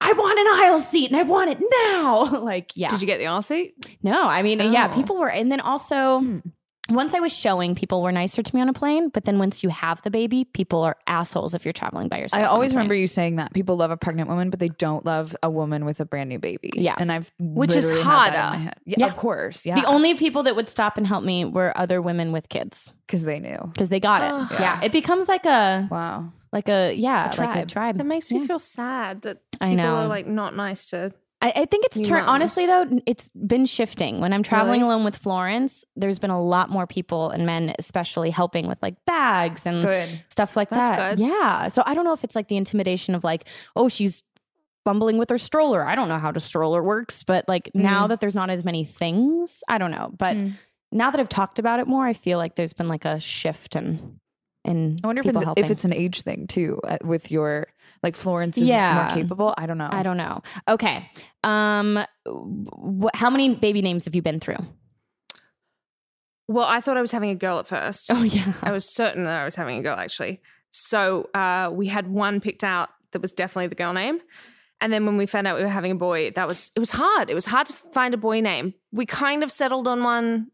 I 0.00 0.12
want 0.12 0.38
an 0.38 0.46
aisle 0.64 0.78
seat 0.78 1.10
and 1.10 1.16
I 1.18 1.24
want 1.24 1.50
it 1.50 1.58
now. 1.82 2.38
like, 2.40 2.70
yeah. 2.76 2.86
Did 2.86 3.00
you 3.00 3.06
get 3.08 3.18
the 3.18 3.26
aisle 3.26 3.42
seat? 3.42 3.74
No, 4.04 4.22
I 4.22 4.42
mean, 4.42 4.60
yeah, 4.60 4.88
Oh. 4.92 4.94
people 4.94 5.16
were, 5.16 5.28
and 5.28 5.50
then 5.50 5.58
also. 5.60 6.20
Hmm. 6.20 6.38
Once 6.90 7.14
I 7.14 7.20
was 7.20 7.32
showing, 7.36 7.74
people 7.74 8.02
were 8.02 8.12
nicer 8.12 8.42
to 8.42 8.54
me 8.54 8.60
on 8.60 8.68
a 8.68 8.72
plane. 8.72 9.08
But 9.08 9.24
then 9.24 9.38
once 9.38 9.62
you 9.62 9.68
have 9.70 10.02
the 10.02 10.10
baby, 10.10 10.44
people 10.44 10.82
are 10.82 10.96
assholes 11.06 11.54
if 11.54 11.64
you're 11.64 11.72
traveling 11.72 12.08
by 12.08 12.18
yourself. 12.18 12.42
I 12.42 12.46
always 12.46 12.72
remember 12.72 12.94
you 12.94 13.06
saying 13.06 13.36
that 13.36 13.52
people 13.54 13.76
love 13.76 13.90
a 13.90 13.96
pregnant 13.96 14.28
woman, 14.28 14.50
but 14.50 14.58
they 14.60 14.68
don't 14.70 15.04
love 15.06 15.34
a 15.42 15.50
woman 15.50 15.84
with 15.84 16.00
a 16.00 16.04
brand 16.04 16.28
new 16.28 16.38
baby. 16.38 16.70
Yeah. 16.74 16.96
and 16.98 17.10
I've 17.12 17.32
Which 17.38 17.74
is 17.76 17.86
literally 17.86 18.04
had 18.04 18.32
that 18.34 18.54
in 18.54 18.60
harder. 18.60 18.74
Yeah, 18.86 18.94
Yeah. 18.98 19.06
of 19.06 19.16
course. 19.16 19.64
Yeah, 19.64 19.76
The 19.76 19.84
only 19.86 20.14
people 20.14 20.42
that 20.44 20.56
would 20.56 20.68
stop 20.68 20.98
and 20.98 21.06
help 21.06 21.24
me 21.24 21.44
were 21.44 21.72
other 21.76 22.02
women 22.02 22.32
with 22.32 22.48
kids 22.48 22.92
because 23.06 23.22
they 23.24 23.38
knew. 23.38 23.58
because 23.72 23.88
they 23.88 24.00
got 24.00 24.22
it. 24.22 24.30
Ugh. 24.52 24.60
Yeah. 24.60 24.80
it 24.82 24.92
becomes 24.92 25.28
like 25.28 25.46
a 25.46 25.86
Wow. 25.90 26.32
like 26.52 26.68
a 26.68 26.92
yeah, 26.94 27.24
like 27.24 27.32
a 27.32 27.36
tribe. 27.36 27.68
tribe. 27.68 27.98
That 27.98 28.06
makes 28.06 28.30
me 28.30 28.40
Yeah. 28.40 28.46
feel 28.46 28.58
sad 28.58 29.22
that 29.22 29.38
I 29.60 29.70
people 29.70 29.84
know. 29.84 29.94
are 29.96 30.06
like 30.08 30.26
not 30.26 30.56
nice 30.56 30.86
to. 30.86 31.12
I, 31.42 31.52
I 31.56 31.64
think 31.64 31.86
it's 31.86 32.00
turned. 32.00 32.26
Honestly, 32.26 32.66
though, 32.66 33.00
it's 33.06 33.30
been 33.30 33.64
shifting. 33.64 34.20
When 34.20 34.32
I'm 34.32 34.42
traveling 34.42 34.80
Really? 34.82 34.92
alone 34.92 35.04
with 35.04 35.16
Florence, 35.16 35.84
there's 35.96 36.18
been 36.18 36.30
a 36.30 36.42
lot 36.42 36.68
more 36.68 36.86
people 36.86 37.30
and 37.30 37.46
men, 37.46 37.74
especially, 37.78 38.28
helping 38.30 38.66
with 38.66 38.82
like 38.82 38.96
bags 39.06 39.64
and 39.66 39.82
Good. 39.82 40.08
stuff 40.28 40.54
like 40.56 40.68
That's 40.68 40.90
that. 40.90 41.16
good. 41.16 41.26
Yeah. 41.26 41.68
So 41.68 41.82
I 41.86 41.94
don't 41.94 42.04
know 42.04 42.12
if 42.12 42.24
it's 42.24 42.34
like 42.36 42.48
the 42.48 42.56
intimidation 42.58 43.14
of 43.14 43.24
like, 43.24 43.46
oh, 43.74 43.88
she's 43.88 44.22
fumbling 44.84 45.16
with 45.18 45.30
her 45.30 45.38
stroller. 45.38 45.82
I 45.86 45.94
don't 45.94 46.08
know 46.08 46.18
how 46.18 46.30
the 46.32 46.40
stroller 46.40 46.82
works, 46.82 47.22
but 47.24 47.48
like 47.48 47.70
now 47.74 48.06
that 48.08 48.20
there's 48.20 48.34
not 48.34 48.50
as 48.50 48.64
many 48.64 48.84
things, 48.84 49.62
I 49.68 49.78
don't 49.78 49.90
know. 49.90 50.12
But 50.16 50.36
Mm. 50.36 50.58
now 50.92 51.10
that 51.10 51.18
I've 51.20 51.28
talked 51.28 51.58
about 51.58 51.80
it 51.80 51.86
more, 51.86 52.04
I 52.06 52.12
feel 52.12 52.36
like 52.38 52.54
there's 52.56 52.72
been 52.74 52.88
like 52.88 53.04
a 53.06 53.18
shift 53.18 53.76
in 53.76 54.19
in 54.64 54.96
I 55.02 55.06
wonder 55.06 55.20
if 55.20 55.26
it's, 55.26 55.42
helping. 55.42 55.64
if 55.64 55.70
it's 55.70 55.84
an 55.84 55.92
age 55.92 56.22
thing 56.22 56.46
too, 56.46 56.80
uh, 56.86 56.98
with 57.04 57.30
your 57.30 57.66
like 58.02 58.16
Florence 58.16 58.56
is 58.58 58.68
Yeah. 58.68 59.06
more 59.08 59.14
capable. 59.22 59.54
I 59.56 59.66
don't 59.66 59.78
know. 59.78 59.88
I 59.90 60.02
don't 60.02 60.16
know. 60.16 60.42
Okay. 60.68 61.10
Um, 61.44 61.98
wh- 62.26 63.14
how 63.14 63.30
many 63.30 63.54
baby 63.54 63.82
names 63.82 64.04
have 64.06 64.14
you 64.14 64.22
been 64.22 64.40
through? 64.40 64.58
Well, 66.48 66.66
I 66.66 66.80
thought 66.80 66.96
I 66.96 67.00
was 67.00 67.12
having 67.12 67.30
a 67.30 67.34
girl 67.34 67.58
at 67.58 67.66
first. 67.66 68.06
Oh 68.10 68.22
yeah. 68.22 68.52
I 68.62 68.72
was 68.72 68.92
certain 68.92 69.24
that 69.24 69.40
I 69.40 69.44
was 69.44 69.54
having 69.54 69.78
a 69.78 69.82
girl 69.82 69.96
actually. 69.96 70.40
So 70.72 71.28
uh, 71.34 71.70
we 71.72 71.86
had 71.88 72.08
one 72.08 72.40
picked 72.40 72.64
out 72.64 72.90
that 73.12 73.22
was 73.22 73.32
definitely 73.32 73.68
the 73.68 73.74
girl 73.76 73.92
name. 73.92 74.20
And 74.80 74.92
then 74.92 75.04
when 75.04 75.16
we 75.16 75.26
found 75.26 75.46
out 75.46 75.56
we 75.58 75.62
were 75.62 75.68
having 75.68 75.92
a 75.92 75.96
boy, 75.96 76.30
that 76.32 76.48
was 76.48 76.70
it 76.74 76.80
was 76.80 76.90
hard. 76.92 77.28
It 77.28 77.34
was 77.34 77.44
hard 77.46 77.66
to 77.66 77.72
find 77.72 78.14
a 78.14 78.16
boy 78.16 78.40
name. 78.40 78.72
We 78.92 79.04
kind 79.04 79.42
of 79.44 79.50
settled 79.52 79.86
on 79.86 80.02
one 80.02 80.50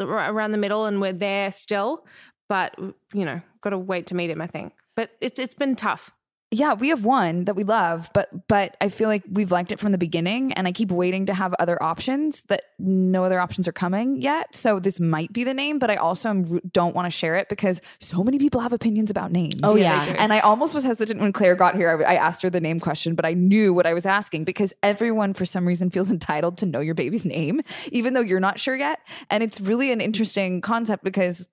around 0.00 0.50
the 0.50 0.58
middle, 0.58 0.84
and 0.86 1.00
we're 1.00 1.12
there 1.12 1.52
still. 1.52 2.04
But 2.52 2.78
you 3.14 3.24
know, 3.24 3.40
got 3.62 3.70
to 3.70 3.78
wait 3.78 4.08
to 4.08 4.14
meet 4.14 4.28
him. 4.28 4.42
I 4.42 4.46
think. 4.46 4.74
But 4.94 5.12
it's 5.22 5.38
it's 5.38 5.54
been 5.54 5.74
tough. 5.74 6.10
Yeah, 6.50 6.74
we 6.74 6.90
have 6.90 7.02
one 7.02 7.46
that 7.46 7.56
we 7.56 7.64
love, 7.64 8.10
but 8.12 8.46
but 8.46 8.76
I 8.78 8.90
feel 8.90 9.08
like 9.08 9.22
we've 9.26 9.50
liked 9.50 9.72
it 9.72 9.80
from 9.80 9.90
the 9.90 9.96
beginning, 9.96 10.52
and 10.52 10.68
I 10.68 10.72
keep 10.72 10.90
waiting 10.90 11.24
to 11.26 11.32
have 11.32 11.54
other 11.58 11.82
options 11.82 12.42
that 12.48 12.64
no 12.78 13.24
other 13.24 13.40
options 13.40 13.66
are 13.68 13.72
coming 13.72 14.20
yet. 14.20 14.54
So 14.54 14.78
this 14.78 15.00
might 15.00 15.32
be 15.32 15.44
the 15.44 15.54
name, 15.54 15.78
but 15.78 15.90
I 15.90 15.96
also 15.96 16.44
don't 16.70 16.94
want 16.94 17.06
to 17.06 17.10
share 17.10 17.36
it 17.36 17.48
because 17.48 17.80
so 18.00 18.22
many 18.22 18.38
people 18.38 18.60
have 18.60 18.74
opinions 18.74 19.10
about 19.10 19.32
names. 19.32 19.60
Oh, 19.62 19.76
yeah. 19.76 20.04
they 20.04 20.12
do. 20.12 20.18
and 20.18 20.30
I 20.30 20.40
almost 20.40 20.74
was 20.74 20.84
hesitant 20.84 21.22
when 21.22 21.32
Claire 21.32 21.54
got 21.54 21.74
here. 21.74 22.04
I, 22.04 22.12
I 22.12 22.14
asked 22.16 22.42
her 22.42 22.50
the 22.50 22.60
name 22.60 22.80
question, 22.80 23.14
but 23.14 23.24
I 23.24 23.32
knew 23.32 23.72
what 23.72 23.86
I 23.86 23.94
was 23.94 24.04
asking 24.04 24.44
because 24.44 24.74
everyone, 24.82 25.32
for 25.32 25.46
some 25.46 25.66
reason, 25.66 25.88
feels 25.88 26.10
entitled 26.10 26.58
to 26.58 26.66
know 26.66 26.80
your 26.80 26.94
baby's 26.94 27.24
name, 27.24 27.62
even 27.92 28.12
though 28.12 28.20
you're 28.20 28.40
not 28.40 28.60
sure 28.60 28.76
yet. 28.76 29.00
And 29.30 29.42
it's 29.42 29.58
really 29.58 29.90
an 29.90 30.02
interesting 30.02 30.60
concept 30.60 31.02
because 31.02 31.46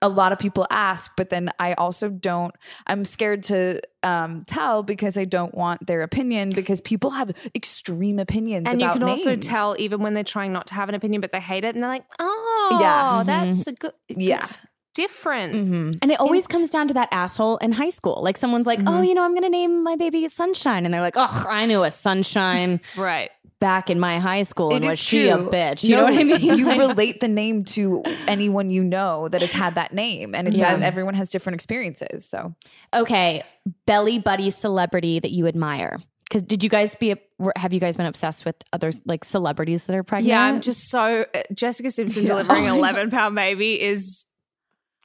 a 0.00 0.08
lot 0.08 0.32
of 0.32 0.38
people 0.38 0.66
ask, 0.70 1.12
but 1.16 1.28
then 1.30 1.50
I 1.58 1.74
also 1.74 2.08
don't, 2.08 2.54
I'm 2.86 3.04
scared 3.04 3.42
to 3.44 3.80
um, 4.02 4.42
tell 4.46 4.82
because 4.82 5.16
I 5.18 5.24
don't 5.24 5.54
want 5.54 5.86
their 5.86 6.02
opinion 6.02 6.50
because 6.50 6.80
people 6.80 7.10
have 7.10 7.32
extreme 7.54 8.18
opinions 8.18 8.68
and 8.68 8.80
you 8.80 8.86
about 8.86 8.98
can 9.00 9.08
also 9.08 9.34
tell 9.36 9.74
even 9.78 10.00
when 10.00 10.14
they're 10.14 10.22
trying 10.22 10.52
not 10.52 10.66
to 10.68 10.74
have 10.74 10.88
an 10.88 10.94
opinion, 10.94 11.20
but 11.20 11.32
they 11.32 11.40
hate 11.40 11.64
it, 11.64 11.74
and 11.74 11.82
they're 11.82 11.90
like, 11.90 12.04
"Oh, 12.20 12.78
Yeah. 12.80 13.22
that's 13.24 13.66
a 13.66 13.72
good, 13.72 13.92
Yeah. 14.08 14.40
good 14.42 14.56
different. 14.94 15.54
Mm-hmm. 15.54 15.90
And 16.02 16.10
it 16.10 16.18
always 16.18 16.48
comes 16.48 16.70
down 16.70 16.88
to 16.88 16.94
that 16.94 17.08
asshole 17.12 17.58
in 17.58 17.70
high 17.70 17.90
school. 17.90 18.20
Like 18.20 18.36
someone's 18.36 18.66
like, 18.66 18.80
Mm-hmm. 18.80 18.88
"Oh, 18.88 19.02
you 19.02 19.14
know, 19.14 19.22
I'm 19.22 19.30
going 19.30 19.44
to 19.44 19.48
name 19.48 19.84
my 19.84 19.94
baby 19.94 20.26
Sunshine," 20.26 20.84
and 20.84 20.92
they're 20.92 21.00
like, 21.00 21.14
"Oh, 21.16 21.46
I 21.48 21.66
knew 21.66 21.84
a 21.84 21.90
Sunshine 21.90 22.80
Right. 22.96 23.30
Back 23.60 23.90
in 23.90 23.98
my 23.98 24.18
high 24.20 24.42
school, 24.42 24.74
and 24.74 24.84
was 24.84 24.98
she 24.98 25.28
a 25.28 25.38
bitch?" 25.38 25.82
You 25.84 25.90
No, 25.90 25.96
know 25.98 26.04
what 26.12 26.18
I 26.20 26.24
mean? 26.24 26.58
You 26.58 26.78
relate 26.78 27.20
the 27.20 27.28
name 27.28 27.64
to 27.66 28.02
anyone 28.26 28.70
you 28.70 28.84
know 28.84 29.28
that 29.28 29.40
has 29.40 29.52
had 29.52 29.74
that 29.76 29.92
name, 29.92 30.34
and 30.34 30.46
it 30.48 30.54
Yeah. 30.54 30.74
does. 30.74 30.82
Everyone 30.82 31.14
has 31.14 31.30
different 31.30 31.54
experiences. 31.54 32.28
So 32.28 32.54
okay, 32.94 33.42
belly 33.86 34.18
buddy 34.18 34.50
celebrity 34.50 35.18
that 35.20 35.30
you 35.30 35.46
admire. 35.46 35.98
Because 36.28 36.42
did 36.42 36.62
you 36.62 36.68
guys 36.68 36.94
be? 36.94 37.14
Have 37.56 37.72
you 37.72 37.80
guys 37.80 37.96
been 37.96 38.04
obsessed 38.04 38.44
with 38.44 38.56
other 38.72 38.92
like 39.06 39.24
celebrities 39.24 39.86
that 39.86 39.96
are 39.96 40.02
pregnant? 40.02 40.28
Yeah, 40.28 40.42
I'm 40.42 40.60
just 40.60 40.90
so 40.90 41.24
Jessica 41.54 41.90
Simpson 41.90 42.24
delivering 42.26 42.66
an 42.66 42.74
11 42.74 43.10
pound 43.10 43.34
baby 43.34 43.80
is 43.80 44.26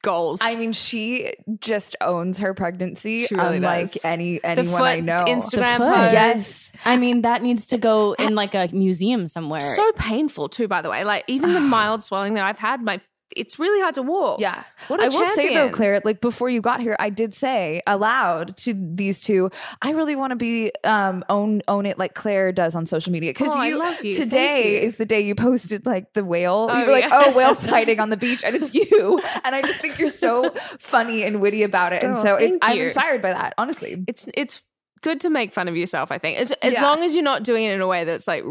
goals. 0.03 0.39
I 0.43 0.55
mean, 0.55 0.71
she 0.73 1.33
just 1.59 1.95
owns 1.99 2.37
her 2.39 2.53
pregnancy, 2.53 3.25
She 3.25 3.33
really 3.33 3.57
unlike 3.57 3.93
does. 3.93 4.05
any 4.05 4.37
the 4.37 4.47
anyone 4.47 4.79
foot 4.79 4.85
I 4.85 4.99
know. 4.99 5.17
Instagram 5.27 5.77
foot. 5.77 6.13
Yes. 6.13 6.71
I 6.85 6.97
mean, 6.97 7.23
that 7.23 7.41
needs 7.41 7.65
to 7.67 7.79
go 7.79 8.13
in 8.13 8.35
like 8.35 8.53
a 8.53 8.69
museum 8.71 9.27
somewhere. 9.27 9.61
So 9.61 9.91
painful 9.93 10.49
too, 10.49 10.67
by 10.67 10.83
the 10.83 10.89
way. 10.91 11.03
Like 11.03 11.23
even 11.27 11.53
the 11.55 11.59
mild 11.59 12.03
swelling 12.03 12.35
that 12.35 12.43
I've 12.43 12.59
had, 12.59 12.81
my 12.83 13.01
it's 13.35 13.59
really 13.59 13.81
hard 13.81 13.95
to 13.95 14.01
walk. 14.01 14.39
Yeah. 14.39 14.63
What 14.87 14.99
a 14.99 15.05
I 15.05 15.07
will 15.09 15.25
say 15.35 15.53
though. 15.53 15.69
Claire, 15.69 16.01
like 16.03 16.21
before 16.21 16.49
you 16.49 16.61
got 16.61 16.79
here, 16.81 16.95
I 16.99 17.09
did 17.09 17.33
say 17.33 17.81
aloud 17.87 18.55
to 18.57 18.73
these 18.73 19.21
two, 19.21 19.49
I 19.81 19.91
really 19.91 20.15
want 20.15 20.31
to 20.31 20.35
be 20.35 20.71
um 20.83 21.23
own 21.29 21.61
own 21.67 21.85
it 21.85 21.97
like 21.97 22.13
Claire 22.13 22.51
does 22.51 22.75
on 22.75 22.85
social 22.85 23.11
media. 23.11 23.31
Because 23.31 23.51
Oh, 23.53 23.61
you, 23.63 23.77
love 23.77 24.03
you. 24.03 24.13
today 24.13 24.73
you. 24.73 24.79
is 24.85 24.97
the 24.97 25.05
day 25.05 25.21
you 25.21 25.35
posted 25.35 25.85
like 25.85 26.13
the 26.13 26.23
whale. 26.25 26.67
Oh, 26.69 26.77
you 26.79 26.85
were 26.85 26.91
like, 26.91 27.05
yeah. 27.05 27.23
oh, 27.25 27.33
whale 27.35 27.53
sighting 27.69 27.99
on 27.99 28.09
the 28.09 28.17
beach, 28.17 28.43
and 28.43 28.55
it's 28.55 28.73
you. 28.73 29.21
And 29.45 29.55
I 29.55 29.61
just 29.61 29.79
think 29.81 29.99
you're 29.99 30.07
so 30.09 30.49
funny 30.79 31.23
and 31.23 31.41
witty 31.41 31.63
about 31.63 31.91
it. 31.93 32.03
And 32.03 32.15
Oh, 32.15 32.23
so 32.23 32.35
it, 32.35 32.57
I'm 32.61 32.77
inspired 32.77 33.21
by 33.21 33.31
that, 33.33 33.53
honestly. 33.57 34.03
It's 34.07 34.27
it's 34.33 34.61
good 35.03 35.21
to 35.21 35.29
make 35.29 35.53
fun 35.53 35.67
of 35.67 35.77
yourself, 35.77 36.11
I 36.11 36.17
think. 36.17 36.39
As, 36.39 36.49
as 36.63 36.73
Yeah. 36.73 36.81
long 36.81 37.03
as 37.03 37.13
you're 37.13 37.23
not 37.23 37.43
doing 37.43 37.63
it 37.65 37.73
in 37.75 37.81
a 37.81 37.85
way 37.87 38.03
that's 38.03 38.27
like 38.27 38.43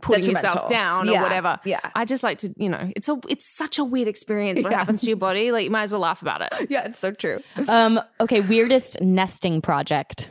putting 0.00 0.24
yourself 0.24 0.54
Detrimental. 0.54 0.68
down 0.68 1.08
Yeah, 1.08 1.18
or 1.18 1.22
whatever. 1.24 1.58
yeah. 1.64 1.80
I 1.96 2.04
just 2.04 2.22
like 2.22 2.38
to, 2.38 2.54
you 2.56 2.68
know, 2.68 2.92
it's 2.94 3.08
a 3.08 3.18
it's 3.28 3.56
such 3.56 3.78
a 3.80 3.84
weird 3.84 4.06
experience 4.06 4.62
what 4.62 4.72
happens 4.72 5.00
to 5.00 5.08
your 5.08 5.16
body. 5.16 5.50
Like 5.50 5.64
you 5.64 5.70
might 5.70 5.82
as 5.82 5.90
well 5.92 6.00
laugh 6.02 6.22
about 6.22 6.40
it. 6.42 6.52
Yeah, 6.70 6.84
it's 6.84 7.00
so 7.00 7.10
true. 7.10 7.40
um, 7.68 8.00
okay, 8.20 8.40
weirdest 8.40 9.00
nesting 9.00 9.60
project. 9.60 10.30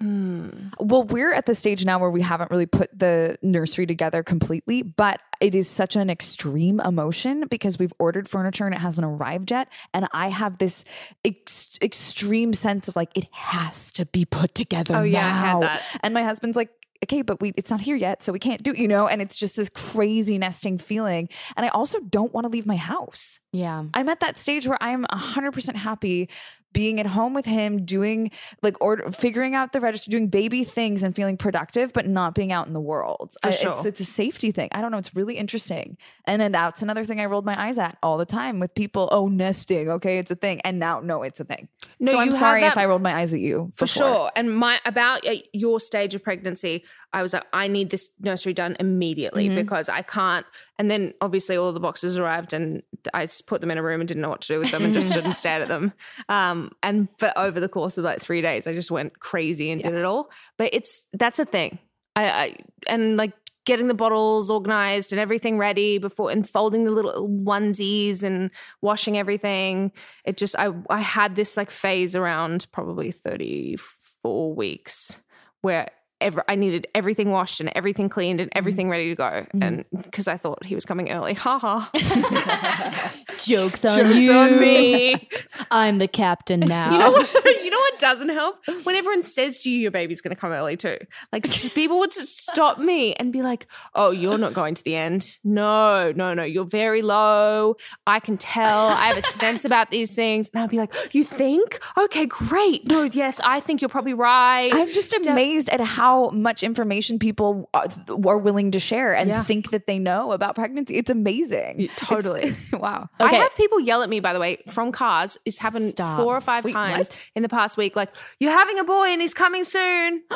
Well, 0.00 1.04
we're 1.04 1.32
at 1.32 1.46
the 1.46 1.54
stage 1.54 1.84
now 1.84 1.98
where 1.98 2.10
we 2.10 2.20
haven't 2.22 2.50
really 2.50 2.66
put 2.66 2.96
the 2.96 3.38
nursery 3.42 3.86
together 3.86 4.22
completely, 4.22 4.82
but 4.82 5.20
it 5.40 5.54
is 5.54 5.68
such 5.68 5.96
an 5.96 6.10
extreme 6.10 6.80
emotion 6.80 7.46
because 7.48 7.78
we've 7.78 7.92
ordered 7.98 8.28
furniture 8.28 8.66
and 8.66 8.74
it 8.74 8.80
hasn't 8.80 9.06
arrived 9.06 9.50
yet. 9.50 9.68
And 9.92 10.06
I 10.12 10.28
have 10.28 10.58
this 10.58 10.84
ex- 11.24 11.78
extreme 11.82 12.52
sense 12.52 12.88
of 12.88 12.96
like, 12.96 13.10
it 13.16 13.26
has 13.30 13.92
to 13.92 14.06
be 14.06 14.24
put 14.24 14.54
together 14.54 14.96
Oh, 14.96 15.02
yeah, 15.02 15.20
now. 15.40 15.60
that. 15.60 15.82
And 16.02 16.12
my 16.12 16.22
husband's 16.22 16.56
like, 16.56 16.70
okay, 17.04 17.20
but 17.22 17.40
we 17.40 17.52
it's 17.56 17.70
not 17.70 17.82
here 17.82 17.96
yet, 17.96 18.22
so 18.22 18.32
we 18.32 18.38
can't 18.38 18.62
do, 18.62 18.70
it, 18.72 18.78
you 18.78 18.88
know, 18.88 19.06
and 19.06 19.20
it's 19.20 19.36
just 19.36 19.56
this 19.56 19.68
crazy 19.68 20.38
nesting 20.38 20.78
feeling. 20.78 21.28
And 21.56 21.66
I 21.66 21.68
also 21.68 22.00
don't 22.00 22.32
want 22.32 22.46
to 22.46 22.48
leave 22.48 22.64
my 22.66 22.76
house. 22.76 23.40
Yeah. 23.52 23.84
I'm 23.92 24.08
at 24.08 24.20
that 24.20 24.38
stage 24.38 24.66
where 24.66 24.78
I'm 24.82 25.04
100% 25.04 25.76
happy 25.76 26.30
being 26.74 27.00
at 27.00 27.06
home 27.06 27.32
with 27.32 27.46
him, 27.46 27.86
doing 27.86 28.30
like 28.62 28.78
order, 28.82 29.10
figuring 29.10 29.54
out 29.54 29.72
the 29.72 29.80
register, 29.80 30.10
doing 30.10 30.28
baby 30.28 30.64
things 30.64 31.02
and 31.02 31.16
feeling 31.16 31.38
productive, 31.38 31.94
but 31.94 32.06
not 32.06 32.34
being 32.34 32.52
out 32.52 32.66
in 32.66 32.74
the 32.74 32.80
world. 32.80 33.34
For 33.40 33.48
I- 33.48 33.52
sure. 33.52 33.70
It's, 33.70 33.86
it's 33.86 34.00
a 34.00 34.04
safety 34.04 34.52
thing. 34.52 34.68
I 34.72 34.82
don't 34.82 34.90
know. 34.90 34.98
It's 34.98 35.16
really 35.16 35.38
interesting. 35.38 35.96
And 36.26 36.42
then 36.42 36.52
that's 36.52 36.82
another 36.82 37.06
thing 37.06 37.20
I 37.20 37.24
rolled 37.24 37.46
my 37.46 37.58
eyes 37.58 37.78
at 37.78 37.96
all 38.02 38.18
the 38.18 38.26
time 38.26 38.60
with 38.60 38.74
people. 38.74 39.08
Oh, 39.10 39.28
nesting. 39.28 39.88
Okay. 39.88 40.18
It's 40.18 40.30
a 40.30 40.36
thing. 40.36 40.60
And 40.62 40.78
now, 40.78 41.00
no, 41.00 41.22
it's 41.22 41.40
a 41.40 41.44
thing. 41.44 41.68
No, 42.00 42.12
so 42.12 42.18
I'm 42.18 42.32
sorry 42.32 42.64
if 42.64 42.76
I 42.76 42.84
rolled 42.84 43.02
my 43.02 43.14
eyes 43.14 43.32
at 43.32 43.40
you. 43.40 43.70
For 43.76 43.86
before. 43.86 44.02
sure. 44.02 44.30
And 44.36 44.54
my 44.54 44.80
about 44.84 45.26
uh, 45.26 45.36
your 45.52 45.80
stage 45.80 46.14
of 46.14 46.22
pregnancy, 46.22 46.84
I 47.14 47.22
was 47.22 47.32
like, 47.32 47.44
I 47.52 47.68
need 47.68 47.90
this 47.90 48.10
nursery 48.20 48.52
done 48.52 48.76
immediately 48.80 49.46
Mm-hmm. 49.46 49.56
because 49.56 49.88
I 49.88 50.02
can't. 50.02 50.44
And 50.78 50.90
then 50.90 51.14
obviously 51.20 51.56
all 51.56 51.72
the 51.72 51.80
boxes 51.80 52.18
arrived, 52.18 52.52
and 52.52 52.82
I 53.14 53.24
just 53.26 53.46
put 53.46 53.60
them 53.60 53.70
in 53.70 53.78
a 53.78 53.82
room 53.82 54.00
and 54.00 54.08
didn't 54.08 54.20
know 54.20 54.28
what 54.28 54.40
to 54.42 54.48
do 54.48 54.58
with 54.58 54.70
them, 54.70 54.84
and 54.84 54.92
just 54.92 55.10
stood 55.10 55.24
and 55.24 55.36
stared 55.42 55.62
at 55.62 55.68
them. 55.68 55.92
Um, 56.28 56.72
and 56.82 57.08
but 57.18 57.36
over 57.36 57.60
the 57.60 57.68
course 57.68 57.96
of 57.96 58.04
like 58.04 58.20
three 58.20 58.42
days, 58.42 58.66
I 58.66 58.72
just 58.74 58.90
went 58.90 59.20
crazy 59.20 59.70
and 59.70 59.82
did 59.82 59.94
it 59.94 60.04
all. 60.04 60.28
But 60.58 60.70
it's 60.74 61.04
that's 61.12 61.38
a 61.38 61.44
thing. 61.44 61.78
I, 62.16 62.28
I 62.30 62.56
and 62.88 63.16
like 63.16 63.32
getting 63.64 63.88
the 63.88 63.94
bottles 63.94 64.50
organized 64.50 65.10
and 65.12 65.18
everything 65.18 65.56
ready 65.56 65.96
before 65.96 66.30
and 66.30 66.46
folding 66.46 66.84
the 66.84 66.90
little 66.90 67.28
onesies 67.28 68.22
and 68.22 68.50
washing 68.82 69.16
everything. 69.16 69.90
It 70.24 70.36
just 70.36 70.54
I 70.58 70.70
I 70.90 71.00
had 71.00 71.34
this 71.34 71.56
like 71.56 71.70
phase 71.70 72.14
around 72.14 72.66
probably 72.72 73.10
34 73.10 74.54
weeks 74.54 75.22
where 75.62 75.88
ever 76.24 76.42
I 76.48 76.56
needed 76.56 76.88
everything 76.94 77.30
washed 77.30 77.60
and 77.60 77.70
everything 77.74 78.08
cleaned 78.08 78.40
and 78.40 78.50
mm-hmm. 78.50 78.58
everything 78.58 78.90
ready 78.90 79.10
to 79.10 79.14
go. 79.14 79.24
Mm-hmm. 79.24 79.62
And 79.62 79.84
because 79.92 80.26
I 80.26 80.36
thought 80.36 80.64
he 80.64 80.74
was 80.74 80.84
coming 80.84 81.12
early. 81.12 81.34
Ha 81.34 81.58
ha. 81.58 83.12
Jokes 83.44 83.84
on 83.84 83.96
Jokes 83.96 84.16
you. 84.16 84.32
on 84.32 84.60
me. 84.60 85.28
I'm 85.70 85.98
the 85.98 86.08
captain 86.08 86.60
now. 86.60 86.90
You 86.90 86.98
know 86.98 87.10
what? 87.12 87.30
You 87.64 87.70
know 87.70 87.78
what 87.78 87.98
doesn't 87.98 88.28
help? 88.28 88.62
When 88.84 88.94
everyone 88.94 89.22
says 89.22 89.60
to 89.60 89.70
you 89.70 89.78
your 89.78 89.90
baby's 89.90 90.20
going 90.20 90.34
to 90.34 90.40
come 90.40 90.52
early 90.52 90.76
too. 90.76 90.98
Like 91.32 91.50
people 91.72 91.98
would 91.98 92.12
stop 92.12 92.78
me 92.78 93.14
and 93.14 93.32
be 93.32 93.40
like, 93.40 93.66
"Oh, 93.94 94.10
you're 94.10 94.36
not 94.36 94.52
going 94.52 94.74
to 94.74 94.84
the 94.84 94.94
end. 94.94 95.38
No, 95.42 96.12
no, 96.14 96.34
no. 96.34 96.42
You're 96.42 96.66
very 96.66 97.00
low. 97.00 97.76
I 98.06 98.20
can 98.20 98.36
tell. 98.36 98.88
I 98.88 99.06
have 99.06 99.16
a 99.16 99.22
sense 99.22 99.64
about 99.64 99.90
these 99.90 100.14
things." 100.14 100.50
And 100.52 100.62
I'd 100.62 100.68
be 100.68 100.76
like, 100.76 100.94
"You 101.14 101.24
think? 101.24 101.80
Okay, 101.96 102.26
great. 102.26 102.86
No, 102.86 103.04
yes, 103.04 103.40
I 103.40 103.60
think 103.60 103.80
you're 103.80 103.88
probably 103.88 104.14
right." 104.14 104.70
I'm 104.72 104.92
just 104.92 105.14
amazed 105.14 105.70
at 105.70 105.80
how 105.80 106.13
much 106.32 106.62
information 106.62 107.18
people 107.18 107.68
uh, 107.74 107.88
are, 108.08 108.28
are 108.34 108.38
willing 108.38 108.70
to 108.72 108.80
share 108.80 109.14
and 109.14 109.28
Yeah. 109.30 109.42
think 109.42 109.70
that 109.70 109.86
they 109.86 109.98
know 109.98 110.32
about 110.32 110.54
pregnancy. 110.54 110.94
It's 110.96 111.10
amazing. 111.10 111.80
Yeah, 111.80 111.88
totally. 111.96 112.42
It's- 112.42 112.72
wow. 112.80 113.08
I 113.20 113.34
have 113.34 113.54
people 113.56 113.80
yell 113.80 114.02
at 114.02 114.08
me, 114.08 114.20
by 114.20 114.32
the 114.32 114.40
way, 114.40 114.58
from 114.68 114.92
cars. 114.92 115.36
It's 115.44 115.58
happened 115.58 115.90
Stop. 115.90 116.18
four 116.20 116.36
or 116.36 116.40
five 116.40 116.64
Wait, 116.64 116.72
times 116.72 117.08
what? 117.10 117.18
in 117.36 117.42
the 117.42 117.48
past 117.48 117.76
week. 117.76 117.96
Like, 117.96 118.10
you're 118.40 118.52
having 118.52 118.78
a 118.78 118.84
boy 118.84 119.06
and 119.08 119.20
he's 119.20 119.34
coming 119.34 119.64
soon. 119.64 120.22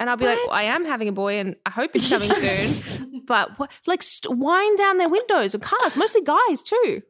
And 0.00 0.08
I'll 0.08 0.16
be 0.16 0.26
like, 0.26 0.38
well, 0.46 0.52
I 0.52 0.62
am 0.62 0.84
having 0.84 1.08
a 1.08 1.12
boy 1.12 1.40
and 1.40 1.56
I 1.66 1.70
hope 1.70 1.90
he's 1.92 2.08
coming 2.08 2.32
soon. 2.32 3.22
But 3.26 3.58
what, 3.58 3.72
like, 3.88 4.00
st- 4.00 4.38
wind 4.38 4.78
down 4.78 4.98
their 4.98 5.08
windows 5.08 5.56
of 5.56 5.60
cars, 5.60 5.96
mostly 5.96 6.22
guys 6.22 6.62
too. 6.62 7.02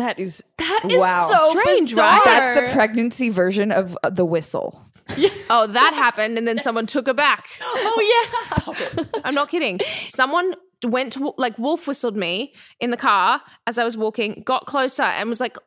That 0.00 0.18
is 0.18 0.42
That 0.56 0.80
is 0.88 0.98
Wow. 0.98 1.28
so 1.30 1.60
strange, 1.60 1.92
right? 1.92 2.22
That's 2.24 2.58
the 2.58 2.72
pregnancy 2.72 3.28
version 3.28 3.70
of 3.70 3.98
uh, 4.02 4.08
the 4.08 4.24
whistle. 4.24 4.82
oh, 5.50 5.66
that 5.66 5.92
happened, 5.92 6.38
and 6.38 6.48
then 6.48 6.58
someone 6.58 6.86
took 6.86 7.06
her 7.06 7.12
back. 7.12 7.46
oh 7.60 8.64
yeah. 8.96 9.04
I'm 9.24 9.34
not 9.34 9.50
kidding. 9.50 9.78
Someone 10.06 10.54
went 10.86 11.12
to 11.12 11.34
like 11.36 11.58
wolf 11.58 11.86
whistled 11.86 12.16
me 12.16 12.54
in 12.80 12.90
the 12.90 12.96
car 12.96 13.42
as 13.66 13.76
I 13.76 13.84
was 13.84 13.98
walking, 13.98 14.42
got 14.42 14.64
closer, 14.64 15.02
and 15.02 15.28
was 15.28 15.38
like. 15.40 15.58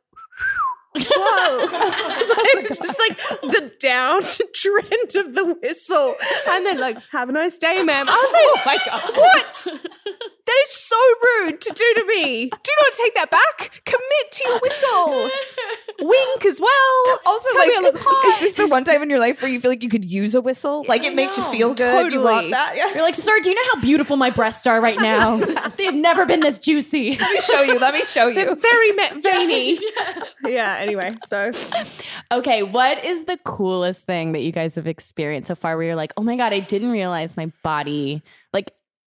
Whoa! 0.96 1.58
like, 2.56 2.68
just 2.68 3.00
like 3.00 3.18
the 3.42 3.72
down 3.80 4.22
trend 4.54 5.16
of 5.16 5.34
the 5.34 5.58
whistle, 5.62 6.16
and 6.48 6.66
then 6.68 6.80
like, 6.80 6.98
"Have 7.12 7.30
a 7.30 7.32
nice 7.32 7.58
day, 7.58 7.82
ma'am." 7.82 8.06
I 8.08 8.12
was 8.12 8.32
like, 8.32 8.46
"Oh 8.46 8.62
my 8.66 8.78
god, 8.86 9.18
what? 9.18 9.94
That 10.46 10.60
is 10.66 10.72
so 10.76 10.96
rude 11.24 11.62
to 11.62 11.70
do 11.74 11.94
to 12.02 12.06
me. 12.06 12.50
Do 12.50 12.72
not 12.82 12.94
take 12.96 13.16
that 13.16 13.32
back. 13.32 13.82
Commit 13.86 14.32
to 14.34 14.44
your 14.50 14.60
whistle. 14.60 15.30
Wink 16.02 16.46
as 16.46 16.60
well. 16.60 17.20
Also, 17.26 17.50
Tell 17.52 17.60
like, 17.60 17.68
me 17.70 17.76
I 17.78 17.80
look 17.82 17.96
hot. 18.00 18.42
is 18.44 18.56
this 18.58 18.68
the 18.68 18.72
one 18.72 18.84
time 18.84 19.02
in 19.04 19.10
your 19.10 19.20
life 19.20 19.42
where 19.42 19.50
you 19.50 19.62
feel 19.62 19.72
like 19.72 19.84
you 19.84 19.90
could 19.90 20.04
use 20.04 20.36
a 20.36 20.42
whistle? 20.42 20.84
Like 20.88 21.06
it 21.06 21.16
makes 21.16 21.38
you 21.38 21.44
feel 21.46 21.74
good. 21.74 22.12
You 22.12 22.24
want 22.24 22.52
that. 22.52 22.74
Yeah. 22.76 22.94
You're 22.94 23.04
like, 23.04 23.16
sir, 23.16 23.32
do 23.42 23.50
you 23.50 23.56
know 23.56 23.62
how 23.74 23.80
beautiful 23.82 24.18
my 24.18 24.32
breasts 24.32 24.68
are 24.68 24.82
right 24.82 25.00
now? 25.00 25.38
They've 25.78 25.94
never 25.94 26.26
been 26.26 26.42
this 26.42 26.60
juicy. 26.60 27.16
Let 27.20 27.32
me 27.34 27.40
show 27.42 27.62
you. 27.62 27.80
Let 27.80 27.94
me 27.94 28.04
show 28.04 28.28
you. 28.28 28.36
They're 28.36 28.56
very 28.56 28.92
ma- 28.92 29.20
veiny. 29.22 29.80
yeah. 30.44 30.76
Anyway, 30.80 31.16
so 31.26 31.52
Okay, 32.32 32.64
what 32.64 33.04
is 33.06 33.26
the 33.26 33.38
coolest 33.46 34.06
thing 34.06 34.34
that 34.34 34.42
you 34.42 34.52
guys 34.52 34.76
have 34.76 34.88
experienced 34.88 35.48
so 35.48 35.56
far 35.56 35.78
where 35.78 35.86
you're 35.88 35.96
like, 35.96 36.12
oh 36.18 36.24
my 36.24 36.36
God, 36.36 36.52
I 36.52 36.60
didn't 36.60 36.92
realize 36.92 37.38
my 37.38 37.52
body, 37.64 38.16
like 38.16 38.24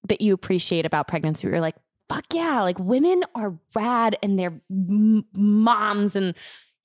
that 0.09 0.20
you 0.20 0.34
appreciate 0.34 0.86
about 0.86 1.09
pregnancy? 1.09 1.46
You're 1.46 1.61
like, 1.61 1.76
fuck 2.09 2.24
yeah, 2.32 2.62
like 2.62 2.78
women 2.78 3.24
are 3.34 3.59
rad 3.74 4.16
and 4.22 4.38
they're 4.38 4.61
m- 4.70 5.24
moms 5.34 6.16
and 6.16 6.34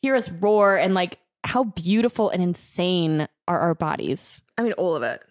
hear 0.02 0.16
us 0.16 0.30
roar 0.30 0.78
and 0.78 0.94
like 0.94 1.20
how 1.44 1.64
beautiful 1.64 2.30
and 2.30 2.42
insane 2.42 3.28
are 3.48 3.60
our 3.60 3.76
bodies. 3.76 4.42
I 4.58 4.64
mean, 4.64 4.74
all 4.74 4.96
of 4.96 5.04
it. 5.04 5.22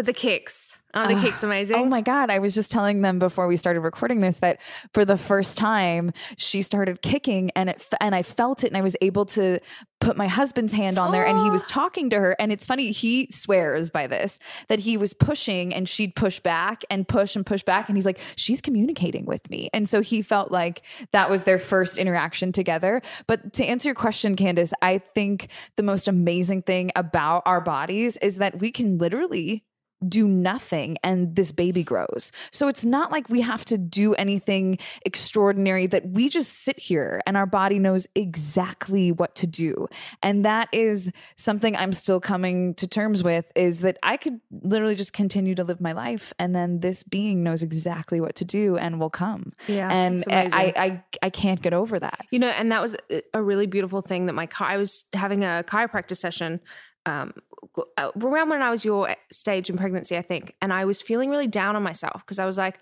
But 0.00 0.06
the 0.06 0.14
kicks. 0.14 0.80
Aren't 0.94 1.14
the 1.14 1.20
kicks 1.20 1.42
amazing? 1.42 1.76
Oh 1.76 1.84
my 1.84 2.00
God. 2.00 2.30
I 2.30 2.38
was 2.38 2.54
just 2.54 2.70
telling 2.70 3.02
them 3.02 3.18
before 3.18 3.46
we 3.46 3.56
started 3.56 3.80
recording 3.80 4.20
this 4.20 4.38
that 4.38 4.58
for 4.94 5.04
the 5.04 5.18
first 5.18 5.58
time 5.58 6.14
she 6.38 6.62
started 6.62 7.02
kicking 7.02 7.50
and 7.54 7.68
it 7.68 7.86
and 8.00 8.14
I 8.14 8.22
felt 8.22 8.64
it 8.64 8.68
and 8.68 8.78
I 8.78 8.80
was 8.80 8.96
able 9.02 9.26
to 9.26 9.60
put 10.00 10.16
my 10.16 10.26
husband's 10.26 10.72
hand 10.72 10.98
on 10.98 11.12
there 11.12 11.26
and 11.26 11.38
he 11.38 11.50
was 11.50 11.64
ah. 11.64 11.68
talking 11.68 12.08
to 12.10 12.18
her. 12.18 12.34
And 12.38 12.50
it's 12.50 12.64
funny, 12.64 12.92
he 12.92 13.28
swears 13.30 13.90
by 13.90 14.06
this 14.06 14.38
that 14.68 14.78
he 14.78 14.96
was 14.96 15.12
pushing 15.12 15.74
and 15.74 15.86
she'd 15.86 16.16
push 16.16 16.40
back 16.40 16.82
and 16.88 17.06
push 17.06 17.36
and 17.36 17.44
push 17.44 17.62
back. 17.62 17.90
And 17.90 17.98
he's 17.98 18.06
like, 18.06 18.18
she's 18.36 18.62
communicating 18.62 19.26
with 19.26 19.50
me. 19.50 19.68
And 19.74 19.86
so 19.86 20.00
he 20.00 20.22
felt 20.22 20.50
like 20.50 20.80
that 21.12 21.28
was 21.28 21.44
their 21.44 21.58
first 21.58 21.98
interaction 21.98 22.52
together. 22.52 23.02
But 23.26 23.52
to 23.52 23.64
answer 23.66 23.88
your 23.88 23.94
question, 23.94 24.34
Candice, 24.34 24.72
I 24.80 24.96
think 24.96 25.48
the 25.76 25.82
most 25.82 26.08
amazing 26.08 26.62
thing 26.62 26.90
about 26.96 27.42
our 27.44 27.60
bodies 27.60 28.16
is 28.16 28.38
that 28.38 28.60
we 28.60 28.72
can 28.72 28.96
literally 28.96 29.66
do 30.06 30.26
nothing 30.26 30.96
and 31.02 31.36
this 31.36 31.52
baby 31.52 31.82
grows. 31.82 32.32
So 32.50 32.68
it's 32.68 32.84
not 32.84 33.12
like 33.12 33.28
we 33.28 33.42
have 33.42 33.64
to 33.66 33.78
do 33.78 34.14
anything 34.14 34.78
extraordinary 35.04 35.86
that 35.88 36.08
we 36.08 36.28
just 36.28 36.64
sit 36.64 36.78
here 36.78 37.20
and 37.26 37.36
our 37.36 37.46
body 37.46 37.78
knows 37.78 38.06
exactly 38.14 39.12
what 39.12 39.34
to 39.36 39.46
do. 39.46 39.88
And 40.22 40.44
that 40.44 40.68
is 40.72 41.12
something 41.36 41.76
I'm 41.76 41.92
still 41.92 42.20
coming 42.20 42.74
to 42.74 42.86
terms 42.86 43.22
with 43.22 43.50
is 43.54 43.80
that 43.80 43.98
I 44.02 44.16
could 44.16 44.40
literally 44.62 44.94
just 44.94 45.12
continue 45.12 45.54
to 45.54 45.64
live 45.64 45.80
my 45.80 45.92
life 45.92 46.32
and 46.38 46.54
then 46.54 46.80
this 46.80 47.02
being 47.02 47.42
knows 47.42 47.62
exactly 47.62 48.20
what 48.20 48.34
to 48.36 48.44
do 48.44 48.76
and 48.76 48.98
will 48.98 49.10
come. 49.10 49.50
Yeah, 49.66 49.90
And 49.90 50.24
I. 50.30 50.72
I 50.76 51.04
I 51.22 51.30
can't 51.30 51.60
get 51.60 51.72
over 51.72 51.98
that. 51.98 52.26
You 52.30 52.38
know, 52.38 52.48
and 52.48 52.72
that 52.72 52.80
was 52.80 52.96
a- 53.10 53.42
really 53.42 53.66
beautiful 53.66 54.02
thing 54.02 54.26
that 54.26 54.32
my 54.32 54.48
I 54.58 54.76
was 54.76 55.04
having 55.12 55.44
a 55.44 55.64
chiropractic 55.66 56.16
session 56.16 56.60
um, 57.06 57.32
Uh, 57.96 58.10
around 58.20 58.48
when 58.48 58.62
I 58.62 58.70
was 58.70 58.84
your 58.84 59.10
eh, 59.10 59.14
stage 59.30 59.70
in 59.70 59.76
pregnancy, 59.76 60.16
I 60.16 60.22
think, 60.22 60.54
and 60.60 60.72
I 60.72 60.84
was 60.84 61.02
feeling 61.02 61.30
really 61.30 61.46
down 61.46 61.76
on 61.76 61.82
myself 61.82 62.24
because 62.24 62.38
I 62.38 62.46
was 62.46 62.58
like. 62.58 62.78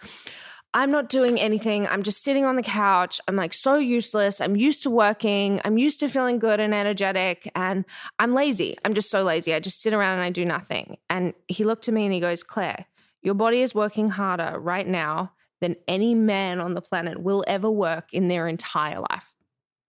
I'm 0.75 0.91
not 0.91 1.09
doing 1.09 1.41
anything. 1.41 1.87
I'm 1.87 2.03
just 2.03 2.23
sitting 2.23 2.45
on 2.45 2.57
the 2.57 2.63
couch. 2.63 3.23
I'm 3.27 3.37
like 3.37 3.55
so 3.55 3.77
useless. 3.77 4.39
I'm 4.39 4.55
used 4.55 4.83
to 4.83 4.91
working. 4.91 5.63
I'm 5.65 5.79
used 5.79 5.99
to 6.01 6.11
feeling 6.11 6.39
good 6.39 6.61
and 6.61 6.75
energetic. 6.75 7.51
And 7.55 7.87
I'm 8.19 8.35
lazy. 8.35 8.77
I'm 8.85 8.93
just 8.93 9.11
so 9.11 9.23
lazy. 9.23 9.55
I 9.55 9.61
just 9.61 9.81
sit 9.81 9.95
around 9.95 10.17
and 10.17 10.23
I 10.23 10.31
do 10.31 10.45
nothing. 10.45 10.99
And 11.09 11.33
he 11.49 11.65
looked 11.65 11.89
at 11.89 11.95
me 11.95 12.05
and 12.05 12.13
he 12.13 12.21
goes, 12.21 12.43
Claire, 12.43 12.85
your 13.23 13.33
body 13.33 13.63
is 13.63 13.75
working 13.75 14.11
harder 14.11 14.59
right 14.61 14.87
now 14.87 15.33
than 15.61 15.77
any 15.89 16.15
man 16.15 16.61
on 16.61 16.75
the 16.75 16.83
planet 16.83 17.23
will 17.23 17.45
ever 17.47 17.71
work 17.71 18.13
in 18.13 18.29
their 18.29 18.47
entire 18.47 19.01
life. 19.01 19.35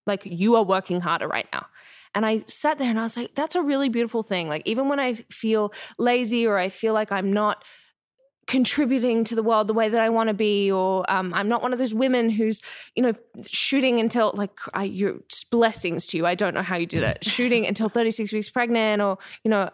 Like 0.08 0.22
you 0.26 0.56
are 0.56 0.64
working 0.64 1.02
harder 1.02 1.28
right 1.28 1.48
now. 1.54 1.68
And 2.16 2.26
I 2.26 2.44
sat 2.48 2.78
there 2.78 2.90
and 2.90 3.00
I 3.00 3.04
was 3.04 3.16
like, 3.16 3.36
that's 3.36 3.56
a 3.56 3.62
really 3.62 3.90
beautiful 3.90 4.24
thing. 4.24 4.50
Like, 4.50 4.64
even 4.66 4.90
when 4.90 5.00
I 5.00 5.14
feel 5.14 5.74
lazy 5.98 6.46
or 6.46 6.58
I 6.58 6.70
feel 6.70 6.94
like 6.94 7.12
I'm 7.12 7.32
not 7.32 7.64
contributing 8.48 9.24
to 9.24 9.36
the 9.36 9.44
world 9.44 9.68
the 9.68 9.76
way 9.76 9.90
that 9.90 10.02
I 10.02 10.10
want 10.10 10.30
to 10.30 10.34
be, 10.34 10.72
or 10.72 11.10
um, 11.10 11.32
I'm 11.36 11.48
not 11.48 11.62
one 11.62 11.72
of 11.72 11.78
those 11.78 11.94
women 11.94 12.32
who's, 12.32 12.62
you 12.96 13.04
know, 13.04 13.14
shooting 13.48 14.00
until 14.00 14.34
like 14.36 14.58
I, 14.74 14.86
you're 14.86 15.20
blessings 15.52 16.08
to 16.08 16.18
you. 16.18 16.26
I 16.26 16.34
don't 16.34 16.56
know 16.56 16.64
how 16.64 16.78
you 16.78 16.88
did 16.88 17.04
it, 17.04 17.24
shooting 17.24 17.68
until 17.68 17.90
36 17.90 18.34
weeks 18.34 18.50
pregnant, 18.50 19.04
or 19.04 19.20
you 19.44 19.52
know, 19.52 19.70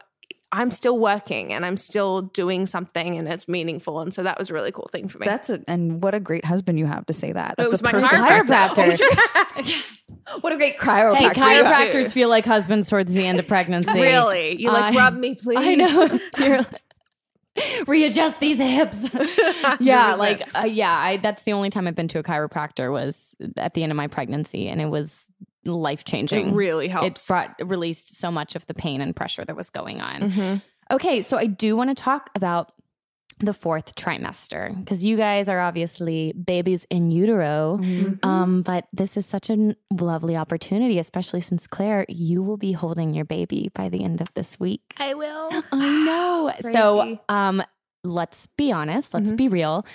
I'm 0.55 0.71
still 0.71 0.97
working 0.97 1.51
and 1.51 1.65
I'm 1.65 1.75
still 1.75 2.21
doing 2.21 2.65
something 2.65 3.17
and 3.17 3.27
it's 3.27 3.45
meaningful. 3.45 3.99
And 3.99 4.13
so 4.13 4.23
that 4.23 4.39
was 4.39 4.49
a 4.49 4.53
really 4.53 4.71
cool 4.71 4.87
thing 4.89 5.09
for 5.09 5.19
me. 5.19 5.25
That's 5.25 5.49
a, 5.49 5.59
and 5.67 6.01
what 6.01 6.15
a 6.15 6.19
great 6.21 6.45
husband 6.45 6.79
you 6.79 6.85
have 6.85 7.05
to 7.07 7.13
say 7.13 7.33
that. 7.33 7.55
It 7.57 7.69
was 7.69 7.81
a 7.81 7.83
my 7.83 7.91
perfect 7.91 8.13
chiropractor. 8.13 9.83
what 10.39 10.53
a 10.53 10.55
great 10.55 10.77
chiropractor. 10.77 11.15
Hey, 11.15 11.27
chiropractors 11.27 12.13
feel 12.13 12.29
like 12.29 12.45
husbands 12.45 12.89
towards 12.89 13.13
the 13.13 13.25
end 13.25 13.37
of 13.37 13.49
pregnancy. 13.49 13.91
really? 13.99 14.55
You 14.55 14.71
like 14.71 14.95
I- 14.95 14.97
rub 14.97 15.17
me, 15.17 15.35
please? 15.35 15.57
I 15.59 15.75
know. 15.75 16.19
You're 16.37 16.57
like, 16.59 16.81
readjust 17.85 18.39
these 18.39 18.59
hips. 18.59 19.09
yeah, 19.81 20.15
like 20.15 20.41
uh, 20.57 20.63
yeah, 20.63 20.95
I 20.97 21.17
that's 21.17 21.43
the 21.43 21.51
only 21.51 21.69
time 21.69 21.85
I've 21.85 21.95
been 21.95 22.07
to 22.09 22.19
a 22.19 22.23
chiropractor 22.23 22.93
was 22.93 23.35
at 23.57 23.73
the 23.73 23.83
end 23.83 23.91
of 23.91 23.97
my 23.97 24.07
pregnancy 24.07 24.69
and 24.69 24.79
it 24.79 24.87
was 24.87 25.29
life 25.65 26.03
changing. 26.05 26.49
It 26.49 26.53
really 26.53 26.87
helps. 26.87 27.23
It 27.23 27.27
brought 27.27 27.55
released 27.61 28.17
so 28.17 28.31
much 28.31 28.55
of 28.55 28.65
the 28.67 28.73
pain 28.73 29.01
and 29.01 29.15
pressure 29.15 29.43
that 29.45 29.55
was 29.55 29.69
going 29.69 30.01
on. 30.01 30.31
Mhm. 30.31 30.61
Okay, 30.91 31.21
so 31.21 31.37
I 31.37 31.47
do 31.47 31.75
want 31.75 31.89
to 31.89 31.95
talk 31.95 32.29
about 32.35 32.71
the 33.39 33.51
fourth 33.53 33.95
trimester 33.95 34.73
because 34.79 35.03
you 35.03 35.17
guys 35.17 35.49
are 35.49 35.59
obviously 35.59 36.31
babies 36.33 36.85
in 36.89 37.11
utero. 37.11 37.77
Um, 38.23 38.61
but 38.61 38.87
this 38.93 39.17
is 39.17 39.25
such 39.25 39.49
a 39.49 39.75
lovely 39.91 40.37
opportunity, 40.37 40.99
especially 40.99 41.41
since 41.41 41.67
Claire, 41.67 42.05
you 42.07 42.41
will 42.41 42.55
be 42.55 42.71
holding 42.71 43.13
your 43.13 43.25
baby 43.25 43.69
by 43.73 43.89
the 43.89 44.03
end 44.05 44.21
of 44.21 44.33
this 44.35 44.57
week. 44.57 44.81
I 44.97 45.15
will. 45.15 45.49
I 45.73 46.05
know. 46.05 46.53
so, 46.61 47.19
um, 47.27 47.61
let's 48.05 48.47
be 48.55 48.71
honest. 48.71 49.13
Let's 49.13 49.33
Mhm. 49.33 49.37
be 49.37 49.47
real. 49.49 49.85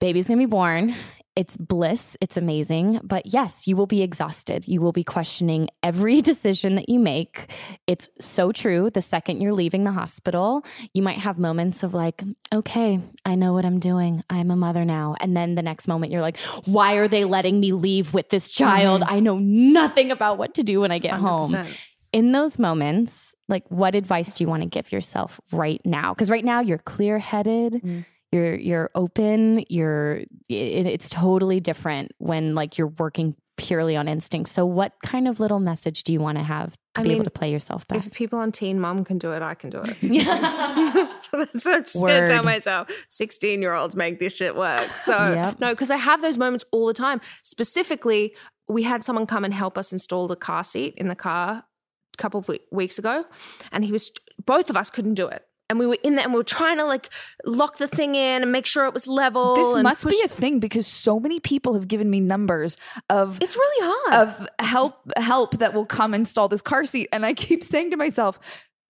Baby's 0.00 0.28
gonna 0.28 0.38
be 0.38 0.44
born. 0.46 0.94
It's 1.36 1.56
bliss. 1.56 2.16
It's 2.20 2.36
amazing. 2.36 3.00
But 3.02 3.26
yes, 3.26 3.66
you 3.66 3.74
will 3.74 3.86
be 3.86 4.02
exhausted. 4.02 4.68
You 4.68 4.80
will 4.80 4.92
be 4.92 5.02
questioning 5.02 5.68
every 5.82 6.20
decision 6.22 6.76
that 6.76 6.88
you 6.88 7.00
make. 7.00 7.50
It's 7.86 8.08
so 8.20 8.52
true. 8.52 8.88
The 8.90 9.00
second 9.00 9.40
you're 9.40 9.52
leaving 9.52 9.82
the 9.82 9.90
hospital, 9.90 10.64
you 10.92 11.02
might 11.02 11.18
have 11.18 11.38
moments 11.38 11.82
of 11.82 11.92
like, 11.92 12.22
okay, 12.52 13.00
I 13.24 13.34
know 13.34 13.52
what 13.52 13.64
I'm 13.64 13.80
doing. 13.80 14.22
I'm 14.30 14.50
a 14.52 14.56
mother 14.56 14.84
now. 14.84 15.16
And 15.20 15.36
then 15.36 15.56
the 15.56 15.62
next 15.62 15.88
moment, 15.88 16.12
you're 16.12 16.22
like, 16.22 16.38
why 16.66 16.94
are 16.94 17.08
they 17.08 17.24
letting 17.24 17.58
me 17.58 17.72
leave 17.72 18.14
with 18.14 18.28
this 18.28 18.50
child? 18.50 19.02
Mm-hmm. 19.02 19.14
I 19.14 19.20
know 19.20 19.38
nothing 19.38 20.12
about 20.12 20.38
what 20.38 20.54
to 20.54 20.62
do 20.62 20.80
when 20.80 20.92
I 20.92 20.98
get 20.98 21.14
home 21.14 21.50
100%. 21.50 21.76
in 22.12 22.30
those 22.30 22.60
moments, 22.60 23.34
like 23.48 23.68
what 23.70 23.94
advice 23.94 24.34
do 24.34 24.44
you 24.44 24.48
want 24.48 24.62
to 24.62 24.68
give 24.68 24.92
yourself 24.92 25.40
right 25.52 25.80
now? 25.84 26.14
Because 26.14 26.30
right 26.30 26.44
now 26.44 26.60
you're 26.60 26.78
clear 26.78 27.18
headed, 27.18 27.74
mm. 27.74 28.04
You're 28.34 28.54
you're 28.56 28.90
open, 28.94 29.64
you're 29.68 30.16
it, 30.48 30.86
it's 30.86 31.08
totally 31.08 31.60
different 31.60 32.12
when 32.18 32.54
like 32.54 32.76
you're 32.76 32.88
working 32.98 33.36
purely 33.56 33.94
on 33.96 34.08
instinct. 34.08 34.50
So 34.50 34.66
what 34.66 34.92
kind 35.04 35.28
of 35.28 35.38
little 35.38 35.60
message 35.60 36.02
do 36.02 36.12
you 36.12 36.20
want 36.20 36.38
to 36.38 36.44
have 36.44 36.72
to 36.94 37.00
I 37.00 37.02
be 37.04 37.12
able 37.12 37.24
to 37.24 37.30
play 37.30 37.52
yourself 37.52 37.86
back? 37.86 37.98
If 37.98 38.12
people 38.12 38.40
on 38.40 38.50
Teen 38.50 38.80
Mom 38.80 39.04
can 39.04 39.18
do 39.18 39.32
it, 39.32 39.42
I 39.42 39.54
can 39.54 39.70
do 39.70 39.80
it. 39.84 39.96
That's 41.32 41.64
what 41.64 41.74
I'm 41.74 41.84
just 41.84 41.94
gonna 41.94 42.26
tell 42.26 42.42
myself. 42.42 42.88
16 43.08 43.62
year 43.62 43.74
olds 43.74 43.94
make 43.94 44.18
this 44.18 44.34
shit 44.34 44.56
work. 44.56 44.88
So 44.96 45.32
Yep. 45.34 45.60
no, 45.60 45.70
because 45.70 45.90
I 45.90 45.96
have 45.96 46.20
those 46.20 46.38
moments 46.38 46.64
all 46.72 46.86
the 46.86 46.94
time. 46.94 47.20
Specifically, 47.42 48.34
we 48.68 48.82
had 48.82 49.04
someone 49.04 49.26
come 49.26 49.44
and 49.44 49.54
help 49.54 49.78
us 49.78 49.92
install 49.92 50.26
the 50.28 50.36
car 50.36 50.64
seat 50.64 50.94
in 50.96 51.08
the 51.08 51.14
car 51.14 51.64
a 52.14 52.16
couple 52.16 52.40
of 52.40 52.50
weeks 52.72 52.98
ago, 52.98 53.24
and 53.70 53.84
he 53.84 53.92
was 53.92 54.10
both 54.44 54.70
of 54.70 54.76
us 54.76 54.90
couldn't 54.90 55.14
do 55.14 55.28
it. 55.28 55.44
And 55.70 55.78
we 55.78 55.86
were 55.86 55.96
in 56.02 56.16
there 56.16 56.24
and 56.24 56.32
we 56.34 56.38
were 56.38 56.44
trying 56.44 56.76
to 56.76 56.84
like 56.84 57.10
lock 57.46 57.78
the 57.78 57.88
thing 57.88 58.14
in 58.14 58.42
and 58.42 58.52
make 58.52 58.66
sure 58.66 58.84
it 58.84 58.92
was 58.92 59.06
level. 59.06 59.56
This 59.56 59.82
must 59.82 60.02
push- 60.04 60.12
be 60.14 60.22
a 60.24 60.28
thing 60.28 60.60
because 60.60 60.86
so 60.86 61.18
many 61.18 61.40
people 61.40 61.72
have 61.74 61.88
given 61.88 62.10
me 62.10 62.20
numbers 62.20 62.76
of 63.08 63.38
It's 63.40 63.56
really 63.56 63.86
hard. 63.92 64.28
of 64.28 64.48
help 64.58 65.10
help 65.16 65.58
that 65.58 65.72
will 65.72 65.86
come 65.86 66.12
install 66.14 66.48
this 66.48 66.60
car 66.62 66.84
seat, 66.84 67.08
and 67.12 67.24
I 67.24 67.32
keep 67.34 67.64
saying 67.64 67.90
to 67.92 67.96
myself. 67.96 68.38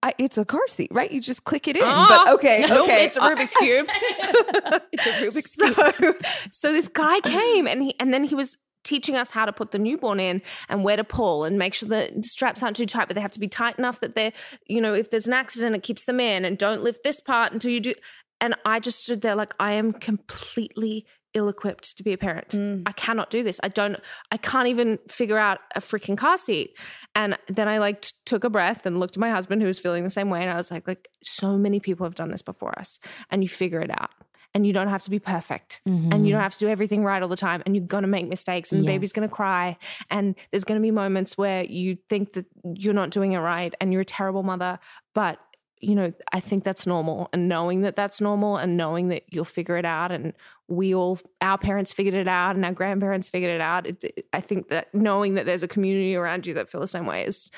I, 0.03 0.13
it's 0.19 0.37
a 0.37 0.45
car 0.45 0.67
seat, 0.67 0.91
right? 0.93 1.11
You 1.11 1.19
just 1.19 1.45
click 1.45 1.67
it 1.67 1.77
in. 1.79 1.83
Ah. 1.83 2.07
but 2.27 2.35
okay, 2.35 2.67
Nope, 2.69 2.83
okay. 2.83 3.07
it's 3.07 3.17
a 3.17 3.21
Rubik's 3.21 3.55
cube. 3.57 3.87
it's 4.93 5.07
a 5.07 5.13
Rubik's 5.41 5.55
so, 5.99 6.15
so 6.53 6.73
this 6.73 6.89
guy 6.89 7.21
came 7.21 7.67
and 7.67 7.83
he 7.83 7.99
and 7.99 8.13
then 8.13 8.25
he 8.25 8.35
was 8.35 8.59
teaching 8.85 9.17
us 9.17 9.33
how 9.33 9.45
to 9.45 9.53
put 9.53 9.73
the 9.73 9.79
newborn 9.79 10.21
in 10.21 10.43
and 10.69 10.85
where 10.85 10.97
to 10.97 11.05
pull 11.05 11.45
and 11.45 11.59
make 11.59 11.75
sure 11.75 11.89
the 11.89 12.23
straps 12.23 12.63
aren't 12.63 12.77
too 12.77 12.87
tight, 12.87 13.09
but 13.09 13.15
they 13.15 13.21
have 13.21 13.33
to 13.33 13.41
be 13.41 13.49
tight 13.49 13.79
enough 13.79 14.01
that 14.01 14.15
they're, 14.15 14.33
you 14.67 14.81
know, 14.81 14.95
if 14.95 15.11
there's 15.11 15.27
an 15.27 15.33
accident, 15.33 15.75
it 15.75 15.83
keeps 15.83 16.05
them 16.05 16.21
in 16.21 16.45
and 16.45 16.59
don't 16.59 16.83
lift 16.83 17.03
this 17.03 17.21
part 17.21 17.53
until 17.53 17.71
you 17.71 17.81
do. 17.81 17.95
And 18.41 18.55
I 18.65 18.81
just 18.81 19.03
stood 19.03 19.23
there 19.23 19.35
like 19.35 19.55
I 19.59 19.73
am 19.73 19.93
completely 19.93 21.07
ill-equipped 21.35 21.97
to 21.97 22.03
be 22.03 22.13
a 22.13 22.19
parent. 22.19 22.51
Mm. 22.51 22.83
I 22.87 22.93
cannot 22.93 23.29
do 23.29 23.43
this. 23.43 23.61
I 23.63 23.69
don't 23.69 23.99
I 24.31 24.37
can't 24.37 24.69
even 24.69 24.99
figure 25.09 25.39
out 25.39 25.59
a 25.75 25.81
freaking 25.81 26.17
car 26.17 26.37
seat. 26.37 26.79
And 27.15 27.37
then 27.49 27.69
I 27.69 27.79
like 27.79 28.03
t- 28.03 28.13
took 28.25 28.45
a 28.45 28.51
breath 28.51 28.87
and 28.87 29.01
looked 29.01 29.17
at 29.17 29.21
my 29.21 29.31
husband 29.31 29.61
who 29.61 29.67
was 29.67 29.79
feeling 29.79 30.05
the 30.05 30.11
same 30.11 30.31
way 30.31 30.43
and 30.43 30.51
I 30.51 30.57
was 30.57 30.71
like 30.71 30.87
like 30.87 31.09
so 31.23 31.59
many 31.59 31.81
people 31.81 32.07
have 32.07 32.15
done 32.15 32.31
this 32.31 32.43
before 32.43 32.79
us 32.79 32.99
and 33.31 33.43
you 33.43 33.49
figure 33.49 33.81
it 33.81 33.91
out. 33.91 34.11
And 34.55 34.65
you 34.67 34.73
don't 34.73 34.89
have 34.89 35.03
to 35.03 35.11
be 35.11 35.19
perfect. 35.19 35.81
And 35.85 35.95
you 35.95 36.09
mm-hmm. 36.11 36.29
don't 36.31 36.41
have 36.41 36.55
to 36.55 36.61
do 36.61 36.69
everything 36.69 37.03
right 37.03 37.21
all 37.21 37.29
the 37.29 37.37
time. 37.37 37.63
And 37.67 37.75
you're 37.75 37.87
gonna 37.87 38.07
make 38.07 38.29
mistakes 38.29 38.71
and 38.71 38.83
the 38.83 38.87
baby's 38.87 39.13
gonna 39.13 39.29
cry. 39.29 39.77
And 40.11 40.37
there's 40.51 40.65
gonna 40.65 40.81
be 40.81 40.93
moments 40.93 41.37
where 41.37 41.65
you 41.65 41.99
think 42.09 42.35
that 42.35 42.47
you're 42.63 42.95
not 42.95 43.11
doing 43.11 43.33
it 43.33 43.39
right 43.39 43.75
and 43.81 43.93
you're 43.93 44.03
a 44.03 44.07
terrible 44.07 44.43
mother. 44.45 44.79
But 45.13 45.39
you 45.85 45.95
know, 45.95 46.13
I 46.33 46.41
think 46.41 46.65
that's 46.65 46.87
normal. 46.87 47.29
And 47.33 47.49
knowing 47.49 47.83
that 47.83 47.97
that's 47.97 48.21
normal 48.21 48.57
and 48.57 48.77
knowing 48.77 49.09
that 49.09 49.25
you'll 49.31 49.45
figure 49.45 49.77
it 49.77 49.85
out 49.85 50.11
and 50.11 50.33
we 50.69 50.95
all, 50.95 51.19
our 51.41 51.59
parents 51.59 51.93
figured 51.93 52.15
it 52.15 52.29
out 52.29 52.57
and 52.57 52.65
our 52.65 52.73
grandparents 52.73 53.29
figured 53.29 53.51
it 53.51 53.61
out. 53.61 53.87
It, 53.87 54.03
it- 54.05 54.27
I 54.33 54.41
think 54.41 54.69
that 54.69 54.95
knowing 54.95 55.35
that 55.35 55.47
there's 55.47 55.63
a 55.63 55.69
community 55.69 56.17
around 56.17 56.47
you 56.47 56.55
that 56.55 56.71
feel 56.71 56.81
the 56.81 56.89
same 56.89 57.07
way 57.07 57.27
is, 57.27 57.51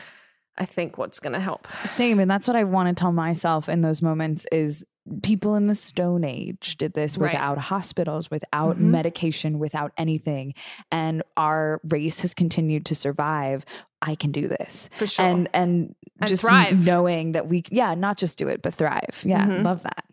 I 0.59 0.65
think, 0.65 0.99
what's 0.99 1.21
going 1.21 1.35
to 1.35 1.41
help. 1.41 1.69
Same, 1.85 2.19
and 2.19 2.31
that's 2.31 2.49
what 2.49 2.57
I 2.57 2.65
want 2.65 2.89
to 2.89 2.99
tell 2.99 3.13
myself 3.13 3.69
in 3.69 3.83
those 3.83 4.01
moments 4.01 4.47
is 4.51 4.85
people 5.23 5.55
in 5.55 5.67
the 5.69 5.75
stone 5.75 6.25
age 6.25 6.77
did 6.77 6.93
this 6.95 7.17
Right. 7.17 7.33
without 7.33 7.59
hospitals, 7.59 8.31
without 8.31 8.77
Mhm. 8.77 8.91
medication, 8.91 9.59
without 9.59 9.93
anything. 9.97 10.55
And 10.91 11.23
our 11.37 11.81
race 11.89 12.21
has 12.21 12.35
continued 12.35 12.85
to 12.87 12.95
survive. 12.95 13.65
I 14.03 14.15
can 14.15 14.33
do 14.33 14.49
this. 14.49 14.89
For 14.93 15.07
sure. 15.07 15.25
And 15.25 15.49
and, 15.55 15.95
And 16.21 16.29
just 16.29 16.43
thrive. 16.43 16.85
knowing 16.85 17.33
that 17.33 17.49
we 17.49 17.63
yeah, 17.71 17.95
not 17.95 18.17
just 18.19 18.37
do 18.39 18.49
it, 18.49 18.63
but 18.63 18.75
thrive. 18.75 19.23
Yeah, 19.25 19.47
Mhm. 19.47 19.65
love 19.65 19.83
that. 19.85 20.05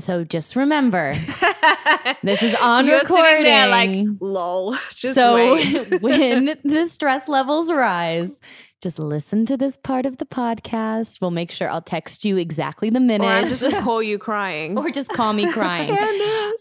So 0.00 0.24
just 0.24 0.56
remember, 0.56 1.14
this 2.24 2.42
is 2.42 2.54
on 2.56 2.84
You're 2.86 2.98
recording. 3.00 3.44
there 3.44 3.68
like, 3.68 3.90
lol. 4.20 4.74
Just 4.90 5.14
so 5.14 5.56
when 6.00 6.58
the 6.64 6.86
stress 6.88 7.28
levels 7.28 7.70
rise, 7.70 8.40
just 8.82 8.98
listen 8.98 9.46
to 9.46 9.56
this 9.56 9.76
part 9.76 10.04
of 10.04 10.18
the 10.18 10.26
podcast. 10.26 11.20
We'll 11.20 11.30
make 11.30 11.52
sure 11.52 11.70
I'll 11.70 11.80
text 11.80 12.24
you 12.24 12.36
exactly 12.38 12.90
the 12.90 12.98
minute. 13.00 13.24
or 13.24 13.30
I'm 13.30 13.48
just 13.48 13.62
gonna 13.62 13.80
call 13.82 14.02
you 14.02 14.18
crying. 14.18 14.76
or 14.76 14.90
just 14.90 15.10
call 15.10 15.32
me 15.32 15.50
crying. 15.52 15.96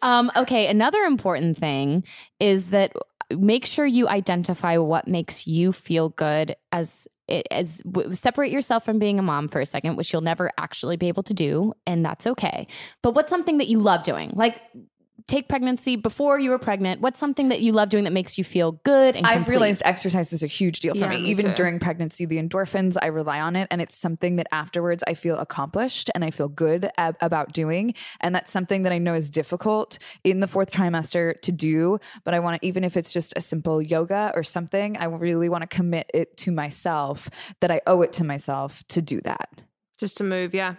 Um, 0.03 0.31
okay, 0.35 0.67
another 0.67 0.99
important 1.01 1.57
thing 1.57 2.03
is 2.39 2.69
that 2.69 2.93
make 3.37 3.65
sure 3.65 3.85
you 3.85 4.07
identify 4.07 4.77
what 4.77 5.07
makes 5.07 5.47
you 5.47 5.71
feel 5.71 6.09
good 6.09 6.55
as 6.71 7.07
as 7.51 7.81
separate 8.11 8.51
yourself 8.51 8.83
from 8.83 8.99
being 8.99 9.17
a 9.17 9.21
mom 9.21 9.47
for 9.47 9.61
a 9.61 9.65
second, 9.65 9.95
which 9.95 10.11
you'll 10.11 10.21
never 10.21 10.51
actually 10.57 10.97
be 10.97 11.07
able 11.07 11.23
to 11.23 11.33
do, 11.33 11.73
and 11.87 12.05
that's 12.05 12.27
okay. 12.27 12.67
But 13.01 13.15
what's 13.15 13.29
something 13.29 13.59
that 13.59 13.67
you 13.67 13.79
love 13.79 14.03
doing? 14.03 14.31
Like 14.33 14.59
take 15.27 15.47
pregnancy 15.47 15.95
before 15.95 16.39
you 16.39 16.49
were 16.49 16.59
pregnant. 16.59 17.01
What's 17.01 17.19
something 17.19 17.49
that 17.49 17.61
you 17.61 17.71
love 17.71 17.89
doing 17.89 18.03
that 18.03 18.11
makes 18.13 18.37
you 18.37 18.43
feel 18.43 18.73
good 18.83 19.15
and 19.15 19.25
I've 19.25 19.35
complete? 19.37 19.49
realized 19.51 19.81
exercise 19.85 20.33
is 20.33 20.43
a 20.43 20.47
huge 20.47 20.79
deal 20.79 20.93
for 20.93 20.99
Yeah, 21.01 21.09
me. 21.09 21.21
me 21.23 21.29
Even 21.29 21.45
too. 21.47 21.53
during 21.53 21.79
pregnancy, 21.79 22.25
the 22.25 22.37
endorphins, 22.37 22.97
I 23.01 23.07
rely 23.07 23.39
on 23.39 23.55
it. 23.55 23.67
And 23.71 23.81
it's 23.81 23.95
something 23.95 24.35
that 24.37 24.47
afterwards 24.51 25.03
I 25.07 25.13
feel 25.13 25.37
accomplished 25.37 26.09
and 26.13 26.23
I 26.23 26.31
feel 26.31 26.49
good 26.49 26.89
ab- 26.97 27.17
about 27.21 27.53
doing. 27.53 27.93
And 28.21 28.33
that's 28.35 28.51
something 28.51 28.83
that 28.83 28.91
I 28.93 28.97
know 28.97 29.13
is 29.13 29.29
difficult 29.29 29.97
in 30.23 30.39
the 30.39 30.47
fourth 30.47 30.71
trimester 30.71 31.39
to 31.41 31.51
do. 31.51 31.99
But 32.23 32.33
I 32.33 32.39
want 32.39 32.61
to, 32.61 32.67
even 32.67 32.83
if 32.83 32.97
it's 32.97 33.11
just 33.13 33.33
a 33.35 33.41
simple 33.41 33.81
yoga 33.81 34.31
or 34.35 34.43
something, 34.43 34.97
I 34.97 35.05
really 35.05 35.49
want 35.49 35.61
to 35.61 35.67
commit 35.67 36.09
it 36.13 36.37
to 36.37 36.51
myself 36.51 37.29
that 37.61 37.71
I 37.71 37.81
owe 37.87 38.01
it 38.01 38.13
to 38.13 38.23
myself 38.23 38.83
to 38.89 39.01
do 39.01 39.21
that. 39.21 39.49
just 39.97 40.17
to 40.17 40.23
move. 40.23 40.53
Yeah, 40.53 40.75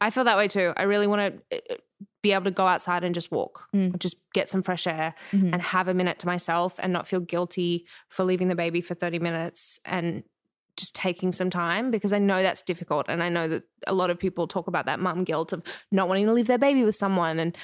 I 0.00 0.10
feel 0.10 0.24
that 0.24 0.36
way 0.36 0.48
too. 0.48 0.72
I 0.76 0.82
really 0.82 1.06
want 1.06 1.42
to 1.50 1.78
be 2.22 2.32
able 2.32 2.44
to 2.44 2.50
go 2.50 2.66
outside 2.66 3.04
and 3.04 3.14
just 3.14 3.30
walk, 3.30 3.68
Mm. 3.74 3.98
just 3.98 4.16
get 4.34 4.48
some 4.48 4.62
fresh 4.62 4.86
air, 4.86 5.14
Mhm. 5.32 5.52
and 5.52 5.62
have 5.62 5.86
a 5.88 5.94
minute 5.94 6.18
to 6.20 6.26
myself, 6.26 6.78
and 6.82 6.92
not 6.92 7.06
feel 7.06 7.20
guilty 7.20 7.86
for 8.08 8.24
leaving 8.24 8.48
the 8.48 8.56
baby 8.56 8.80
for 8.80 8.94
thirty 8.94 9.18
minutes 9.18 9.78
and 9.84 10.24
just 10.76 10.94
taking 10.94 11.32
some 11.32 11.50
time 11.50 11.90
because 11.90 12.12
I 12.12 12.18
know 12.20 12.40
that's 12.42 12.62
difficult, 12.62 13.06
and 13.08 13.22
I 13.22 13.28
know 13.28 13.48
that 13.48 13.64
a 13.86 13.92
lot 13.94 14.10
of 14.10 14.18
people 14.18 14.46
talk 14.46 14.66
about 14.68 14.86
that 14.86 15.00
mum 15.00 15.24
guilt 15.24 15.52
of 15.52 15.62
not 15.90 16.08
wanting 16.08 16.26
to 16.26 16.32
leave 16.32 16.46
their 16.46 16.58
baby 16.58 16.84
with 16.84 16.94
someone. 16.94 17.38
And 17.40 17.56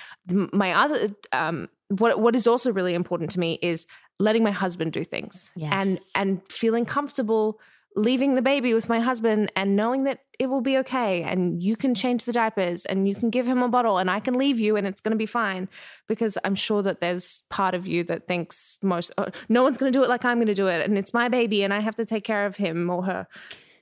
my 0.52 0.72
other, 0.72 1.14
um, 1.32 1.68
what 1.89 2.18
what 2.20 2.35
is 2.35 2.47
also 2.47 2.72
really 2.72 2.94
important 2.94 3.31
to 3.32 3.39
me 3.40 3.59
is 3.62 3.86
letting 4.18 4.43
my 4.43 4.51
husband 4.51 4.93
do 4.93 5.05
things 5.05 5.52
and 5.60 5.98
and 6.14 6.40
feeling 6.51 6.85
comfortable 6.85 7.60
leaving 7.96 8.34
the 8.34 8.42
baby 8.42 8.74
with 8.74 8.88
my 8.88 8.98
husband 8.98 9.52
and 9.54 9.76
knowing 9.76 10.04
that 10.04 10.20
it 10.38 10.46
will 10.46 10.60
be 10.60 10.76
okay 10.78 11.22
and 11.22 11.62
you 11.62 11.76
can 11.76 11.94
change 11.94 12.24
the 12.24 12.32
diapers 12.32 12.84
and 12.86 13.08
you 13.08 13.14
can 13.14 13.30
give 13.30 13.46
him 13.46 13.62
a 13.62 13.68
bottle 13.68 13.98
and 13.98 14.10
I 14.10 14.18
can 14.18 14.34
leave 14.34 14.58
you 14.58 14.76
and 14.76 14.86
it's 14.86 15.00
going 15.00 15.12
to 15.12 15.16
be 15.16 15.26
fine 15.26 15.68
because 16.08 16.36
I'm 16.44 16.56
sure 16.56 16.82
that 16.82 17.00
there's 17.00 17.44
part 17.50 17.74
of 17.74 17.86
you 17.86 18.02
that 18.04 18.26
thinks 18.26 18.78
most 18.82 19.12
oh, 19.16 19.28
no 19.48 19.62
one's 19.62 19.76
going 19.76 19.92
to 19.92 19.96
do 19.96 20.02
it 20.02 20.08
like 20.08 20.24
I'm 20.24 20.38
going 20.38 20.48
to 20.48 20.54
do 20.54 20.66
it 20.66 20.84
and 20.84 20.98
it's 20.98 21.14
my 21.14 21.28
baby 21.28 21.62
and 21.62 21.72
I 21.72 21.80
have 21.80 21.94
to 21.96 22.04
take 22.04 22.24
care 22.24 22.46
of 22.46 22.56
him 22.56 22.90
or 22.90 23.04
her. 23.04 23.28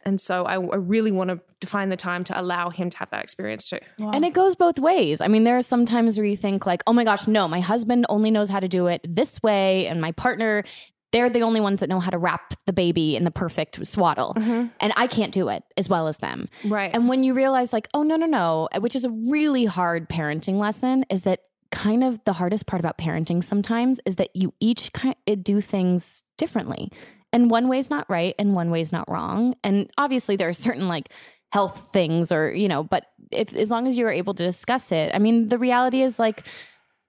And 0.05 0.21
so 0.21 0.45
I, 0.45 0.55
I 0.55 0.77
really 0.77 1.13
want 1.13 1.31
to 1.61 1.67
find 1.67 1.91
the 1.91 1.97
time 1.97 2.25
to 2.25 2.39
allow 2.39 2.71
him 2.71 2.91
to 2.91 2.99
have 2.99 3.11
that 3.11 3.23
experience 3.23 3.71
too. 3.71 3.79
And 4.13 4.25
it 4.25 4.33
goes 4.33 4.57
both 4.57 4.79
ways. 4.79 5.21
I 5.21 5.29
mean, 5.29 5.45
there 5.45 5.57
are 5.57 5.63
some 5.63 5.87
times 5.87 6.19
where 6.19 6.27
you 6.27 6.37
think 6.37 6.67
like, 6.67 6.83
"Oh 6.87 6.93
my 6.93 7.05
gosh, 7.05 7.29
no, 7.29 7.47
my 7.47 7.61
husband 7.61 8.07
only 8.09 8.31
knows 8.31 8.51
how 8.51 8.59
to 8.59 8.69
do 8.69 8.89
it 8.89 9.01
this 9.09 9.41
way 9.43 9.87
and 9.87 10.01
my 10.01 10.13
partner 10.13 10.65
they're 11.13 11.31
the 11.31 11.43
only 11.43 11.61
ones 11.61 11.81
that 11.81 11.89
know 11.89 12.01
how 12.01 12.11
to 12.11 12.19
wrap 12.19 12.55
the 12.67 12.73
baby 12.73 13.17
in 13.17 13.25
the 13.25 13.31
perfect 13.31 13.87
swaddle. 13.87 14.35
Mm-hmm. 14.35 14.69
And 14.81 14.93
I 14.97 15.07
can't 15.07 15.33
do 15.33 15.49
it 15.49 15.63
as 15.77 15.89
well 15.89 16.09
as 16.09 16.19
them. 16.19 16.49
right 16.65 16.91
And 16.93 17.09
when 17.09 17.23
you 17.23 17.35
realize, 17.35 17.73
like, 17.73 17.89
oh, 17.95 18.03
no, 18.03 18.17
no, 18.17 18.27
no, 18.27 18.69
which 18.79 18.97
is 18.97 19.05
a 19.05 19.11
really 19.11 19.67
hard 19.67 20.09
parenting 20.09 20.59
lesson, 20.59 21.05
is 21.11 21.23
that 21.23 21.41
kind 21.71 22.03
of 22.05 22.23
the 22.25 22.35
hardest 22.35 22.67
part 22.67 22.81
about 22.81 22.99
parenting 22.99 23.43
sometimes 23.43 24.01
is 24.05 24.17
that 24.17 24.29
you 24.35 24.53
each 24.61 24.93
kind 24.93 25.15
of 25.27 25.45
do 25.45 25.61
things 25.61 26.23
differently. 26.37 26.91
And 27.33 27.51
one 27.51 27.69
way's 27.69 27.89
not 27.89 28.09
right 28.11 28.35
and 28.39 28.55
one 28.55 28.71
way's 28.71 28.93
not 28.93 29.11
wrong. 29.11 29.55
And 29.65 29.91
obviously, 29.97 30.37
there 30.37 30.49
are 30.49 30.55
certain 30.55 30.89
like 30.89 31.09
health 31.53 31.91
things 31.93 32.33
or, 32.33 32.53
you 32.53 32.69
know, 32.69 32.83
but 32.83 33.07
if 33.31 33.55
as 33.55 33.71
long 33.71 33.87
as 33.87 33.97
you're 33.97 34.11
able 34.11 34.35
to 34.35 34.45
discuss 34.45 34.93
it, 34.93 35.15
I 35.15 35.19
mean, 35.19 35.49
the 35.49 35.59
reality 35.59 36.03
is 36.03 36.19
like 36.19 36.47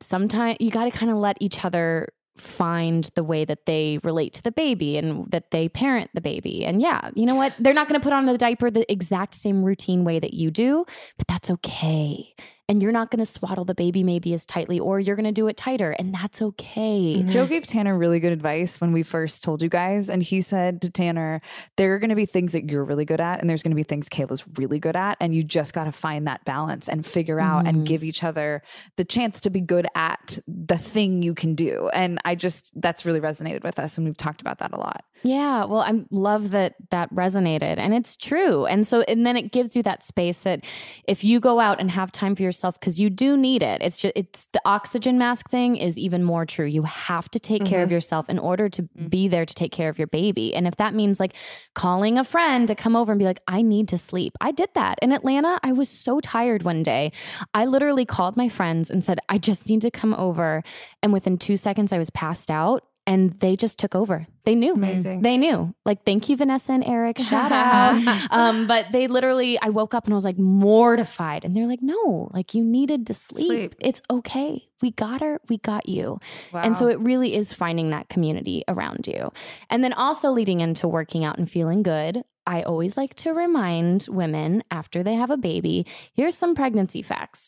sometimes 0.01 0.57
you 0.59 0.69
got 0.71 0.85
to 0.85 0.91
kind 0.91 1.11
of 1.11 1.17
let 1.17 1.38
each 1.41 1.63
other 1.63 2.09
find 2.38 3.10
the 3.15 3.23
way 3.23 3.45
that 3.45 3.65
they 3.65 3.99
relate 4.03 4.34
to 4.34 4.41
the 4.41 4.51
baby 4.51 4.97
and 4.97 5.30
that 5.31 5.51
they 5.51 5.69
parent 5.69 6.10
the 6.14 6.22
baby. 6.22 6.65
And 6.65 6.81
yeah, 6.81 7.11
you 7.14 7.26
know 7.26 7.35
what? 7.35 7.53
They're 7.60 7.73
not 7.73 7.88
going 7.88 7.99
to 7.99 8.03
put 8.03 8.14
on 8.14 8.26
the 8.26 8.38
diaper 8.38 8.72
the 8.72 8.91
exact 8.91 9.35
same 9.35 9.64
routine 9.64 10.03
way 10.03 10.19
that 10.19 10.34
you 10.34 10.49
do, 10.49 10.85
but 11.18 11.27
that's 11.27 11.49
okay. 11.49 12.34
And 12.69 12.81
you're 12.81 12.94
not 12.94 13.11
going 13.11 13.19
to 13.19 13.26
swaddle 13.26 13.65
the 13.65 13.76
baby 13.76 14.03
maybe 14.03 14.34
as 14.34 14.45
tightly, 14.45 14.80
or 14.80 14.99
you're 14.99 15.18
going 15.18 15.26
to 15.26 15.34
do 15.34 15.48
it 15.48 15.57
tighter, 15.57 15.91
and 15.91 16.14
that's 16.14 16.41
okay. 16.41 17.18
Mm-hmm. 17.18 17.30
Joe 17.30 17.45
gave 17.45 17.65
Tanner 17.65 17.98
really 17.98 18.22
good 18.22 18.31
advice 18.31 18.80
when 18.80 18.94
we 18.94 19.03
first 19.03 19.44
told 19.44 19.61
you 19.61 19.68
guys. 19.68 20.10
And 20.10 20.23
he 20.23 20.40
said 20.40 20.81
to 20.81 20.90
Tanner, 20.90 21.41
there 21.76 21.94
are 21.94 21.99
going 21.99 22.10
to 22.10 22.15
be 22.15 22.26
things 22.26 22.53
that 22.53 22.72
you're 22.72 22.85
really 22.85 23.03
good 23.03 23.19
at, 23.19 23.41
and 23.41 23.49
there's 23.49 23.64
going 23.64 23.72
to 23.72 23.76
be 23.76 23.84
things 23.84 24.07
Kayla's 24.07 24.45
really 24.57 24.80
good 24.80 24.95
at. 24.95 25.18
And 25.19 25.35
you 25.35 25.44
just 25.44 25.73
got 25.73 25.85
to 25.85 25.91
find 25.91 26.26
that 26.27 26.45
balance 26.45 26.88
and 26.88 27.06
figure 27.06 27.40
out 27.40 27.68
and 27.68 27.77
mm-hmm. 27.77 27.84
give 27.84 28.03
each 28.03 28.23
other 28.23 28.61
the 28.95 29.03
chance 29.03 29.41
to 29.41 29.49
be 29.49 29.60
good 29.60 29.85
at 29.94 30.40
the 30.48 30.77
thing 30.77 31.22
you 31.22 31.35
can 31.35 31.56
do. 31.56 31.90
And 31.94 32.19
I 32.23 32.35
just, 32.35 32.72
that's 32.81 33.06
really 33.06 33.19
resonated 33.19 33.64
with 33.64 33.77
us. 33.77 33.98
And 33.98 34.06
we've 34.06 34.15
talked 34.15 34.40
about 34.40 34.60
that 34.60 34.72
a 34.72 34.77
lot. 34.77 35.03
Yeah, 35.23 35.64
well, 35.65 35.80
I 35.80 36.03
love 36.11 36.52
that 36.52 36.76
that 36.90 37.14
resonated 37.14 37.77
and 37.77 37.94
it's 37.94 38.18
true. 38.18 38.65
And 38.65 38.85
so 38.85 39.02
and 39.03 39.26
then 39.26 39.38
it 39.38 39.53
gives 39.53 39.73
you 39.73 39.81
that 39.84 40.03
space 40.03 40.40
that 40.40 40.65
if 41.07 41.23
you 41.23 41.40
go 41.40 41.61
out 41.61 41.80
and 41.80 41.90
have 41.91 42.11
time 42.11 42.35
for 42.35 42.44
yourself 42.53 42.80
cuz 42.80 42.99
you 42.99 43.09
do 43.09 43.35
need 43.35 43.63
it. 43.63 43.81
It's 43.81 43.97
just 43.97 44.13
it's 44.15 44.47
the 44.53 44.61
oxygen 44.65 45.17
mask 45.17 45.49
thing 45.49 45.75
is 45.75 45.97
even 45.97 46.23
more 46.23 46.45
true. 46.45 46.65
You 46.65 46.84
have 46.84 47.30
to 47.31 47.39
take 47.39 47.65
care 47.65 47.81
of 47.81 47.88
mm-hmm. 47.88 47.93
yourself 47.93 48.30
in 48.30 48.39
order 48.39 48.69
to 48.69 48.84
mm. 48.84 49.09
be 49.09 49.27
there 49.27 49.45
to 49.45 49.53
take 49.53 49.71
care 49.71 49.89
of 49.89 49.97
your 49.97 50.07
baby. 50.07 50.53
And 50.53 50.67
if 50.67 50.75
that 50.77 50.93
means 50.93 51.19
like 51.19 51.34
calling 51.73 52.17
a 52.17 52.23
friend 52.23 52.67
to 52.67 52.75
come 52.75 52.95
over 52.95 53.11
and 53.11 53.19
be 53.19 53.25
like 53.25 53.41
I 53.47 53.61
need 53.61 53.88
to 53.89 53.97
sleep. 53.97 54.34
I 54.39 54.51
did 54.51 54.69
that. 54.75 54.99
In 55.01 55.11
Atlanta, 55.11 55.59
I 55.63 55.71
was 55.71 55.89
so 55.89 56.19
tired 56.19 56.63
one 56.63 56.84
day. 56.84 57.11
I 57.53 57.65
literally 57.65 58.05
called 58.05 58.38
my 58.38 58.49
friends 58.49 58.89
and 58.89 59.03
said 59.03 59.19
I 59.30 59.38
just 59.38 59.69
need 59.69 59.81
to 59.81 59.91
come 59.91 60.13
over 60.13 60.63
and 61.01 61.11
within 61.11 61.38
2 61.38 61.57
seconds 61.57 61.91
I 61.91 61.97
was 61.97 62.09
passed 62.11 62.51
out 62.51 62.84
and 63.05 63.38
they 63.39 63.55
just 63.55 63.77
took 63.80 63.95
over. 63.95 64.27
They 64.45 64.55
knew. 64.55 64.73
Amazing. 64.73 65.21
They 65.21 65.38
knew. 65.38 65.73
Like, 65.85 66.03
thank 66.05 66.30
you, 66.30 66.38
Vanessa 66.38 66.71
and 66.71 66.84
Eric. 66.85 67.19
Shout 67.19 67.51
out. 67.51 68.27
um, 68.31 68.67
but 68.67 68.88
they 68.91 69.07
literally, 69.07 69.59
I 69.61 69.69
woke 69.69 69.93
up 69.93 70.05
and 70.05 70.13
I 70.13 70.15
was 70.15 70.25
like 70.25 70.38
mortified. 70.38 71.43
And 71.43 71.55
they're 71.55 71.67
like, 71.67 71.81
no, 71.81 72.30
like 72.34 72.53
you 72.53 72.63
needed 72.63 73.07
to 73.07 73.13
sleep. 73.13 73.47
Sleep. 73.47 73.75
It's 73.80 74.01
okay. 74.09 74.67
We 74.81 74.91
got 74.91 75.21
her. 75.21 75.39
We 75.49 75.57
got 75.57 75.88
you. 75.88 76.19
Wow. 76.53 76.61
And 76.61 76.77
so 76.77 76.88
it 76.88 76.99
really 76.99 77.35
is 77.35 77.53
finding 77.53 77.89
that 77.91 78.09
community 78.09 78.63
around 78.67 79.07
you. 79.07 79.31
And 79.69 79.84
then 79.84 79.93
also 79.93 80.31
leading 80.31 80.61
into 80.61 80.88
working 80.88 81.25
out 81.25 81.38
and 81.38 81.49
feeling 81.49 81.84
good. 81.84 82.23
I 82.45 82.63
always 82.63 82.97
like 82.97 83.15
to 83.15 83.34
remind 83.34 84.07
women 84.09 84.63
after 84.69 85.01
they 85.03 85.13
have 85.15 85.31
a 85.31 85.38
baby 85.38 85.85
here's 86.13 86.35
some 86.35 86.55
pregnancy 86.55 87.01
facts. 87.01 87.47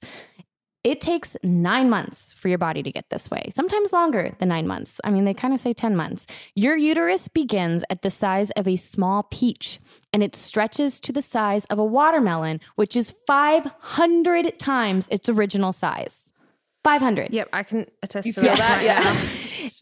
It 0.86 1.02
takes 1.02 1.36
nine 1.42 1.90
months 1.90 2.32
for 2.34 2.48
your 2.48 2.60
body 2.60 2.84
to 2.84 2.92
get 2.92 3.10
this 3.10 3.32
way, 3.32 3.50
sometimes 3.56 3.92
longer 3.92 4.32
than 4.38 4.50
nine 4.50 4.68
months. 4.68 5.02
I 5.04 5.10
mean, 5.10 5.26
they 5.26 5.34
kind 5.34 5.52
of 5.52 5.60
say 5.60 5.74
10 5.74 5.96
months. 5.96 6.28
Your 6.54 6.78
uterus 6.78 7.28
begins 7.28 7.84
at 7.90 8.04
the 8.04 8.12
size 8.12 8.52
of 8.52 8.68
a 8.68 8.76
small 8.76 9.24
peach 9.24 9.80
and 10.14 10.22
it 10.22 10.36
stretches 10.36 11.00
to 11.00 11.12
the 11.12 11.24
size 11.24 11.66
of 11.66 11.80
a 11.80 11.84
watermelon, 11.84 12.62
which 12.76 12.96
is 12.96 13.16
500 13.26 14.60
times 14.60 15.08
its 15.10 15.28
original 15.28 15.72
size. 15.72 16.32
500. 16.84 17.34
Yep, 17.34 17.50
I 17.52 17.64
can 17.64 17.88
attest 18.04 18.32
to 18.34 18.42
feel 18.42 18.44
that. 18.56 18.58
that? 18.60 18.76
right 18.78 18.86
Yeah. 18.86 19.00
now. 19.00 19.32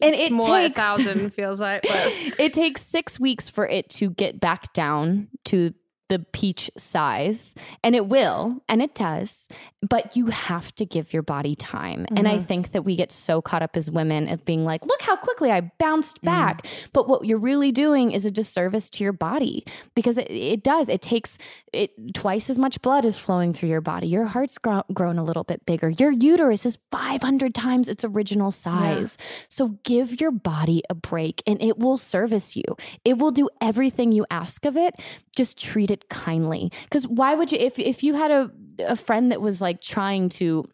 And 0.02 0.14
it 0.14 0.32
more 0.32 0.48
like 0.48 0.64
a 0.64 0.68
takes- 0.68 0.80
thousand 0.80 1.34
feels 1.34 1.60
like, 1.60 1.82
but 1.82 1.92
it 2.40 2.52
takes 2.54 2.80
six 2.82 3.20
weeks 3.20 3.48
for 3.50 3.66
it 3.68 3.88
to 3.90 4.10
get 4.10 4.40
back 4.40 4.72
down 4.72 5.28
to 5.46 5.74
the 6.10 6.18
peach 6.32 6.70
size 6.76 7.54
and 7.82 7.94
it 7.96 8.06
will 8.06 8.62
and 8.68 8.82
it 8.82 8.94
does 8.94 9.48
but 9.88 10.16
you 10.16 10.26
have 10.26 10.74
to 10.76 10.86
give 10.86 11.12
your 11.12 11.22
body 11.22 11.54
time. 11.54 12.06
And 12.16 12.26
i 12.28 12.36
mm-hmm. 12.36 12.44
think 12.44 12.72
that 12.72 12.82
we 12.82 12.96
get 12.96 13.12
so 13.12 13.42
caught 13.42 13.62
up 13.62 13.76
as 13.76 13.90
women 13.90 14.28
of 14.28 14.44
being 14.44 14.64
like 14.64 14.84
look 14.86 15.02
how 15.02 15.16
quickly 15.16 15.50
i 15.50 15.60
bounced 15.60 16.20
mm. 16.20 16.26
back. 16.26 16.66
But 16.92 17.08
what 17.08 17.24
you're 17.24 17.38
really 17.38 17.72
doing 17.72 18.12
is 18.12 18.24
a 18.24 18.30
disservice 18.30 18.90
to 18.90 19.04
your 19.04 19.12
body 19.12 19.64
because 19.94 20.18
it, 20.18 20.30
it 20.30 20.62
does. 20.62 20.88
It 20.88 21.02
takes 21.02 21.38
it 21.72 22.14
twice 22.14 22.50
as 22.50 22.58
much 22.58 22.80
blood 22.82 23.04
is 23.04 23.18
flowing 23.18 23.52
through 23.52 23.68
your 23.68 23.80
body. 23.80 24.06
Your 24.06 24.26
heart's 24.26 24.58
grow, 24.58 24.82
grown 24.92 25.18
a 25.18 25.24
little 25.24 25.44
bit 25.44 25.64
bigger. 25.66 25.90
Your 25.90 26.10
uterus 26.10 26.66
is 26.66 26.78
500 26.90 27.54
times 27.54 27.88
its 27.88 28.04
original 28.04 28.50
size. 28.50 29.16
So 29.48 29.78
give 29.84 30.20
your 30.20 30.30
body 30.30 30.82
a 30.88 30.94
break 30.94 31.42
and 31.46 31.60
it 31.62 31.78
will 31.78 31.96
service 31.96 32.56
you. 32.56 32.64
It 33.04 33.18
will 33.18 33.30
do 33.30 33.48
everything 33.60 34.12
you 34.12 34.26
ask 34.30 34.64
of 34.64 34.76
it. 34.76 34.94
Just 35.36 35.58
treat 35.58 35.90
it 35.90 36.08
kindly. 36.08 36.70
Because 36.84 37.06
why 37.06 37.34
would 37.34 37.52
you 37.52 37.58
if 37.58 37.78
if 37.78 38.02
you 38.02 38.14
had 38.14 38.30
a 38.30 38.50
a 38.78 38.96
friend 38.96 39.30
that 39.30 39.40
was 39.40 39.60
like 39.60 39.80
trying 39.80 40.28
to 40.28 40.64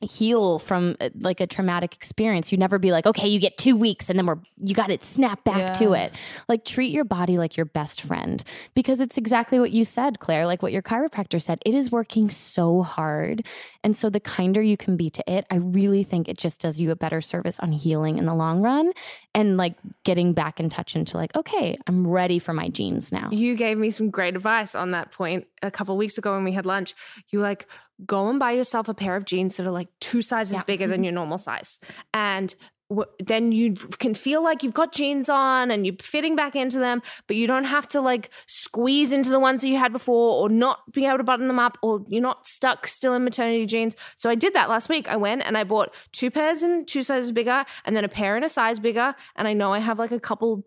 heal 0.00 0.58
from 0.58 0.96
uh, 1.00 1.10
like 1.18 1.40
a 1.40 1.46
traumatic 1.46 1.94
experience. 1.94 2.50
You 2.52 2.58
never 2.58 2.78
be 2.78 2.90
like, 2.90 3.06
okay, 3.06 3.28
you 3.28 3.38
get 3.38 3.56
two 3.56 3.76
weeks 3.76 4.08
and 4.08 4.18
then 4.18 4.26
we're 4.26 4.38
you 4.62 4.74
got 4.74 4.90
it 4.90 5.02
snap 5.02 5.44
back 5.44 5.74
to 5.74 5.92
it. 5.92 6.14
Like 6.48 6.64
treat 6.64 6.92
your 6.92 7.04
body 7.04 7.36
like 7.36 7.56
your 7.56 7.66
best 7.66 8.02
friend 8.02 8.42
because 8.74 9.00
it's 9.00 9.18
exactly 9.18 9.60
what 9.60 9.72
you 9.72 9.84
said, 9.84 10.18
Claire. 10.18 10.46
Like 10.46 10.62
what 10.62 10.72
your 10.72 10.82
chiropractor 10.82 11.40
said. 11.40 11.60
It 11.66 11.74
is 11.74 11.90
working 11.90 12.30
so 12.30 12.82
hard, 12.82 13.46
and 13.84 13.94
so 13.94 14.08
the 14.08 14.20
kinder 14.20 14.62
you 14.62 14.76
can 14.76 14.96
be 14.96 15.10
to 15.10 15.30
it, 15.30 15.46
I 15.50 15.56
really 15.56 16.02
think 16.02 16.28
it 16.28 16.38
just 16.38 16.60
does 16.60 16.80
you 16.80 16.90
a 16.90 16.96
better 16.96 17.20
service 17.20 17.58
on 17.60 17.72
healing 17.72 18.18
in 18.18 18.24
the 18.24 18.34
long 18.34 18.62
run 18.62 18.92
and 19.34 19.56
like 19.56 19.74
getting 20.04 20.32
back 20.32 20.60
in 20.60 20.68
touch 20.68 20.96
into 20.96 21.16
like, 21.16 21.34
okay, 21.36 21.76
I'm 21.86 22.06
ready 22.06 22.38
for 22.38 22.52
my 22.52 22.68
jeans 22.68 23.12
now. 23.12 23.28
You 23.30 23.54
gave 23.54 23.78
me 23.78 23.90
some 23.90 24.10
great 24.10 24.34
advice 24.34 24.74
on 24.74 24.90
that 24.92 25.12
point 25.12 25.46
a 25.62 25.70
couple 25.70 25.96
weeks 25.96 26.18
ago 26.18 26.34
when 26.34 26.44
we 26.44 26.52
had 26.52 26.66
lunch. 26.66 26.94
You 27.28 27.38
were 27.38 27.44
like, 27.44 27.68
go 28.06 28.28
and 28.28 28.38
buy 28.38 28.52
yourself 28.52 28.88
a 28.88 28.94
pair 28.94 29.16
of 29.16 29.24
jeans 29.24 29.56
that 29.56 29.66
are 29.66 29.70
like 29.70 29.88
two 30.00 30.22
sizes 30.22 30.62
bigger 30.64 30.86
than 30.86 30.98
mm-hmm. 30.98 31.04
your 31.04 31.12
normal 31.12 31.38
size. 31.38 31.78
And 32.14 32.54
w- 32.88 33.10
then 33.18 33.52
you 33.52 33.74
can 33.74 34.14
feel 34.14 34.42
like 34.42 34.62
you've 34.62 34.74
got 34.74 34.92
jeans 34.92 35.28
on 35.28 35.70
and 35.70 35.86
you're 35.86 35.96
fitting 36.00 36.36
back 36.36 36.54
into 36.54 36.78
them, 36.78 37.02
but 37.26 37.36
you 37.36 37.46
don't 37.46 37.64
have 37.64 37.88
to 37.88 38.00
like 38.00 38.30
squeeze 38.46 39.12
into 39.12 39.30
the 39.30 39.40
ones 39.40 39.62
that 39.62 39.68
you 39.68 39.78
had 39.78 39.92
before 39.92 40.42
or 40.42 40.48
not 40.48 40.92
be 40.92 41.06
able 41.06 41.18
to 41.18 41.24
button 41.24 41.48
them 41.48 41.58
up 41.58 41.78
or 41.82 42.02
you're 42.08 42.22
not 42.22 42.46
stuck 42.46 42.86
still 42.86 43.14
in 43.14 43.24
maternity 43.24 43.66
jeans. 43.66 43.96
So 44.16 44.28
I 44.28 44.34
did 44.34 44.52
that 44.54 44.68
last 44.68 44.88
week. 44.88 45.08
I 45.08 45.16
went 45.16 45.42
and 45.42 45.56
I 45.56 45.64
bought 45.64 45.94
two 46.12 46.30
pairs 46.30 46.62
in 46.62 46.84
two 46.84 47.02
sizes 47.02 47.32
bigger 47.32 47.64
and 47.84 47.96
then 47.96 48.04
a 48.04 48.08
pair 48.08 48.36
in 48.36 48.44
a 48.44 48.48
size 48.48 48.80
bigger. 48.80 49.14
And 49.36 49.48
I 49.48 49.52
know 49.52 49.72
I 49.72 49.78
have 49.78 49.98
like 49.98 50.12
a 50.12 50.20
couple 50.20 50.64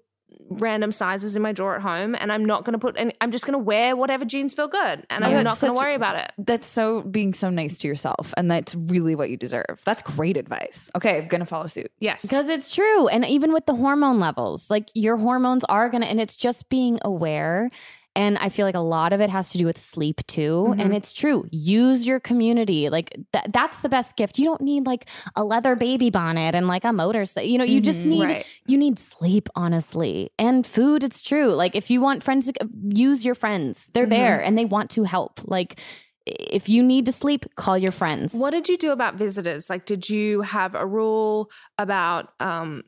random 0.49 0.91
sizes 0.91 1.35
in 1.35 1.41
my 1.41 1.51
drawer 1.51 1.76
at 1.76 1.81
home 1.81 2.15
and 2.19 2.31
I'm 2.31 2.45
not 2.45 2.64
going 2.64 2.73
to 2.73 2.80
put 2.80 2.95
any 2.97 3.14
I'm 3.22 3.31
just 3.31 3.45
going 3.45 3.53
to 3.53 3.64
wear 3.64 3.95
whatever 3.95 4.26
jeans 4.26 4.53
feel 4.53 4.68
good 4.68 5.05
and 5.10 5.23
I'm 5.26 5.43
not 5.43 5.60
going 5.60 5.73
to 5.73 5.81
worry 5.81 5.95
about 5.95 6.18
it. 6.18 6.31
That's 6.38 6.68
so 6.68 7.01
being 7.01 7.34
so 7.34 7.49
nice 7.49 7.77
to 7.80 7.88
yourself, 7.88 8.34
and 8.38 8.49
that's 8.49 8.76
really 8.76 9.15
what 9.15 9.30
you 9.30 9.38
deserve. 9.38 9.81
That's 9.85 10.01
great 10.01 10.38
advice. 10.38 10.89
Okay, 10.95 11.19
I'm 11.19 11.27
gonna 11.27 11.45
follow 11.45 11.68
suit. 11.68 11.91
Yes. 11.99 12.22
Because 12.22 12.49
it's 12.49 12.73
true. 12.73 13.07
And 13.07 13.26
even 13.26 13.53
with 13.53 13.65
the 13.65 13.76
hormone 13.76 14.19
levels, 14.19 14.69
like 14.69 14.89
your 14.93 15.18
hormones 15.18 15.64
are 15.65 15.89
going 15.89 16.01
to, 16.01 16.07
and 16.07 16.19
it's 16.19 16.35
just 16.35 16.69
being 16.69 16.99
aware. 17.03 17.69
And 18.15 18.38
I 18.38 18.49
feel 18.49 18.65
like 18.65 18.76
a 18.76 18.80
lot 18.80 19.11
of 19.14 19.22
it 19.22 19.30
has 19.31 19.49
to 19.52 19.57
do 19.57 19.65
with 19.65 19.77
sleep 19.77 20.22
too. 20.27 20.68
Mm-hmm. 20.69 20.80
And 20.80 20.94
it's 20.95 21.11
true. 21.11 21.48
Use 21.52 22.06
your 22.06 22.19
community. 22.19 22.90
Like 22.90 23.10
th- 23.34 23.45
that's 23.49 23.80
the 23.80 23.90
best 23.90 24.15
gift. 24.15 24.38
You 24.38 24.45
don't 24.45 24.61
need 24.61 24.85
like 24.85 25.10
a 25.35 25.44
leather 25.44 25.76
baby 25.76 26.10
bonnet 26.11 26.53
and 26.53 26.68
like 26.68 26.84
a 26.84 26.94
motorcycle. 26.94 27.49
You 27.49 27.57
know, 27.57 27.64
you 27.64 27.81
just 27.81 28.06
need 28.06 28.22
Mm-hmm. 28.22 28.31
Right. 28.31 28.45
you 28.68 28.77
need 28.77 28.99
sleep, 28.99 29.49
honestly. 29.56 30.31
And 30.38 30.65
food, 30.65 31.03
it's 31.03 31.22
true. 31.22 31.53
Like 31.53 31.76
if 31.76 31.90
you 31.90 32.02
want 32.02 32.22
friends 32.23 32.45
to 32.52 32.53
use 32.90 33.26
your 33.26 33.35
friends. 33.35 33.90
They're 33.94 34.06
there 34.06 34.38
Mm-hmm. 34.38 34.48
and 34.48 34.57
they 34.57 34.65
want 34.65 34.91
to 34.91 35.03
help. 35.03 35.41
Like 35.45 35.80
if 36.26 36.69
you 36.69 36.81
need 36.84 37.06
to 37.07 37.11
sleep, 37.11 37.45
call 37.56 37.77
your 37.77 37.91
friends. 37.91 38.34
What 38.34 38.52
did 38.52 38.69
you 38.69 38.77
do 38.77 38.91
about 38.91 39.15
visitors? 39.15 39.69
Like 39.69 39.85
did 39.85 40.07
you 40.10 40.41
have 40.41 40.73
a 40.76 40.85
rule 40.85 41.49
about 41.77 42.30
um 42.40 42.84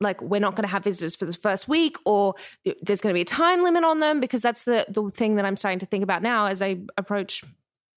like 0.00 0.20
we're 0.22 0.40
not 0.40 0.56
going 0.56 0.62
to 0.62 0.68
have 0.68 0.84
visitors 0.84 1.14
for 1.14 1.26
the 1.26 1.32
first 1.32 1.68
week 1.68 1.96
or 2.04 2.34
there's 2.82 3.00
going 3.00 3.12
to 3.12 3.14
be 3.14 3.20
a 3.20 3.24
time 3.24 3.62
limit 3.62 3.84
on 3.84 4.00
them 4.00 4.20
because 4.20 4.42
that's 4.42 4.64
the 4.64 4.86
the 4.88 5.08
thing 5.10 5.36
that 5.36 5.44
I'm 5.44 5.56
starting 5.56 5.78
to 5.80 5.86
think 5.86 6.02
about 6.02 6.22
now 6.22 6.46
as 6.46 6.62
I 6.62 6.78
approach 6.96 7.44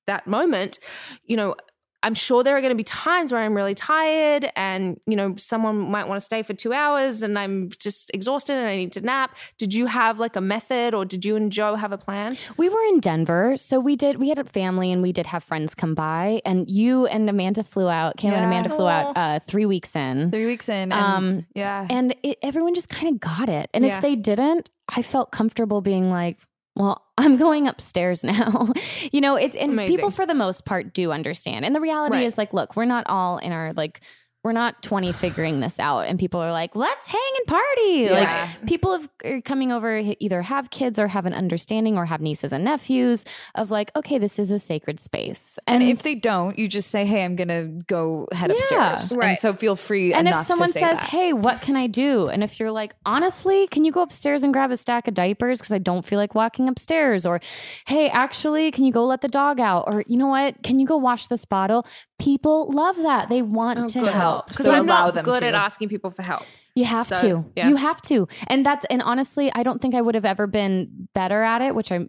that 0.07 0.27
moment. 0.27 0.79
You 1.25 1.37
know, 1.37 1.55
I'm 2.03 2.13
sure 2.13 2.43
there 2.43 2.55
are 2.55 2.61
going 2.61 2.71
to 2.71 2.75
be 2.75 2.83
times 2.83 3.31
where 3.31 3.41
I'm 3.41 3.55
really 3.55 3.73
tired 3.73 4.51
and, 4.55 4.99
you 5.07 5.15
know, 5.15 5.35
someone 5.37 5.77
might 5.89 6.07
want 6.07 6.19
to 6.19 6.25
stay 6.25 6.43
for 6.43 6.53
two 6.53 6.73
hours 6.73 7.23
and 7.23 7.39
I'm 7.39 7.69
just 7.79 8.11
exhausted 8.13 8.55
and 8.57 8.67
I 8.67 8.75
need 8.75 8.91
to 8.93 9.01
nap. 9.01 9.37
Did 9.57 9.73
you 9.73 9.85
have 9.87 10.19
like 10.19 10.35
a 10.35 10.41
method 10.41 10.93
or 10.93 11.05
did 11.05 11.23
you 11.23 11.35
and 11.35 11.51
Joe 11.51 11.75
have 11.75 11.91
a 11.91 11.97
plan? 11.97 12.37
We 12.57 12.67
were 12.69 12.83
in 12.89 12.99
Denver, 12.99 13.55
so 13.57 13.79
we 13.79 13.95
did. 13.95 14.19
We 14.19 14.29
had 14.29 14.37
a 14.37 14.43
family, 14.43 14.91
and 14.91 15.01
we 15.01 15.11
did 15.11 15.25
have 15.27 15.43
friends 15.43 15.73
come 15.73 15.95
by. 15.95 16.41
And 16.45 16.69
you 16.69 17.05
and 17.07 17.29
Amanda 17.29 17.63
flew 17.63 17.87
out. 17.87 18.17
Kayla 18.17 18.33
and 18.33 18.45
Amanda 18.45 18.69
flew 18.69 18.87
out 18.87 19.17
uh, 19.17 19.39
three 19.39 19.65
weeks 19.65 19.95
in. 19.95 20.29
Three 20.31 20.45
weeks 20.45 20.67
in, 20.69 20.91
and, 20.91 20.93
Um, 20.93 21.45
yeah, 21.55 21.87
and 21.89 22.15
it, 22.21 22.37
everyone 22.41 22.73
just 22.75 22.89
kind 22.89 23.07
of 23.07 23.19
got 23.19 23.47
it. 23.49 23.69
And 23.73 23.85
Yeah. 23.85 23.95
if 23.95 24.01
they 24.01 24.15
didn't, 24.15 24.69
I 24.89 25.01
felt 25.01 25.31
comfortable 25.31 25.81
being 25.81 26.09
like, 26.11 26.37
well, 26.75 27.03
I'm 27.17 27.37
going 27.37 27.67
upstairs 27.67 28.23
now. 28.23 28.69
you 29.11 29.21
know, 29.21 29.35
it's 29.35 29.55
and 29.55 29.71
Amazing. 29.73 29.95
people 29.95 30.11
for 30.11 30.25
the 30.25 30.33
most 30.33 30.65
part 30.65 30.93
do 30.93 31.11
understand. 31.11 31.65
And 31.65 31.75
the 31.75 31.81
reality 31.81 32.15
Right. 32.17 32.25
is 32.25 32.37
like, 32.37 32.53
look, 32.53 32.75
we're 32.75 32.85
not 32.85 33.05
all 33.07 33.37
in 33.37 33.51
our 33.51 33.73
like 33.73 34.01
we're 34.43 34.51
not 34.51 34.81
20 34.83 35.11
figuring 35.13 35.61
this 35.61 35.79
out 35.79 36.01
and 36.01 36.19
people 36.19 36.41
are 36.41 36.51
like, 36.51 36.75
let's 36.75 37.07
hang 37.07 37.33
and 37.37 37.47
party. 37.47 37.91
Yeah. 38.01 38.11
Like 38.11 38.67
people 38.67 38.91
have, 38.91 39.09
are 39.23 39.41
coming 39.41 39.71
over 39.71 39.97
either 40.19 40.41
have 40.41 40.69
kids 40.69 40.99
or 40.99 41.07
have 41.07 41.25
an 41.25 41.33
understanding 41.33 41.97
or 41.97 42.05
have 42.05 42.19
nieces 42.19 42.51
and 42.51 42.63
nephews 42.65 43.23
of 43.55 43.71
like, 43.71 43.89
okay, 43.95 44.17
this 44.17 44.37
is 44.39 44.51
a 44.51 44.59
sacred 44.59 44.99
space. 44.99 45.57
and 45.65 45.81
if 45.81 46.03
they 46.03 46.15
don't, 46.15 46.59
you 46.59 46.67
just 46.67 46.89
say, 46.89 47.05
"Hey, 47.05 47.23
I'm 47.23 47.35
gonna 47.37 47.67
go 47.87 48.27
head 48.33 48.51
Yeah. 48.51 48.93
upstairs." 48.95 49.17
Right. 49.17 49.29
And 49.29 49.39
so 49.39 49.53
feel 49.53 49.75
free. 49.75 50.13
and 50.13 50.27
if 50.27 50.35
someone 50.37 50.67
to 50.67 50.73
say 50.73 50.81
says, 50.81 50.97
that. 50.97 51.09
"Hey, 51.09 51.31
what 51.31 51.61
can 51.61 51.75
I 51.77 51.87
do?" 51.87 52.27
and 52.27 52.43
if 52.43 52.59
you're 52.59 52.71
like, 52.71 52.95
"Honestly, 53.05 53.67
can 53.67 53.85
you 53.85 53.91
go 53.91 54.01
upstairs 54.01 54.43
and 54.43 54.51
grab 54.53 54.71
a 54.71 54.77
stack 54.77 55.07
of 55.07 55.13
diapers 55.13 55.59
because 55.59 55.71
I 55.71 55.77
don't 55.77 56.03
feel 56.03 56.19
like 56.19 56.35
walking 56.35 56.67
upstairs?" 56.67 57.25
or, 57.25 57.39
"Hey, 57.87 58.09
actually, 58.09 58.71
can 58.71 58.83
you 58.83 58.91
go 58.91 59.05
let 59.05 59.21
the 59.21 59.27
dog 59.29 59.59
out?" 59.61 59.85
or, 59.87 60.03
"You 60.07 60.17
know 60.17 60.27
what? 60.27 60.61
Can 60.63 60.79
you 60.79 60.85
go 60.85 60.97
wash 60.97 61.27
this 61.27 61.45
bottle?" 61.45 61.85
People 62.23 62.71
love 62.71 62.97
that. 62.97 63.29
They 63.29 63.41
want 63.41 63.79
oh, 63.79 63.87
to 63.87 64.11
help. 64.11 64.47
Because 64.47 64.65
So 64.65 64.73
I'm 64.73 64.87
allow 64.87 65.05
not 65.05 65.13
them 65.15 65.25
good 65.25 65.39
to. 65.39 65.45
at 65.47 65.53
asking 65.53 65.89
people 65.89 66.11
for 66.11 66.23
help. 66.23 66.43
You 66.75 66.85
have 66.85 67.05
So, 67.05 67.21
to. 67.21 67.45
yeah. 67.55 67.69
You 67.69 67.75
have 67.75 68.01
to. 68.03 68.27
And 68.47 68.65
that's 68.65 68.83
and 68.89 69.01
honestly, 69.03 69.51
I 69.53 69.61
don't 69.61 69.79
think 69.81 69.93
I 69.93 70.01
would 70.01 70.15
have 70.15 70.25
ever 70.25 70.47
been 70.47 71.07
better 71.13 71.43
at 71.43 71.61
it, 71.61 71.75
which 71.75 71.91
I 71.91 72.07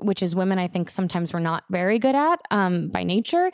which 0.00 0.22
is 0.22 0.34
women 0.34 0.58
I 0.58 0.68
think 0.68 0.88
sometimes 0.88 1.32
we're 1.34 1.40
not 1.40 1.64
very 1.70 1.98
good 1.98 2.14
at 2.14 2.40
um 2.50 2.88
by 2.88 3.02
nature. 3.02 3.50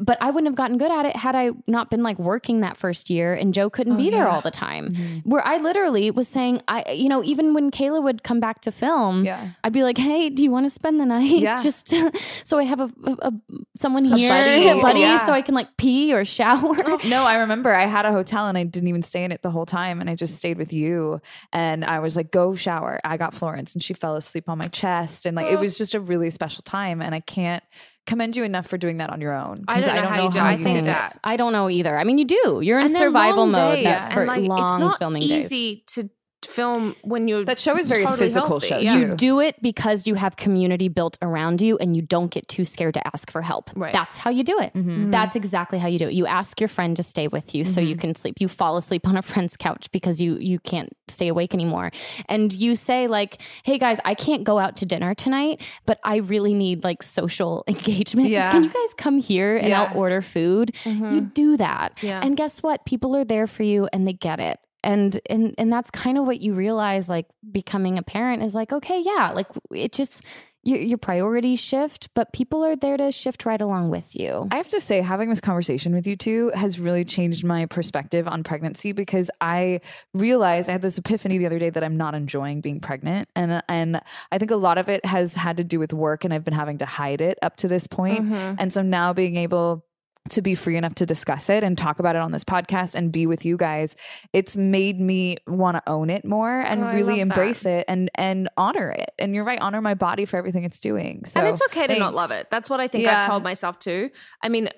But 0.00 0.16
I 0.22 0.30
wouldn't 0.30 0.46
have 0.46 0.54
gotten 0.54 0.78
good 0.78 0.90
at 0.90 1.04
it 1.06 1.16
had 1.16 1.34
I 1.34 1.50
not 1.66 1.90
been 1.90 2.02
like 2.02 2.18
working 2.18 2.60
that 2.60 2.76
first 2.78 3.10
year 3.10 3.34
and 3.34 3.52
Joe 3.54 3.68
couldn't 3.70 3.96
be 3.98 4.08
there 4.10 4.26
all 4.28 4.40
the 4.40 4.50
time. 4.50 4.94
Where 5.24 5.46
I 5.46 5.58
literally 5.58 6.10
was 6.10 6.28
saying 6.28 6.62
I 6.68 6.92
you 6.92 7.08
know, 7.08 7.22
even 7.24 7.54
when 7.54 7.70
Kayla 7.70 8.02
would 8.02 8.22
come 8.22 8.38
back 8.40 8.60
to 8.62 8.72
film, 8.72 9.24
Yeah. 9.24 9.50
I'd 9.64 9.72
be 9.72 9.82
like, 9.82 9.96
"Hey, 9.96 10.28
do 10.28 10.42
you 10.42 10.50
want 10.50 10.66
to 10.66 10.70
spend 10.70 11.00
the 11.00 11.06
night?" 11.06 11.40
Yeah. 11.40 11.56
Just 11.62 11.94
so 12.44 12.58
I 12.58 12.64
have 12.64 12.80
a, 12.80 12.90
a, 13.04 13.16
a 13.28 13.32
someone 13.76 14.04
here, 14.04 14.30
buddy. 14.30 14.68
a 14.78 14.82
buddy 14.82 15.00
Yeah. 15.00 15.24
so 15.24 15.32
I 15.32 15.40
can 15.42 15.54
like 15.54 15.76
pee 15.78 16.12
or 16.12 16.24
shower. 16.26 16.76
No, 17.06 17.24
I 17.24 17.36
remember 17.36 17.74
I 17.74 17.86
had 17.86 18.04
a 18.04 18.12
hotel 18.12 18.46
and 18.48 18.58
I 18.58 18.64
didn't 18.64 18.88
even 18.88 19.02
stay 19.02 19.24
in 19.24 19.32
it 19.32 19.40
the 19.42 19.50
whole 19.50 19.66
time. 19.66 20.00
And 20.02 20.10
I 20.10 20.14
just 20.14 20.36
stayed 20.36 20.58
with 20.58 20.74
you. 20.74 21.20
And 21.52 21.82
I 21.84 22.00
was 22.00 22.14
like, 22.16 22.30
go 22.30 22.54
shower. 22.54 23.00
I 23.04 23.16
got 23.16 23.32
Florence 23.34 23.72
and 23.74 23.82
she 23.82 23.94
fell 23.94 24.16
asleep 24.16 24.48
on 24.50 24.58
my 24.58 24.66
chest. 24.66 25.24
And 25.24 25.34
like, 25.34 25.46
it 25.50 25.58
was 25.58 25.78
just 25.78 25.94
a 25.94 26.00
really 26.00 26.28
special 26.28 26.62
time. 26.62 27.00
And 27.00 27.14
I 27.14 27.20
can't 27.20 27.64
commend 28.06 28.36
you 28.36 28.44
enough 28.44 28.66
for 28.66 28.76
doing 28.76 28.98
that 28.98 29.08
on 29.10 29.20
your 29.20 29.32
own. 29.32 29.64
I 29.68 29.76
'cause 29.76 29.86
don't 29.86 29.94
know 29.96 30.08
how 30.08 30.22
you 30.24 30.30
do 30.32 30.38
it. 30.38 30.42
I 30.42 30.56
think 30.56 30.74
Thanks. 30.84 30.86
that- 31.14 31.18
I 31.24 31.36
don't 31.36 31.52
know 31.52 31.70
either. 31.70 31.96
I 31.96 32.04
mean, 32.04 32.18
you 32.18 32.24
do. 32.26 32.60
You're 32.62 32.80
in 32.80 32.86
And 32.86 32.94
survival 32.94 33.46
mode. 33.46 33.76
days, 33.76 33.84
That's 33.84 34.04
and, 34.04 34.12
for 34.12 34.26
like, 34.26 34.42
long 34.42 34.62
it's 34.62 34.78
not 34.78 34.98
filming 34.98 35.22
days. 35.28 35.50
easy 35.52 35.84
to 35.94 36.10
film 36.46 36.96
when 37.02 37.28
you're 37.28 37.44
That 37.44 37.58
show 37.58 37.76
is 37.76 37.88
very 37.88 38.04
totally 38.04 38.26
physical 38.28 38.48
healthy. 38.60 38.66
show, 38.68 38.78
Yeah. 38.78 38.96
You 38.96 39.16
do 39.16 39.40
it 39.40 39.60
because 39.62 40.06
you 40.06 40.14
have 40.14 40.36
community 40.36 40.88
built 40.88 41.18
around 41.22 41.62
you 41.62 41.78
and 41.78 41.96
you 41.96 42.02
don't 42.02 42.30
get 42.30 42.48
too 42.48 42.64
scared 42.64 42.94
to 42.94 43.06
ask 43.06 43.30
for 43.30 43.42
help. 43.42 43.70
Right. 43.74 43.92
That's 43.92 44.16
how 44.16 44.30
you 44.30 44.44
do 44.44 44.58
it. 44.58 44.72
Mm-hmm. 44.74 44.90
Mm-hmm. 44.90 45.10
That's 45.10 45.36
exactly 45.36 45.78
how 45.78 45.88
you 45.88 45.98
do 45.98 46.08
it. 46.08 46.14
You 46.14 46.26
ask 46.26 46.60
your 46.60 46.68
friend 46.68 46.96
to 46.96 47.02
stay 47.02 47.28
with 47.28 47.54
you 47.54 47.64
so 47.64 47.80
you 47.80 47.94
mm-hmm. 47.94 48.00
can 48.00 48.14
sleep. 48.14 48.40
You 48.40 48.48
fall 48.48 48.76
asleep 48.76 49.06
on 49.06 49.16
a 49.16 49.22
friend's 49.22 49.56
couch 49.56 49.88
because 49.92 50.20
you 50.20 50.36
you 50.36 50.58
can't 50.58 50.94
stay 51.08 51.28
awake 51.28 51.54
anymore. 51.54 51.90
And 52.28 52.52
you 52.52 52.76
say 52.76 53.06
like, 53.08 53.40
"Hey 53.64 53.78
guys, 53.78 53.98
I 54.04 54.14
can't 54.14 54.44
go 54.44 54.58
out 54.58 54.76
to 54.78 54.86
dinner 54.86 55.14
tonight, 55.14 55.60
but 55.86 55.98
I 56.04 56.16
really 56.16 56.54
need 56.54 56.84
like 56.84 57.02
social 57.02 57.64
engagement. 57.68 58.28
Yeah. 58.28 58.50
Can 58.52 58.64
you 58.64 58.70
guys 58.70 58.94
come 58.96 59.18
here 59.18 59.56
and 59.56 59.68
Yeah. 59.68 59.82
I'll 59.84 59.96
order 59.98 60.22
food?" 60.22 60.74
You 60.84 61.20
do 61.20 61.56
that. 61.56 61.98
Yeah. 62.02 62.20
And 62.22 62.36
guess 62.36 62.62
what? 62.62 62.84
People 62.84 63.16
are 63.16 63.24
there 63.24 63.46
for 63.46 63.62
you 63.62 63.88
and 63.92 64.06
they 64.06 64.12
get 64.12 64.40
it. 64.40 64.58
And 64.84 65.20
and 65.28 65.54
and 65.58 65.72
that's 65.72 65.90
kind 65.90 66.18
of 66.18 66.26
what 66.26 66.40
you 66.40 66.54
realize 66.54 67.08
like 67.08 67.26
becoming 67.50 67.98
a 67.98 68.02
parent 68.02 68.42
is 68.42 68.54
like, 68.54 68.72
okay, 68.72 69.02
yeah, 69.04 69.32
like 69.34 69.46
it 69.70 69.92
just 69.92 70.22
your 70.64 70.78
your 70.78 70.98
priorities 70.98 71.60
shift, 71.60 72.08
but 72.14 72.32
people 72.32 72.64
are 72.64 72.76
there 72.76 72.96
to 72.96 73.10
shift 73.10 73.44
right 73.44 73.60
along 73.60 73.90
with 73.90 74.14
you. 74.14 74.48
I 74.50 74.56
have 74.56 74.68
to 74.70 74.80
say, 74.80 75.00
having 75.00 75.28
this 75.28 75.40
conversation 75.40 75.94
with 75.94 76.06
you 76.06 76.16
two 76.16 76.52
has 76.54 76.78
really 76.78 77.04
changed 77.04 77.44
my 77.44 77.66
perspective 77.66 78.28
on 78.28 78.44
pregnancy 78.44 78.92
because 78.92 79.30
I 79.40 79.80
realized 80.14 80.68
I 80.68 80.72
had 80.72 80.82
this 80.82 80.98
epiphany 80.98 81.38
the 81.38 81.46
other 81.46 81.58
day 81.58 81.70
that 81.70 81.82
I'm 81.82 81.96
not 81.96 82.14
enjoying 82.14 82.60
being 82.60 82.80
pregnant, 82.80 83.28
and 83.34 83.62
and 83.68 84.00
I 84.30 84.38
think 84.38 84.50
a 84.50 84.56
lot 84.56 84.78
of 84.78 84.88
it 84.88 85.04
has 85.04 85.34
had 85.34 85.56
to 85.56 85.64
do 85.64 85.78
with 85.78 85.92
work, 85.92 86.24
and 86.24 86.32
I've 86.32 86.44
been 86.44 86.54
having 86.54 86.78
to 86.78 86.86
hide 86.86 87.20
it 87.20 87.38
up 87.42 87.56
to 87.56 87.68
this 87.68 87.86
point. 87.86 88.22
Mm-hmm. 88.22 88.54
and 88.58 88.72
so 88.72 88.82
now 88.82 89.12
being 89.12 89.36
able 89.36 89.84
to 90.30 90.40
be 90.40 90.54
free 90.54 90.76
enough 90.76 90.94
to 90.94 91.04
discuss 91.04 91.50
it 91.50 91.64
and 91.64 91.76
talk 91.76 91.98
about 91.98 92.14
it 92.14 92.20
on 92.22 92.30
this 92.30 92.44
podcast 92.44 92.94
and 92.94 93.10
be 93.10 93.26
with 93.26 93.44
you 93.44 93.56
guys 93.56 93.96
it's 94.32 94.56
made 94.56 95.00
me 95.00 95.36
want 95.48 95.76
to 95.76 95.82
own 95.90 96.10
it 96.10 96.24
more 96.24 96.60
and 96.60 96.84
Oh, 96.84 96.92
really 96.92 97.18
embrace 97.20 97.64
it 97.66 97.84
and 97.88 98.08
and 98.14 98.48
honor 98.56 98.90
it 98.90 99.10
and 99.18 99.34
you're 99.34 99.44
right 99.44 99.60
honor 99.60 99.80
my 99.80 99.94
body 99.94 100.24
for 100.24 100.36
everything 100.36 100.62
it's 100.64 100.78
doing 100.78 101.24
so 101.24 101.40
and 101.40 101.48
it's 101.48 101.60
okay 101.66 101.86
to 101.88 101.98
not 101.98 102.14
love 102.14 102.30
it. 102.30 102.48
That's 102.50 102.70
what 102.70 102.78
I 102.80 102.86
think 102.88 103.04
Yeah. 103.04 103.20
I've 103.20 103.26
told 103.26 103.42
myself 103.42 103.78
too. 103.78 104.10
I 104.42 104.48
mean, 104.48 104.68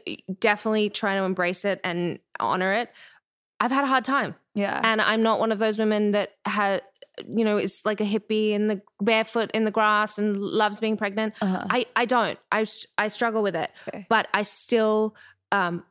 definitely 0.40 0.88
try 0.90 1.14
to 1.16 1.22
embrace 1.24 1.64
it 1.64 1.80
and 1.84 2.18
honor 2.40 2.72
it. 2.72 2.90
I've 3.60 3.70
had 3.70 3.84
a 3.84 3.86
hard 3.86 4.04
time. 4.04 4.34
yeah 4.54 4.80
And 4.82 5.00
I'm 5.00 5.22
not 5.22 5.40
one 5.40 5.52
of 5.52 5.58
those 5.58 5.78
women 5.78 6.12
that 6.12 6.32
had, 6.46 6.82
you 7.28 7.44
know, 7.44 7.58
is 7.58 7.80
like 7.84 8.00
a 8.00 8.04
hippie 8.04 8.50
in 8.52 8.68
the 8.68 8.80
barefoot 9.00 9.50
in 9.52 9.64
the 9.64 9.70
grass 9.70 10.18
and 10.18 10.36
loves 10.36 10.80
being 10.80 10.96
pregnant. 10.96 11.34
Uh-huh. 11.40 11.64
I, 11.70 11.86
I 11.94 12.04
don't. 12.06 12.38
i 12.50 12.66
i 12.98 13.08
struggle 13.08 13.42
with 13.42 13.54
it. 13.56 13.70
Okay. 13.88 14.06
But 14.08 14.26
I 14.34 14.42
still 14.42 15.14
um, 15.52 15.84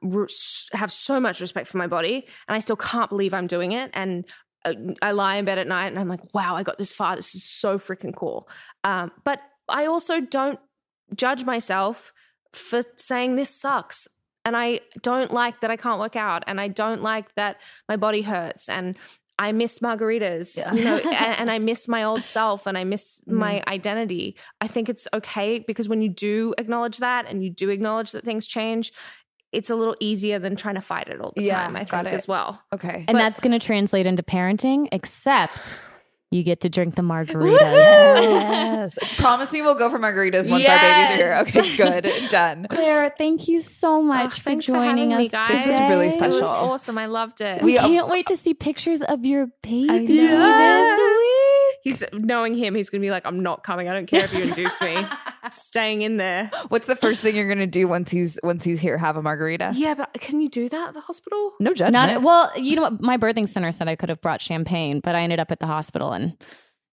have 0.74 0.92
so 0.92 1.20
much 1.20 1.42
respect 1.42 1.68
for 1.68 1.78
my 1.78 1.88
body, 1.88 2.26
and 2.48 2.56
I 2.56 2.60
still 2.60 2.76
can't 2.76 3.10
believe 3.10 3.34
I'm 3.34 3.48
doing 3.48 3.72
it. 3.72 3.92
And 3.94 4.26
uh, 4.66 4.74
I 5.02 5.12
lie 5.12 5.38
in 5.38 5.46
bed 5.46 5.58
at 5.58 5.68
night, 5.68 5.88
and 5.88 6.00
I'm 6.00 6.10
like, 6.10 6.34
wow, 6.34 6.56
I 6.56 6.64
got 6.64 6.78
this 6.78 6.94
far. 6.94 7.16
This 7.16 7.36
is 7.36 7.44
so 7.44 7.80
freaking 7.80 8.16
cool. 8.16 8.48
Um, 8.84 9.12
but 9.24 9.42
I 9.70 9.86
also 9.86 10.20
don't 10.20 10.60
judge 11.16 11.46
myself 11.46 12.14
for 12.52 12.82
saying 12.98 13.36
this 13.36 13.50
sucks. 13.50 14.08
And 14.46 14.58
I 14.58 14.82
don't 15.02 15.32
like 15.32 15.62
that 15.62 15.72
I 15.72 15.78
can't 15.78 16.00
work 16.00 16.18
out, 16.18 16.44
and 16.48 16.60
I 16.60 16.68
don't 16.68 17.02
like 17.02 17.34
that 17.36 17.62
my 17.88 17.96
body 17.96 18.24
hurts, 18.24 18.68
and 18.68 18.98
I 19.40 19.52
miss 19.52 19.80
margaritas, 19.80 20.58
you 20.78 20.84
know, 20.84 20.98
and, 20.98 21.40
and 21.40 21.52
I 21.52 21.60
miss 21.72 21.88
my 21.88 22.04
old 22.04 22.24
self 22.24 22.68
and 22.68 22.78
I 22.78 22.84
miss 22.84 23.22
my 23.26 23.64
identity. 23.68 24.36
I 24.62 24.68
think 24.68 24.90
it's 24.90 25.08
okay 25.14 25.60
because 25.60 25.90
when 25.90 26.02
you 26.02 26.10
do 26.10 26.54
acknowledge 26.58 27.00
that 27.00 27.26
and 27.28 27.44
you 27.44 27.50
do 27.50 27.70
acknowledge 27.70 28.12
that 28.12 28.24
things 28.24 28.48
change, 28.48 28.94
it's 29.54 29.70
a 29.70 29.76
little 29.76 29.96
easier 30.00 30.40
than 30.40 30.56
trying 30.56 30.76
to 30.76 30.82
fight 30.82 31.08
it 31.10 31.22
all 31.22 31.32
the 31.36 31.44
Yeah, 31.44 31.64
time, 31.64 31.76
I 31.76 31.84
got 31.86 32.04
think, 32.04 32.08
it. 32.08 32.14
as 32.16 32.28
well. 32.28 32.62
Okay. 32.74 33.06
And 33.08 33.18
that's 33.18 33.40
going 33.40 33.52
to 33.58 33.66
translate 33.66 34.06
into 34.06 34.24
parenting, 34.24 34.88
except 34.92 35.76
you 36.32 36.42
get 36.44 36.62
to 36.62 36.70
drink 36.70 36.96
the 36.96 37.04
margaritas. 37.04 37.60
Yes. 37.62 38.98
Promise 39.18 39.54
me 39.54 39.62
we'll 39.62 39.76
go 39.76 39.90
for 39.92 40.00
margaritas 40.00 40.50
once 40.50 40.68
our 40.68 40.80
babies 40.80 41.12
are 41.12 41.16
here. 41.16 41.38
Okay, 41.42 41.78
good. 41.78 42.30
Done. 42.32 42.66
Claire, 42.72 43.14
thank 43.16 43.48
you 43.48 43.60
so 43.60 43.98
oh, 43.98 44.02
much 44.02 44.42
for 44.42 44.50
Oh, 44.50 44.56
for 44.56 44.62
joining 44.62 45.12
having 45.12 45.14
us 45.14 45.18
me, 45.20 45.30
guys. 45.30 45.48
today. 45.48 45.64
This 45.66 45.80
was 45.80 45.90
really 45.90 46.08
It 46.08 46.20
was 46.22 46.38
special. 46.48 46.48
awesome. 46.72 46.98
I 46.98 47.06
loved 47.06 47.42
it. 47.42 47.62
We 47.62 47.74
We- 47.74 47.78
can't 47.78 48.08
wait 48.10 48.26
to 48.28 48.36
see 48.36 48.56
pictures 48.56 49.04
of 49.04 49.24
your 49.26 49.48
baby 49.62 50.14
Yes. 50.16 50.98
this 51.00 51.22
week. 51.22 51.63
He's 51.84 52.02
knowing 52.14 52.56
him, 52.56 52.76
he's 52.76 52.90
gonna 52.90 53.02
be 53.02 53.12
like, 53.12 53.26
I'm 53.26 53.44
not 53.44 53.64
coming. 53.64 53.90
I 53.90 53.94
don't 53.94 54.06
care 54.06 54.24
if 54.24 54.34
you 54.34 54.44
induce 54.44 54.80
me. 54.80 54.96
I'm 54.96 55.52
staying 55.52 56.02
in 56.02 56.16
there. 56.16 56.50
What's 56.70 56.86
the 56.86 56.96
first 56.96 57.22
thing 57.22 57.36
you're 57.36 57.48
gonna 57.48 57.68
do 57.68 57.90
once 57.90 58.10
he's 58.10 58.40
once 58.42 58.64
he's 58.64 58.80
here? 58.80 58.98
Have 58.98 59.18
a 59.18 59.22
margarita? 59.22 59.74
Yeah, 59.76 59.94
but 59.94 60.14
can 60.14 60.40
you 60.40 60.48
do 60.48 60.70
that 60.70 60.88
at 60.90 60.94
the 60.94 61.02
hospital? 61.02 61.52
No 61.60 61.74
judgment. 61.74 61.94
Not 61.94 62.22
well, 62.22 62.52
you 62.58 62.78
know 62.78 62.84
what? 62.84 63.02
My 63.02 63.18
birthing 63.18 63.50
center 63.50 63.72
said 63.74 63.90
I 63.90 63.98
could 63.98 64.08
have 64.08 64.22
brought 64.22 64.42
champagne, 64.42 65.02
but 65.02 65.14
I 65.14 65.22
ended 65.22 65.40
up 65.40 65.52
at 65.52 65.60
the 65.60 65.68
hospital, 65.68 66.14
and 66.14 66.38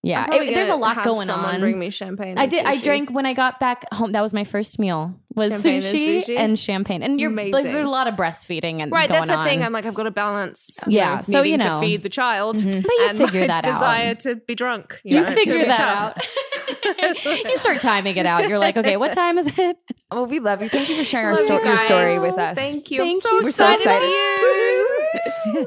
yeah, 0.02 0.26
it- 0.32 0.54
there's 0.54 0.68
a 0.68 0.70
gonna 0.72 0.80
lot 0.82 0.94
have 0.96 1.04
going 1.04 1.26
someone 1.26 1.56
on. 1.56 1.60
Bring 1.60 1.78
me 1.78 1.90
champagne. 1.90 2.38
I 2.38 2.42
and 2.44 2.50
did. 2.50 2.64
I 2.64 2.80
drank 2.80 3.10
when 3.10 3.26
I 3.26 3.34
got 3.34 3.60
back 3.60 3.84
home. 3.92 4.12
That 4.12 4.22
was 4.22 4.32
my 4.32 4.44
first 4.44 4.78
meal 4.78 5.14
was 5.34 5.52
Champagne 5.52 5.74
and 5.74 5.82
sushi, 5.84 6.24
sushi? 6.24 6.38
and 6.38 6.58
champagne. 6.58 7.02
And 7.02 7.20
you're 7.20 7.30
like, 7.30 7.48
Amazing. 7.52 7.72
there's 7.72 7.86
a 7.86 7.88
lot 7.88 8.08
of 8.08 8.14
breastfeeding 8.14 8.80
and 8.82 8.90
Right, 8.90 9.08
going 9.08 9.26
that's 9.26 9.30
the 9.30 9.44
thing. 9.44 9.62
I'm 9.62 9.72
like, 9.72 9.86
I've 9.86 9.94
got 9.94 10.02
to 10.04 10.10
balance. 10.10 10.80
Yeah, 10.88 11.16
know, 11.16 11.22
so, 11.22 11.42
you 11.42 11.52
needing 11.56 11.66
know. 11.66 11.74
to 11.74 11.80
feed 11.80 12.02
the 12.02 12.08
child, 12.08 12.56
mm-hmm. 12.56 12.80
But 12.80 12.90
you 12.90 13.06
and 13.10 13.18
figure 13.26 13.40
my 13.42 13.46
that 13.48 13.64
out. 13.66 13.72
desire 13.72 14.14
to 14.16 14.34
be 14.36 14.54
drunk. 14.54 15.00
you 15.04 15.16
know, 15.16 15.22
gonna 15.24 15.34
figure 15.36 15.64
that 15.66 15.76
tough. 15.76 16.18
out. 17.24 17.24
you 17.44 17.56
start 17.58 17.80
timing 17.82 18.16
it 18.16 18.26
out. 18.26 18.48
You're 18.48 18.58
like, 18.58 18.76
okay, 18.76 18.96
what 18.96 19.12
time 19.12 19.38
is 19.38 19.46
it? 19.58 19.76
Well, 20.10 20.26
we 20.26 20.40
love 20.40 20.62
you. 20.62 20.68
Thank 20.68 20.88
you 20.88 20.96
for 20.96 21.04
sharing 21.04 21.26
our 21.26 21.36
sto- 21.36 21.60
you 21.60 21.64
your 21.66 21.76
story 21.78 22.18
with 22.18 22.38
us. 22.38 22.56
Thank 22.56 22.90
you. 22.90 23.02
I'm 23.02 23.08
Thank 23.10 23.22
so 23.22 23.30
you 23.38 23.44
We're 23.44 23.50
so 23.52 23.70
excited 23.72 23.86
excited. 23.86 24.08
for 25.44 25.60
you. 25.60 25.66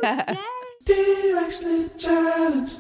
Woo-hoo. 0.86 1.90
Challenged. 1.98 2.78